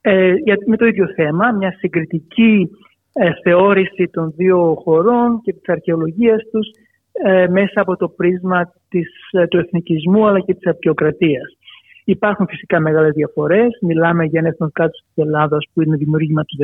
ε, 0.00 0.34
με 0.66 0.76
το 0.76 0.86
ίδιο 0.86 1.06
θέμα, 1.14 1.52
μια 1.52 1.72
συγκριτική 1.78 2.70
ε, 3.12 3.30
θεώρηση 3.42 4.08
των 4.12 4.32
δύο 4.36 4.74
χωρών 4.84 5.40
και 5.42 5.52
της 5.52 5.68
αρχαιολογίας 5.68 6.42
τους 6.52 6.68
ε, 7.12 7.46
μέσα 7.48 7.80
από 7.80 7.96
το 7.96 8.08
πρίσμα 8.08 8.72
της, 8.88 9.08
ε, 9.30 9.46
του 9.46 9.58
εθνικισμού 9.58 10.26
αλλά 10.26 10.40
και 10.40 10.54
της 10.54 10.66
απεικιοκρατίας. 10.66 11.56
Υπάρχουν 12.04 12.46
φυσικά 12.46 12.80
μεγάλες 12.80 13.12
διαφορές. 13.12 13.78
Μιλάμε 13.80 14.24
για 14.24 14.40
ένα 14.40 14.48
εθνοκράτο 14.48 14.98
της 14.98 15.24
Ελλάδας 15.24 15.66
που 15.72 15.82
είναι 15.82 15.96
δημιούργημα 15.96 16.42
του 16.42 16.56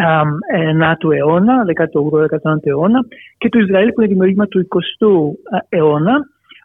19ου 0.00 1.12
αιώνα, 1.16 1.64
18ου-19ου 1.64 2.66
αιώνα 2.66 3.00
και 3.38 3.48
του 3.48 3.58
Ισραήλ 3.58 3.92
που 3.92 4.00
είναι 4.00 4.10
δημιούργημα 4.10 4.46
του 4.46 4.68
20ου 4.68 5.08
αιώνα. 5.68 6.16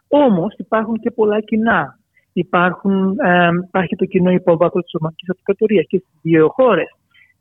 Όμως 0.08 0.54
υπάρχουν 0.56 0.94
και 0.94 1.10
πολλά 1.10 1.40
κοινά. 1.40 1.98
Υπάρχουν, 2.32 3.16
ε, 3.18 3.48
υπάρχει 3.66 3.96
το 3.96 4.04
κοινό 4.04 4.30
υπόβαθρο 4.30 4.80
της 4.80 4.94
Ομανικής 5.00 5.30
Αυτοκρατορίας 5.30 5.86
και 5.88 5.98
στις 5.98 6.18
δύο 6.22 6.48
χώρες. 6.48 6.88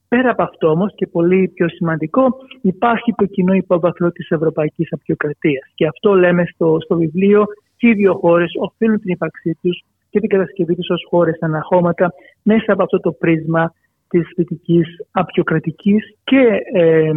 Πέρα 0.07 0.29
από 0.29 0.43
αυτό 0.43 0.69
όμως 0.69 0.93
και 0.95 1.07
πολύ 1.07 1.47
πιο 1.47 1.69
σημαντικό 1.69 2.35
υπάρχει 2.61 3.13
το 3.17 3.25
κοινό 3.25 3.53
υπόβαθρο 3.53 4.11
της 4.11 4.29
Ευρωπαϊκής 4.29 4.87
Απειοκρατίας 4.91 5.71
και 5.75 5.87
αυτό 5.87 6.13
λέμε 6.13 6.45
στο, 6.53 6.77
στο 6.83 6.95
βιβλίο 6.95 7.45
και 7.77 7.87
οι 7.87 7.93
δύο 7.93 8.13
χώρες 8.13 8.51
οφείλουν 8.59 8.99
την 8.99 9.11
ύπαρξή 9.11 9.57
τους 9.61 9.83
και 10.09 10.19
την 10.19 10.29
κατασκευή 10.29 10.75
τους 10.75 10.89
ως 10.89 11.05
χώρες 11.09 11.37
αναχώματα 11.41 12.13
μέσα 12.43 12.73
από 12.73 12.83
αυτό 12.83 12.99
το 12.99 13.11
πρίσμα 13.11 13.73
της 14.19 14.31
δυτικής 14.35 14.87
απειοκρατικής 15.11 16.15
και 16.23 16.47
ε, 16.73 17.09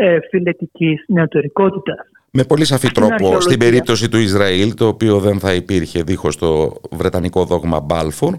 ε, 0.00 0.18
φιλετικής 0.30 1.04
νεωτερικότητας. 1.08 1.98
Με 2.32 2.44
πολύ 2.44 2.64
σαφή 2.64 2.92
τρόπο 2.92 3.40
στην 3.40 3.58
περίπτωση 3.58 4.08
του 4.08 4.18
Ισραήλ, 4.18 4.74
το 4.74 4.86
οποίο 4.86 5.18
δεν 5.18 5.38
θα 5.38 5.54
υπήρχε 5.54 6.02
δίχως 6.02 6.36
το 6.36 6.80
βρετανικό 6.90 7.44
δόγμα 7.44 7.80
Μπάλφορ, 7.80 8.34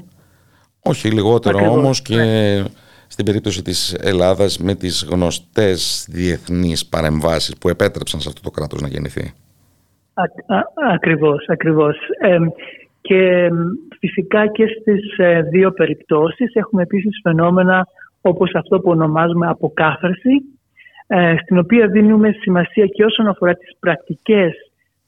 όχι 0.84 1.12
λιγότερο 1.12 1.58
Ακριβώς, 1.58 1.78
όμως 1.78 2.02
και 2.02 2.16
ναι 2.16 2.64
στην 3.08 3.26
περίπτωση 3.26 3.62
της 3.62 3.94
Ελλάδας 3.94 4.58
με 4.58 4.76
τις 4.76 5.08
γνωστές 5.12 6.08
διεθνείς 6.12 6.86
παρεμβάσεις 6.86 7.58
που 7.58 7.70
επέτρεψαν 7.70 8.20
σε 8.20 8.30
αυτό 8.30 8.42
το 8.42 8.50
κράτος 8.50 8.82
να 8.82 8.88
γεννηθεί. 8.88 9.34
Α, 10.14 10.24
α, 10.56 10.64
ακριβώς, 10.94 11.46
ακριβώς. 11.48 11.98
και 13.02 13.50
φυσικά 14.02 14.48
και 14.48 14.66
στις 14.80 15.18
ε, 15.18 15.42
δύο 15.42 15.72
περιπτώσεις 15.72 16.54
έχουμε 16.54 16.82
επίσης 16.82 17.20
φαινόμενα 17.24 17.88
όπως 18.22 18.52
αυτό 18.54 18.80
που 18.80 18.90
ονομάζουμε 18.90 19.48
αποκάθαρση, 19.48 20.34
ε, 21.08 21.36
στην 21.44 21.58
οποία 21.58 21.88
δίνουμε 21.88 22.32
σημασία 22.42 22.86
και 22.86 23.06
όσον 23.06 23.28
αφορά 23.28 23.54
τις 23.54 23.76
πρακτικές 23.80 24.54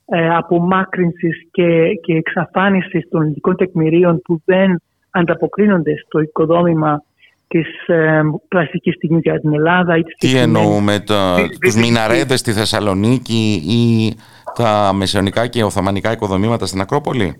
ε, 0.05 0.29
απομάκρυνσης 0.35 1.47
και, 1.51 1.93
και 2.03 2.13
εξαφάνισης 2.13 3.09
των 3.09 3.27
ειδικών 3.27 3.55
τεκμηρίων 3.55 4.21
που 4.21 4.41
δεν 4.45 4.81
ανταποκρίνονται 5.09 5.93
στο 6.05 6.19
οικοδόμημα 6.19 7.03
της 7.47 7.87
ε, 7.87 8.21
κλασικής 8.47 8.95
στιγμής 8.95 9.21
για 9.21 9.39
την 9.39 9.53
Ελλάδα. 9.53 9.93
Τι 10.17 10.37
εννοούμε, 10.37 10.99
το, 10.99 11.15
τους 11.61 11.75
μιναρέδες 11.75 12.39
στη 12.39 12.51
Θεσσαλονίκη 12.51 13.63
ή 13.67 14.13
τα 14.55 14.91
μεσαιωνικά 14.93 15.47
και 15.47 15.63
οθωμανικά 15.63 16.11
οικοδομήματα 16.11 16.65
στην 16.65 16.81
Ακρόπολη; 16.81 17.35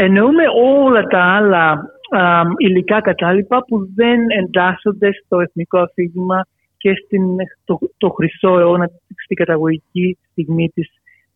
Εννοούμε 0.00 0.44
όλα 0.64 1.02
τα 1.02 1.22
άλλα 1.36 1.70
α, 2.10 2.42
υλικά 2.56 3.00
κατάλοιπα 3.00 3.64
που 3.64 3.88
δεν 3.94 4.20
εντάσσονται 4.28 5.10
στο 5.24 5.40
εθνικό 5.40 5.78
αφήγημα 5.78 6.46
και 6.76 6.92
στην, 7.04 7.22
το, 7.64 7.78
το 7.98 8.08
χρυσό 8.08 8.58
αιώνα, 8.58 8.90
στην 9.24 9.36
καταγωγική 9.36 10.18
στιγμή 10.30 10.68
της, 10.68 10.88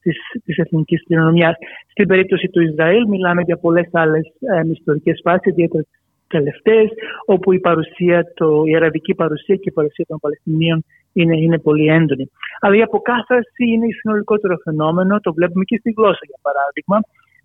της, 0.03 0.17
της 0.45 0.57
εθνικής 0.57 1.05
κληρονομιάς. 1.07 1.55
Στην 1.91 2.07
περίπτωση 2.07 2.49
του 2.49 2.61
Ισραήλ 2.61 3.09
μιλάμε 3.09 3.43
για 3.43 3.57
πολλές 3.57 3.89
άλλες 3.93 4.25
ε, 4.41 4.71
ιστορικές 4.71 5.21
φάσεις, 5.25 5.53
ιδιαίτερα 5.53 5.85
τελευταίες, 6.27 6.89
όπου 7.27 7.53
η 7.53 7.61
παρουσία, 7.61 8.33
το, 8.35 8.63
η 8.65 8.77
αραβική 8.77 9.15
παρουσία 9.15 9.55
και 9.55 9.69
η 9.69 9.73
παρουσία 9.73 10.05
των 10.09 10.19
Παλαιστινίων 10.21 10.85
είναι, 11.13 11.37
είναι 11.37 11.59
πολύ 11.59 11.87
έντονη. 11.87 12.31
Αλλά 12.61 12.77
η 12.77 12.83
αποκάθαρση 12.83 13.65
είναι 13.73 13.87
συνολικότερο 14.01 14.57
φαινόμενο, 14.65 15.21
το 15.21 15.33
βλέπουμε 15.33 15.65
και 15.65 15.77
στη 15.79 15.95
γλώσσα 15.97 16.25
για 16.27 16.41
παράδειγμα, 16.43 16.99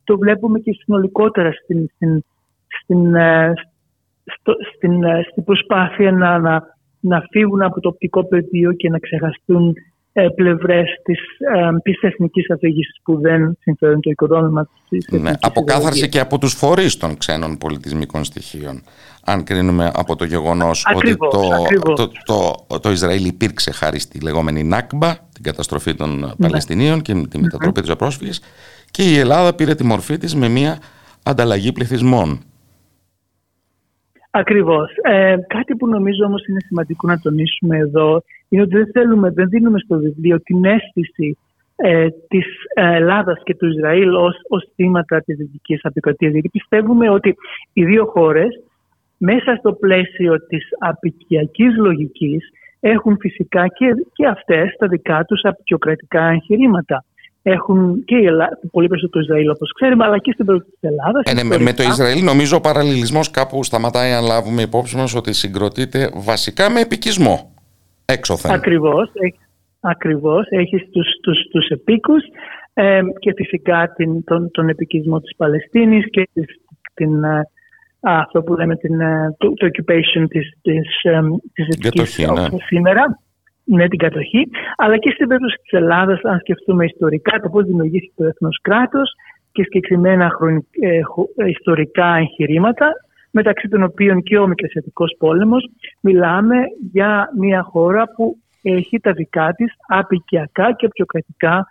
το 0.08 0.18
βλέπουμε 0.18 0.60
και 0.60 0.78
συνολικότερα 0.84 1.52
στην, 1.52 1.90
στην, 1.96 2.24
στην, 2.68 3.16
ε, 3.16 3.54
στο, 4.24 4.54
στην, 4.76 5.04
ε, 5.04 5.26
στην 5.32 5.44
προσπάθεια 5.44 6.12
να, 6.12 6.40
να, 6.40 6.64
να 7.00 7.24
φύγουν 7.32 7.62
από 7.62 7.80
το 7.80 7.90
οπτικό 7.90 8.26
πεδίο 8.26 8.74
και 8.74 8.90
να 8.90 9.00
ξεχαστούν 9.00 9.76
ε, 10.14 10.28
πλευρές 10.36 10.88
της 11.04 11.20
της 11.84 12.02
εθνικής 12.02 12.52
αφήγησης 12.52 13.00
που 13.04 13.20
δεν 13.20 13.58
συμφέρουν 13.62 14.02
το 14.02 14.10
οικοδόμημα 14.10 14.70
της. 14.90 15.08
Ναι, 15.10 15.32
αποκάθαρση 15.42 16.10
και 16.10 16.20
από 16.20 16.38
τους 16.38 16.54
φορείς 16.54 16.98
των 16.98 17.18
ξένων 17.18 17.58
πολιτισμικών 17.58 18.24
στοιχείων. 18.24 18.84
Αν 19.24 19.44
κρίνουμε 19.44 19.92
από 19.94 20.16
το 20.16 20.24
γεγονός 20.26 20.86
ότι 20.96 21.16
το, 21.18 21.30
το, 21.94 22.12
το, 22.26 22.80
το, 22.80 22.92
Ισραήλ 22.92 23.26
υπήρξε 23.26 23.72
χάρη 23.72 24.00
στη 24.00 24.20
λεγόμενη 24.20 24.64
Νάκμπα, 24.64 25.16
την 25.34 25.44
καταστροφή 25.44 25.96
των 25.96 26.20
ναι. 26.20 26.48
Παλαιστινίων 26.48 27.02
και 27.02 27.14
τη 27.14 27.40
μετατροπή 27.40 27.82
mm-hmm. 27.82 27.86
του 27.86 27.92
και 28.98 29.04
η 29.04 29.18
Ελλάδα 29.18 29.56
πήρε 29.56 29.76
τη 29.76 29.84
μορφή 29.86 30.18
της 30.18 30.36
με 30.36 30.48
μια 30.48 30.78
ανταλλαγή 31.24 31.72
πληθυσμών. 31.72 32.40
Ακριβώς. 34.32 34.90
Ε, 35.02 35.36
κάτι 35.48 35.76
που 35.76 35.88
νομίζω 35.88 36.26
όμως 36.26 36.46
είναι 36.48 36.60
σημαντικό 36.60 37.08
να 37.08 37.20
τονίσουμε 37.20 37.78
εδώ 37.78 38.24
είναι 38.50 38.62
ότι 38.62 38.76
δεν 38.76 38.90
θέλουμε, 38.94 39.32
δεν 39.32 39.50
δίνουμε 39.50 39.80
στο 39.80 39.98
βιβλίο 39.98 40.42
την 40.42 40.66
αίσθηση 40.66 41.38
ε, 41.76 42.08
της 42.28 42.46
Ελλάδας 42.74 43.42
και 43.44 43.56
του 43.56 43.68
Ισραήλ 43.68 44.14
ως, 44.14 44.36
ως 44.50 44.70
θύματα 44.76 45.22
της 45.22 45.38
δυτικής 45.38 45.80
απεικρατείας. 45.84 46.32
Γιατί 46.32 46.50
πιστεύουμε 46.50 47.10
ότι 47.10 47.36
οι 47.74 47.86
δύο 47.86 48.06
χώρες 48.06 48.64
μέσα 49.18 49.56
στο 49.56 49.74
πλαίσιο 49.74 50.46
της 50.48 50.68
απικιακής 50.80 51.76
λογικής 51.76 52.50
έχουν 52.80 53.18
φυσικά 53.20 53.68
και, 53.68 53.88
και 54.14 54.26
αυτές 54.26 54.76
τα 54.78 54.88
δικά 54.88 55.24
τους 55.26 55.42
απεικιοκρατικά 55.44 56.24
εγχειρήματα 56.24 57.04
έχουν 57.50 58.04
και 58.06 58.16
η 58.16 58.26
Ελλάδα, 58.26 58.60
πολύ 58.72 58.88
περισσότερο 58.88 59.24
το 59.24 59.28
Ισραήλ 59.28 59.50
όπως 59.50 59.72
ξέρουμε, 59.72 60.04
αλλά 60.06 60.18
και 60.18 60.32
στην 60.32 60.46
περίπτωση 60.46 60.78
της 60.80 60.90
Ελλάδας. 60.90 61.24
Ε, 61.26 61.34
ναι, 61.34 61.64
με 61.64 61.74
το 61.74 61.84
Ισραήλ 61.84 62.24
νομίζω 62.24 62.58
ο 62.58 62.62
παραλληλισμός 62.62 63.32
κάπου 63.32 63.64
σταματάει 63.64 64.12
αν 64.12 64.24
λάβουμε 64.24 64.62
υπόψη 64.62 64.96
μας 64.96 65.16
ότι 65.16 65.34
συγκροτείται 65.34 66.12
βασικά 66.16 66.70
με 66.70 66.80
επικισμό 66.80 67.54
έξωθεν. 68.06 68.52
Ακριβώς. 68.52 69.12
Ακριβώς, 69.80 70.46
έχεις 70.50 70.90
τους, 70.92 71.08
τους, 71.22 71.38
τους 71.52 71.68
επίκους 71.68 72.24
ε, 72.74 73.02
και 73.20 73.34
φυσικά 73.36 73.94
την, 73.96 74.24
τον, 74.24 74.52
τον 74.52 74.70
επικισμό 74.70 75.20
της 75.20 75.36
Παλαιστίνης 75.36 76.10
και 76.10 76.30
την, 76.94 77.24
ε, 77.24 77.42
αυτό 78.00 78.42
που 78.42 78.54
λέμε 78.54 78.76
την, 78.76 79.00
ε, 79.00 79.36
το, 79.38 79.54
το 79.54 79.68
occupation 79.68 80.26
της, 80.30 80.58
της, 80.62 80.88
της 81.54 82.18
ναι. 82.18 82.58
σήμερα 82.66 83.20
με 83.68 83.88
την 83.88 84.00
κατοχή, 84.00 84.48
αλλά 84.78 84.98
και 84.98 85.12
στην 85.12 85.28
περίπτωση 85.28 85.56
της 85.62 85.72
Ελλάδας, 85.72 86.22
αν 86.24 86.40
σκεφτούμε 86.40 86.86
ιστορικά 86.86 87.40
το 87.40 87.50
πώς 87.50 87.66
δημιουργήθηκε 87.66 88.14
το 88.16 88.24
έθνος 88.24 88.60
κράτος 88.62 89.14
και 89.52 89.64
συγκεκριμένα 89.64 90.32
ε, 90.80 91.02
ιστορικά 91.48 92.16
εγχειρήματα, 92.16 92.92
μεταξύ 93.32 93.68
των 93.68 93.84
οποίων 93.84 94.22
και 94.22 94.38
ο 94.38 94.48
Μικρασιατικός 94.48 95.16
πόλεμος, 95.20 95.70
μιλάμε 96.02 96.56
για 96.92 97.30
μια 97.38 97.62
χώρα 97.62 98.04
που 98.16 98.38
έχει 98.62 99.00
τα 99.00 99.12
δικά 99.12 99.54
της 99.54 99.74
απικιακά 99.88 100.74
και 100.74 100.88
πιοκρατικά 100.88 101.68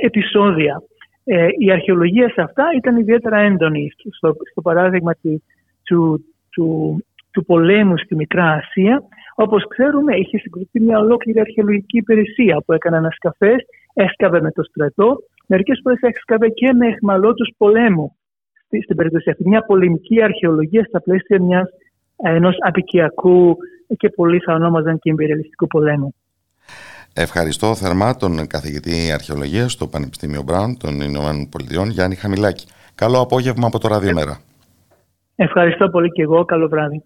επεισόδια. 0.00 0.82
Ε, 1.24 1.46
η 1.58 1.70
αρχαιολογία 1.70 2.28
σε 2.28 2.40
αυτά 2.42 2.64
ήταν 2.76 2.96
ιδιαίτερα 2.96 3.38
έντονη. 3.38 3.90
Στο, 4.16 4.34
στο 4.50 4.60
παράδειγμα 4.62 5.12
του, 5.14 5.42
του, 5.82 6.24
του, 6.50 6.98
του 7.30 7.44
πολέμου 7.44 7.98
στη 7.98 8.14
Μικρά 8.14 8.50
Ασία, 8.50 9.02
Όπως 9.34 9.66
ξέρουμε, 9.68 10.16
είχε 10.16 10.38
συγκροτεί 10.38 10.80
μια 10.80 10.98
ολόκληρη 10.98 11.40
αρχαιολογική 11.40 11.96
υπηρεσία 11.98 12.62
που 12.66 12.72
έκανε 12.72 12.96
ανασκαφές, 12.96 13.56
έσκαβε 13.94 14.40
με 14.40 14.50
το 14.50 14.62
στρατό, 14.62 15.16
μερικές 15.46 15.80
φορές 15.82 15.98
έσκαβε 16.00 16.48
και 16.48 16.72
με 16.72 16.86
εχμαλώτους 16.86 17.54
πολέμου 17.56 18.16
στη- 18.66 18.82
στην 18.82 18.96
περίπτωση 18.96 19.30
αυτή. 19.30 19.48
Μια 19.48 19.64
πολεμική 19.64 20.22
αρχαιολογία 20.22 20.84
στα 20.84 21.00
πλαίσια 21.00 21.42
μιας 21.42 21.68
ενός 22.16 22.56
απικιακού 22.60 23.56
και 23.96 24.08
πολύ 24.08 24.38
θα 24.38 24.52
ονόμαζαν 24.54 24.98
και 24.98 25.10
εμπειριαλιστικού 25.10 25.66
πολέμου. 25.66 26.14
Ευχαριστώ 27.14 27.74
θερμά 27.74 28.16
τον 28.16 28.46
καθηγητή 28.46 29.12
αρχαιολογίας 29.12 29.72
στο 29.72 29.86
Πανεπιστήμιο 29.86 30.42
Μπράουν 30.42 30.76
των 30.78 31.00
Ηνωμένων 31.00 31.48
Πολιτειών, 31.48 31.88
Γιάννη 31.88 32.14
Χαμηλάκη. 32.14 32.66
Καλό 32.94 33.20
απόγευμα 33.20 33.66
από 33.66 33.78
το 33.78 33.88
Ραδιομέρα. 33.88 34.38
Ευχαριστώ 35.36 35.88
πολύ 35.88 36.10
και 36.10 36.22
εγώ. 36.22 36.44
Καλό 36.44 36.68
βράδυ. 36.68 37.02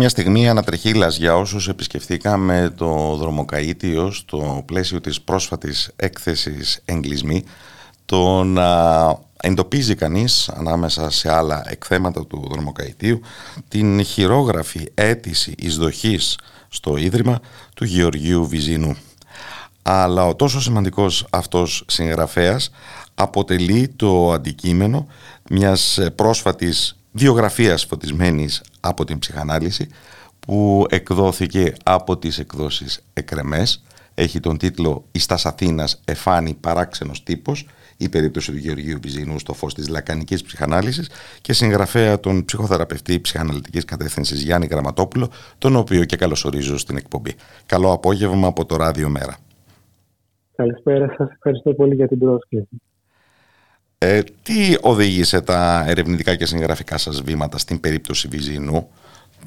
Μια 0.00 0.08
στιγμή 0.08 0.48
ανατρεχίλας 0.48 1.16
για 1.16 1.36
όσους 1.36 1.68
επισκεφθήκαμε 1.68 2.72
το 2.76 3.16
δρομοκαΐτιο 3.16 4.10
στο 4.10 4.62
πλαίσιο 4.66 5.00
της 5.00 5.20
πρόσφατης 5.20 5.90
έκθεσης 5.96 6.80
«Εγκλισμοί» 6.84 7.44
το 8.04 8.44
να 8.44 8.68
εντοπίζει 9.42 9.94
κανείς 9.94 10.48
ανάμεσα 10.48 11.10
σε 11.10 11.32
άλλα 11.32 11.62
εκθέματα 11.66 12.26
του 12.26 12.48
δρομοκαΐτιου 12.50 13.20
την 13.68 14.04
χειρόγραφη 14.04 14.88
αίτηση 14.94 15.54
εισδοχής 15.58 16.38
στο 16.68 16.96
Ίδρυμα 16.96 17.40
του 17.74 17.84
Γεωργίου 17.84 18.46
Βυζίνου. 18.46 18.96
Αλλά 19.82 20.26
ο 20.26 20.36
τόσο 20.36 20.60
σημαντικός 20.60 21.26
αυτός 21.30 21.84
συγγραφέας 21.86 22.70
αποτελεί 23.14 23.88
το 23.88 24.32
αντικείμενο 24.32 25.06
μιας 25.50 25.98
πρόσφατης 26.14 26.99
βιογραφίας 27.12 27.84
φωτισμένης 27.84 28.62
από 28.80 29.04
την 29.04 29.18
ψυχανάλυση 29.18 29.88
που 30.40 30.86
εκδόθηκε 30.88 31.72
από 31.84 32.18
τις 32.18 32.38
εκδόσεις 32.38 33.00
Εκρεμές 33.12 33.84
έχει 34.14 34.40
τον 34.40 34.58
τίτλο 34.58 35.04
«Η 35.12 35.18
Στάς 35.18 35.46
Αθήνας 35.46 36.00
εφάνει 36.04 36.54
παράξενος 36.60 37.22
τύπος» 37.22 37.66
η 37.96 38.08
περίπτωση 38.08 38.50
του 38.50 38.56
Γεωργίου 38.56 38.98
Βυζίνου 39.02 39.38
στο 39.38 39.52
φως 39.52 39.74
της 39.74 39.88
λακανικής 39.88 40.42
ψυχανάλυσης 40.42 41.10
και 41.40 41.52
συγγραφέα 41.52 42.20
τον 42.20 42.44
ψυχοθεραπευτή 42.44 43.20
ψυχαναλυτικής 43.20 43.84
κατεύθυνσης 43.84 44.42
Γιάννη 44.42 44.66
Γραμματόπουλο 44.66 45.28
τον 45.58 45.76
οποίο 45.76 46.04
και 46.04 46.16
καλωσορίζω 46.16 46.78
στην 46.78 46.96
εκπομπή. 46.96 47.34
Καλό 47.66 47.92
απόγευμα 47.92 48.46
από 48.46 48.64
το 48.64 48.76
Ράδιο 48.76 49.08
Μέρα. 49.08 49.36
Καλησπέρα 50.56 51.14
σας. 51.16 51.30
Ευχαριστώ 51.30 51.72
πολύ 51.72 51.94
για 51.94 52.08
την 52.08 52.18
πρόσκληση. 52.18 52.80
Ε, 54.02 54.20
τι 54.42 54.76
οδήγησε 54.80 55.40
τα 55.40 55.84
ερευνητικά 55.88 56.34
και 56.36 56.46
συγγραφικά 56.46 56.98
σας 56.98 57.22
βήματα 57.22 57.58
στην 57.58 57.80
περίπτωση 57.80 58.28
Βυζινού, 58.28 58.88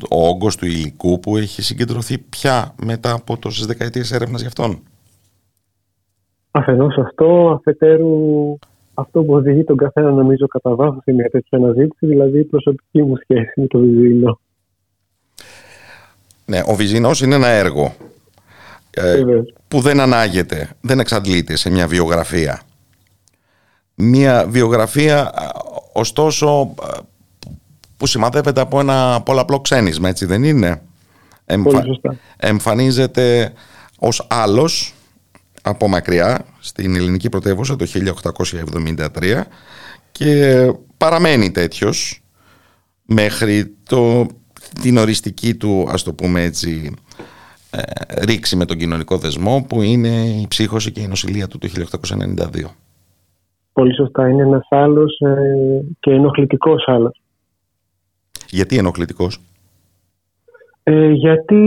ο 0.09 0.27
όγκος 0.27 0.55
του 0.55 0.65
υλικού 0.65 1.19
που 1.19 1.37
έχει 1.37 1.61
συγκεντρωθεί 1.61 2.17
πια 2.17 2.73
μετά 2.83 3.11
από 3.11 3.37
τόσες 3.37 3.65
δεκαετίες 3.65 4.11
έρευνας 4.11 4.41
γι' 4.41 4.47
αυτόν; 4.47 4.79
Αφενός 6.51 6.97
αυτό, 6.97 7.53
αφετέρου 7.59 8.57
αυτό 8.93 9.23
που 9.23 9.33
οδηγεί 9.33 9.63
τον 9.63 9.77
καθένα 9.77 10.11
νομίζω 10.11 10.47
κατά 10.47 10.75
βάθος 10.75 11.03
σε 11.03 11.11
μια 11.11 11.29
τέτοια 11.29 11.57
αναζήτηση, 11.57 12.05
δηλαδή 12.05 12.39
η 12.39 12.43
προσωπική 12.43 13.01
μου 13.03 13.15
σχέση 13.15 13.59
με 13.59 13.67
το 13.67 13.79
Βυζίνο. 13.79 14.39
Ναι, 16.45 16.61
ο 16.65 16.75
Βυζινός 16.75 17.21
είναι 17.21 17.35
ένα 17.35 17.47
έργο 17.47 17.95
ε, 18.91 19.15
Βεβαίως. 19.15 19.53
που 19.67 19.79
δεν 19.79 19.99
ανάγεται, 19.99 20.69
δεν 20.81 20.99
εξαντλείται 20.99 21.55
σε 21.55 21.69
μια 21.69 21.87
βιογραφία. 21.87 22.61
Μια 23.95 24.45
βιογραφία, 24.49 25.21
α, 25.21 25.51
ωστόσο, 25.93 26.73
α, 26.81 26.99
που 27.97 28.07
σημαδεύεται 28.07 28.61
από 28.61 28.79
ένα 28.79 29.21
πολλαπλό 29.21 29.61
ξένισμα, 29.61 30.09
έτσι 30.09 30.25
δεν 30.25 30.43
είναι; 30.43 30.81
Πολύ 31.45 31.83
σωστά. 31.85 32.17
Εμφανίζεται 32.37 33.53
ως 33.97 34.27
άλλος 34.29 34.93
από 35.61 35.87
μακριά 35.87 36.45
στην 36.59 36.95
ελληνική 36.95 37.29
πρωτεύουσα 37.29 37.75
το 37.75 37.85
1873 39.23 39.41
και 40.11 40.65
παραμένει 40.97 41.51
τέτοιος 41.51 42.23
μέχρι 43.05 43.75
το, 43.83 44.27
την 44.81 44.97
οριστική 44.97 45.55
του, 45.55 45.87
ας 45.89 46.03
το 46.03 46.13
πούμε 46.13 46.43
έτσι, 46.43 46.91
ε, 47.69 47.81
ρήξη 48.25 48.55
με 48.55 48.65
τον 48.65 48.77
κοινωνικό 48.77 49.17
δεσμό 49.17 49.65
που 49.69 49.81
είναι 49.81 50.25
η 50.25 50.45
ψύχωση 50.47 50.91
και 50.91 51.01
η 51.01 51.07
νοσηλεία 51.07 51.47
του 51.47 51.57
το 51.57 51.67
1892. 51.67 52.75
Πολύ 53.73 53.95
σωστά. 53.95 54.29
Είναι 54.29 54.41
ένας 54.41 54.67
άλλος 54.69 55.19
ε, 55.19 55.35
και 55.99 56.11
ενοχλητικός 56.11 56.83
άλλος. 56.87 57.21
Γιατί 58.49 58.77
ενοχλητικός; 58.77 59.39
Ε, 60.83 61.11
γιατί 61.11 61.61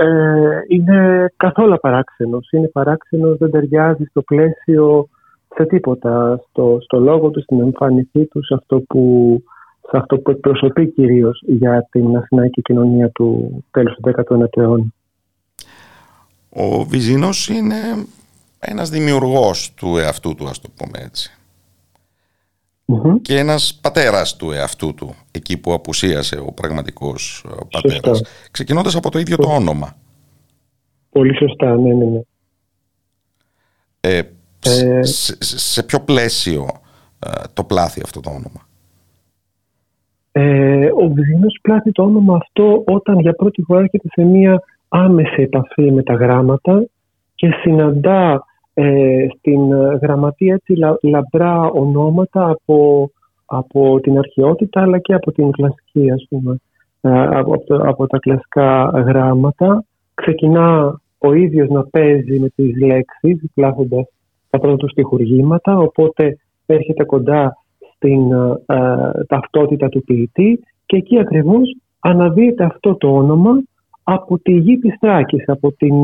ε, 0.00 0.58
είναι 0.68 1.26
καθόλου 1.36 1.76
παράξενος. 1.80 2.48
Είναι 2.50 2.68
παράξενος, 2.68 3.38
δεν 3.38 3.50
ταιριάζει 3.50 4.04
στο 4.04 4.22
πλαίσιο 4.22 5.08
σε 5.54 5.64
τίποτα. 5.66 6.40
Στο, 6.48 6.78
στο 6.82 7.00
λόγο 7.00 7.30
του, 7.30 7.42
στην 7.42 7.60
εμφάνισή 7.60 8.24
του, 8.24 8.44
σε 8.44 8.54
αυτό 8.54 8.80
που, 8.80 9.42
σε 9.80 9.96
αυτό 9.96 10.18
που 10.18 10.30
εκπροσωπεί 10.30 10.86
κυρίως 10.86 11.42
για 11.46 11.88
την 11.90 12.16
αθηναϊκή 12.16 12.62
κοινωνία 12.62 13.10
του 13.10 13.64
τέλους 13.70 13.94
του 13.94 14.12
19ου 14.16 14.56
αιώνα. 14.56 14.84
Ο 16.48 16.84
Βυζινός 16.84 17.48
είναι 17.48 17.76
ένας 18.68 18.90
δημιουργός 18.90 19.74
του 19.74 19.96
εαυτού 19.96 20.34
του, 20.34 20.48
ας 20.48 20.60
το 20.60 20.68
πούμε 20.76 20.98
έτσι. 21.04 21.30
Και 23.22 23.38
ένας 23.38 23.78
πατέρας 23.82 24.36
του 24.36 24.50
εαυτού 24.52 24.94
του, 24.94 25.14
εκεί 25.30 25.56
που 25.58 25.72
απουσίασε 25.72 26.38
ο 26.46 26.52
πραγματικός 26.52 27.44
ε, 27.48 27.54
πατέρας. 27.70 28.22
Ξεκινώντας 28.50 28.96
από 28.96 29.10
το 29.10 29.18
ίδιο 29.18 29.36
το 29.36 29.48
όνομα. 29.48 29.96
Πολύ 31.10 31.36
σωστά, 31.36 31.76
ναι, 31.76 31.94
ναι, 31.94 32.04
ναι. 32.04 32.20
Ε, 34.00 34.22
σε, 34.58 35.02
σε- 35.02 35.58
σε 35.58 35.82
ποιο 35.82 36.00
πλαίσιο 36.00 36.66
ε, 37.18 37.30
το 37.54 37.64
πλάθει 37.64 38.00
αυτό 38.04 38.20
το 38.20 38.30
όνομα; 38.30 38.68
Ε, 40.32 40.86
ο 40.86 41.08
Βυζινός 41.08 41.58
πλάθει 41.62 41.92
το 41.92 42.02
όνομα 42.02 42.36
αυτό 42.36 42.82
όταν 42.86 43.20
για 43.20 43.32
πρώτη 43.32 43.62
φορά 43.62 43.80
έρχεται 43.80 44.08
σε 44.12 44.22
μία 44.22 44.62
άμεση 44.88 45.42
επαφή 45.42 45.90
με 45.90 46.02
τα 46.02 46.14
γράμματα 46.14 46.86
και 47.34 47.48
συναντά 47.62 48.44
ε, 48.78 49.26
στην 49.38 49.72
ε, 49.72 49.98
γραμματεία 50.02 50.54
έτσι, 50.54 50.72
λα- 50.76 50.98
λαμπρά 51.02 51.60
ονόματα 51.62 52.48
από, 52.50 53.10
από 53.46 54.00
την 54.00 54.18
αρχαιότητα 54.18 54.82
αλλά 54.82 54.98
και 54.98 55.14
από 55.14 55.32
την 55.32 55.50
κλασική 55.50 56.10
ας 56.10 56.26
πούμε, 56.28 56.56
ε, 57.00 57.22
από, 57.38 57.54
από 57.54 57.64
το- 57.66 57.88
από 57.88 58.06
τα 58.06 58.18
κλασικά 58.18 58.84
γράμματα. 59.06 59.84
Ξεκινά 60.14 61.00
ο 61.18 61.32
ίδιος 61.32 61.68
να 61.68 61.84
παίζει 61.84 62.40
με 62.40 62.48
τις 62.48 62.80
λέξεις 62.86 63.50
πλάθοντας 63.54 64.06
τα 64.50 64.58
πρώτα 64.58 64.76
του 64.76 64.88
στιχουργήματα 64.88 65.78
οπότε 65.78 66.36
έρχεται 66.66 67.04
κοντά 67.04 67.56
στην 67.94 68.32
ε, 68.32 68.54
ε, 68.66 69.24
ταυτότητα 69.28 69.88
του 69.88 70.02
ποιητή 70.04 70.60
και 70.86 70.96
εκεί 70.96 71.18
ακριβώς 71.18 71.76
αναδύεται 72.00 72.64
αυτό 72.64 72.94
το 72.96 73.08
όνομα 73.16 73.62
από 74.02 74.38
τη 74.38 74.52
γη 74.52 74.78
της 74.78 74.94
Θράκης, 75.00 75.48
από 75.48 75.72
την, 75.72 75.94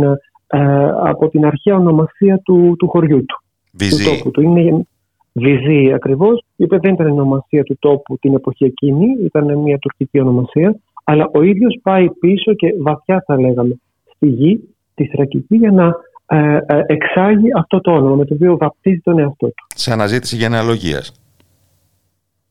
ε, 0.55 0.59
από 1.03 1.29
την 1.29 1.45
αρχαία 1.47 1.77
ονομασία 1.77 2.39
του, 2.45 2.75
του 2.79 2.89
χωριού 2.89 3.25
του. 3.25 3.43
Βυζή. 3.73 4.05
Του 4.05 4.11
τόπου 4.11 4.31
του. 4.31 4.41
Είναι 4.41 4.87
Βυζή 5.33 5.93
ακριβώς, 5.93 6.45
η 6.57 6.65
οποία 6.65 6.79
δεν 6.79 6.93
ήταν 6.95 7.07
η 7.07 7.11
ονομασία 7.11 7.63
του 7.63 7.77
τόπου 7.79 8.19
την 8.19 8.35
εποχή 8.35 8.65
εκείνη, 8.65 9.07
ήταν 9.25 9.59
μια 9.59 9.79
τουρκική 9.79 10.21
ονομασία, 10.21 10.77
αλλά 11.05 11.31
ο 11.33 11.43
ίδιος 11.43 11.79
πάει 11.83 12.11
πίσω 12.11 12.55
και 12.55 12.75
βαθιά 12.81 13.23
θα 13.27 13.41
λέγαμε 13.41 13.75
στη 14.15 14.27
γη, 14.27 14.61
τη 14.95 15.07
Θρακική, 15.07 15.57
για 15.57 15.71
να 15.71 15.93
ε, 16.27 16.59
ε, 16.67 16.83
εξάγει 16.87 17.49
αυτό 17.57 17.81
το 17.81 17.91
όνομα 17.91 18.15
με 18.15 18.25
το 18.25 18.35
οποίο 18.35 18.57
βαπτίζει 18.57 19.01
τον 19.01 19.19
εαυτό 19.19 19.47
του 19.47 19.67
Σε 19.75 19.93
αναζήτηση 19.93 20.37
γενεαλογίας. 20.37 21.13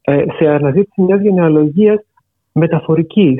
ε, 0.01 0.23
σε 0.37 0.49
αναζήτηση 0.49 1.01
μιας 1.01 1.21
γενεαλογίας 1.21 1.99
μεταφορικής. 2.51 3.35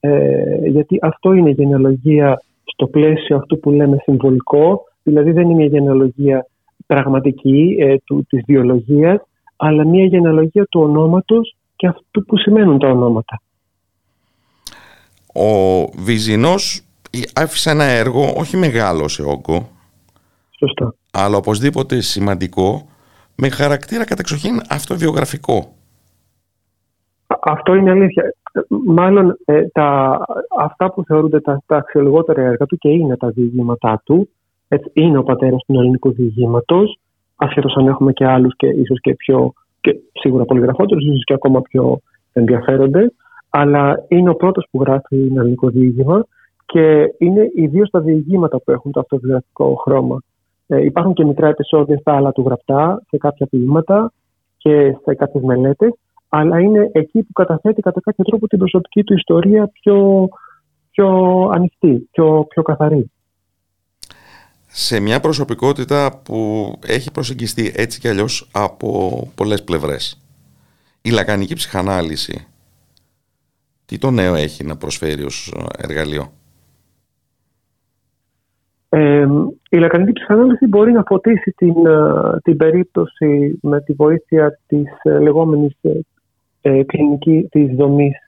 Ε, 0.00 0.68
γιατί 0.68 0.98
αυτό 1.02 1.32
είναι 1.32 1.50
η 1.50 1.52
γενεαλογία 1.52 2.42
στο 2.74 2.86
πλαίσιο 2.86 3.36
αυτού 3.36 3.58
που 3.60 3.70
λέμε 3.70 3.96
συμβολικό, 4.02 4.84
δηλαδή 5.02 5.30
δεν 5.32 5.42
είναι 5.44 5.54
μια 5.54 5.66
γενεαλογία 5.66 6.46
πραγματική 6.86 7.76
ε, 7.80 7.96
του, 8.04 8.26
της 8.28 8.42
βιολογίας, 8.46 9.20
αλλά 9.56 9.86
μια 9.86 10.04
γενεαλογία 10.04 10.64
του 10.64 10.80
ονόματος 10.80 11.56
και 11.76 11.86
αυτού 11.86 12.24
που 12.24 12.36
σημαίνουν 12.38 12.78
τα 12.78 12.88
ονόματα. 12.88 13.40
Ο 15.34 15.84
Βυζινός 15.98 16.80
άφησε 17.34 17.70
ένα 17.70 17.84
έργο 17.84 18.32
όχι 18.36 18.56
μεγάλο 18.56 19.08
σε 19.08 19.22
όγκο, 19.22 19.68
Σωστά. 20.58 20.94
αλλά 21.12 21.36
οπωσδήποτε 21.36 22.00
σημαντικό, 22.00 22.88
με 23.36 23.48
χαρακτήρα 23.48 24.04
κατεξοχήν 24.04 24.60
αυτοβιογραφικό. 24.68 25.74
Α- 27.26 27.38
Αυτό 27.42 27.74
είναι 27.74 27.90
αλήθεια. 27.90 28.22
Ε, 28.54 28.60
Μάλλον 28.86 29.38
ε, 29.44 29.62
τα, 29.66 30.18
αυτά 30.58 30.92
που 30.92 31.04
θεωρούνται 31.04 31.40
τα, 31.40 31.62
τα 31.66 31.76
αξιολογότερα 31.76 32.42
έργα 32.42 32.66
του 32.66 32.76
και 32.76 32.88
είναι 32.88 33.16
τα 33.16 33.28
διηγήματά 33.28 34.02
του, 34.04 34.28
έτσι, 34.68 34.90
είναι 34.92 35.18
ο 35.18 35.22
πατέρας 35.22 35.64
του 35.66 35.74
ελληνικού 35.80 36.12
διηγήματος, 36.12 36.98
ασχέτως 37.36 37.76
αν 37.76 37.86
έχουμε 37.86 38.12
και 38.12 38.26
άλλους 38.26 38.56
και 38.56 38.66
ίσως 38.66 39.00
και 39.00 39.14
πιο, 39.14 39.52
και 39.80 39.96
σίγουρα 40.12 40.44
πολυγραφότερους, 40.44 41.04
ίσως 41.04 41.24
και 41.24 41.34
ακόμα 41.34 41.60
πιο 41.60 42.00
ενδιαφέροντες, 42.32 43.12
αλλά 43.50 44.04
είναι 44.08 44.30
ο 44.30 44.34
πρώτος 44.34 44.66
που 44.70 44.80
γράφει 44.82 45.26
ένα 45.30 45.40
ελληνικό 45.40 45.68
διήγημα 45.68 46.26
και 46.66 47.14
είναι 47.18 47.50
ιδίως 47.54 47.90
τα 47.90 48.00
διηγήματα 48.00 48.60
που 48.60 48.70
έχουν 48.70 48.92
το 48.92 49.00
αυτοβιογραφικό 49.00 49.74
χρώμα. 49.74 50.18
Ε, 50.66 50.84
υπάρχουν 50.84 51.14
και 51.14 51.24
μικρά 51.24 51.48
επεισόδια 51.48 51.98
στα 51.98 52.16
άλλα 52.16 52.32
του 52.32 52.42
γραπτά, 52.46 53.02
σε 53.08 53.16
κάποια 53.16 53.46
ποίηματα 53.46 54.12
και 54.56 54.96
σε 55.04 55.14
κάποιες 55.14 55.42
μελέτες, 55.42 55.92
αλλά 56.36 56.60
είναι 56.60 56.90
εκεί 56.92 57.22
που 57.22 57.32
καταθέτει 57.32 57.82
κατά 57.82 58.00
κάποιο 58.00 58.24
τρόπο 58.24 58.46
την 58.46 58.58
προσωπική 58.58 59.04
του 59.04 59.14
ιστορία 59.14 59.66
πιο, 59.66 60.28
πιο 60.90 61.08
ανοιχτή, 61.54 62.08
πιο, 62.10 62.46
πιο 62.48 62.62
καθαρή. 62.62 63.10
σε 64.66 65.00
μια 65.00 65.20
προσωπικότητα 65.20 66.20
που 66.24 66.72
έχει 66.86 67.12
προσεγγιστεί 67.12 67.72
έτσι 67.76 68.00
κι 68.00 68.08
αλλιώς 68.08 68.48
από 68.52 69.20
πολλές 69.34 69.64
πλευρές. 69.64 70.22
Η 71.02 71.10
λακανική 71.10 71.54
ψυχανάλυση, 71.54 72.46
τι 73.84 73.98
το 73.98 74.10
νέο 74.10 74.34
έχει 74.34 74.64
να 74.64 74.76
προσφέρει 74.76 75.24
ως 75.24 75.54
εργαλείο; 75.76 76.32
Ε, 78.88 79.26
η 79.70 79.76
λακανική 79.78 80.12
ψυχανάλυση 80.12 80.66
μπορεί 80.66 80.92
να 80.92 81.02
φωτίσει 81.06 81.50
την, 81.56 81.86
ε, 81.86 82.38
την 82.42 82.56
περίπτωση 82.56 83.58
με 83.62 83.80
τη 83.80 83.92
βοήθεια 83.92 84.58
της 84.66 85.02
ε, 85.02 85.18
λεγόμενης 85.18 85.76
ε, 85.80 85.88
ε, 85.88 86.00
κλινική, 86.86 87.46
της 87.50 87.74
δομής 87.74 88.24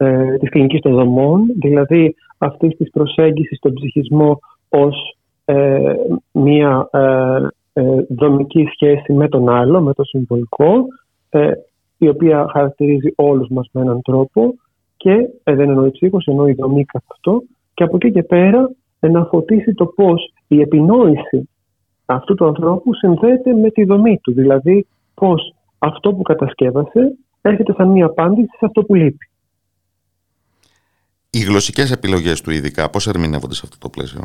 ε, 0.00 0.36
της 0.36 0.48
κλινικής 0.48 0.80
των 0.80 0.92
δομών, 0.92 1.46
δηλαδή 1.60 2.14
αυτής 2.38 2.76
της 2.76 2.90
προσέγγισης 2.90 3.56
στον 3.56 3.72
ψυχισμό 3.72 4.38
ως 4.68 5.16
ε, 5.44 5.94
μία 6.32 6.88
ε, 6.92 7.46
ε, 7.72 8.06
δομική 8.08 8.68
σχέση 8.72 9.12
με 9.12 9.28
τον 9.28 9.48
άλλο, 9.48 9.80
με 9.80 9.92
το 9.92 10.04
συμβολικό, 10.04 10.86
ε, 11.30 11.50
η 11.98 12.08
οποία 12.08 12.46
χαρακτηρίζει 12.52 13.12
όλους 13.16 13.48
μας 13.48 13.68
με 13.72 13.80
έναν 13.80 14.02
τρόπο 14.02 14.54
και 14.96 15.28
ε, 15.44 15.54
δεν 15.54 15.68
εννοεί 15.68 15.90
ψύχος, 15.90 16.26
εννοεί 16.26 16.52
δομή 16.52 16.84
καθ' 16.84 17.10
αυτό. 17.10 17.42
Και 17.74 17.84
από 17.84 17.96
εκεί 17.96 18.12
και 18.12 18.22
πέρα 18.22 18.70
ε, 19.00 19.08
να 19.08 19.24
φωτίσει 19.24 19.74
το 19.74 19.86
πώς 19.86 20.32
η 20.48 20.60
επινόηση 20.60 21.48
αυτού 22.06 22.34
του 22.34 22.46
ανθρώπου 22.46 22.94
συνδέεται 22.94 23.54
με 23.54 23.70
τη 23.70 23.84
δομή 23.84 24.18
του, 24.18 24.32
δηλαδή 24.32 24.86
πώς 25.14 25.54
αυτό 25.78 26.14
που 26.14 26.22
κατασκεύασε 26.22 27.16
έρχεται 27.48 27.72
σαν 27.76 27.88
μία 27.88 28.06
απάντηση 28.06 28.50
σε 28.58 28.64
αυτό 28.64 28.82
που 28.82 28.94
λείπει. 28.94 29.28
Οι 31.30 31.38
γλωσσικές 31.38 31.90
επιλογές 31.90 32.40
του 32.40 32.50
ειδικά 32.50 32.90
πώς 32.90 33.06
ερμηνεύονται 33.06 33.54
σε 33.54 33.62
αυτό 33.64 33.78
το 33.78 33.88
πλαίσιο; 33.88 34.22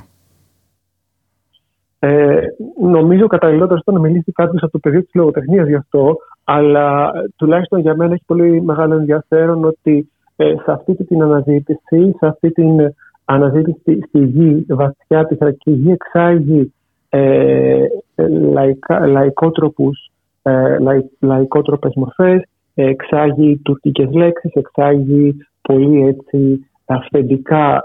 Ε, 1.99 2.41
νομίζω 2.81 3.27
καταλληλότερο 3.27 3.79
ήταν 3.81 3.93
να 3.93 3.99
μιλήσει 3.99 4.31
κάποιος 4.31 4.63
από 4.63 4.71
το 4.71 4.79
πεδίο 4.79 5.01
της 5.03 5.13
λογοτεχνίας 5.13 5.67
γι' 5.67 5.75
αυτό, 5.75 6.17
αλλά 6.43 7.11
ε, 7.15 7.29
τουλάχιστον 7.35 7.79
για 7.79 7.95
μένα 7.95 8.13
έχει 8.13 8.23
πολύ 8.25 8.61
μεγάλο 8.61 8.93
ενδιαφέρον 8.93 9.65
ότι 9.65 10.11
ε, 10.35 10.53
σε 10.63 10.71
αυτή 10.71 10.95
την 10.95 11.21
αναζήτηση, 11.21 12.15
σε 12.17 12.25
αυτή 12.27 12.51
την 12.51 12.93
αναζήτηση 13.25 13.77
στη, 13.79 14.03
στη 14.07 14.25
γη, 14.25 14.65
βαθιά 14.69 15.25
της 15.25 15.37
θρακική 15.37 15.71
γη, 15.71 15.91
εξάγει 15.91 16.73
ε, 17.09 17.85
ε, 18.15 18.27
λαϊκά, 18.27 19.07
λαϊκότροπους 19.07 20.11
ε, 20.41 20.79
λαϊ, 20.79 21.05
λαϊκότροπες 21.19 21.93
μορφές, 21.95 22.41
εξάγει 22.73 23.57
τουρκικές 23.63 24.11
λέξεις, 24.11 24.53
εξάγει 24.53 25.35
πολύ 25.61 26.05
έτσι 26.05 26.67
αυθεντικά 26.85 27.81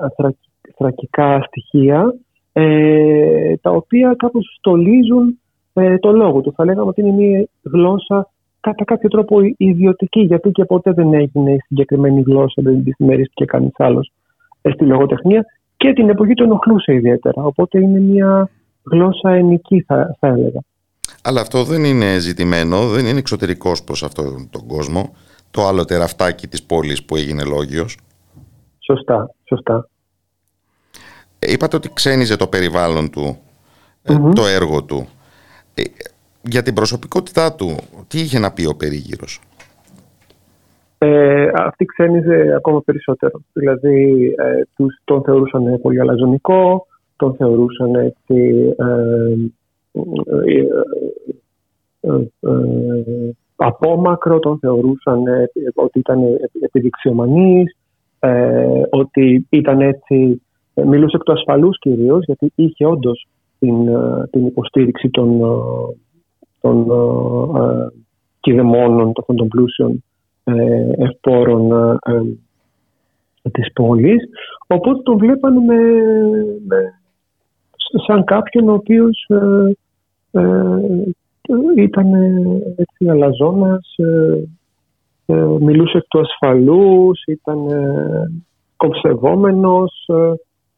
θρακικά 0.77 1.43
στοιχεία 1.47 2.15
ε, 2.52 3.56
τα 3.56 3.70
οποία 3.70 4.15
κάπως 4.19 4.55
στολίζουν 4.59 5.39
ε, 5.73 5.98
το 5.98 6.12
λόγο 6.12 6.40
του. 6.40 6.52
Θα 6.52 6.65
λέγαμε 6.65 6.89
ότι 6.89 7.01
είναι 7.01 7.10
μια 7.10 7.48
γλώσσα 7.62 8.28
κατά 8.60 8.85
κάποιο 8.85 9.09
τρόπο 9.09 9.39
ιδιωτική, 9.56 10.20
γιατί 10.20 10.51
και 10.51 10.65
ποτέ 10.65 10.93
δεν 10.93 11.15
έγινε 11.15 11.52
η 11.52 11.59
συγκεκριμένη 11.66 12.20
γλώσσα, 12.20 12.62
δεν 12.62 12.85
τη 12.85 13.05
μερίστηκε 13.05 13.44
κανείς 13.44 13.73
άλλος 13.77 14.12
ε, 14.62 14.70
στη 14.70 14.85
λογοτεχνία 14.85 15.44
και 15.77 15.93
την 15.93 16.09
εποχή 16.09 16.35
του 16.35 16.43
ενοχλούσε 16.43 16.93
ιδιαίτερα. 16.94 17.44
Οπότε 17.44 17.81
είναι 17.81 18.01
μια 18.01 18.51
γλώσσα 18.90 19.31
ενική, 19.31 19.81
θα, 19.81 20.16
θα 20.19 20.27
έλεγα. 20.27 20.60
Αλλά 21.23 21.41
αυτό 21.41 21.65
δεν 21.65 21.85
είναι 21.85 22.19
ζητημένο, 22.19 22.89
δεν 22.89 23.07
είναι 23.07 23.19
εξωτερικός 23.19 23.83
προς 23.83 24.03
αυτόν 24.03 24.49
τον 24.51 24.67
κόσμο. 24.67 25.15
Το 25.51 25.67
άλλο 25.67 25.85
τεραφτάκι 25.85 26.47
της 26.49 26.63
πόλης 26.63 27.05
που 27.05 27.17
έγινε 27.17 27.45
λόγιος. 27.45 27.97
Σωστά, 28.79 29.35
σωστά. 29.45 29.89
Ε, 31.39 31.53
είπατε 31.53 31.77
ότι 31.77 31.91
ξένιζε 31.93 32.37
το 32.37 32.47
περιβάλλον 32.47 33.11
του, 33.11 33.39
ε, 34.03 34.15
το 34.35 34.47
έργο 34.47 34.85
του. 34.85 35.09
Ε, 35.75 35.83
για 36.43 36.63
την 36.63 36.75
προσωπικότητά 36.75 37.55
του, 37.55 37.77
τι 38.09 38.19
είχε 38.19 38.39
να 38.39 38.53
πει 38.53 38.67
ο 38.67 38.75
περίγυρος; 38.77 39.41
Ε, 40.99 41.51
αυτή 41.55 41.85
ξένιζε 41.85 42.55
ακόμα 42.57 42.83
περισσότερο. 42.83 43.41
Δηλαδή, 43.53 44.27
ε, 44.39 44.63
τους, 44.77 45.01
τον 45.05 45.23
θεωρούσαν 45.23 45.81
πολύ 45.81 46.01
αλαζονικό, 46.01 46.87
τον 47.17 47.35
θεωρούσαν 47.35 47.95
έτσι, 47.95 48.53
απόμακρο, 53.57 54.39
τον 54.39 54.59
θεωρούσαν 54.59 55.23
ότι 55.75 55.99
ήταν 55.99 56.20
επιδειξιομανής, 56.61 57.77
ότι 58.91 59.47
ήταν 59.51 59.81
έτσι 59.81 60.41
ε, 60.79 60.85
μιλούσε 60.85 61.16
εκ 61.16 61.23
του 61.23 61.33
ασφαλούς 61.33 61.79
κυρίως, 61.79 62.25
γιατί 62.25 62.53
είχε 62.55 62.87
όντως 62.87 63.27
την, 63.59 63.89
ε, 63.89 64.29
την 64.31 64.47
υποστήριξη 64.47 65.11
των, 65.11 65.41
ε, 65.41 65.47
των 66.61 66.87
κηδεμόνων, 68.41 69.12
των, 69.12 69.37
των 69.37 69.49
πλούσιων 69.49 70.05
ευπόρων 70.99 71.73
ε, 73.43 73.51
της 73.51 73.73
πόλης. 73.73 74.23
Οπότε 74.66 75.03
τον 75.03 75.19
βλέπανε 75.19 75.61
με, 75.61 77.01
σαν 78.07 78.25
κάποιον 78.25 78.69
ο 78.69 78.73
οποίος 78.73 79.27
ήταν 81.77 82.15
έτσι 82.77 83.09
αλαζόνας, 83.09 83.95
μιλούσε 85.61 85.97
εκ 85.97 86.05
του 86.09 86.21
ασφαλούς, 86.21 87.23
ήταν 87.27 87.59
κοψευόμενος, 88.77 90.07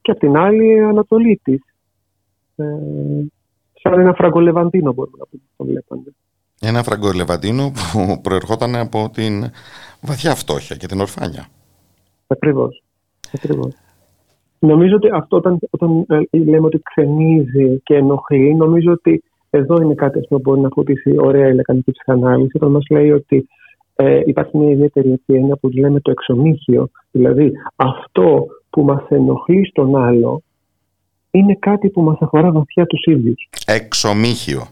και 0.03 0.11
από 0.11 0.21
την 0.21 0.37
άλλη 0.37 0.85
Ανατολή 0.85 1.41
τη. 1.43 1.53
Ε, 2.57 2.65
σαν 3.83 4.01
ένα 4.01 4.13
φραγκολεβαντίνο 4.15 4.93
μπορούμε 4.93 5.17
να 5.19 5.27
πούμε 5.27 5.43
το 5.57 5.65
βλέπανε. 5.65 6.15
Ένα 6.61 6.83
φραγκολεβαντίνο 6.83 7.71
που 7.71 8.21
προερχόταν 8.21 8.77
από 8.77 9.11
την 9.13 9.45
βαθιά 10.01 10.35
φτώχεια 10.35 10.77
και 10.77 10.87
την 10.87 11.01
ορφάνια. 11.01 11.47
Ακριβώς. 12.27 12.83
Ακριβώς. 13.35 13.75
Νομίζω 14.59 14.97
ότι 14.97 15.09
αυτό 15.13 15.37
όταν, 15.37 15.59
όταν 15.71 16.05
ε, 16.09 16.39
λέμε 16.39 16.67
ότι 16.67 16.81
ξενίζει 16.83 17.81
και 17.83 17.95
ενοχλεί, 17.95 18.55
νομίζω 18.55 18.93
ότι 18.93 19.23
εδώ 19.51 19.83
είναι 19.83 19.95
κάτι 19.95 20.21
που 20.21 20.39
μπορεί 20.39 20.61
να 20.61 20.69
φωτίσει 20.69 21.15
ωραία 21.19 21.49
η 21.49 21.55
λεκανική 21.55 21.93
ψυχανάλυση, 21.93 22.57
όταν 22.57 22.71
μας 22.71 22.87
λέει 22.91 23.11
ότι 23.11 23.49
ε, 23.95 24.21
υπάρχει 24.25 24.57
μια 24.57 24.71
ιδιαίτερη 24.71 25.23
έννοια 25.27 25.57
που 25.57 25.69
λέμε 25.69 26.01
το 26.01 26.11
εξομίχιο. 26.11 26.91
Δηλαδή 27.11 27.53
αυτό 27.77 28.47
που 28.71 28.83
μας 28.83 29.03
ενοχλεί 29.09 29.67
στον 29.67 29.97
άλλο 29.97 30.43
είναι 31.31 31.57
κάτι 31.59 31.89
που 31.89 32.03
μας 32.03 32.17
αφορά 32.21 32.53
βαθιά 32.53 32.87
τους 32.87 33.05
ίδιους. 33.05 33.49
Εξομίχιο. 33.67 34.63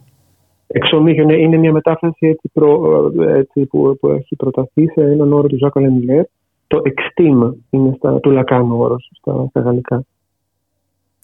Εξομίχιο, 0.67 1.25
ναι, 1.25 1.35
είναι 1.35 1.57
μια 1.57 1.73
μετάφραση 1.73 2.27
έτσι, 2.27 2.51
προ, 2.53 3.13
έτσι 3.27 3.67
που, 3.67 3.97
που, 4.01 4.09
έχει 4.09 4.37
προταθεί 4.37 4.87
σε 4.87 5.01
έναν 5.03 5.33
όρο 5.33 5.49
του 5.49 5.57
Ζάκα 5.57 5.81
Λεμιλέρ. 5.81 6.25
Το 6.67 6.83
extreme 6.85 7.53
είναι 7.71 7.95
στα, 7.97 8.21
του 8.21 8.31
Λακάνου 8.31 8.79
όρος 8.79 9.11
στα, 9.21 9.47
στα 9.51 9.61
γαλλικά. 9.61 10.05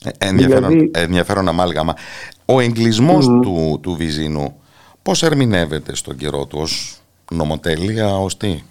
Ε, 0.04 0.28
ενδιαφέρον, 0.28 0.68
δηλαδή, 0.68 0.90
ενδιαφέρον 0.94 1.48
αμάλγαμα. 1.48 1.94
Ο 2.44 2.60
εγκλισμός 2.60 3.26
του, 3.26 3.78
του 3.82 3.92
Βυζίνου 3.92 4.54
πώς 5.02 5.22
ερμηνεύεται 5.22 5.94
στον 5.94 6.16
καιρό 6.16 6.46
του 6.46 6.58
ως 6.60 7.00
νομοτέλεια, 7.30 8.16
ως 8.16 8.36
τι; 8.36 8.62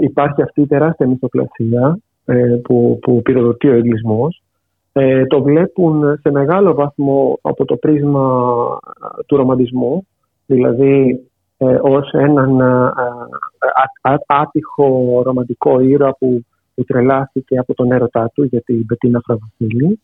υπάρχει 0.00 0.42
αυτή 0.42 0.60
η 0.60 0.66
τεράστια 0.66 1.06
μυθοπλασία 1.06 1.98
ε, 2.24 2.60
που, 2.62 2.98
που 3.02 3.22
πυροδοτεί 3.22 3.68
ο 3.68 3.74
εγκλισμός. 3.74 4.42
Ε, 4.92 5.26
το 5.26 5.42
βλέπουν 5.42 6.18
σε 6.20 6.30
μεγάλο 6.30 6.74
βαθμό 6.74 7.38
από 7.42 7.64
το 7.64 7.76
πρίσμα 7.76 8.20
του 9.26 9.36
ρομαντισμού, 9.36 10.06
δηλαδή 10.46 11.20
ε, 11.56 11.78
ως 11.82 12.10
έναν 12.12 12.62
άτυχο 14.26 15.20
ρομαντικό 15.24 15.80
ήρωα 15.80 16.16
που, 16.18 16.44
που 16.78 16.84
τρελάθηκε 16.84 17.58
από 17.58 17.74
τον 17.74 17.92
έρωτά 17.92 18.30
του 18.34 18.44
για 18.44 18.60
την 18.60 18.86
Πετίνα 18.86 19.20
Φραβασίλη. 19.24 20.00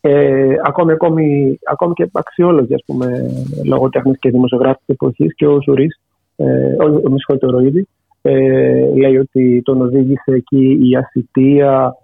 Ε, 0.00 0.54
ακόμη, 0.62 0.92
ακόμη, 0.92 1.58
ακόμη 1.64 1.94
και 1.94 2.08
αξιόλογοι 2.12 2.74
ας 2.74 2.82
πούμε, 2.86 3.30
λογοτέχνες 3.64 4.16
και 4.18 4.30
δημοσιογράφοι 4.30 4.78
της 4.86 4.94
εποχής 4.94 5.34
και 5.34 5.46
ο 5.46 5.62
Ζουρίς, 5.62 6.00
ε, 6.36 6.44
ο, 6.44 6.84
ο, 7.28 7.46
ο 7.46 7.50
Ροίδη, 7.50 7.88
ε, 8.22 8.94
λέει 8.94 9.16
ότι 9.16 9.62
τον 9.64 9.80
οδήγησε 9.80 10.32
εκεί 10.32 10.78
η 10.82 10.96
ασυτεία 10.96 11.96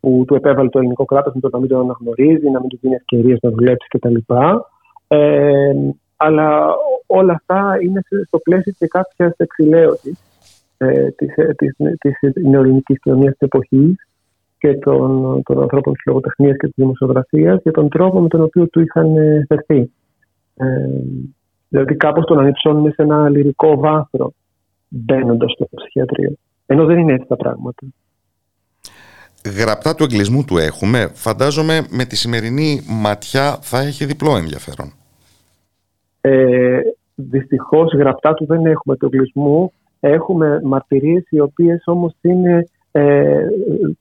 που 0.00 0.24
του 0.26 0.34
επέβαλε 0.34 0.68
το 0.68 0.78
ελληνικό 0.78 1.04
κράτος 1.04 1.34
με 1.34 1.40
το 1.40 1.48
να 1.52 1.58
μην 1.58 1.68
τον 1.68 1.80
αναγνωρίζει, 1.80 2.50
να 2.50 2.60
μην 2.60 2.68
του 2.68 2.78
δίνει 2.80 2.94
ευκαιρίες 2.94 3.38
να 3.42 3.50
δουλέψει 3.50 3.88
κτλ. 3.88 4.14
Ε, 5.08 5.72
αλλά 6.16 6.74
όλα 7.06 7.32
αυτά 7.32 7.78
είναι 7.82 8.00
στο 8.26 8.38
πλαίσιο 8.38 8.72
και 8.78 8.86
κάποιας 8.86 9.32
εξηλαίωσης 9.36 10.18
ε, 10.78 11.10
της, 11.10 11.36
ε, 11.36 11.54
της, 11.56 11.76
της 11.98 12.44
νεοελληνικής 12.44 13.00
κοινωνίας 13.00 13.32
της 13.32 13.40
εποχής 13.40 14.08
και 14.58 14.74
των, 14.74 15.42
των 15.42 15.60
ανθρώπων 15.60 15.92
της 15.92 16.02
λογοτεχνίας 16.06 16.56
και 16.56 16.66
της 16.66 16.74
δημοσιογραφίας 16.76 17.60
για 17.62 17.72
τον 17.72 17.88
τρόπο 17.88 18.20
με 18.20 18.28
τον 18.28 18.42
οποίο 18.42 18.68
του 18.68 18.80
είχαν 18.80 19.16
ε, 19.16 19.44
φερθεί. 19.48 19.90
Ε, 20.56 20.66
δηλαδή 21.68 21.96
κάπως 21.96 22.24
τον 22.24 22.38
ανυψώνουν 22.38 22.92
σε 22.92 23.02
ένα 23.02 23.28
λυρικό 23.28 23.76
βάθρο 23.76 24.32
μπαίνοντας 24.88 25.52
στο 25.52 25.68
ψυχιατρίο. 25.76 26.32
Ενώ 26.66 26.84
δεν 26.84 26.98
είναι 26.98 27.12
έτσι 27.12 27.26
τα 27.28 27.36
πράγματα. 27.36 27.86
Γραπτά 29.60 29.94
του 29.94 30.04
εγκλισμού 30.04 30.44
του 30.44 30.56
έχουμε. 30.56 31.10
Φαντάζομαι 31.14 31.86
με 31.90 32.04
τη 32.04 32.16
σημερινή 32.16 32.80
ματιά 32.88 33.58
θα 33.60 33.78
έχει 33.80 34.04
διπλό 34.04 34.36
ενδιαφέρον. 34.36 34.92
Ε, 36.20 36.80
Δυστυχώς 37.18 37.92
γραπτά 37.92 38.34
του 38.34 38.46
δεν 38.46 38.66
έχουμε 38.66 38.96
του 38.96 39.06
εγκλισμού. 39.06 39.72
Έχουμε 40.06 40.60
μαρτυρίες 40.64 41.24
οι 41.30 41.40
οποίες 41.40 41.82
όμως 41.84 42.12
είναι 42.20 42.68
ε, 42.92 43.46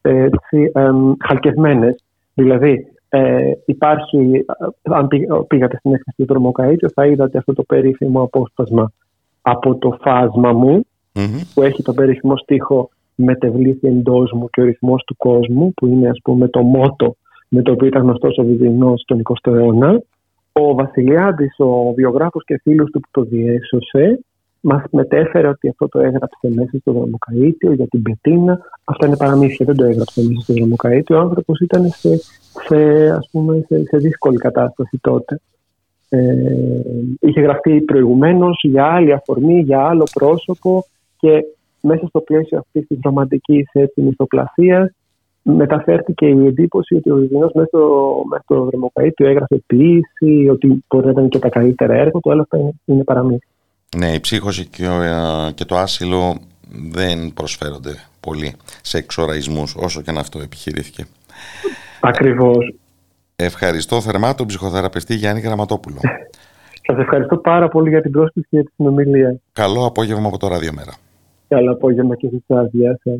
ε, 0.02 0.27
ε 0.52 0.91
χαλκευμένες. 1.26 2.03
Δηλαδή 2.34 2.88
ε, 3.10 3.52
υπάρχει, 3.65 4.45
αν 4.84 5.07
πήγατε 5.48 5.77
στην 5.77 5.94
έκθεση 5.94 6.15
του 6.18 6.26
Δρομοκαΐτιο 6.26 6.90
θα 6.94 7.06
είδατε 7.06 7.38
αυτό 7.38 7.53
το 7.53 7.64
περίφημο 7.64 8.22
απόσπασμα 8.22 8.91
από 9.41 9.76
το 9.76 9.98
φάσμα 10.02 10.53
μου 10.53 10.86
που 11.53 11.61
έχει 11.61 11.84
τον 11.84 11.95
περίφημο 11.95 12.38
στίχο 12.38 12.90
«Μετεβλήθη 13.15 13.88
εντός 13.88 14.32
μου 14.32 14.49
και 14.49 14.61
ο 14.61 14.64
ρυθμός 14.64 15.03
του 15.03 15.15
κόσμου» 15.18 15.73
που 15.73 15.88
είναι 15.88 16.10
ας 16.10 16.19
πούμε 16.23 16.48
το 16.48 16.61
μότο 16.61 17.15
με 17.49 17.61
το 17.61 17.72
οποίο 17.72 17.88
ήταν 17.88 18.02
γνωστός 18.02 18.38
ο 18.38 18.44
Βυζινός 18.44 19.02
στον 19.02 19.22
20ο 19.23 19.53
αιώνα. 19.53 20.02
Ο 20.52 20.73
Βασιλιάδης, 20.73 21.56
ο 21.57 21.94
βιογράφος 21.94 22.44
και 22.45 22.60
φίλος 22.64 22.91
του 22.91 22.99
που 22.99 23.07
το 23.11 23.22
διέσωσε, 23.22 24.19
μας 24.66 24.84
μετέφερε 24.92 25.48
ότι 25.48 25.70
αυτό 25.70 25.88
το 25.88 26.00
έγραψε 26.00 26.50
μέσα 26.56 26.78
στο 26.80 26.92
δρομοκαίτιο 26.92 27.72
για 27.74 27.88
την 27.88 28.02
Πετίνα. 28.02 28.60
Αυτά 28.84 29.08
είναι 29.08 29.18
παραμύθια, 29.18 29.66
δεν 29.66 29.76
το 29.76 29.84
έγραψε 29.84 30.22
μέσα 30.22 30.42
στο 30.42 30.54
δρομοκαίτιο. 30.54 31.18
Ο 31.18 31.20
άνθρωπος 31.20 31.60
ήταν 31.60 31.90
σε, 31.90 32.20
σε, 32.68 33.10
ας 33.10 33.30
πούμε, 33.32 33.64
σε, 33.68 33.84
σε 33.84 33.98
δύσκολη 33.98 34.38
κατάσταση 34.38 35.00
τότε. 35.02 35.40
Ε, 36.10 36.20
είχε 37.20 37.42
γραφτεί 37.42 37.82
προηγουμένως 37.82 38.60
για 38.64 38.86
άλλη 38.86 39.14
αφορμή, 39.14 39.62
για 39.62 39.82
άλλο 39.82 40.08
πρόσωπο 40.14 40.86
και 41.20 41.44
μέσα 41.82 42.08
στο 42.08 42.20
πλαίσιο 42.20 42.58
αυτής 42.58 42.88
της 42.88 42.98
ρομαντική 43.04 43.66
μυθοπλασία 43.96 44.94
μεταφέρθηκε 45.42 46.26
η 46.26 46.46
εντύπωση 46.46 46.96
ότι 46.96 47.12
ο 47.12 47.16
Βυζινός 47.16 47.52
μέσα 47.54 47.68
στο, 47.68 48.14
μέσα 48.30 48.44
στο 48.44 49.26
έγραφε 49.26 49.62
ποιήση, 49.68 50.50
ότι 50.50 50.84
μπορεί 50.88 51.06
να 51.06 51.12
ήταν 51.12 51.30
και 51.30 51.40
τα 51.40 51.50
καλύτερα 51.50 51.94
έργα 51.94 52.12
του, 52.12 52.20
όλα 52.24 52.42
αυτά 52.42 52.58
είναι, 52.58 52.74
είναι 52.86 53.04
παραμύθια. 53.04 53.55
Ναι, 53.98 54.14
η 54.14 54.20
ψύχωση 54.20 54.66
και, 54.66 54.86
ε, 54.86 55.52
και 55.53 55.66
το 55.66 55.78
άσυλο 55.78 56.40
δεν 56.91 57.34
προσφέρονται 57.34 57.94
πολύ 58.20 58.56
σε 58.82 58.98
εξοραϊσμούς 58.98 59.76
όσο 59.76 60.02
και 60.02 60.10
αν 60.10 60.18
αυτό 60.18 60.40
επιχειρήθηκε. 60.40 61.06
Ακριβώς. 61.99 62.74
Ευχαριστώ 63.36 64.02
θερμά 64.02 64.36
τον 64.36 64.48
ψυχοθεραπευτή 64.48 65.16
Γιάννη 65.16 65.41
Γραμματόπουλο. 65.41 65.99
Σας 66.88 66.98
ευχαριστώ 66.98 67.38
πάρα 67.38 67.68
πολύ 67.68 67.90
για 67.90 68.02
την 68.02 68.12
πρόσκληση 68.12 68.48
και 68.49 68.56
για 68.56 68.66
τη 68.66 68.72
συνομιλία. 68.76 69.40
Καλό 69.53 69.86
απόγευμα 69.86 70.28
από 70.28 70.38
το 70.38 70.48
Ραδιομέρα. 70.48 70.94
Καλό 71.48 71.72
απόγευμα 71.72 72.16
και 72.16 72.28
σε 72.28 72.44
εσάς. 72.48 72.70
Γεια 72.72 72.99
σας. 73.03 73.20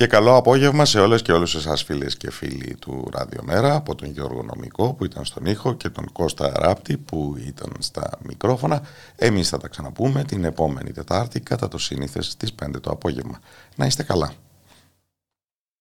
Και 0.00 0.06
καλό 0.06 0.36
απόγευμα 0.36 0.84
σε 0.84 1.00
όλες 1.00 1.22
και 1.22 1.32
όλους 1.32 1.54
εσάς 1.54 1.82
φίλες 1.82 2.16
και 2.16 2.30
φίλοι 2.30 2.76
του 2.80 3.08
Ραδιομέρα 3.12 3.74
από 3.74 3.94
τον 3.94 4.08
Γιώργο 4.10 4.42
Νομικό 4.42 4.94
που 4.94 5.04
ήταν 5.04 5.24
στον 5.24 5.44
ήχο 5.44 5.74
και 5.74 5.88
τον 5.88 6.12
Κώστα 6.12 6.52
Ράπτη 6.56 6.96
που 6.96 7.36
ήταν 7.46 7.72
στα 7.78 8.10
μικρόφωνα. 8.22 8.82
Εμείς 9.16 9.48
θα 9.48 9.58
τα 9.58 9.68
ξαναπούμε 9.68 10.24
την 10.24 10.44
επόμενη 10.44 10.92
Τετάρτη 10.92 11.40
κατά 11.40 11.68
το 11.68 11.78
σύνηθες 11.78 12.26
στις 12.26 12.54
5 12.64 12.80
το 12.80 12.90
απόγευμα. 12.90 13.40
Να 13.76 13.86
είστε 13.86 14.02
καλά. 14.02 14.32